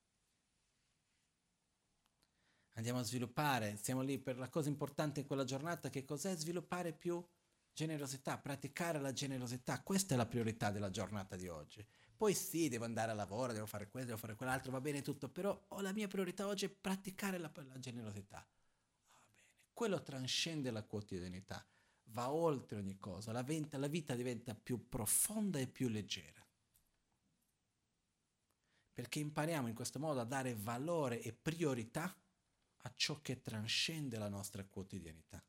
Andiamo 2.77 2.99
a 2.99 3.03
sviluppare, 3.03 3.77
siamo 3.77 4.01
lì 4.01 4.19
per 4.19 4.37
la 4.37 4.49
cosa 4.49 4.67
importante 4.67 5.21
in 5.21 5.27
quella 5.27 5.45
giornata, 5.45 5.89
che 5.89 6.03
cos'è 6.03 6.35
sviluppare 6.35 6.91
più 6.91 7.25
generosità, 7.71 8.37
praticare 8.37 8.99
la 8.99 9.13
generosità. 9.13 9.81
Questa 9.81 10.13
è 10.13 10.17
la 10.17 10.25
priorità 10.25 10.71
della 10.71 10.89
giornata 10.89 11.37
di 11.37 11.47
oggi. 11.47 11.85
Poi 12.17 12.33
sì, 12.33 12.67
devo 12.67 12.83
andare 12.85 13.11
a 13.11 13.13
lavoro, 13.13 13.53
devo 13.53 13.65
fare 13.65 13.89
questo, 13.89 14.07
devo 14.07 14.19
fare 14.19 14.35
quell'altro, 14.35 14.71
va 14.71 14.81
bene 14.81 15.01
tutto, 15.01 15.29
però 15.29 15.65
ho 15.69 15.81
la 15.81 15.93
mia 15.93 16.07
priorità 16.07 16.47
oggi 16.47 16.65
è 16.65 16.69
praticare 16.69 17.37
la, 17.37 17.51
la 17.53 17.79
generosità. 17.79 18.45
Bene, 19.23 19.43
quello 19.73 20.01
trascende 20.01 20.71
la 20.71 20.83
quotidianità 20.83 21.65
va 22.09 22.31
oltre 22.31 22.79
ogni 22.79 22.97
cosa, 22.99 23.31
la 23.31 23.41
vita, 23.41 23.77
la 23.77 23.87
vita 23.87 24.15
diventa 24.15 24.53
più 24.53 24.87
profonda 24.87 25.59
e 25.59 25.67
più 25.67 25.87
leggera. 25.87 26.45
Perché 28.93 29.19
impariamo 29.19 29.67
in 29.67 29.75
questo 29.75 29.99
modo 29.99 30.21
a 30.21 30.25
dare 30.25 30.55
valore 30.55 31.21
e 31.21 31.33
priorità 31.33 32.15
a 32.85 32.93
ciò 32.95 33.19
che 33.21 33.41
trascende 33.41 34.17
la 34.17 34.29
nostra 34.29 34.63
quotidianità. 34.63 35.43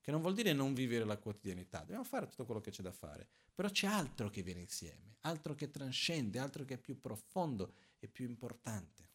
Che 0.00 0.10
non 0.10 0.20
vuol 0.20 0.34
dire 0.34 0.52
non 0.52 0.74
vivere 0.74 1.04
la 1.04 1.18
quotidianità, 1.18 1.80
dobbiamo 1.80 2.04
fare 2.04 2.26
tutto 2.26 2.44
quello 2.44 2.60
che 2.60 2.70
c'è 2.70 2.82
da 2.82 2.92
fare, 2.92 3.28
però 3.54 3.68
c'è 3.68 3.86
altro 3.86 4.30
che 4.30 4.42
viene 4.42 4.60
insieme, 4.60 5.16
altro 5.20 5.54
che 5.54 5.70
trascende, 5.70 6.38
altro 6.38 6.64
che 6.64 6.74
è 6.74 6.78
più 6.78 6.98
profondo 6.98 7.74
e 7.98 8.08
più 8.08 8.26
importante. 8.26 9.08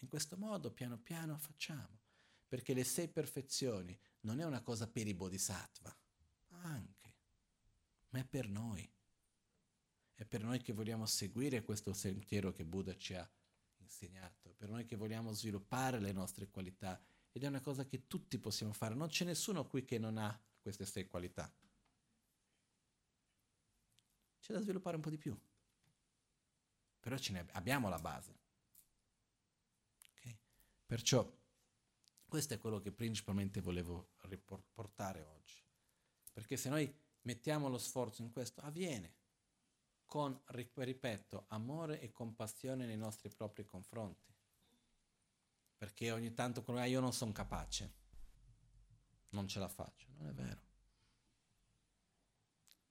In 0.00 0.08
questo 0.08 0.36
modo, 0.36 0.70
piano 0.70 0.98
piano, 0.98 1.38
facciamo 1.38 2.02
perché 2.46 2.74
le 2.74 2.84
sei 2.84 3.08
perfezioni 3.08 3.98
non 4.20 4.38
è 4.38 4.44
una 4.44 4.60
cosa 4.60 4.86
per 4.86 5.08
i 5.08 5.14
bodhisattva, 5.14 5.92
anche, 6.62 7.14
ma 8.10 8.20
è 8.20 8.24
per 8.24 8.48
noi. 8.48 8.88
È 10.14 10.24
per 10.24 10.44
noi 10.44 10.62
che 10.62 10.72
vogliamo 10.72 11.06
seguire 11.06 11.64
questo 11.64 11.92
sentiero 11.92 12.52
che 12.52 12.64
Buddha 12.64 12.96
ci 12.96 13.14
ha 13.14 13.28
insegnato, 13.84 14.54
per 14.54 14.68
noi 14.68 14.84
che 14.84 14.96
vogliamo 14.96 15.32
sviluppare 15.32 16.00
le 16.00 16.12
nostre 16.12 16.48
qualità 16.48 17.00
ed 17.30 17.44
è 17.44 17.46
una 17.46 17.60
cosa 17.60 17.84
che 17.84 18.06
tutti 18.06 18.38
possiamo 18.38 18.72
fare, 18.72 18.94
non 18.94 19.08
c'è 19.08 19.24
nessuno 19.24 19.66
qui 19.66 19.84
che 19.84 19.98
non 19.98 20.18
ha 20.18 20.40
queste 20.60 20.86
sei 20.86 21.06
qualità. 21.06 21.52
C'è 24.40 24.52
da 24.52 24.60
sviluppare 24.60 24.96
un 24.96 25.02
po' 25.02 25.10
di 25.10 25.18
più, 25.18 25.38
però 27.00 27.16
ce 27.16 27.32
ne 27.32 27.46
abbiamo 27.52 27.88
la 27.88 27.98
base. 27.98 28.38
Okay? 30.10 30.38
Perciò 30.86 31.30
questo 32.26 32.54
è 32.54 32.58
quello 32.58 32.80
che 32.80 32.92
principalmente 32.92 33.60
volevo 33.60 34.12
riportare 34.22 35.22
oggi. 35.22 35.62
Perché 36.32 36.56
se 36.56 36.68
noi 36.68 36.92
mettiamo 37.22 37.68
lo 37.68 37.78
sforzo 37.78 38.22
in 38.22 38.30
questo, 38.30 38.60
avviene 38.60 39.14
con, 40.14 40.40
ripeto, 40.44 41.46
amore 41.48 42.00
e 42.00 42.12
compassione 42.12 42.86
nei 42.86 42.96
nostri 42.96 43.30
propri 43.30 43.64
confronti. 43.64 44.32
Perché 45.76 46.12
ogni 46.12 46.32
tanto 46.32 46.62
ah, 46.76 46.84
io 46.84 47.00
non 47.00 47.12
sono 47.12 47.32
capace, 47.32 47.94
non 49.30 49.48
ce 49.48 49.58
la 49.58 49.66
faccio, 49.66 50.06
non 50.12 50.28
è 50.28 50.32
vero. 50.32 50.62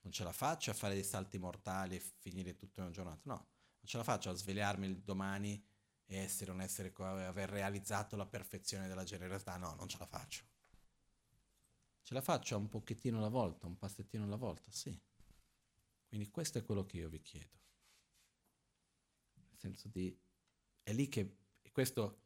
Non 0.02 0.12
ce 0.12 0.26
la 0.26 0.34
faccio 0.34 0.72
a 0.72 0.74
fare 0.74 0.96
dei 0.96 1.06
salti 1.06 1.38
mortali 1.38 1.96
e 1.96 2.04
finire 2.20 2.58
tutta 2.58 2.82
una 2.82 2.92
giornata, 2.92 3.22
no, 3.24 3.36
non 3.36 3.86
ce 3.86 3.96
la 3.96 4.04
faccio 4.04 4.30
a 4.30 4.34
svegliarmi 4.34 4.86
il 4.86 5.02
domani 5.02 5.66
essere 6.08 6.52
un 6.52 6.60
essere, 6.60 6.92
aver 6.98 7.50
realizzato 7.50 8.18
la 8.18 8.26
perfezione 8.26 8.90
della 8.90 9.06
generosità, 9.06 9.56
no, 9.56 9.76
non 9.76 9.88
ce 9.88 9.98
la 9.98 10.08
faccio. 10.08 10.44
Ce 12.02 12.14
la 12.14 12.22
faccio 12.22 12.58
un 12.58 12.68
pochettino 12.68 13.20
alla 13.20 13.30
volta, 13.30 13.66
un 13.66 13.78
passettino 13.78 14.26
alla 14.26 14.36
volta, 14.36 14.70
sì. 14.74 15.12
Quindi 16.14 16.30
questo 16.30 16.60
è 16.60 16.64
quello 16.64 16.86
che 16.86 16.98
io 16.98 17.10
vi 17.10 17.24
chiedo. 17.24 17.58
Nel 19.34 19.58
senso 19.58 19.88
di... 19.88 20.16
È 20.84 20.94
lì 20.94 21.10
che... 21.10 21.38
Questo... 21.72 22.20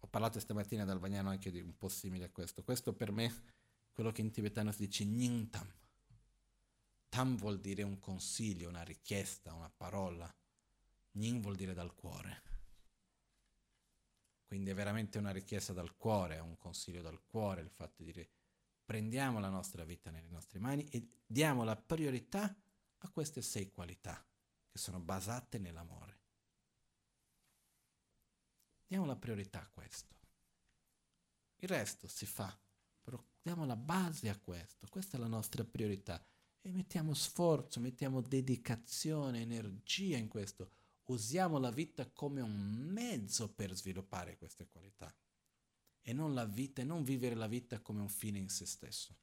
Ho 0.00 0.06
parlato 0.06 0.38
stamattina 0.38 0.84
dal 0.84 0.98
Vagnano 0.98 1.30
anche 1.30 1.50
di 1.50 1.58
un 1.58 1.74
po' 1.78 1.88
simile 1.88 2.26
a 2.26 2.28
questo. 2.28 2.62
Questo 2.62 2.92
per 2.92 3.10
me, 3.10 3.32
quello 3.90 4.12
che 4.12 4.20
in 4.20 4.32
tibetano 4.32 4.70
si 4.70 4.84
dice 4.84 5.06
Nyingtam. 5.06 5.66
Tam 7.08 7.36
vuol 7.38 7.58
dire 7.58 7.82
un 7.82 7.98
consiglio, 7.98 8.68
una 8.68 8.82
richiesta, 8.82 9.54
una 9.54 9.70
parola. 9.70 10.30
Ning 11.12 11.40
vuol 11.40 11.56
dire 11.56 11.72
dal 11.72 11.94
cuore. 11.94 12.42
Quindi 14.44 14.68
è 14.68 14.74
veramente 14.74 15.16
una 15.16 15.30
richiesta 15.30 15.72
dal 15.72 15.96
cuore, 15.96 16.34
è 16.34 16.40
un 16.40 16.58
consiglio 16.58 17.00
dal 17.00 17.24
cuore 17.24 17.62
il 17.62 17.70
fatto 17.70 18.02
di 18.02 18.12
dire 18.12 18.30
prendiamo 18.84 19.40
la 19.40 19.48
nostra 19.48 19.84
vita 19.84 20.10
nelle 20.10 20.28
nostre 20.28 20.58
mani 20.58 20.86
e 20.90 21.08
diamo 21.24 21.64
la 21.64 21.76
priorità 21.76 22.54
a 23.02 23.10
queste 23.10 23.42
sei 23.42 23.70
qualità 23.70 24.24
che 24.68 24.78
sono 24.78 25.00
basate 25.00 25.58
nell'amore. 25.58 26.20
Diamo 28.86 29.06
la 29.06 29.16
priorità 29.16 29.60
a 29.60 29.68
questo. 29.68 30.14
Il 31.56 31.68
resto 31.68 32.08
si 32.08 32.26
fa, 32.26 32.58
però 33.02 33.22
diamo 33.40 33.64
la 33.64 33.76
base 33.76 34.28
a 34.28 34.38
questo, 34.38 34.86
questa 34.88 35.16
è 35.16 35.20
la 35.20 35.28
nostra 35.28 35.64
priorità 35.64 36.24
e 36.60 36.72
mettiamo 36.72 37.14
sforzo, 37.14 37.80
mettiamo 37.80 38.20
dedicazione, 38.20 39.40
energia 39.40 40.16
in 40.16 40.28
questo 40.28 40.70
usiamo 41.06 41.58
la 41.58 41.70
vita 41.70 42.08
come 42.10 42.40
un 42.40 42.90
mezzo 42.90 43.52
per 43.52 43.74
sviluppare 43.74 44.36
queste 44.38 44.66
qualità 44.68 45.14
e 46.00 46.12
non 46.12 46.34
la 46.34 46.44
vita 46.44 46.82
e 46.82 46.84
non 46.84 47.02
vivere 47.02 47.34
la 47.34 47.46
vita 47.46 47.80
come 47.80 48.00
un 48.00 48.08
fine 48.08 48.38
in 48.38 48.48
se 48.48 48.66
stesso. 48.66 49.16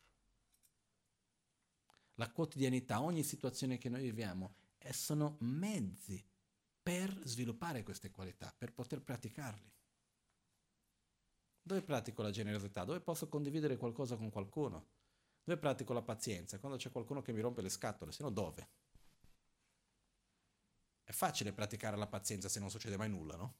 La 2.19 2.29
quotidianità, 2.29 3.01
ogni 3.01 3.23
situazione 3.23 3.77
che 3.77 3.87
noi 3.87 4.01
viviamo, 4.01 4.53
sono 4.91 5.37
mezzi 5.39 6.21
per 6.83 7.17
sviluppare 7.23 7.81
queste 7.81 8.11
qualità, 8.11 8.53
per 8.55 8.73
poter 8.73 9.01
praticarli. 9.01 9.71
Dove 11.61 11.81
pratico 11.81 12.21
la 12.21 12.31
generosità? 12.31 12.83
Dove 12.83 12.99
posso 12.99 13.29
condividere 13.29 13.77
qualcosa 13.77 14.17
con 14.17 14.29
qualcuno? 14.31 14.87
Dove 15.43 15.59
pratico 15.59 15.93
la 15.93 16.01
pazienza? 16.01 16.59
Quando 16.59 16.77
c'è 16.77 16.91
qualcuno 16.91 17.21
che 17.21 17.31
mi 17.31 17.39
rompe 17.39 17.61
le 17.61 17.69
scatole, 17.69 18.11
se 18.11 18.21
no 18.21 18.29
dove? 18.29 18.69
È 21.05 21.11
facile 21.11 21.53
praticare 21.53 21.95
la 21.95 22.07
pazienza 22.07 22.49
se 22.49 22.59
non 22.59 22.69
succede 22.69 22.97
mai 22.97 23.09
nulla, 23.09 23.37
no? 23.37 23.55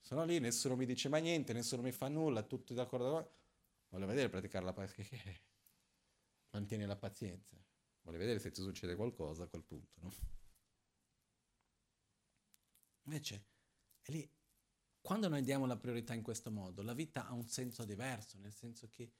Sono 0.00 0.24
lì, 0.24 0.38
nessuno 0.38 0.76
mi 0.76 0.86
dice 0.86 1.10
mai 1.10 1.20
niente, 1.20 1.52
nessuno 1.52 1.82
mi 1.82 1.92
fa 1.92 2.08
nulla, 2.08 2.42
tutti 2.42 2.72
d'accordo. 2.72 3.34
Voglio 3.90 4.06
vedere 4.06 4.30
praticare 4.30 4.64
la 4.64 4.72
pazienza. 4.72 5.14
Mantieni 6.50 6.86
la 6.86 6.96
pazienza. 6.96 7.56
Voglio 8.02 8.18
vedere 8.18 8.38
se 8.38 8.50
ti 8.50 8.62
succede 8.62 8.96
qualcosa 8.96 9.44
a 9.44 9.48
quel 9.48 9.64
punto, 9.64 10.00
no? 10.00 10.12
Invece, 13.02 13.46
è 14.02 14.10
lì, 14.10 14.30
quando 15.00 15.28
noi 15.28 15.42
diamo 15.42 15.66
la 15.66 15.76
priorità 15.76 16.14
in 16.14 16.22
questo 16.22 16.50
modo, 16.50 16.82
la 16.82 16.92
vita 16.92 17.26
ha 17.26 17.32
un 17.32 17.46
senso 17.48 17.84
diverso, 17.84 18.38
nel 18.38 18.54
senso 18.54 18.88
che 18.90 19.12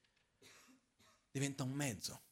diventa 1.30 1.62
un 1.62 1.72
mezzo. 1.72 2.22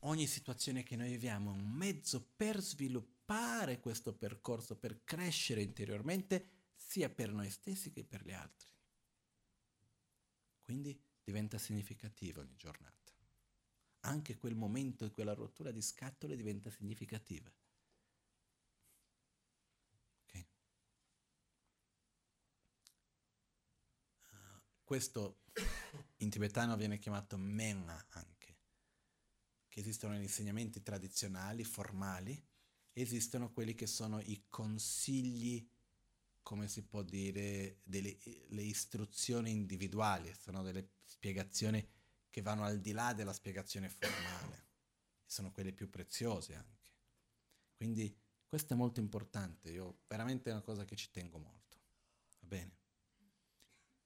Ogni 0.00 0.26
situazione 0.26 0.82
che 0.82 0.96
noi 0.96 1.10
viviamo 1.10 1.50
è 1.50 1.54
un 1.54 1.70
mezzo 1.70 2.24
per 2.36 2.60
sviluppare 2.60 3.80
questo 3.80 4.14
percorso, 4.14 4.76
per 4.76 5.04
crescere 5.04 5.62
interiormente, 5.62 6.50
sia 6.74 7.08
per 7.08 7.32
noi 7.32 7.50
stessi 7.50 7.90
che 7.90 8.04
per 8.04 8.24
gli 8.24 8.32
altri. 8.32 8.68
Quindi 10.62 11.00
diventa 11.22 11.58
significativa 11.58 12.40
ogni 12.40 12.56
giornata. 12.56 12.95
Anche 14.06 14.36
quel 14.36 14.54
momento, 14.54 15.10
quella 15.10 15.34
rottura 15.34 15.72
di 15.72 15.82
scatole 15.82 16.36
diventa 16.36 16.70
significativa. 16.70 17.52
Okay. 20.22 20.46
Uh, 24.30 24.60
questo 24.84 25.40
in 26.18 26.30
tibetano 26.30 26.76
viene 26.76 26.98
chiamato 26.98 27.36
Menga 27.36 28.06
anche, 28.10 28.56
che 29.68 29.80
esistono 29.80 30.14
gli 30.14 30.22
insegnamenti 30.22 30.82
tradizionali, 30.82 31.64
formali, 31.64 32.40
esistono 32.92 33.50
quelli 33.52 33.74
che 33.74 33.86
sono 33.86 34.20
i 34.20 34.44
consigli 34.48 35.68
come 36.42 36.68
si 36.68 36.84
può 36.84 37.02
dire, 37.02 37.80
delle 37.82 38.16
le 38.50 38.62
istruzioni 38.62 39.50
individuali, 39.50 40.32
sono 40.38 40.62
delle 40.62 40.90
spiegazioni 41.02 41.84
che 42.36 42.42
vanno 42.42 42.64
al 42.64 42.80
di 42.80 42.92
là 42.92 43.14
della 43.14 43.32
spiegazione 43.32 43.88
formale, 43.88 44.66
sono 45.24 45.50
quelle 45.52 45.72
più 45.72 45.88
preziose 45.88 46.54
anche. 46.54 46.90
Quindi 47.74 48.14
questo 48.46 48.74
è 48.74 48.76
molto 48.76 49.00
importante, 49.00 49.70
io 49.70 50.02
veramente 50.06 50.50
è 50.50 50.52
una 50.52 50.60
cosa 50.60 50.84
che 50.84 50.96
ci 50.96 51.10
tengo 51.10 51.38
molto. 51.38 51.78
Va 52.40 52.46
bene? 52.46 52.76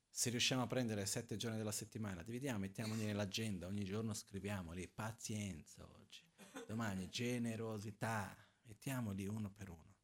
Se 0.08 0.30
riusciamo 0.30 0.62
a 0.62 0.68
prendere 0.68 1.06
sette 1.06 1.36
giorni 1.36 1.56
della 1.56 1.72
settimana, 1.72 2.22
dividiamo, 2.22 2.60
mettiamoli 2.60 3.04
nell'agenda, 3.04 3.66
ogni 3.66 3.82
giorno 3.82 4.14
scriviamoli, 4.14 4.86
pazienza 4.86 5.84
oggi, 5.84 6.22
domani 6.68 7.08
generosità, 7.08 8.32
mettiamoli 8.62 9.26
uno 9.26 9.50
per 9.50 9.70
uno. 9.70 9.96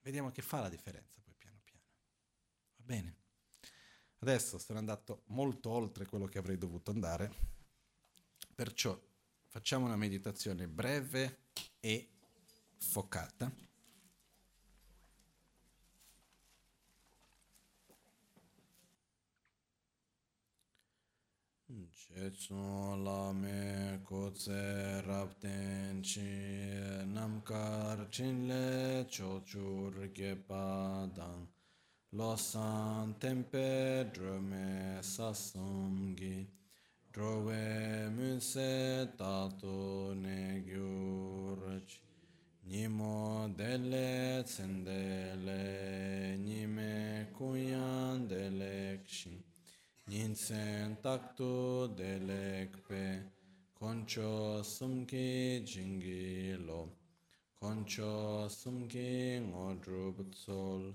Vediamo 0.00 0.32
che 0.32 0.42
fa 0.42 0.58
la 0.58 0.68
differenza 0.68 1.20
poi 1.22 1.34
piano 1.36 1.60
piano. 1.62 1.84
Va 2.78 2.84
bene? 2.84 3.25
Adesso 4.18 4.58
sono 4.58 4.78
andato 4.78 5.22
molto 5.26 5.70
oltre 5.70 6.06
quello 6.06 6.26
che 6.26 6.38
avrei 6.38 6.58
dovuto 6.58 6.90
andare, 6.90 7.32
perciò 8.54 8.98
facciamo 9.46 9.84
una 9.84 9.96
meditazione 9.96 10.66
breve 10.66 11.44
e 11.80 12.08
focata. 12.78 13.64
Chetsun 22.16 23.02
lame 23.02 24.00
kotse 24.02 25.02
rapten 25.02 26.00
chi 26.00 26.22
namkar 27.04 28.08
chinle 28.08 29.06
chochur 29.08 30.10
gepa 30.12 31.10
dang 31.12 31.55
losan 32.16 33.14
tempe 33.20 34.06
drome 34.14 34.98
sasumgi 35.02 36.46
drove 37.12 38.08
munse 38.16 39.08
tato 39.18 40.14
ne 40.14 40.62
gyurach 40.66 41.92
nimo 42.64 43.48
dele 43.58 44.42
tsendele 44.44 45.62
nime 46.46 47.26
kuyan 47.36 48.26
dele 48.28 49.00
kshin 49.06 49.42
Ninsen 50.08 50.96
taktu 51.02 51.88
delekpe 51.98 53.04
koncho 53.78 54.62
sumki 54.62 55.60
jingi 55.66 56.56
lo 56.66 56.88
koncho 57.60 58.48
sumki 58.48 59.40
ngodru 59.50 60.14
butsol 60.16 60.94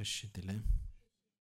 разрешителе. 0.00 0.62